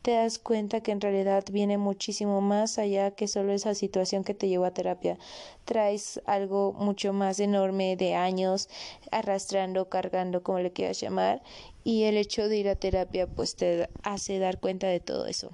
te 0.00 0.12
das 0.12 0.38
cuenta 0.38 0.80
que 0.80 0.92
en 0.92 1.02
realidad 1.02 1.44
viene 1.52 1.76
muchísimo 1.76 2.40
más 2.40 2.78
allá 2.78 3.10
que 3.10 3.28
solo 3.28 3.52
esa 3.52 3.74
situación 3.74 4.24
que 4.24 4.32
te 4.32 4.48
llevó 4.48 4.64
a 4.64 4.70
terapia, 4.70 5.18
traes 5.66 6.22
algo 6.24 6.72
mucho 6.72 7.12
más 7.12 7.40
enorme 7.40 7.96
de 7.96 8.14
años 8.14 8.70
arrastrando, 9.10 9.90
cargando, 9.90 10.42
como 10.42 10.60
le 10.60 10.72
quieras 10.72 10.98
llamar, 10.98 11.42
y 11.84 12.04
el 12.04 12.16
hecho 12.16 12.48
de 12.48 12.56
ir 12.56 12.70
a 12.70 12.76
terapia 12.76 13.26
pues 13.26 13.56
te 13.56 13.90
hace 14.02 14.38
dar 14.38 14.58
cuenta 14.58 14.86
de 14.86 15.00
todo 15.00 15.26
eso. 15.26 15.50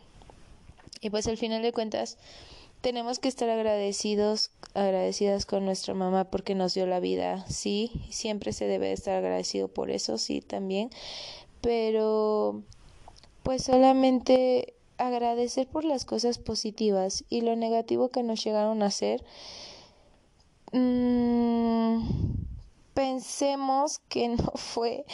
Y 1.00 1.10
pues 1.10 1.26
al 1.26 1.36
final 1.36 1.60
de 1.62 1.72
cuentas, 1.72 2.18
tenemos 2.84 3.18
que 3.18 3.28
estar 3.28 3.48
agradecidos, 3.48 4.50
agradecidas 4.74 5.46
con 5.46 5.64
nuestra 5.64 5.94
mamá 5.94 6.24
porque 6.24 6.54
nos 6.54 6.74
dio 6.74 6.86
la 6.86 7.00
vida, 7.00 7.42
sí, 7.48 7.90
siempre 8.10 8.52
se 8.52 8.66
debe 8.66 8.92
estar 8.92 9.16
agradecido 9.16 9.68
por 9.68 9.90
eso, 9.90 10.18
sí, 10.18 10.42
también, 10.42 10.90
pero 11.62 12.62
pues 13.42 13.64
solamente 13.64 14.74
agradecer 14.98 15.66
por 15.66 15.86
las 15.86 16.04
cosas 16.04 16.36
positivas 16.36 17.24
y 17.30 17.40
lo 17.40 17.56
negativo 17.56 18.10
que 18.10 18.22
nos 18.22 18.44
llegaron 18.44 18.82
a 18.82 18.86
hacer. 18.86 19.24
Mmm, 20.72 22.06
pensemos 22.92 24.00
que 24.10 24.28
no 24.36 24.52
fue 24.56 25.06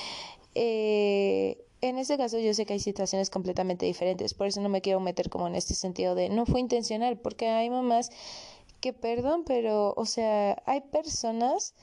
eh, 0.56 1.56
en 1.80 1.98
este 1.98 2.16
caso 2.16 2.38
yo 2.38 2.52
sé 2.54 2.66
que 2.66 2.74
hay 2.74 2.80
situaciones 2.80 3.30
completamente 3.30 3.86
diferentes, 3.86 4.34
por 4.34 4.46
eso 4.46 4.60
no 4.60 4.68
me 4.68 4.82
quiero 4.82 5.00
meter 5.00 5.30
como 5.30 5.46
en 5.46 5.54
este 5.54 5.74
sentido 5.74 6.14
de 6.14 6.28
no 6.28 6.46
fue 6.46 6.60
intencional, 6.60 7.18
porque 7.18 7.48
hay 7.48 7.70
mamás 7.70 8.10
que 8.80 8.92
perdón, 8.92 9.44
pero 9.44 9.94
o 9.96 10.06
sea, 10.06 10.62
hay 10.66 10.80
personas 10.80 11.74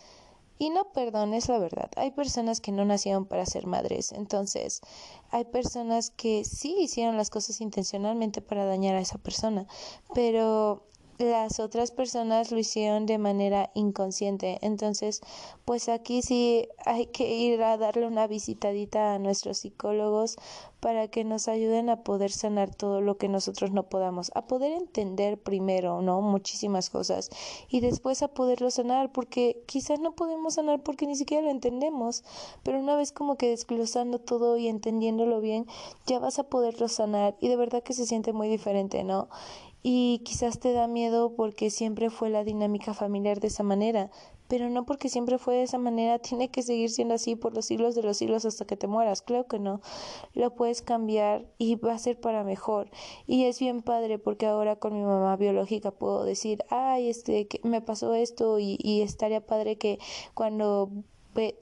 y 0.60 0.72
no 0.72 0.92
perdón, 0.92 1.34
es 1.34 1.50
la 1.50 1.60
verdad. 1.60 1.92
Hay 1.98 2.12
personas 2.12 2.62
que 2.62 2.72
no 2.72 2.84
nacieron 2.84 3.26
para 3.26 3.46
ser 3.46 3.68
madres. 3.68 4.12
Entonces, 4.12 4.82
hay 5.30 5.46
personas 5.46 6.10
que 6.10 6.44
sí 6.46 6.76
hicieron 6.80 7.16
las 7.16 7.30
cosas 7.30 7.62
intencionalmente 7.62 8.42
para 8.42 8.66
dañar 8.66 8.96
a 8.96 9.02
esa 9.02 9.20
persona. 9.20 9.68
Pero 10.16 10.88
las 11.18 11.60
otras 11.60 11.92
personas 11.92 12.52
lo 12.52 12.60
hicieron 12.60 13.06
de 13.06 13.18
manera 13.18 13.72
inconsciente. 13.74 14.60
Entonces, 14.62 15.22
pues 15.66 15.90
aquí 15.90 16.22
sí 16.22 16.68
hay 16.86 17.08
que 17.08 17.36
ir 17.36 17.62
a 17.64 17.78
darle 17.78 18.06
una 18.06 18.28
visitadita 18.28 19.14
a 19.14 19.20
nuestros 19.20 19.60
psicólogos 19.60 20.38
para 20.80 21.08
que 21.08 21.24
nos 21.24 21.48
ayuden 21.48 21.90
a 21.90 22.04
poder 22.04 22.32
sanar 22.32 22.74
todo 22.74 23.02
lo 23.02 23.18
que 23.18 23.30
nosotros 23.30 23.72
no 23.72 23.90
podamos, 23.90 24.32
a 24.36 24.46
poder 24.46 24.72
entender 24.74 25.38
primero, 25.40 26.02
¿no? 26.02 26.22
Muchísimas 26.22 26.90
cosas 26.90 27.30
y 27.68 27.80
después 27.80 28.22
a 28.22 28.28
poderlo 28.28 28.70
sanar, 28.70 29.12
porque 29.12 29.64
quizás 29.66 30.00
no 30.00 30.12
podemos 30.14 30.54
sanar 30.54 30.84
porque 30.84 31.08
ni 31.08 31.16
siquiera 31.16 31.44
lo 31.44 31.50
entendemos, 31.50 32.24
pero 32.64 32.80
una 32.80 32.96
vez 32.96 33.12
como 33.12 33.38
que 33.38 33.50
desglosando 33.50 34.20
todo 34.20 34.58
y 34.58 34.68
entendiéndolo 34.68 35.42
bien, 35.42 35.66
ya 36.06 36.20
vas 36.20 36.38
a 36.38 36.44
poderlo 36.44 36.88
sanar 36.88 37.36
y 37.40 37.48
de 37.48 37.56
verdad 37.56 37.84
que 37.84 37.94
se 37.94 38.06
siente 38.06 38.32
muy 38.32 38.48
diferente, 38.48 39.04
¿no? 39.04 39.30
Y 39.84 40.20
quizás 40.20 40.60
te 40.60 40.74
da 40.74 40.88
miedo 40.88 41.34
porque 41.36 41.70
siempre 41.70 42.10
fue 42.10 42.30
la 42.30 42.44
dinámica 42.44 42.94
familiar 42.94 43.40
de 43.40 43.48
esa 43.48 43.64
manera, 43.64 44.12
pero 44.48 44.70
no 44.70 44.86
porque 44.86 45.10
siempre 45.10 45.38
fue 45.38 45.56
de 45.56 45.64
esa 45.64 45.78
manera 45.78 46.20
tiene 46.20 46.50
que 46.50 46.62
seguir 46.62 46.90
siendo 46.90 47.14
así 47.14 47.36
por 47.36 47.54
los 47.54 47.66
siglos 47.66 47.96
de 47.96 48.04
los 48.04 48.18
siglos 48.18 48.46
hasta 48.46 48.66
que 48.66 48.78
te 48.78 48.88
mueras, 48.88 49.22
creo 49.22 49.48
que 49.48 49.60
no, 49.60 49.82
lo 50.34 50.56
puedes 50.56 50.82
cambiar 50.82 51.46
y 51.58 51.76
va 51.76 51.94
a 51.94 52.00
ser 52.00 52.20
para 52.20 52.44
mejor. 52.44 52.90
Y 53.26 53.46
es 53.46 53.60
bien 53.60 53.82
padre 53.82 54.20
porque 54.20 54.46
ahora 54.46 54.78
con 54.78 54.94
mi 54.94 55.02
mamá 55.02 55.36
biológica 55.36 55.92
puedo 55.92 56.24
decir, 56.24 56.64
ay, 56.70 57.10
este, 57.10 57.48
que 57.48 57.60
me 57.64 57.82
pasó 57.82 58.14
esto 58.14 58.60
y, 58.60 58.78
y 58.80 59.02
estaría 59.02 59.46
padre 59.46 59.78
que 59.78 60.00
cuando 60.34 60.92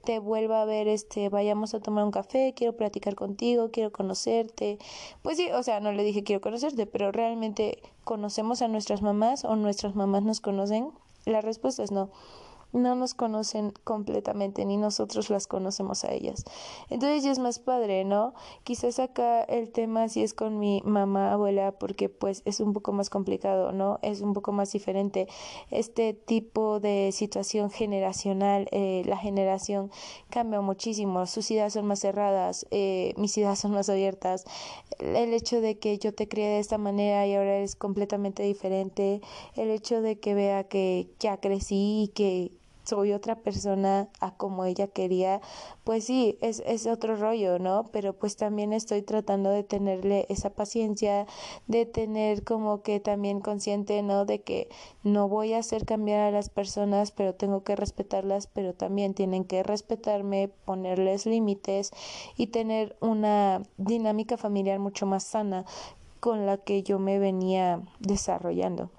te 0.04 0.18
vuelva 0.18 0.62
a 0.62 0.64
ver, 0.64 0.88
este, 0.88 1.28
vayamos 1.28 1.74
a 1.74 1.80
tomar 1.80 2.04
un 2.04 2.10
café, 2.10 2.54
quiero 2.56 2.76
platicar 2.76 3.14
contigo, 3.14 3.70
quiero 3.70 3.92
conocerte. 3.92 4.78
Pues 5.22 5.36
sí, 5.36 5.50
o 5.52 5.62
sea, 5.62 5.80
no 5.80 5.92
le 5.92 6.02
dije 6.02 6.24
quiero 6.24 6.40
conocerte, 6.40 6.86
pero 6.86 7.12
realmente 7.12 7.82
conocemos 8.04 8.62
a 8.62 8.68
nuestras 8.68 9.02
mamás 9.02 9.44
o 9.44 9.56
nuestras 9.56 9.94
mamás 9.94 10.22
nos 10.22 10.40
conocen. 10.40 10.90
La 11.24 11.40
respuesta 11.40 11.82
es 11.82 11.90
no 11.90 12.10
no 12.72 12.94
nos 12.94 13.14
conocen 13.14 13.72
completamente, 13.84 14.64
ni 14.64 14.76
nosotros 14.76 15.30
las 15.30 15.46
conocemos 15.46 16.04
a 16.04 16.12
ellas. 16.12 16.44
Entonces 16.90 17.24
ya 17.24 17.30
es 17.30 17.38
más 17.38 17.58
padre, 17.58 18.04
¿no? 18.04 18.34
Quizás 18.64 18.98
acá 18.98 19.42
el 19.42 19.70
tema 19.70 20.08
si 20.08 20.22
es 20.22 20.34
con 20.34 20.58
mi 20.58 20.82
mamá, 20.84 21.32
abuela, 21.32 21.72
porque 21.72 22.08
pues 22.08 22.42
es 22.44 22.60
un 22.60 22.72
poco 22.72 22.92
más 22.92 23.10
complicado, 23.10 23.72
¿no? 23.72 23.98
Es 24.02 24.20
un 24.20 24.34
poco 24.34 24.52
más 24.52 24.72
diferente. 24.72 25.26
Este 25.70 26.12
tipo 26.12 26.80
de 26.80 27.10
situación 27.12 27.70
generacional, 27.70 28.68
eh, 28.72 29.02
la 29.06 29.16
generación 29.16 29.90
cambia 30.30 30.60
muchísimo, 30.60 31.26
sus 31.26 31.50
ideas 31.50 31.72
son 31.72 31.86
más 31.86 32.00
cerradas, 32.00 32.66
eh, 32.70 33.14
mis 33.16 33.36
ideas 33.38 33.58
son 33.58 33.72
más 33.72 33.88
abiertas. 33.88 34.44
El 34.98 35.32
hecho 35.32 35.60
de 35.60 35.78
que 35.78 35.98
yo 35.98 36.12
te 36.14 36.28
crié 36.28 36.46
de 36.46 36.58
esta 36.58 36.78
manera 36.78 37.26
y 37.26 37.34
ahora 37.34 37.56
eres 37.56 37.76
completamente 37.76 38.42
diferente, 38.42 39.20
el 39.54 39.70
hecho 39.70 40.02
de 40.02 40.18
que 40.18 40.34
vea 40.34 40.64
que 40.64 41.08
ya 41.18 41.38
crecí 41.38 42.04
y 42.04 42.08
que 42.08 42.52
soy 42.86 43.12
otra 43.12 43.36
persona 43.36 44.08
a 44.20 44.36
como 44.36 44.64
ella 44.64 44.86
quería, 44.86 45.40
pues 45.84 46.04
sí, 46.04 46.38
es, 46.40 46.62
es 46.66 46.86
otro 46.86 47.16
rollo, 47.16 47.58
¿no? 47.58 47.90
Pero 47.92 48.12
pues 48.12 48.36
también 48.36 48.72
estoy 48.72 49.02
tratando 49.02 49.50
de 49.50 49.64
tenerle 49.64 50.26
esa 50.28 50.50
paciencia, 50.50 51.26
de 51.66 51.84
tener 51.84 52.44
como 52.44 52.82
que 52.82 53.00
también 53.00 53.40
consciente, 53.40 54.02
¿no? 54.02 54.24
De 54.24 54.42
que 54.42 54.68
no 55.02 55.28
voy 55.28 55.52
a 55.52 55.58
hacer 55.58 55.84
cambiar 55.84 56.20
a 56.20 56.30
las 56.30 56.48
personas, 56.48 57.10
pero 57.10 57.34
tengo 57.34 57.64
que 57.64 57.76
respetarlas, 57.76 58.46
pero 58.46 58.72
también 58.72 59.14
tienen 59.14 59.44
que 59.44 59.62
respetarme, 59.62 60.48
ponerles 60.64 61.26
límites 61.26 61.90
y 62.36 62.48
tener 62.48 62.96
una 63.00 63.62
dinámica 63.76 64.36
familiar 64.36 64.78
mucho 64.78 65.06
más 65.06 65.24
sana 65.24 65.64
con 66.20 66.46
la 66.46 66.56
que 66.58 66.82
yo 66.82 66.98
me 66.98 67.18
venía 67.18 67.80
desarrollando. 68.00 68.90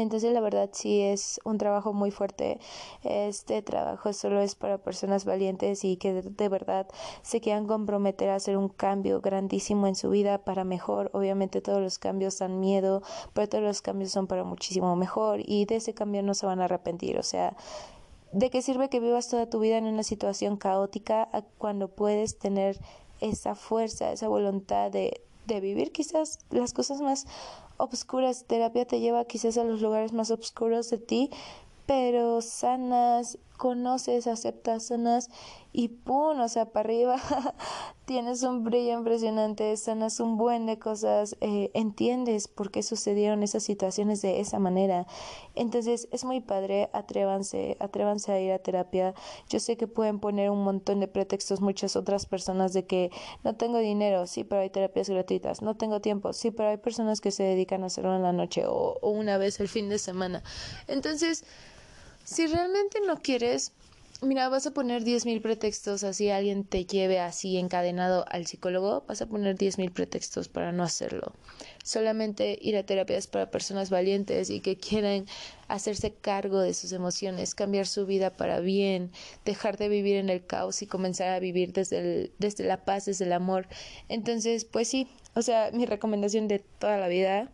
Entonces 0.00 0.32
la 0.32 0.40
verdad 0.40 0.70
sí 0.72 1.00
es 1.00 1.40
un 1.44 1.58
trabajo 1.58 1.92
muy 1.92 2.10
fuerte. 2.10 2.58
Este 3.02 3.62
trabajo 3.62 4.12
solo 4.12 4.40
es 4.40 4.54
para 4.54 4.78
personas 4.78 5.24
valientes 5.24 5.84
y 5.84 5.96
que 5.96 6.12
de, 6.22 6.48
verdad 6.48 6.86
se 7.22 7.40
quieran 7.40 7.66
comprometer 7.66 8.30
a 8.30 8.36
hacer 8.36 8.56
un 8.56 8.68
cambio 8.68 9.20
grandísimo 9.20 9.86
en 9.86 9.94
su 9.94 10.10
vida 10.10 10.38
para 10.38 10.64
mejor. 10.64 11.10
Obviamente 11.12 11.60
todos 11.60 11.80
los 11.80 11.98
cambios 11.98 12.38
dan 12.38 12.60
miedo, 12.60 13.02
pero 13.32 13.48
todos 13.48 13.64
los 13.64 13.82
cambios 13.82 14.10
son 14.10 14.26
para 14.26 14.44
muchísimo 14.44 14.94
mejor 14.96 15.40
y 15.44 15.64
de 15.66 15.76
ese 15.76 15.94
cambio 15.94 16.22
no 16.22 16.34
se 16.34 16.46
van 16.46 16.60
a 16.60 16.64
arrepentir. 16.64 17.18
O 17.18 17.22
sea, 17.22 17.56
¿de 18.32 18.50
qué 18.50 18.62
sirve 18.62 18.88
que 18.88 19.00
vivas 19.00 19.28
toda 19.28 19.48
tu 19.48 19.60
vida 19.60 19.78
en 19.78 19.86
una 19.86 20.02
situación 20.02 20.56
caótica 20.56 21.28
cuando 21.58 21.88
puedes 21.88 22.38
tener 22.38 22.78
esa 23.20 23.54
fuerza, 23.54 24.12
esa 24.12 24.28
voluntad 24.28 24.90
de, 24.90 25.22
de 25.46 25.60
vivir 25.60 25.92
quizás 25.92 26.38
las 26.50 26.72
cosas 26.72 27.00
más 27.00 27.26
obscuras. 27.76 28.44
Terapia 28.44 28.86
te 28.86 29.00
lleva 29.00 29.24
quizás 29.24 29.58
a 29.58 29.64
los 29.64 29.80
lugares 29.80 30.12
más 30.12 30.30
oscuros 30.30 30.90
de 30.90 30.98
ti, 30.98 31.30
pero 31.86 32.40
sanas, 32.40 33.38
conoces, 33.56 34.26
aceptas, 34.26 34.86
sanas 34.86 35.30
y 35.72 35.88
pum, 35.88 36.40
o 36.40 36.48
sea, 36.48 36.66
para 36.72 36.88
arriba 36.88 37.16
tienes 38.06 38.42
un 38.42 38.64
brillo 38.64 38.98
impresionante, 38.98 39.76
sanas 39.76 40.20
un 40.20 40.38
buen 40.38 40.64
de 40.64 40.78
cosas, 40.78 41.36
eh, 41.42 41.70
entiendes 41.74 42.48
por 42.48 42.70
qué 42.70 42.82
sucedieron 42.82 43.42
esas 43.42 43.62
situaciones 43.62 44.22
de 44.22 44.40
esa 44.40 44.58
manera. 44.58 45.06
Entonces 45.54 46.08
es 46.12 46.24
muy 46.24 46.40
padre, 46.40 46.88
atrévanse, 46.94 47.76
atrévanse 47.78 48.32
a 48.32 48.40
ir 48.40 48.52
a 48.52 48.58
terapia. 48.58 49.14
Yo 49.50 49.60
sé 49.60 49.76
que 49.76 49.86
pueden 49.86 50.18
poner 50.18 50.50
un 50.50 50.64
montón 50.64 51.00
de 51.00 51.08
pretextos 51.08 51.60
muchas 51.60 51.94
otras 51.94 52.24
personas 52.24 52.72
de 52.72 52.86
que 52.86 53.10
no 53.44 53.54
tengo 53.54 53.78
dinero, 53.78 54.26
sí, 54.26 54.44
pero 54.44 54.62
hay 54.62 54.70
terapias 54.70 55.10
gratuitas, 55.10 55.60
no 55.60 55.76
tengo 55.76 56.00
tiempo, 56.00 56.32
sí, 56.32 56.50
pero 56.52 56.70
hay 56.70 56.78
personas 56.78 57.20
que 57.20 57.30
se 57.30 57.42
dedican 57.42 57.82
a 57.82 57.86
hacerlo 57.86 58.16
en 58.16 58.22
la 58.22 58.32
noche 58.32 58.64
o, 58.66 58.98
o 59.02 59.10
una 59.10 59.36
vez 59.36 59.60
el 59.60 59.68
fin 59.68 59.90
de 59.90 59.98
semana. 59.98 60.42
Entonces, 60.88 61.44
si 62.26 62.46
realmente 62.46 62.98
no 63.06 63.22
quieres 63.22 63.72
Mira, 64.22 64.48
vas 64.48 64.66
a 64.66 64.70
poner 64.70 65.04
10.000 65.04 65.42
pretextos 65.42 66.02
así 66.02 66.30
alguien 66.30 66.64
te 66.64 66.86
lleve 66.86 67.20
así 67.20 67.58
encadenado 67.58 68.24
al 68.30 68.46
psicólogo, 68.46 69.04
vas 69.06 69.20
a 69.20 69.26
poner 69.26 69.56
10.000 69.56 69.92
pretextos 69.92 70.48
para 70.48 70.72
no 70.72 70.84
hacerlo. 70.84 71.34
Solamente 71.84 72.58
ir 72.62 72.78
a 72.78 72.82
terapias 72.86 73.26
para 73.26 73.50
personas 73.50 73.90
valientes 73.90 74.48
y 74.48 74.60
que 74.60 74.78
quieren 74.78 75.26
hacerse 75.68 76.14
cargo 76.14 76.60
de 76.60 76.72
sus 76.72 76.92
emociones, 76.92 77.54
cambiar 77.54 77.86
su 77.86 78.06
vida 78.06 78.30
para 78.30 78.60
bien, 78.60 79.12
dejar 79.44 79.76
de 79.76 79.90
vivir 79.90 80.16
en 80.16 80.30
el 80.30 80.46
caos 80.46 80.80
y 80.80 80.86
comenzar 80.86 81.28
a 81.28 81.38
vivir 81.38 81.74
desde, 81.74 81.98
el, 81.98 82.32
desde 82.38 82.64
la 82.64 82.86
paz, 82.86 83.04
desde 83.04 83.26
el 83.26 83.34
amor. 83.34 83.68
Entonces, 84.08 84.64
pues 84.64 84.88
sí, 84.88 85.08
o 85.34 85.42
sea, 85.42 85.70
mi 85.74 85.84
recomendación 85.84 86.48
de 86.48 86.60
toda 86.60 86.96
la 86.96 87.08
vida 87.08 87.52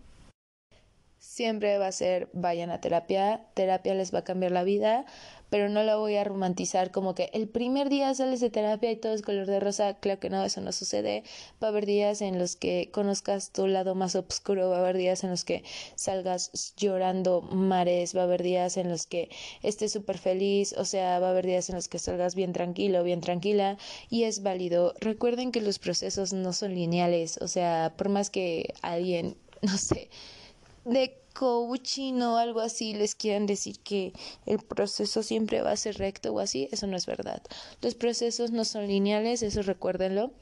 siempre 1.33 1.79
va 1.79 1.87
a 1.87 1.93
ser 1.93 2.29
vayan 2.35 2.71
a 2.71 2.81
terapia, 2.83 3.47
terapia 3.55 3.95
les 3.95 4.13
va 4.13 4.19
a 4.19 4.25
cambiar 4.25 4.53
la 4.53 4.65
vida, 4.65 5.07
pero 5.49 5.71
no 5.71 5.83
lo 5.83 5.99
voy 5.99 6.17
a 6.17 6.25
romantizar 6.25 6.91
como 6.91 7.15
que 7.15 7.31
el 7.33 7.49
primer 7.49 7.89
día 7.89 8.15
sales 8.15 8.41
de 8.41 8.51
terapia 8.51 8.91
y 8.91 8.97
todo 8.97 9.15
es 9.15 9.23
color 9.23 9.47
de 9.47 9.59
rosa, 9.59 9.95
claro 9.95 10.21
que 10.21 10.29
no, 10.29 10.45
eso 10.45 10.61
no 10.61 10.73
sucede, 10.73 11.25
va 11.63 11.69
a 11.69 11.71
haber 11.71 11.87
días 11.87 12.21
en 12.21 12.39
los 12.39 12.57
que 12.57 12.91
conozcas 12.93 13.51
tu 13.51 13.67
lado 13.67 13.95
más 13.95 14.15
oscuro, 14.15 14.69
va 14.69 14.77
a 14.77 14.81
haber 14.81 14.99
días 14.99 15.25
en 15.25 15.31
los 15.31 15.45
que 15.45 15.65
salgas 15.95 16.75
llorando 16.77 17.41
mares, 17.41 18.15
va 18.15 18.21
a 18.21 18.25
haber 18.25 18.43
días 18.43 18.77
en 18.77 18.91
los 18.91 19.07
que 19.07 19.31
estés 19.63 19.91
súper 19.91 20.19
feliz, 20.19 20.75
o 20.77 20.85
sea, 20.85 21.19
va 21.19 21.29
a 21.29 21.31
haber 21.31 21.47
días 21.47 21.71
en 21.71 21.77
los 21.77 21.89
que 21.89 21.99
salgas 21.99 22.35
bien 22.35 22.53
tranquilo, 22.53 23.03
bien 23.05 23.23
tranquila 23.23 23.79
y 24.11 24.25
es 24.25 24.43
válido. 24.43 24.93
Recuerden 25.01 25.51
que 25.51 25.63
los 25.63 25.79
procesos 25.79 26.35
no 26.35 26.53
son 26.53 26.75
lineales, 26.75 27.39
o 27.39 27.49
sea, 27.49 27.95
por 27.97 28.11
más 28.11 28.29
que 28.29 28.75
alguien, 28.83 29.39
no 29.63 29.79
sé, 29.79 30.11
de 30.85 31.22
coaching 31.33 32.21
o 32.23 32.37
algo 32.37 32.61
así 32.61 32.95
les 32.95 33.15
quieran 33.15 33.47
decir 33.47 33.81
que 33.81 34.13
el 34.47 34.59
proceso 34.59 35.23
siempre 35.23 35.63
va 35.63 35.73
a 35.73 35.77
ser 35.77 35.99
recto 35.99 36.33
o 36.33 36.41
así, 36.41 36.69
eso 36.73 36.87
no 36.87 36.97
es 36.97 37.07
verdad. 37.07 37.43
Los 37.81 37.95
procesos 37.95 38.51
no 38.51 38.65
son 38.65 38.87
lineales, 38.87 39.43
eso 39.43 39.63
recuérdenlo. 39.63 40.33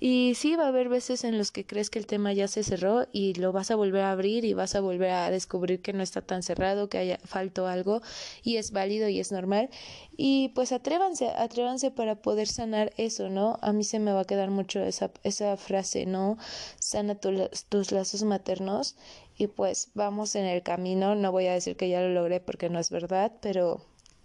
Y 0.00 0.34
sí, 0.36 0.54
va 0.54 0.66
a 0.66 0.68
haber 0.68 0.88
veces 0.88 1.24
en 1.24 1.38
los 1.38 1.50
que 1.50 1.66
crees 1.66 1.90
que 1.90 1.98
el 1.98 2.06
tema 2.06 2.32
ya 2.32 2.46
se 2.46 2.62
cerró 2.62 3.08
y 3.12 3.34
lo 3.34 3.50
vas 3.50 3.72
a 3.72 3.74
volver 3.74 4.02
a 4.02 4.12
abrir 4.12 4.44
y 4.44 4.54
vas 4.54 4.76
a 4.76 4.80
volver 4.80 5.10
a 5.10 5.30
descubrir 5.30 5.82
que 5.82 5.92
no 5.92 6.04
está 6.04 6.22
tan 6.22 6.44
cerrado, 6.44 6.88
que 6.88 6.98
haya 6.98 7.18
faltó 7.24 7.66
algo 7.66 8.00
y 8.44 8.58
es 8.58 8.70
válido 8.70 9.08
y 9.08 9.18
es 9.18 9.32
normal. 9.32 9.70
Y 10.16 10.50
pues 10.50 10.70
atrévanse, 10.70 11.30
atrévanse 11.30 11.90
para 11.90 12.22
poder 12.22 12.46
sanar 12.46 12.92
eso, 12.96 13.28
¿no? 13.28 13.58
A 13.60 13.72
mí 13.72 13.82
se 13.82 13.98
me 13.98 14.12
va 14.12 14.20
a 14.20 14.24
quedar 14.24 14.50
mucho 14.50 14.80
esa, 14.80 15.10
esa 15.24 15.56
frase, 15.56 16.06
¿no? 16.06 16.38
Sana 16.78 17.16
tus 17.16 17.90
lazos 17.90 18.22
maternos 18.22 18.94
y 19.38 19.46
pues 19.46 19.90
vamos 19.94 20.34
en 20.34 20.44
el 20.44 20.62
camino. 20.62 21.14
No 21.14 21.32
voy 21.32 21.46
a 21.46 21.54
decir 21.54 21.76
que 21.76 21.88
ya 21.88 22.00
lo 22.00 22.10
logré 22.10 22.40
porque 22.40 22.68
no 22.68 22.78
es 22.80 22.90
verdad, 22.90 23.32
pero 23.40 23.80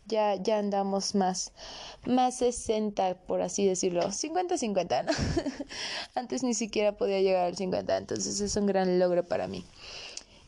ya, 0.05 0.35
ya 0.35 0.57
andamos 0.57 1.15
más, 1.15 1.53
más 2.05 2.37
60, 2.37 3.15
por 3.27 3.41
así 3.41 3.65
decirlo, 3.65 4.01
50-50, 4.01 5.05
¿no? 5.05 5.11
Antes 6.15 6.43
ni 6.43 6.55
siquiera 6.55 6.97
podía 6.97 7.21
llegar 7.21 7.45
al 7.45 7.55
50, 7.55 7.95
entonces 7.95 8.41
es 8.41 8.55
un 8.55 8.65
gran 8.65 8.99
logro 8.99 9.23
para 9.23 9.47
mí. 9.47 9.63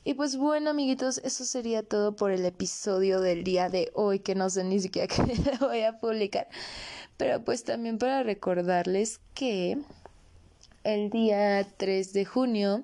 Y 0.03 0.13
pues 0.15 0.35
bueno, 0.35 0.71
amiguitos, 0.71 1.19
eso 1.23 1.45
sería 1.45 1.81
todo 1.81 2.15
por 2.15 2.31
el 2.31 2.45
episodio 2.45 3.21
del 3.21 3.43
día 3.43 3.69
de 3.69 3.91
hoy, 3.93 4.19
que 4.19 4.35
no 4.35 4.49
sé 4.49 4.63
ni 4.63 4.79
siquiera 4.79 5.07
qué 5.15 5.23
voy 5.59 5.81
a 5.81 5.99
publicar. 5.99 6.47
Pero 7.17 7.43
pues 7.43 7.63
también 7.63 7.97
para 7.97 8.23
recordarles 8.23 9.19
que 9.33 9.77
el 10.83 11.09
día 11.09 11.67
3 11.77 12.13
de 12.13 12.25
junio, 12.25 12.83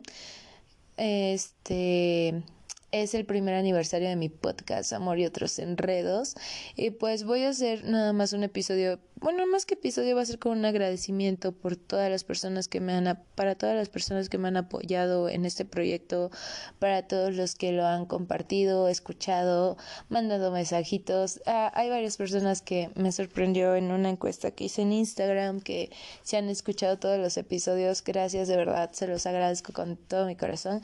este 1.01 2.43
es 2.91 3.13
el 3.13 3.25
primer 3.25 3.55
aniversario 3.55 4.09
de 4.09 4.15
mi 4.15 4.29
podcast 4.29 4.91
Amor 4.93 5.17
y 5.19 5.25
otros 5.25 5.57
enredos 5.59 6.35
y 6.75 6.91
pues 6.91 7.23
voy 7.23 7.43
a 7.43 7.49
hacer 7.49 7.85
nada 7.85 8.11
más 8.11 8.33
un 8.33 8.43
episodio, 8.43 8.99
bueno, 9.15 9.45
más 9.47 9.65
que 9.65 9.75
episodio 9.75 10.15
va 10.15 10.23
a 10.23 10.25
ser 10.25 10.39
con 10.39 10.57
un 10.57 10.65
agradecimiento 10.65 11.53
por 11.53 11.77
todas 11.77 12.09
las 12.09 12.23
personas 12.23 12.67
que 12.67 12.81
me 12.81 12.93
han 12.93 13.23
para 13.35 13.55
todas 13.55 13.75
las 13.75 13.89
personas 13.89 14.29
que 14.29 14.37
me 14.37 14.49
han 14.49 14.57
apoyado 14.57 15.29
en 15.29 15.45
este 15.45 15.63
proyecto, 15.63 16.31
para 16.79 17.07
todos 17.07 17.33
los 17.33 17.55
que 17.55 17.71
lo 17.71 17.85
han 17.85 18.05
compartido, 18.05 18.87
escuchado, 18.87 19.77
mandado 20.09 20.51
mensajitos. 20.51 21.41
Ah, 21.45 21.71
hay 21.73 21.89
varias 21.89 22.17
personas 22.17 22.61
que 22.61 22.89
me 22.95 23.11
sorprendió 23.11 23.75
en 23.75 23.91
una 23.91 24.09
encuesta 24.09 24.51
que 24.51 24.65
hice 24.65 24.81
en 24.81 24.93
Instagram 24.93 25.61
que 25.61 25.91
se 26.23 26.37
han 26.37 26.49
escuchado 26.49 26.99
todos 26.99 27.19
los 27.19 27.37
episodios. 27.37 28.03
Gracias, 28.03 28.47
de 28.47 28.57
verdad, 28.57 28.91
se 28.91 29.07
los 29.07 29.25
agradezco 29.25 29.73
con 29.73 29.97
todo 29.97 30.25
mi 30.25 30.35
corazón. 30.35 30.81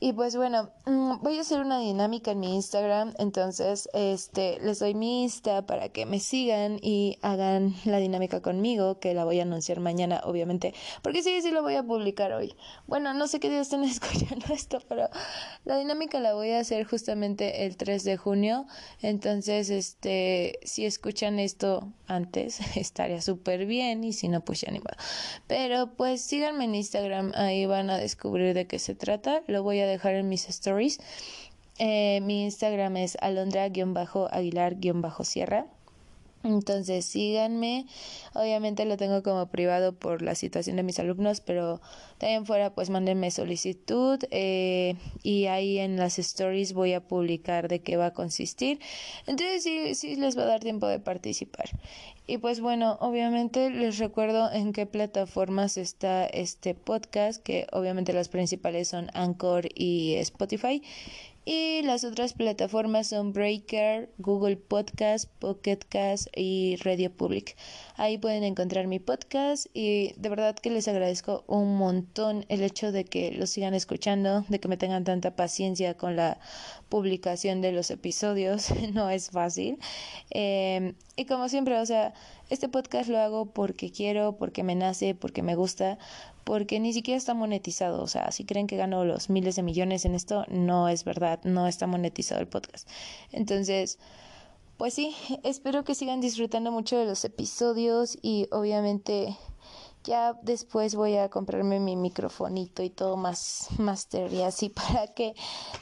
Y 0.00 0.12
pues 0.12 0.36
bueno, 0.36 0.70
mm, 0.86 1.22
voy 1.22 1.38
a 1.38 1.40
hacer 1.40 1.60
una 1.60 1.80
dinámica 1.80 2.30
en 2.30 2.38
mi 2.38 2.54
Instagram, 2.54 3.14
entonces 3.18 3.88
este 3.94 4.60
les 4.60 4.78
doy 4.78 4.94
mi 4.94 5.24
Insta 5.24 5.66
para 5.66 5.88
que 5.88 6.06
me 6.06 6.20
sigan 6.20 6.78
y 6.80 7.18
hagan 7.20 7.74
la 7.84 7.98
dinámica 7.98 8.40
conmigo, 8.40 9.00
que 9.00 9.12
la 9.12 9.24
voy 9.24 9.40
a 9.40 9.42
anunciar 9.42 9.80
mañana, 9.80 10.20
obviamente, 10.22 10.72
porque 11.02 11.24
sí, 11.24 11.42
sí 11.42 11.50
lo 11.50 11.62
voy 11.62 11.74
a 11.74 11.82
publicar 11.82 12.32
hoy. 12.32 12.54
Bueno, 12.86 13.12
no 13.12 13.26
sé 13.26 13.40
qué 13.40 13.50
día 13.50 13.60
estén 13.60 13.82
escuchando 13.84 14.46
esto, 14.54 14.78
pero 14.88 15.08
la 15.64 15.76
dinámica 15.78 16.20
la 16.20 16.34
voy 16.34 16.50
a 16.52 16.60
hacer 16.60 16.86
justamente 16.86 17.66
el 17.66 17.76
3 17.76 18.04
de 18.04 18.16
junio, 18.16 18.66
entonces 19.02 19.68
este 19.68 20.60
si 20.62 20.86
escuchan 20.86 21.40
esto 21.40 21.92
antes 22.06 22.60
estaría 22.76 23.20
súper 23.20 23.66
bien 23.66 24.04
y 24.04 24.12
si 24.12 24.28
no 24.28 24.44
pues 24.44 24.60
ya 24.60 24.70
ni 24.70 24.78
modo. 24.78 24.96
Pero 25.48 25.94
pues 25.96 26.20
síganme 26.20 26.66
en 26.66 26.76
Instagram, 26.76 27.32
ahí 27.34 27.66
van 27.66 27.90
a 27.90 27.98
descubrir 27.98 28.54
de 28.54 28.68
qué 28.68 28.78
se 28.78 28.94
trata, 28.94 29.42
lo 29.48 29.64
voy 29.64 29.80
a 29.80 29.87
dejar 29.88 30.14
en 30.14 30.28
mis 30.28 30.48
stories. 30.48 31.00
Eh, 31.78 32.20
mi 32.22 32.44
Instagram 32.44 32.96
es 32.96 33.16
alondra-aguilar-sierra. 33.20 35.66
Entonces 36.44 37.04
síganme. 37.04 37.86
Obviamente 38.34 38.84
lo 38.84 38.96
tengo 38.96 39.22
como 39.22 39.46
privado 39.46 39.92
por 39.92 40.22
la 40.22 40.34
situación 40.34 40.76
de 40.76 40.82
mis 40.82 40.98
alumnos, 40.98 41.40
pero 41.40 41.80
también 42.18 42.46
fuera 42.46 42.74
pues 42.74 42.90
mándenme 42.90 43.30
solicitud 43.30 44.18
eh, 44.30 44.94
y 45.22 45.46
ahí 45.46 45.78
en 45.78 45.96
las 45.96 46.18
stories 46.18 46.72
voy 46.72 46.92
a 46.92 47.00
publicar 47.00 47.68
de 47.68 47.80
qué 47.80 47.96
va 47.96 48.06
a 48.06 48.12
consistir. 48.12 48.78
Entonces 49.26 49.62
sí, 49.62 49.94
sí 49.94 50.16
les 50.16 50.38
va 50.38 50.42
a 50.42 50.46
dar 50.46 50.60
tiempo 50.60 50.86
de 50.86 51.00
participar. 51.00 51.70
Y 52.26 52.38
pues 52.38 52.60
bueno, 52.60 52.98
obviamente 53.00 53.70
les 53.70 53.98
recuerdo 53.98 54.52
en 54.52 54.74
qué 54.74 54.84
plataformas 54.84 55.78
está 55.78 56.26
este 56.26 56.74
podcast, 56.74 57.42
que 57.42 57.66
obviamente 57.72 58.12
las 58.12 58.28
principales 58.28 58.88
son 58.88 59.10
Anchor 59.14 59.68
y 59.74 60.14
Spotify. 60.16 60.82
Y 61.50 61.80
las 61.80 62.04
otras 62.04 62.34
plataformas 62.34 63.06
son 63.06 63.32
Breaker, 63.32 64.10
Google 64.18 64.58
Podcast, 64.58 65.30
Pocket 65.38 65.78
Cast 65.88 66.26
y 66.36 66.76
Radio 66.84 67.10
Public. 67.10 67.56
Ahí 67.96 68.18
pueden 68.18 68.44
encontrar 68.44 68.86
mi 68.86 68.98
podcast 68.98 69.66
y 69.72 70.12
de 70.18 70.28
verdad 70.28 70.56
que 70.56 70.68
les 70.68 70.88
agradezco 70.88 71.44
un 71.46 71.78
montón 71.78 72.44
el 72.50 72.62
hecho 72.62 72.92
de 72.92 73.06
que 73.06 73.32
lo 73.32 73.46
sigan 73.46 73.72
escuchando, 73.72 74.44
de 74.50 74.60
que 74.60 74.68
me 74.68 74.76
tengan 74.76 75.04
tanta 75.04 75.36
paciencia 75.36 75.96
con 75.96 76.16
la 76.16 76.38
publicación 76.90 77.62
de 77.62 77.72
los 77.72 77.90
episodios. 77.90 78.66
no 78.92 79.08
es 79.08 79.30
fácil. 79.30 79.78
Eh, 80.30 80.92
y 81.16 81.24
como 81.24 81.48
siempre, 81.48 81.78
o 81.78 81.86
sea, 81.86 82.12
este 82.48 82.68
podcast 82.68 83.08
lo 83.08 83.18
hago 83.18 83.46
porque 83.46 83.90
quiero, 83.90 84.36
porque 84.36 84.62
me 84.62 84.74
nace, 84.74 85.14
porque 85.14 85.42
me 85.42 85.54
gusta, 85.54 85.98
porque 86.44 86.80
ni 86.80 86.92
siquiera 86.92 87.18
está 87.18 87.34
monetizado. 87.34 88.02
O 88.02 88.06
sea, 88.06 88.30
si 88.30 88.44
creen 88.44 88.66
que 88.66 88.76
gano 88.76 89.04
los 89.04 89.30
miles 89.30 89.56
de 89.56 89.62
millones 89.62 90.04
en 90.04 90.14
esto, 90.14 90.44
no 90.48 90.88
es 90.88 91.04
verdad, 91.04 91.40
no 91.44 91.66
está 91.66 91.86
monetizado 91.86 92.40
el 92.40 92.48
podcast. 92.48 92.88
Entonces, 93.32 93.98
pues 94.78 94.94
sí, 94.94 95.14
espero 95.42 95.84
que 95.84 95.94
sigan 95.94 96.20
disfrutando 96.20 96.70
mucho 96.70 96.96
de 96.96 97.04
los 97.04 97.24
episodios 97.24 98.16
y 98.22 98.46
obviamente 98.50 99.36
ya 100.04 100.34
después 100.42 100.94
voy 100.94 101.16
a 101.16 101.28
comprarme 101.28 101.80
mi 101.80 101.96
microfonito 101.96 102.82
y 102.82 102.90
todo 102.90 103.16
más 103.16 103.68
master 103.78 104.32
y 104.32 104.42
así 104.42 104.68
para 104.70 105.08
que 105.08 105.34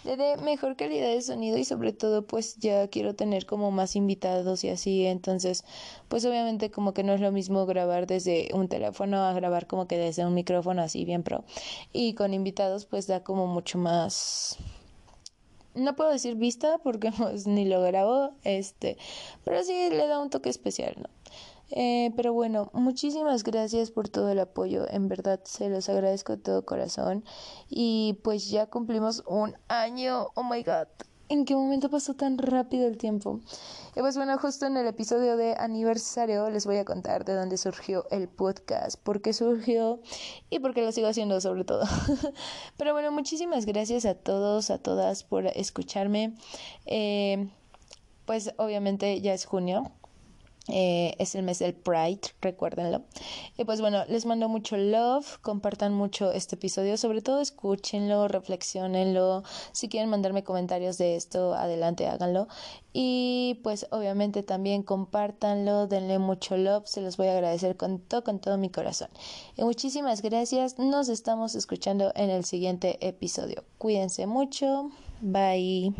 le 0.04 0.16
dé 0.16 0.36
mejor 0.38 0.76
calidad 0.76 1.08
de 1.08 1.22
sonido 1.22 1.58
y 1.58 1.64
sobre 1.64 1.92
todo 1.92 2.26
pues 2.26 2.56
ya 2.56 2.88
quiero 2.88 3.14
tener 3.14 3.46
como 3.46 3.70
más 3.70 3.96
invitados 3.96 4.64
y 4.64 4.68
así. 4.68 5.06
Entonces 5.06 5.64
pues 6.08 6.24
obviamente 6.24 6.70
como 6.70 6.94
que 6.94 7.02
no 7.04 7.12
es 7.12 7.20
lo 7.20 7.32
mismo 7.32 7.66
grabar 7.66 8.06
desde 8.06 8.48
un 8.52 8.68
teléfono 8.68 9.24
a 9.24 9.32
grabar 9.32 9.66
como 9.66 9.86
que 9.86 9.98
desde 9.98 10.26
un 10.26 10.34
micrófono 10.34 10.82
así 10.82 11.04
bien 11.04 11.22
pro. 11.22 11.44
Y 11.92 12.14
con 12.14 12.34
invitados 12.34 12.86
pues 12.86 13.06
da 13.06 13.22
como 13.22 13.46
mucho 13.46 13.78
más 13.78 14.58
no 15.76 15.94
puedo 15.94 16.10
decir 16.10 16.34
vista 16.36 16.78
porque 16.78 17.12
pues 17.16 17.46
ni 17.46 17.64
lo 17.64 17.80
grabo, 17.82 18.32
este, 18.44 18.96
pero 19.44 19.62
sí 19.62 19.90
le 19.90 20.06
da 20.06 20.18
un 20.20 20.30
toque 20.30 20.48
especial, 20.48 20.96
¿no? 20.98 21.15
Eh, 21.70 22.12
pero 22.16 22.32
bueno, 22.32 22.70
muchísimas 22.72 23.42
gracias 23.42 23.90
por 23.90 24.08
todo 24.08 24.28
el 24.30 24.38
apoyo, 24.38 24.86
en 24.88 25.08
verdad 25.08 25.40
se 25.44 25.68
los 25.68 25.88
agradezco 25.88 26.36
de 26.36 26.42
todo 26.42 26.64
corazón 26.64 27.24
y 27.68 28.20
pues 28.22 28.48
ya 28.50 28.66
cumplimos 28.66 29.24
un 29.26 29.56
año, 29.66 30.28
oh 30.34 30.44
my 30.44 30.62
god, 30.62 30.86
¿en 31.28 31.44
qué 31.44 31.56
momento 31.56 31.90
pasó 31.90 32.14
tan 32.14 32.38
rápido 32.38 32.86
el 32.86 32.98
tiempo? 32.98 33.40
Y 33.96 34.00
pues 34.00 34.16
bueno, 34.16 34.38
justo 34.38 34.66
en 34.66 34.76
el 34.76 34.86
episodio 34.86 35.36
de 35.36 35.56
aniversario 35.58 36.48
les 36.50 36.66
voy 36.66 36.76
a 36.76 36.84
contar 36.84 37.24
de 37.24 37.34
dónde 37.34 37.56
surgió 37.56 38.06
el 38.10 38.28
podcast, 38.28 39.00
por 39.02 39.20
qué 39.20 39.32
surgió 39.32 40.00
y 40.50 40.60
por 40.60 40.72
qué 40.72 40.82
lo 40.82 40.92
sigo 40.92 41.08
haciendo 41.08 41.40
sobre 41.40 41.64
todo. 41.64 41.84
Pero 42.76 42.92
bueno, 42.92 43.10
muchísimas 43.10 43.66
gracias 43.66 44.04
a 44.04 44.14
todos, 44.14 44.70
a 44.70 44.78
todas 44.78 45.24
por 45.24 45.46
escucharme. 45.46 46.34
Eh, 46.84 47.48
pues 48.26 48.52
obviamente 48.58 49.20
ya 49.20 49.32
es 49.34 49.46
junio, 49.46 49.92
eh, 50.68 51.14
es 51.18 51.34
el 51.36 51.44
mes 51.44 51.60
del 51.60 51.74
Pride, 51.74 52.20
recuérdenlo. 52.40 53.02
Y 53.56 53.64
pues 53.64 53.80
bueno, 53.80 54.04
les 54.08 54.26
mando 54.26 54.48
mucho 54.48 54.76
love, 54.76 55.38
compartan 55.40 55.94
mucho 55.94 56.32
este 56.32 56.56
episodio, 56.56 56.96
sobre 56.96 57.22
todo 57.22 57.40
escúchenlo, 57.40 58.26
reflexionenlo. 58.26 59.44
Si 59.72 59.88
quieren 59.88 60.10
mandarme 60.10 60.42
comentarios 60.42 60.98
de 60.98 61.14
esto, 61.14 61.54
adelante, 61.54 62.08
háganlo. 62.08 62.48
Y 62.92 63.60
pues 63.62 63.86
obviamente 63.90 64.42
también 64.42 64.82
compártanlo, 64.82 65.86
denle 65.86 66.18
mucho 66.18 66.56
love, 66.56 66.86
se 66.86 67.00
los 67.00 67.16
voy 67.16 67.28
a 67.28 67.32
agradecer 67.32 67.76
con 67.76 68.00
todo, 68.00 68.24
con 68.24 68.40
todo 68.40 68.58
mi 68.58 68.70
corazón. 68.70 69.08
Y 69.56 69.62
muchísimas 69.62 70.22
gracias, 70.22 70.78
nos 70.78 71.08
estamos 71.08 71.54
escuchando 71.54 72.12
en 72.16 72.30
el 72.30 72.44
siguiente 72.44 73.06
episodio. 73.06 73.64
Cuídense 73.78 74.26
mucho, 74.26 74.90
bye. 75.20 75.94